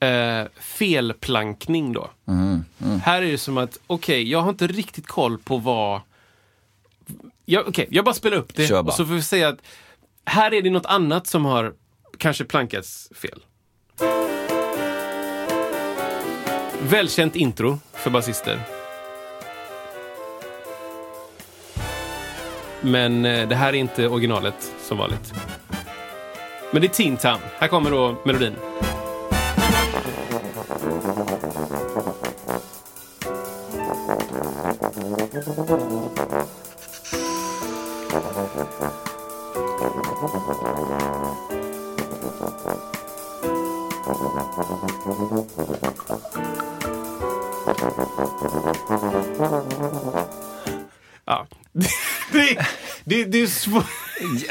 eh, 0.00 0.44
felplankning 0.60 1.92
då. 1.92 2.10
Mm, 2.28 2.64
Här 3.04 3.22
är 3.22 3.26
det 3.26 3.38
som 3.38 3.58
att, 3.58 3.78
okej, 3.86 4.30
jag 4.30 4.40
har 4.40 4.50
inte 4.50 4.66
riktigt 4.66 5.06
koll 5.06 5.38
på 5.38 5.56
vad... 5.56 6.00
Jag, 7.44 7.68
okej, 7.68 7.86
jag 7.90 8.04
bara 8.04 8.14
spelar 8.14 8.36
upp 8.36 8.54
det 8.54 8.72
och 8.72 8.92
så 8.92 9.06
får 9.06 9.14
vi 9.14 9.22
säga 9.22 9.48
att 9.48 9.58
här 10.24 10.54
är 10.54 10.62
det 10.62 10.70
något 10.70 10.86
annat 10.86 11.26
som 11.26 11.44
har 11.44 11.74
kanske 12.18 12.44
plankats 12.44 13.08
fel. 13.14 13.42
Välkänt 16.80 17.36
intro 17.36 17.78
för 17.92 18.10
basister. 18.10 18.81
Men 22.82 23.24
eh, 23.24 23.48
det 23.48 23.54
här 23.54 23.68
är 23.68 23.76
inte 23.76 24.08
originalet 24.08 24.72
som 24.80 24.98
vanligt. 24.98 25.34
Men 26.70 26.82
det 26.82 26.86
är 26.86 26.88
Tintan. 26.88 27.38
Här 27.58 27.68
kommer 27.68 27.90
då 27.90 28.16
melodin. 28.24 28.52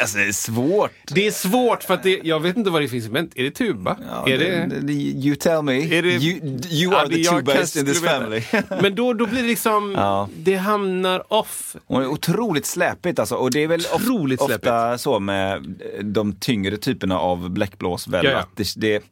Alltså, 0.02 0.18
det 0.18 0.28
är 0.28 0.32
svårt. 0.32 0.92
Det 1.08 1.28
är 1.28 1.32
svårt 1.32 1.84
för 1.84 1.94
att 1.94 2.04
det, 2.04 2.20
jag 2.24 2.40
vet 2.40 2.58
inte 2.58 2.70
vad 2.70 2.82
det 2.82 2.88
finns 2.88 3.10
men 3.10 3.30
Är 3.36 3.44
det 3.44 3.52
tuba? 3.52 3.98
Ja, 4.12 4.30
är 4.34 4.38
det, 4.38 4.70
det, 4.82 4.94
you 4.94 5.36
tell 5.36 5.62
me. 5.62 5.98
Är 5.98 6.02
det- 6.02 6.10
you 6.10 6.60
you 6.70 6.96
are 6.96 7.08
det- 7.08 7.16
the 7.16 7.24
tubist 7.24 7.76
in 7.76 7.86
this 7.86 8.02
family. 8.04 8.44
Men 8.82 8.96
då, 8.96 9.14
då 9.14 9.26
blir 9.26 9.42
det 9.42 9.48
liksom, 9.48 9.94
Ja. 9.98 10.30
det 10.38 10.56
hamnar 10.56 11.34
off. 11.34 11.76
Och 11.88 12.00
det 12.00 12.06
är 12.06 12.10
otroligt 12.10 12.66
släpigt 12.66 13.20
alltså. 13.20 13.36
Och 13.36 13.52
det 13.52 13.64
är 13.64 13.68
väl 13.68 13.82
Otroligt 13.96 14.42
ofta 14.42 14.98
så 14.98 15.20
med 15.20 15.80
de 16.04 16.34
tyngre 16.34 16.78
typerna 16.78 17.20
av 17.20 17.50
bläckblås 17.50 18.08
väl 18.08 18.26
Ja, 18.26 18.32
ja. 18.32 18.46
det, 18.56 18.74
det 18.78 19.04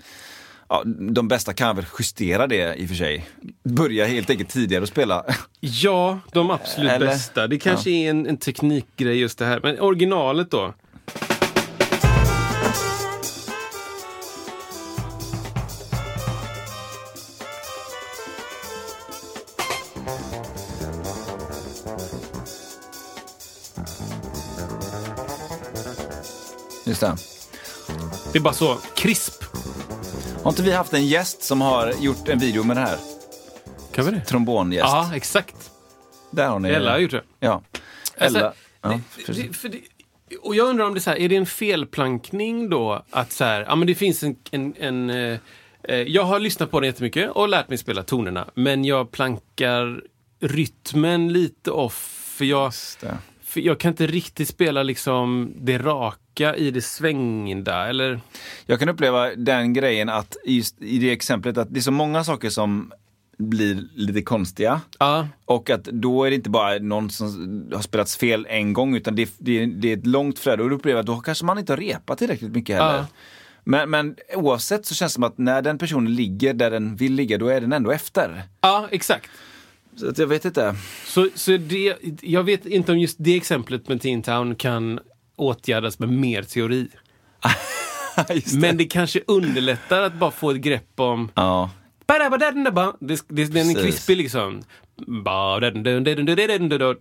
ja, 0.70 0.84
de 0.86 1.28
bästa 1.28 1.54
kan 1.54 1.76
väl 1.76 1.86
justera 2.00 2.48
det 2.48 2.76
i 2.76 2.86
och 2.86 2.90
för 2.90 2.96
sig. 2.96 3.30
Börja 3.64 4.06
helt 4.06 4.30
enkelt 4.30 4.50
tidigare 4.50 4.84
att 4.84 4.90
spela. 4.90 5.26
Ja, 5.60 6.20
de 6.32 6.52
absolut 6.52 6.92
Eller? 6.92 7.06
bästa. 7.08 7.48
Det 7.48 7.60
kanske 7.60 7.90
är 7.90 8.10
en, 8.10 8.28
en 8.28 8.38
teknikgrej 8.38 9.20
just 9.20 9.40
det 9.40 9.46
här. 9.46 9.60
Men 9.64 9.80
originalet 9.80 10.52
då? 10.52 10.74
Just 26.86 27.02
det. 27.02 27.16
Det 28.34 28.40
är 28.40 28.44
bara 28.44 28.54
så 28.54 28.78
krisp. 28.96 29.44
Har 30.44 30.52
inte 30.52 30.64
vi 30.64 30.72
haft 30.72 30.94
en 30.94 31.08
gäst 31.08 31.44
som 31.44 31.62
har 31.62 31.94
gjort 32.02 32.28
en 32.28 32.40
video 32.40 32.64
med 32.64 32.78
det 32.78 32.82
här? 32.82 32.98
Kan 33.92 34.06
vi 34.06 34.12
det? 34.12 34.22
Trombongäst. 34.22 34.84
Ja, 34.84 35.12
exakt. 35.16 35.72
Där 36.32 36.48
har 36.48 36.60
ni 36.60 36.70
Ella 36.70 36.92
har 36.92 37.00
gjort 37.00 37.12
det. 37.12 37.24
Ja. 37.40 37.64
Ella. 38.18 38.46
Alltså, 38.46 38.62
ja, 38.82 38.90
det, 38.90 39.26
precis. 39.26 39.58
för 39.58 39.70
det, 39.70 39.80
och 40.42 40.56
jag 40.56 40.68
undrar 40.68 40.86
om 40.86 40.94
det 40.94 40.98
är 40.98 41.02
så 41.02 41.10
här, 41.10 41.18
är 41.18 41.30
det 41.30 41.36
en 41.36 41.46
felplankning 41.46 42.70
då? 42.70 43.06
Att 43.10 43.32
så 43.32 43.44
här, 43.44 43.62
ja 43.62 43.76
men 43.76 43.88
det 43.88 43.96
finns 43.96 44.24
en, 44.24 44.36
en, 44.52 44.76
en 44.80 45.10
eh, 45.10 45.40
eh, 45.84 45.96
jag 45.96 46.24
har 46.24 46.40
lyssnat 46.40 46.72
på 46.72 46.80
den 46.80 46.88
jättemycket 46.88 47.30
och 47.30 47.50
lärt 47.50 47.70
mig 47.70 47.78
spela 47.78 48.04
tonerna, 48.04 48.48
men 48.54 48.86
jag 48.86 49.12
plankar 49.12 50.02
rytmen 50.40 51.34
lite 51.34 51.72
off. 51.72 52.16
För 52.38 52.46
jag. 52.46 52.74
För 53.50 53.60
jag 53.60 53.80
kan 53.80 53.90
inte 53.92 54.08
riktigt 54.08 54.48
spela 54.48 54.84
liksom 54.84 55.54
det 55.58 55.78
raka 55.78 56.56
i 56.56 56.72
det 56.72 56.82
svängda, 56.82 57.88
eller? 57.88 58.22
Jag 58.66 58.80
kan 58.80 58.90
uppleva 58.90 59.36
den 59.36 59.74
grejen 59.74 60.10
att 60.10 60.38
just 60.46 60.82
i 60.82 61.00
det 61.00 61.12
exemplet 61.12 61.58
att 61.58 61.74
det 61.74 61.80
är 61.80 61.82
så 61.82 61.92
många 61.92 62.24
saker 62.24 62.50
som 62.50 62.92
blir 63.38 63.88
lite 63.96 64.22
konstiga. 64.22 64.82
Ja, 65.00 65.28
Och 65.46 65.70
att 65.70 65.84
då 65.84 66.24
är 66.24 66.30
det 66.30 66.36
inte 66.36 66.50
bara 66.50 66.80
någon 66.80 67.10
som 67.10 67.28
har 67.74 67.82
spelats 67.82 68.18
fel 68.18 68.48
en 68.50 68.74
gång 68.74 68.96
utan 68.96 69.16
det, 69.16 69.30
det, 69.38 69.66
det 69.66 69.94
är 69.94 69.98
ett 69.98 70.08
långt 70.08 70.40
flöde 70.40 70.64
och 70.64 70.70
då 70.70 70.76
upplever 70.76 70.98
jag 70.98 71.00
att 71.00 71.06
då 71.06 71.20
kanske 71.20 71.46
man 71.46 71.58
inte 71.60 71.72
har 71.72 71.78
repat 71.78 72.18
tillräckligt 72.18 72.52
mycket 72.52 72.76
heller. 72.76 72.98
Ja. 72.98 73.06
Men, 73.64 73.90
men 73.90 74.16
oavsett 74.36 74.86
så 74.86 74.96
känns 74.96 75.12
det 75.12 75.14
som 75.14 75.24
att 75.24 75.38
när 75.38 75.62
den 75.62 75.78
personen 75.78 76.16
ligger 76.16 76.54
där 76.54 76.72
den 76.72 76.96
vill 76.96 77.14
ligga 77.14 77.38
då 77.38 77.48
är 77.48 77.62
den 77.62 77.74
ändå 77.74 77.92
efter. 77.92 78.44
ja 78.62 78.88
exakt. 78.92 79.30
Så 79.96 80.14
jag 80.18 80.28
vet 80.28 80.46
inte. 80.46 80.76
Så, 81.06 81.28
så 81.36 81.58
det, 81.58 81.96
jag 82.22 82.44
vet 82.44 82.66
inte 82.66 82.92
om 82.92 83.00
just 83.00 83.16
det 83.20 83.36
exemplet 83.36 83.88
med 83.88 84.02
Teen 84.02 84.22
Town 84.22 84.56
kan 84.56 85.00
åtgärdas 85.36 86.00
med 86.00 86.10
mer 86.10 86.44
teori. 86.44 86.88
Det. 88.28 88.54
Men 88.54 88.78
det 88.78 88.86
kanske 88.86 89.22
underlättar 89.28 90.02
att 90.02 90.14
bara 90.14 90.32
få 90.32 90.52
ett 90.52 90.58
grepp 90.58 91.00
om... 91.00 91.32
Ja. 91.36 91.70
Det, 93.00 93.22
det, 93.28 93.46
den 93.46 93.70
är 93.70 93.74
Precis. 93.74 93.84
krispig 93.84 94.18
liksom. 94.18 94.62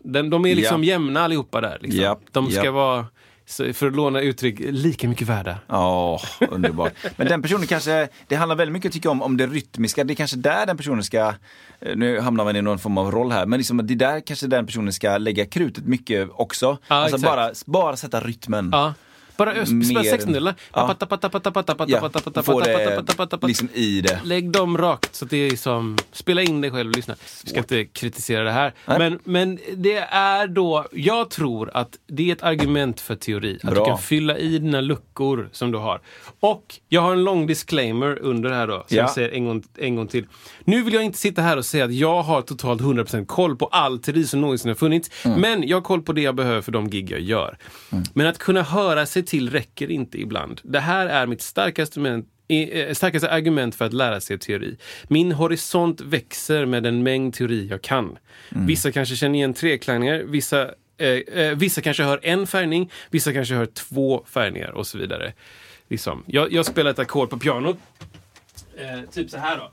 Den, 0.02 0.30
de 0.30 0.46
är 0.46 0.54
liksom 0.54 0.84
jämna 0.84 1.20
allihopa 1.20 1.60
där. 1.60 1.78
Liksom. 1.80 2.00
Japp, 2.00 2.20
De 2.32 2.50
ska 2.50 2.64
japp. 2.64 2.74
vara, 2.74 3.06
för 3.48 3.86
att 3.86 3.96
låna 3.96 4.20
uttryck, 4.20 4.60
lika 4.60 5.08
mycket 5.08 5.28
värda. 5.28 5.58
Ja, 5.66 6.20
underbart. 6.50 6.92
Men 7.16 7.26
den 7.26 7.42
personen 7.42 7.66
kanske, 7.66 8.08
det 8.26 8.36
handlar 8.36 8.56
väldigt 8.56 8.72
mycket 8.72 8.92
tycker 8.92 9.06
jag 9.06 9.12
om, 9.12 9.22
om 9.22 9.36
det 9.36 9.46
rytmiska. 9.46 10.04
Det 10.04 10.12
är 10.12 10.14
kanske 10.14 10.36
där 10.36 10.66
den 10.66 10.76
personen 10.76 11.04
ska, 11.04 11.34
eh, 11.80 11.96
nu 11.96 12.20
hamnar 12.20 12.44
man 12.44 12.56
i 12.56 12.62
någon 12.62 12.78
form 12.78 12.98
av 12.98 13.10
roll 13.10 13.32
här, 13.32 13.46
men 13.46 13.58
liksom, 13.58 13.86
det 13.86 13.94
är 13.94 13.96
där 13.96 14.20
kanske 14.20 14.46
den 14.46 14.66
personen 14.66 14.92
ska 14.92 15.18
lägga 15.18 15.46
krutet 15.46 15.84
mycket 15.84 16.28
också. 16.32 16.78
Ja, 16.88 16.94
alltså 16.96 17.16
exakt. 17.16 17.36
bara, 17.36 17.52
bara 17.66 17.96
sätta 17.96 18.20
rytmen. 18.20 18.68
Ja. 18.72 18.94
Bara 19.38 19.66
spela 19.66 20.00
Mer- 20.00 20.10
sextondelar. 20.10 20.54
Ja. 20.74 20.96
Ja, 21.88 22.42
få 22.42 22.60
det 22.60 23.46
liksom 23.46 23.68
i 23.74 24.00
det. 24.00 24.20
Lägg 24.24 24.50
dem 24.50 24.78
rakt 24.78 25.14
så 25.14 25.24
att 25.24 25.30
det 25.30 25.36
är 25.36 25.56
som, 25.56 25.96
spela 26.12 26.42
in 26.42 26.60
dig 26.60 26.70
själv 26.70 26.90
och 26.90 26.96
lyssna. 26.96 27.14
Vi 27.44 27.50
ska 27.50 27.58
inte 27.58 27.84
kritisera 27.84 28.44
det 28.44 28.50
här. 28.50 28.74
Men, 28.86 29.18
men 29.24 29.58
det 29.76 29.96
är 30.10 30.46
då, 30.46 30.86
jag 30.92 31.30
tror 31.30 31.70
att 31.74 31.98
det 32.06 32.28
är 32.28 32.32
ett 32.32 32.42
argument 32.42 33.00
för 33.00 33.14
teori. 33.16 33.58
Att 33.62 33.70
Bra. 33.74 33.84
du 33.84 33.90
kan 33.90 33.98
fylla 33.98 34.38
i 34.38 34.58
dina 34.58 34.80
luckor 34.80 35.48
som 35.52 35.72
du 35.72 35.78
har. 35.78 36.00
Och 36.40 36.74
jag 36.88 37.00
har 37.00 37.12
en 37.12 37.24
lång 37.24 37.46
disclaimer 37.46 38.18
under 38.18 38.50
här 38.50 38.66
då, 38.66 38.84
som 38.86 38.96
Ja. 38.96 39.02
jag 39.02 39.10
säger 39.10 39.30
en 39.30 39.44
gång, 39.44 39.62
en 39.78 39.96
gång 39.96 40.06
till. 40.06 40.26
Nu 40.68 40.82
vill 40.82 40.94
jag 40.94 41.04
inte 41.04 41.18
sitta 41.18 41.42
här 41.42 41.56
och 41.56 41.64
säga 41.64 41.84
att 41.84 41.94
jag 41.94 42.22
har 42.22 42.42
totalt 42.42 42.82
100% 42.82 43.26
koll 43.26 43.56
på 43.56 43.66
all 43.66 43.98
teori 43.98 44.24
som 44.24 44.40
någonsin 44.40 44.68
har 44.68 44.74
funnits. 44.74 45.24
Mm. 45.24 45.40
Men 45.40 45.68
jag 45.68 45.76
har 45.76 45.82
koll 45.82 46.02
på 46.02 46.12
det 46.12 46.20
jag 46.20 46.34
behöver 46.34 46.60
för 46.60 46.72
de 46.72 46.90
gig 46.90 47.10
jag 47.10 47.20
gör. 47.20 47.58
Men 48.14 48.26
att 48.26 48.38
kunna 48.38 48.62
höra 48.62 49.06
sig 49.06 49.22
till 49.22 49.50
räcker 49.50 49.90
inte 49.90 50.20
ibland. 50.20 50.60
Det 50.64 50.80
här 50.80 51.06
är 51.06 51.26
mitt 51.26 51.42
starkaste 51.42 52.00
argument, 52.00 52.26
eh, 52.48 52.94
starkaste 52.94 53.30
argument 53.30 53.74
för 53.74 53.84
att 53.84 53.92
lära 53.92 54.20
sig 54.20 54.38
teori. 54.38 54.76
Min 55.04 55.32
horisont 55.32 56.00
växer 56.00 56.66
med 56.66 56.82
den 56.82 57.02
mängd 57.02 57.34
teori 57.34 57.68
jag 57.70 57.82
kan. 57.82 58.18
Vissa 58.48 58.92
kanske 58.92 59.16
känner 59.16 59.34
igen 59.34 59.54
treklangningar, 59.54 60.22
vissa 60.26 60.70
Eh, 61.00 61.42
eh, 61.42 61.56
vissa 61.56 61.80
kanske 61.80 62.02
hör 62.02 62.20
en 62.22 62.46
färgning, 62.46 62.90
vissa 63.10 63.32
kanske 63.32 63.54
hör 63.54 63.66
två 63.66 64.24
färgningar 64.26 64.70
och 64.70 64.86
så 64.86 64.98
vidare. 64.98 65.32
Liksom. 65.88 66.24
Jag, 66.26 66.52
jag 66.52 66.66
spelar 66.66 66.90
ett 66.90 66.98
ackord 66.98 67.30
på 67.30 67.38
pianot. 67.38 67.76
Eh, 68.76 69.10
typ 69.10 69.30
så 69.30 69.38
här 69.38 69.56
då. 69.56 69.72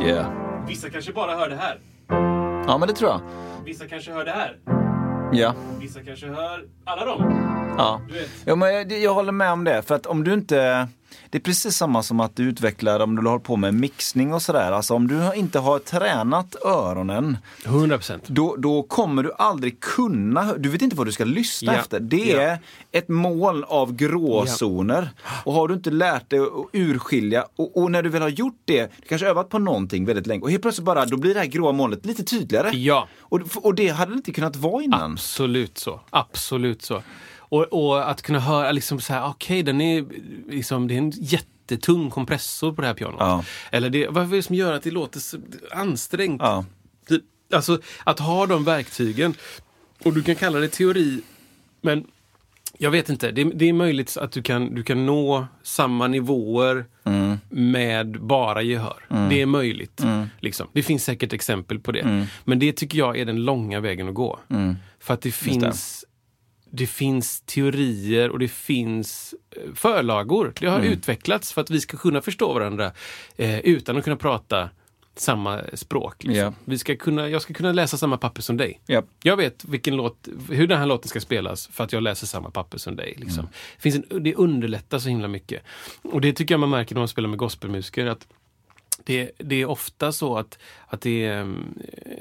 Yeah. 0.00 0.26
Vissa 0.68 0.90
kanske 0.90 1.12
bara 1.12 1.36
hör 1.36 1.48
det 1.48 1.56
här. 1.56 1.80
Ja, 2.66 2.78
men 2.78 2.88
det 2.88 2.94
tror 2.94 3.10
jag. 3.10 3.20
Vissa 3.64 3.86
kanske 3.88 4.12
hör 4.12 4.24
det 4.24 4.30
här. 4.30 4.56
Ja. 5.32 5.54
Vissa 5.80 6.00
kanske 6.02 6.26
hör 6.26 6.64
alla 6.84 7.04
dem. 7.04 7.48
Ja. 7.78 8.00
Du 8.08 8.14
vet. 8.14 8.30
Ja, 8.44 8.56
men 8.56 8.74
jag, 8.74 8.92
jag 8.92 9.14
håller 9.14 9.32
med 9.32 9.52
om 9.52 9.64
det. 9.64 9.82
För 9.82 9.94
att 9.94 10.06
om 10.06 10.24
du 10.24 10.34
inte... 10.34 10.88
Det 11.30 11.38
är 11.38 11.42
precis 11.42 11.76
samma 11.76 12.02
som 12.02 12.20
att 12.20 12.36
du 12.36 12.42
utvecklar 12.42 13.00
om 13.00 13.16
du 13.16 13.22
håller 13.28 13.38
på 13.38 13.56
med 13.56 13.74
mixning 13.74 14.32
och 14.34 14.42
sådär. 14.42 14.72
Alltså 14.72 14.94
om 14.94 15.08
du 15.08 15.30
inte 15.34 15.58
har 15.58 15.78
tränat 15.78 16.56
öronen 16.64 17.38
100 17.64 17.96
procent. 17.96 18.24
då, 18.26 18.56
då 18.56 18.82
kommer 18.82 19.22
du 19.22 19.32
aldrig 19.38 19.80
kunna, 19.80 20.54
du 20.54 20.68
vet 20.68 20.82
inte 20.82 20.96
vad 20.96 21.06
du 21.06 21.12
ska 21.12 21.24
lyssna 21.24 21.72
Ja. 21.72 21.78
efter. 21.78 22.00
Det 22.00 22.16
Ja. 22.16 22.40
är 22.40 22.58
ett 22.92 23.08
moln 23.08 23.64
av 23.64 23.92
gråzoner. 23.96 25.10
Och 25.44 25.52
har 25.52 25.68
du 25.68 25.74
inte 25.74 25.90
lärt 25.90 26.30
dig 26.30 26.38
att 26.40 26.48
urskilja, 26.72 27.46
och, 27.56 27.76
och 27.82 27.90
när 27.90 28.02
du 28.02 28.08
väl 28.08 28.22
har 28.22 28.28
gjort 28.28 28.60
det, 28.64 28.92
du 29.02 29.08
kanske 29.08 29.26
övat 29.28 29.48
på 29.48 29.58
någonting 29.58 30.04
väldigt 30.04 30.26
länge, 30.26 30.42
och 30.42 30.50
helt 30.50 30.62
plötsligt 30.62 30.84
bara, 30.84 31.04
då 31.06 31.16
blir 31.16 31.34
det 31.34 31.40
här 31.40 31.46
gråa 31.46 31.72
molnet 31.72 32.06
lite 32.06 32.22
tydligare. 32.24 32.70
Ja. 32.78 33.08
Och, 33.20 33.40
och 33.56 33.74
det 33.74 33.88
hade 33.88 34.12
det 34.12 34.16
inte 34.16 34.32
kunnat 34.32 34.56
vara 34.56 34.82
innan. 34.82 35.12
Absolut 35.12 35.78
så. 35.78 36.00
Absolut 36.10 36.82
så. 36.82 37.02
Och, 37.48 37.62
och 37.62 38.10
att 38.10 38.22
kunna 38.22 38.40
höra 38.40 38.72
liksom 38.72 39.00
så 39.00 39.12
här, 39.12 39.28
okej, 39.28 39.62
den 39.62 39.80
är 39.80 40.04
liksom, 40.48 40.88
det 40.88 40.94
är 40.94 40.98
en 40.98 41.10
jättetung 41.10 42.10
kompressor 42.10 42.72
på 42.72 42.80
det 42.80 42.86
här 42.86 42.94
pianot. 42.94 43.20
Ja. 43.20 43.44
Eller 43.70 43.90
det, 43.90 44.08
vad 44.08 44.32
är 44.32 44.36
det 44.36 44.42
som 44.42 44.54
gör 44.54 44.72
att 44.72 44.82
det 44.82 44.90
låter 44.90 45.20
så 45.20 45.38
ansträngt? 45.70 46.42
Ja. 46.42 46.64
Det, 47.08 47.20
alltså, 47.56 47.80
att 48.04 48.18
ha 48.18 48.46
de 48.46 48.64
verktygen. 48.64 49.34
Och 50.04 50.12
du 50.12 50.22
kan 50.22 50.34
kalla 50.34 50.58
det 50.58 50.68
teori, 50.68 51.20
men 51.80 52.06
jag 52.78 52.90
vet 52.90 53.08
inte. 53.08 53.30
Det, 53.30 53.44
det 53.44 53.68
är 53.68 53.72
möjligt 53.72 54.16
att 54.16 54.32
du 54.32 54.42
kan, 54.42 54.74
du 54.74 54.82
kan 54.82 55.06
nå 55.06 55.46
samma 55.62 56.06
nivåer 56.06 56.84
med 57.48 58.20
bara 58.20 58.62
gehör. 58.62 59.04
Det 59.30 59.42
är 59.42 59.46
möjligt. 59.46 60.02
Liksom. 60.40 60.66
Det 60.72 60.82
finns 60.82 61.04
säkert 61.04 61.32
exempel 61.32 61.78
på 61.78 61.92
det. 61.92 62.26
Men 62.44 62.58
det 62.58 62.72
tycker 62.72 62.98
jag 62.98 63.18
är 63.18 63.24
den 63.24 63.44
långa 63.44 63.80
vägen 63.80 64.08
att 64.08 64.14
gå. 64.14 64.38
För 65.00 65.14
att 65.14 65.22
det 65.22 65.32
finns 65.32 66.04
det 66.70 66.86
finns 66.86 67.40
teorier 67.40 68.30
och 68.30 68.38
det 68.38 68.48
finns 68.48 69.34
eh, 69.50 69.74
förlagor. 69.74 70.52
Det 70.60 70.66
har 70.66 70.80
utvecklats 70.80 71.52
för 71.52 71.60
att 71.60 71.70
vi 71.70 71.80
ska 71.80 71.96
kunna 71.96 72.22
förstå 72.22 72.52
varandra 72.52 72.92
eh, 73.36 73.58
utan 73.58 73.96
att 73.96 74.04
kunna 74.04 74.16
prata 74.16 74.68
samma 75.20 75.60
språk. 75.72 76.24
Liksom. 76.24 76.44
Ja. 76.44 76.52
Vi 76.64 76.78
ska 76.78 76.96
kunna, 76.96 77.28
jag 77.28 77.42
ska 77.42 77.54
kunna 77.54 77.72
läsa 77.72 77.96
samma 77.96 78.16
papper 78.16 78.42
som 78.42 78.56
dig. 78.56 78.80
Ja. 78.86 79.02
Jag 79.22 79.36
vet 79.36 79.64
vilken 79.64 79.96
låt, 79.96 80.28
hur 80.50 80.66
den 80.66 80.78
här 80.78 80.86
låten 80.86 81.08
ska 81.08 81.20
spelas 81.20 81.66
för 81.66 81.84
att 81.84 81.92
jag 81.92 82.02
läser 82.02 82.26
samma 82.26 82.50
papper 82.50 82.78
som 82.78 82.96
dig. 82.96 83.14
Liksom. 83.16 83.48
Det, 83.76 83.82
finns 83.82 83.96
en, 83.96 84.22
det 84.22 84.34
underlättar 84.34 84.98
så 84.98 85.08
himla 85.08 85.28
mycket. 85.28 85.62
Och 86.02 86.20
det 86.20 86.32
tycker 86.32 86.54
jag 86.54 86.60
man 86.60 86.70
märker 86.70 86.94
när 86.94 87.00
man 87.00 87.08
spelar 87.08 87.28
med 87.28 87.38
gospelmusiker. 87.38 88.06
Att 88.06 88.26
det, 89.04 89.30
det 89.38 89.62
är 89.62 89.66
ofta 89.66 90.12
så 90.12 90.36
att, 90.36 90.58
att 90.86 91.00
det 91.00 91.26
är, 91.26 91.40
mm, 91.40 91.74
eh, 91.92 92.16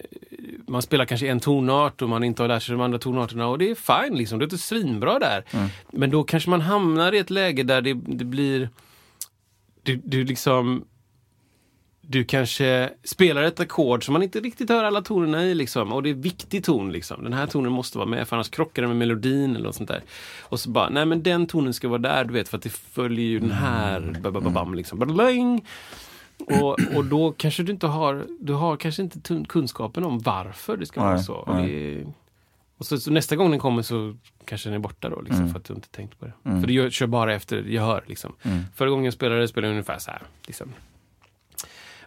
man 0.68 0.82
spelar 0.82 1.06
kanske 1.06 1.28
en 1.28 1.40
tonart 1.40 2.02
och 2.02 2.10
man 2.10 2.24
inte 2.24 2.44
har 2.44 2.48
lärt 2.48 2.64
sig 2.64 2.74
de 2.76 2.82
andra 2.82 3.00
tonarterna 3.00 3.48
och 3.48 3.58
det 3.58 3.70
är 3.70 3.76
fine, 3.76 4.18
liksom. 4.18 4.40
det 4.40 4.46
låter 4.46 4.58
svinbra 4.58 5.20
där. 5.20 5.44
Men 5.92 6.10
då 6.12 6.24
kanske 6.24 6.50
man 6.50 6.62
hamnar 6.62 7.14
i 7.14 7.18
ett 7.18 7.30
läge 7.30 7.64
där 7.64 7.82
det, 7.82 7.94
det 7.94 8.26
blir... 8.26 8.70
Du, 9.84 10.02
du 10.04 10.24
liksom... 10.24 10.86
du 12.02 12.24
kanske 12.24 12.90
spelar 13.04 13.44
ett 13.44 13.60
ackord 13.60 14.06
som 14.06 14.14
man 14.14 14.24
inte 14.24 14.40
riktigt 14.40 14.70
hör 14.70 14.84
alla 14.84 15.02
tonerna 15.02 15.44
i 15.44 15.56
liksom. 15.56 15.94
Och 15.94 16.04
det 16.04 16.10
är 16.10 16.14
viktig 16.14 16.64
ton 16.64 16.92
liksom. 16.92 17.24
Den 17.24 17.34
här 17.34 17.48
tonen 17.48 17.72
måste 17.72 17.98
vara 17.98 18.10
med 18.10 18.28
för 18.28 18.36
annars 18.36 18.50
krockar 18.50 18.82
den 18.82 18.90
med 18.90 18.98
melodin 18.98 19.56
eller 19.56 19.66
något 19.66 19.76
sånt 19.76 19.90
där. 19.90 20.04
Och 20.42 20.60
så 20.60 20.70
bara, 20.70 20.90
nej 20.90 21.06
men 21.06 21.24
den 21.24 21.48
tonen 21.48 21.74
ska 21.74 21.88
vara 21.88 22.00
där 22.00 22.24
du 22.24 22.34
vet 22.34 22.50
för 22.50 22.58
att 22.58 22.64
det 22.64 22.70
följer 22.70 23.26
ju 23.26 23.40
den 23.40 23.52
här. 23.52 24.18
Bababam, 24.22 24.74
liksom. 24.74 25.00
Badabang. 25.00 25.66
Och, 26.48 26.80
och 26.96 27.06
då 27.06 27.32
kanske 27.32 27.64
du 27.64 27.72
inte 27.72 27.88
har, 27.88 28.26
du 28.40 28.54
har 28.54 28.78
kanske 28.78 29.02
inte 29.02 29.44
kunskapen 29.50 30.04
om 30.04 30.20
varför 30.20 30.78
det 30.78 30.86
ska 30.86 31.02
vara 31.02 31.14
Nej, 31.14 31.24
så. 31.24 31.34
Och, 31.34 31.56
det, 31.56 32.04
och 32.78 32.86
så, 32.86 32.98
så 32.98 33.12
nästa 33.12 33.36
gång 33.36 33.52
den 33.52 33.60
kommer 33.60 33.82
så 33.82 34.16
kanske 34.46 34.70
den 34.70 34.76
är 34.76 34.80
borta 34.80 35.10
då 35.10 35.22
liksom, 35.22 35.50
för 35.50 35.60
att 35.60 35.66
du 35.66 35.74
inte 35.74 35.90
tänkt 35.90 36.20
på 36.20 36.26
det. 36.26 36.34
För 36.44 36.68
du 36.68 36.74
gör, 36.74 36.90
kör 36.90 37.08
bara 37.08 37.34
efter 37.36 37.58
gehör 37.64 38.04
liksom. 38.08 38.34
Förra 38.76 38.90
gången 38.90 39.06
jag 39.06 39.14
spelade, 39.14 39.48
spelade 39.48 39.68
jag 39.68 39.72
ungefär 39.72 40.00
så 40.00 40.12
här. 40.12 40.22
Liksom. 40.48 40.74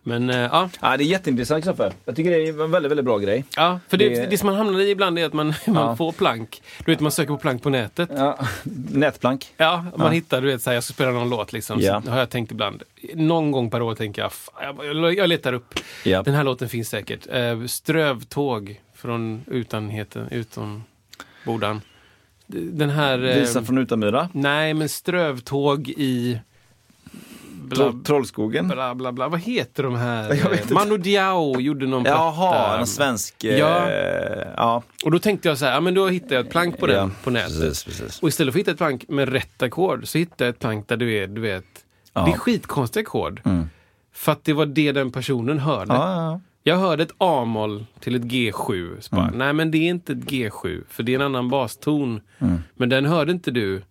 Men 0.03 0.31
eh, 0.31 0.37
ja, 0.39 0.71
Ja, 0.81 0.97
det 0.97 1.05
är 1.05 1.07
jätteintressant 1.07 1.65
Kristoffer. 1.65 1.93
Jag 2.05 2.17
tycker 2.17 2.31
det 2.31 2.37
är 2.49 2.63
en 2.63 2.71
väldigt, 2.71 2.91
väldigt 2.91 3.05
bra 3.05 3.19
grej. 3.19 3.45
Ja, 3.57 3.81
för 3.89 3.97
det, 3.97 4.09
Det- 4.09 4.27
det, 4.31 4.39
som 4.39 4.47
man 4.47 4.55
hamnar 4.57 4.81
i 4.81 4.91
ibland 4.91 5.19
är 5.19 5.27
att 5.27 5.33
man, 5.33 5.47
man 5.67 5.77
Ja. 5.89 5.97
får 5.97 6.13
plank. 6.13 6.63
Du 6.85 6.93
vet, 6.93 7.01
man 7.01 7.13
söker 7.13 7.29
på 7.35 7.39
plank 7.39 7.63
på 7.63 7.71
nätet. 7.71 8.11
Ja, 8.15 8.39
nätplank. 8.93 9.47
Ja, 9.57 9.85
man 9.97 10.13
hittar, 10.13 10.41
du 10.41 10.47
vet, 10.47 10.63
så 10.63 10.71
här, 10.71 10.75
jag 10.75 10.85
ska 10.85 10.93
spela 10.93 11.11
någon 11.11 11.31
låt 11.31 11.53
liksom. 11.53 11.81
Ja. 11.81 12.03
Har 12.09 12.19
jag 12.19 12.31
tänkt 12.31 12.53
ibland. 12.53 12.83
Någon 13.15 13.51
gång 13.51 13.71
per 13.71 13.83
år 13.83 13.95
tänker 13.95 14.23
jag, 14.23 14.33
"Fan, 14.33 14.77
jag, 14.83 15.15
jag, 15.15 15.29
letar 15.29 15.53
upp. 15.53 15.75
Ja. 16.05 16.23
Den 16.23 16.35
här 16.35 16.45
låten 16.45 16.69
finns 16.69 16.89
säkert. 16.89 17.27
Eh, 17.33 17.65
strövtåg 17.67 18.81
från 18.95 19.45
utanheten, 19.47 20.29
utombordan. 20.31 21.81
Den 22.47 22.91
här... 22.91 23.25
eh, 23.29 23.35
Visa 23.41 23.65
från 23.65 23.79
Utamyra. 23.79 24.29
Nej, 24.33 24.75
men 24.75 24.89
strövtåg 24.89 25.89
i... 25.89 26.39
Bla, 27.71 27.77
Troll, 27.85 28.05
Trollskogen. 28.05 28.69
bla, 28.69 28.95
bla, 28.95 29.13
bla. 29.13 29.29
Vad 29.29 29.41
heter 29.41 29.83
de 29.83 29.95
här? 29.97 30.73
Manu 30.75 30.99
Diao 30.99 31.61
gjorde 31.61 31.87
någon 31.87 32.05
Jaha, 32.05 32.53
platta. 32.53 32.79
en 32.81 32.87
svensk... 32.87 33.45
eh, 33.45 33.59
Ja. 33.59 33.91
ja. 34.57 34.83
Och 35.05 35.11
då 35.11 35.19
tänkte 35.19 35.49
jag 35.49 35.59
så 35.59 35.65
här, 35.65 35.73
ja 35.73 35.81
men 35.81 35.95
då 35.95 36.09
hittar 36.09 36.35
jag 36.37 36.45
ett 36.45 36.51
plank 36.53 36.79
på 36.79 36.87
den 36.87 36.97
Ja, 36.97 37.11
på 37.25 37.31
nätet. 37.31 37.59
precis, 37.61 37.85
precis. 37.85 38.23
Och 38.23 38.29
istället 38.29 38.53
för 38.55 38.59
att 38.59 38.63
hitta 38.63 38.71
ett 38.71 38.79
plank 38.79 39.05
med 39.09 39.29
rätt 39.29 39.63
ackord 39.63 40.07
så 40.09 40.19
hittade 40.19 40.45
jag 40.45 40.49
ett 40.53 40.59
plank 40.59 40.89
där 40.89 40.97
du 40.97 41.15
är, 41.15 41.27
du 41.27 41.41
vet, 41.41 41.65
Ja. 42.13 42.25
det 42.25 42.31
är 42.33 42.37
skitkonstiga 42.39 43.01
ackord. 43.03 43.41
För 44.13 44.33
att 44.33 44.45
det 44.45 44.53
var 44.53 44.67
det 44.67 44.93
den 44.93 45.13
personen 45.13 45.59
hörde. 45.59 45.95
Ja, 45.95 46.15
ja, 46.33 46.41
Jag 46.63 46.77
hörde 46.77 47.03
ett 47.03 47.15
A-moll 47.19 47.87
till 48.01 48.15
ett 48.15 48.23
G7. 48.23 49.01
Så 49.01 49.17
bara, 49.17 49.27
Mm. 49.27 49.39
Nej 49.39 49.53
men 49.53 49.71
det 49.71 49.79
är 49.79 49.89
inte 49.89 50.13
ett 50.13 50.19
G7, 50.19 50.83
för 50.89 51.03
det 51.03 51.13
är 51.13 51.17
en 51.17 51.23
annan 51.23 51.49
baston. 51.49 52.21
Mm. 52.39 52.59
Men 52.75 52.89
den 52.89 53.07
hörde 53.07 53.33
inte 53.33 53.51
du. 53.51 53.83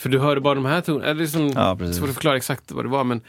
För 0.00 0.08
du 0.08 0.18
hörde 0.18 0.40
bara 0.40 0.54
de 0.54 0.64
här 0.64 0.80
tonerna. 0.80 1.04
Det 1.04 1.10
är 1.10 1.14
liksom, 1.14 1.48
Ja, 1.54 1.76
precis. 1.76 1.96
svårt 1.96 2.08
att 2.08 2.14
förklara 2.14 2.36
exakt 2.36 2.72
vad 2.72 2.84
det 2.84 2.88
var 2.88 3.04
men 3.04 3.20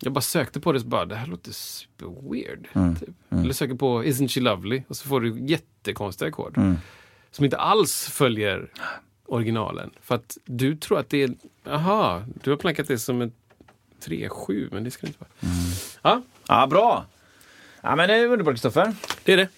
jag 0.00 0.12
bara 0.12 0.20
sökte 0.20 0.60
på 0.60 0.72
det 0.72 0.78
och 0.78 0.84
bara, 0.86 1.04
det 1.04 1.14
här 1.16 1.26
låter 1.26 1.52
super 1.52 2.30
weird. 2.32 2.66
Typ. 3.00 3.08
Eller 3.30 3.52
söker 3.52 3.74
på 3.74 4.04
Isn't 4.04 4.28
she 4.28 4.40
lovely? 4.40 4.82
Och 4.88 4.96
så 4.96 5.08
får 5.08 5.20
du 5.20 5.38
jättekonstiga 5.46 6.28
ackord. 6.28 6.58
Som 7.30 7.44
inte 7.44 7.56
alls 7.56 8.08
följer 8.12 8.70
originalen. 9.26 9.90
För 10.02 10.14
att 10.14 10.38
du 10.44 10.76
tror 10.76 10.98
att 10.98 11.08
det 11.10 11.22
är, 11.22 11.30
aha, 11.68 12.22
du 12.42 12.50
har 12.50 12.56
plankat 12.56 12.88
det 12.88 12.98
som 12.98 13.22
en 13.22 13.32
3-7 14.04 14.68
men 14.72 14.84
det 14.84 14.90
ska 14.90 15.06
det 15.06 15.08
inte 15.08 15.18
vara. 15.20 15.52
Ja, 16.02 16.22
ja, 16.48 16.66
bra! 16.66 17.06
Ja, 17.80 17.96
men 17.96 18.08
det 18.08 18.14
är 18.14 18.26
underbart 18.26 18.54
Kristoffer. 18.54 18.94
det 19.24 19.32
är 19.32 19.36
det. 19.36 19.48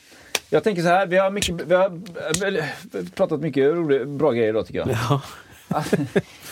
Jag 0.50 0.64
tänker 0.64 0.82
så 0.82 0.88
här, 0.88 1.06
vi 1.06 1.16
har, 1.16 1.30
mycket, 1.30 1.60
vi 1.66 1.74
har 1.74 2.00
eh, 2.56 2.64
pratat 3.14 3.40
mycket 3.40 3.74
bra 4.08 4.32
grejer 4.32 4.48
idag 4.48 4.66
tycker 4.66 4.78
jag. 4.78 4.88
Ja. 4.90 5.22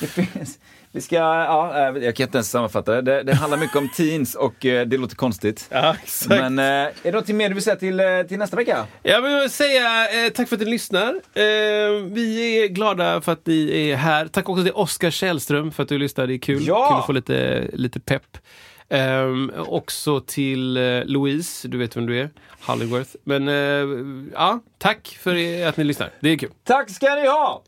Det 0.01 0.07
finns, 0.07 0.59
vi 0.93 1.01
ska, 1.01 1.15
ja, 1.17 1.79
eh, 1.79 2.05
jag 2.05 2.17
kan 2.17 2.25
inte 2.25 2.39
ens 2.39 2.51
sammanfatta 2.51 2.93
det. 2.95 3.03
Det, 3.03 3.23
det 3.23 3.35
handlar 3.35 3.59
mycket 3.59 3.77
om 3.77 3.89
teens 3.89 4.35
och 4.35 4.67
eh, 4.67 4.87
det 4.87 4.97
låter 4.97 5.17
konstigt. 5.17 5.67
Ja, 5.71 5.97
exakt. 6.03 6.29
Men 6.29 6.59
eh, 6.59 6.65
är 6.65 6.93
det 7.03 7.13
något 7.13 7.29
mer 7.29 7.49
du 7.49 7.55
vill 7.55 7.63
säga 7.65 7.77
till, 7.77 8.01
till 8.29 8.39
nästa 8.39 8.57
vecka? 8.57 8.87
Jag 9.03 9.23
vill 9.23 9.51
säga 9.51 10.25
eh, 10.27 10.31
tack 10.33 10.49
för 10.49 10.57
att 10.57 10.63
ni 10.63 10.71
lyssnar. 10.71 11.09
Eh, 11.35 11.43
vi 12.13 12.61
är 12.65 12.69
glada 12.69 13.21
för 13.21 13.33
att 13.33 13.47
ni 13.47 13.91
är 13.91 13.97
här. 13.97 14.27
Tack 14.27 14.49
också 14.49 14.63
till 14.65 14.73
Oskar 14.73 15.11
Källström 15.11 15.73
för 15.73 15.83
att 15.83 15.89
du 15.89 15.99
lyssnar. 15.99 16.27
Det 16.27 16.35
är 16.35 16.39
kul, 16.39 16.67
Ja! 16.67 16.89
kul 16.89 16.99
att 17.01 17.07
få 17.07 17.13
lite, 17.13 17.65
lite 17.73 18.01
pepp. 18.01 18.39
Ehm, 18.89 19.53
också 19.57 20.21
till 20.21 20.77
eh, 20.77 21.05
Louise, 21.05 21.69
du 21.69 21.79
vet 21.79 21.97
vem 21.97 22.07
du 22.07 22.21
är, 22.21 22.31
Hollyworth. 22.67 23.11
Men 23.25 23.49
eh, 23.49 24.35
ja, 24.35 24.61
tack 24.79 25.19
för 25.21 25.67
att 25.69 25.77
ni 25.77 25.85
lyssnar. 25.85 26.11
Det 26.21 26.29
är 26.29 26.37
kul. 26.37 26.51
Tack 26.65 26.91
ska 26.91 27.15
ni 27.15 27.27
ha! 27.27 27.63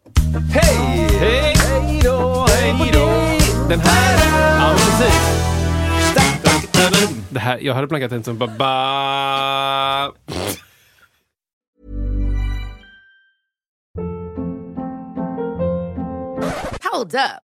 Hej! 0.53 1.09
Hej! 1.21 1.55
Hej 1.57 2.01
då! 2.05 2.47
Hej 2.49 2.91
då! 2.93 3.07
Den 3.69 3.81
här... 3.81 4.19
Ja, 4.61 4.75
precis. 4.75 5.47
Det 7.31 7.41
här, 7.41 7.59
jag 7.59 7.75
hade 7.75 7.89
plankat 7.89 8.13
en 8.13 8.25
som 8.25 8.39
bara... 8.39 8.51
Ba... 8.51 10.13
Hold 16.93 17.15
up. 17.15 17.46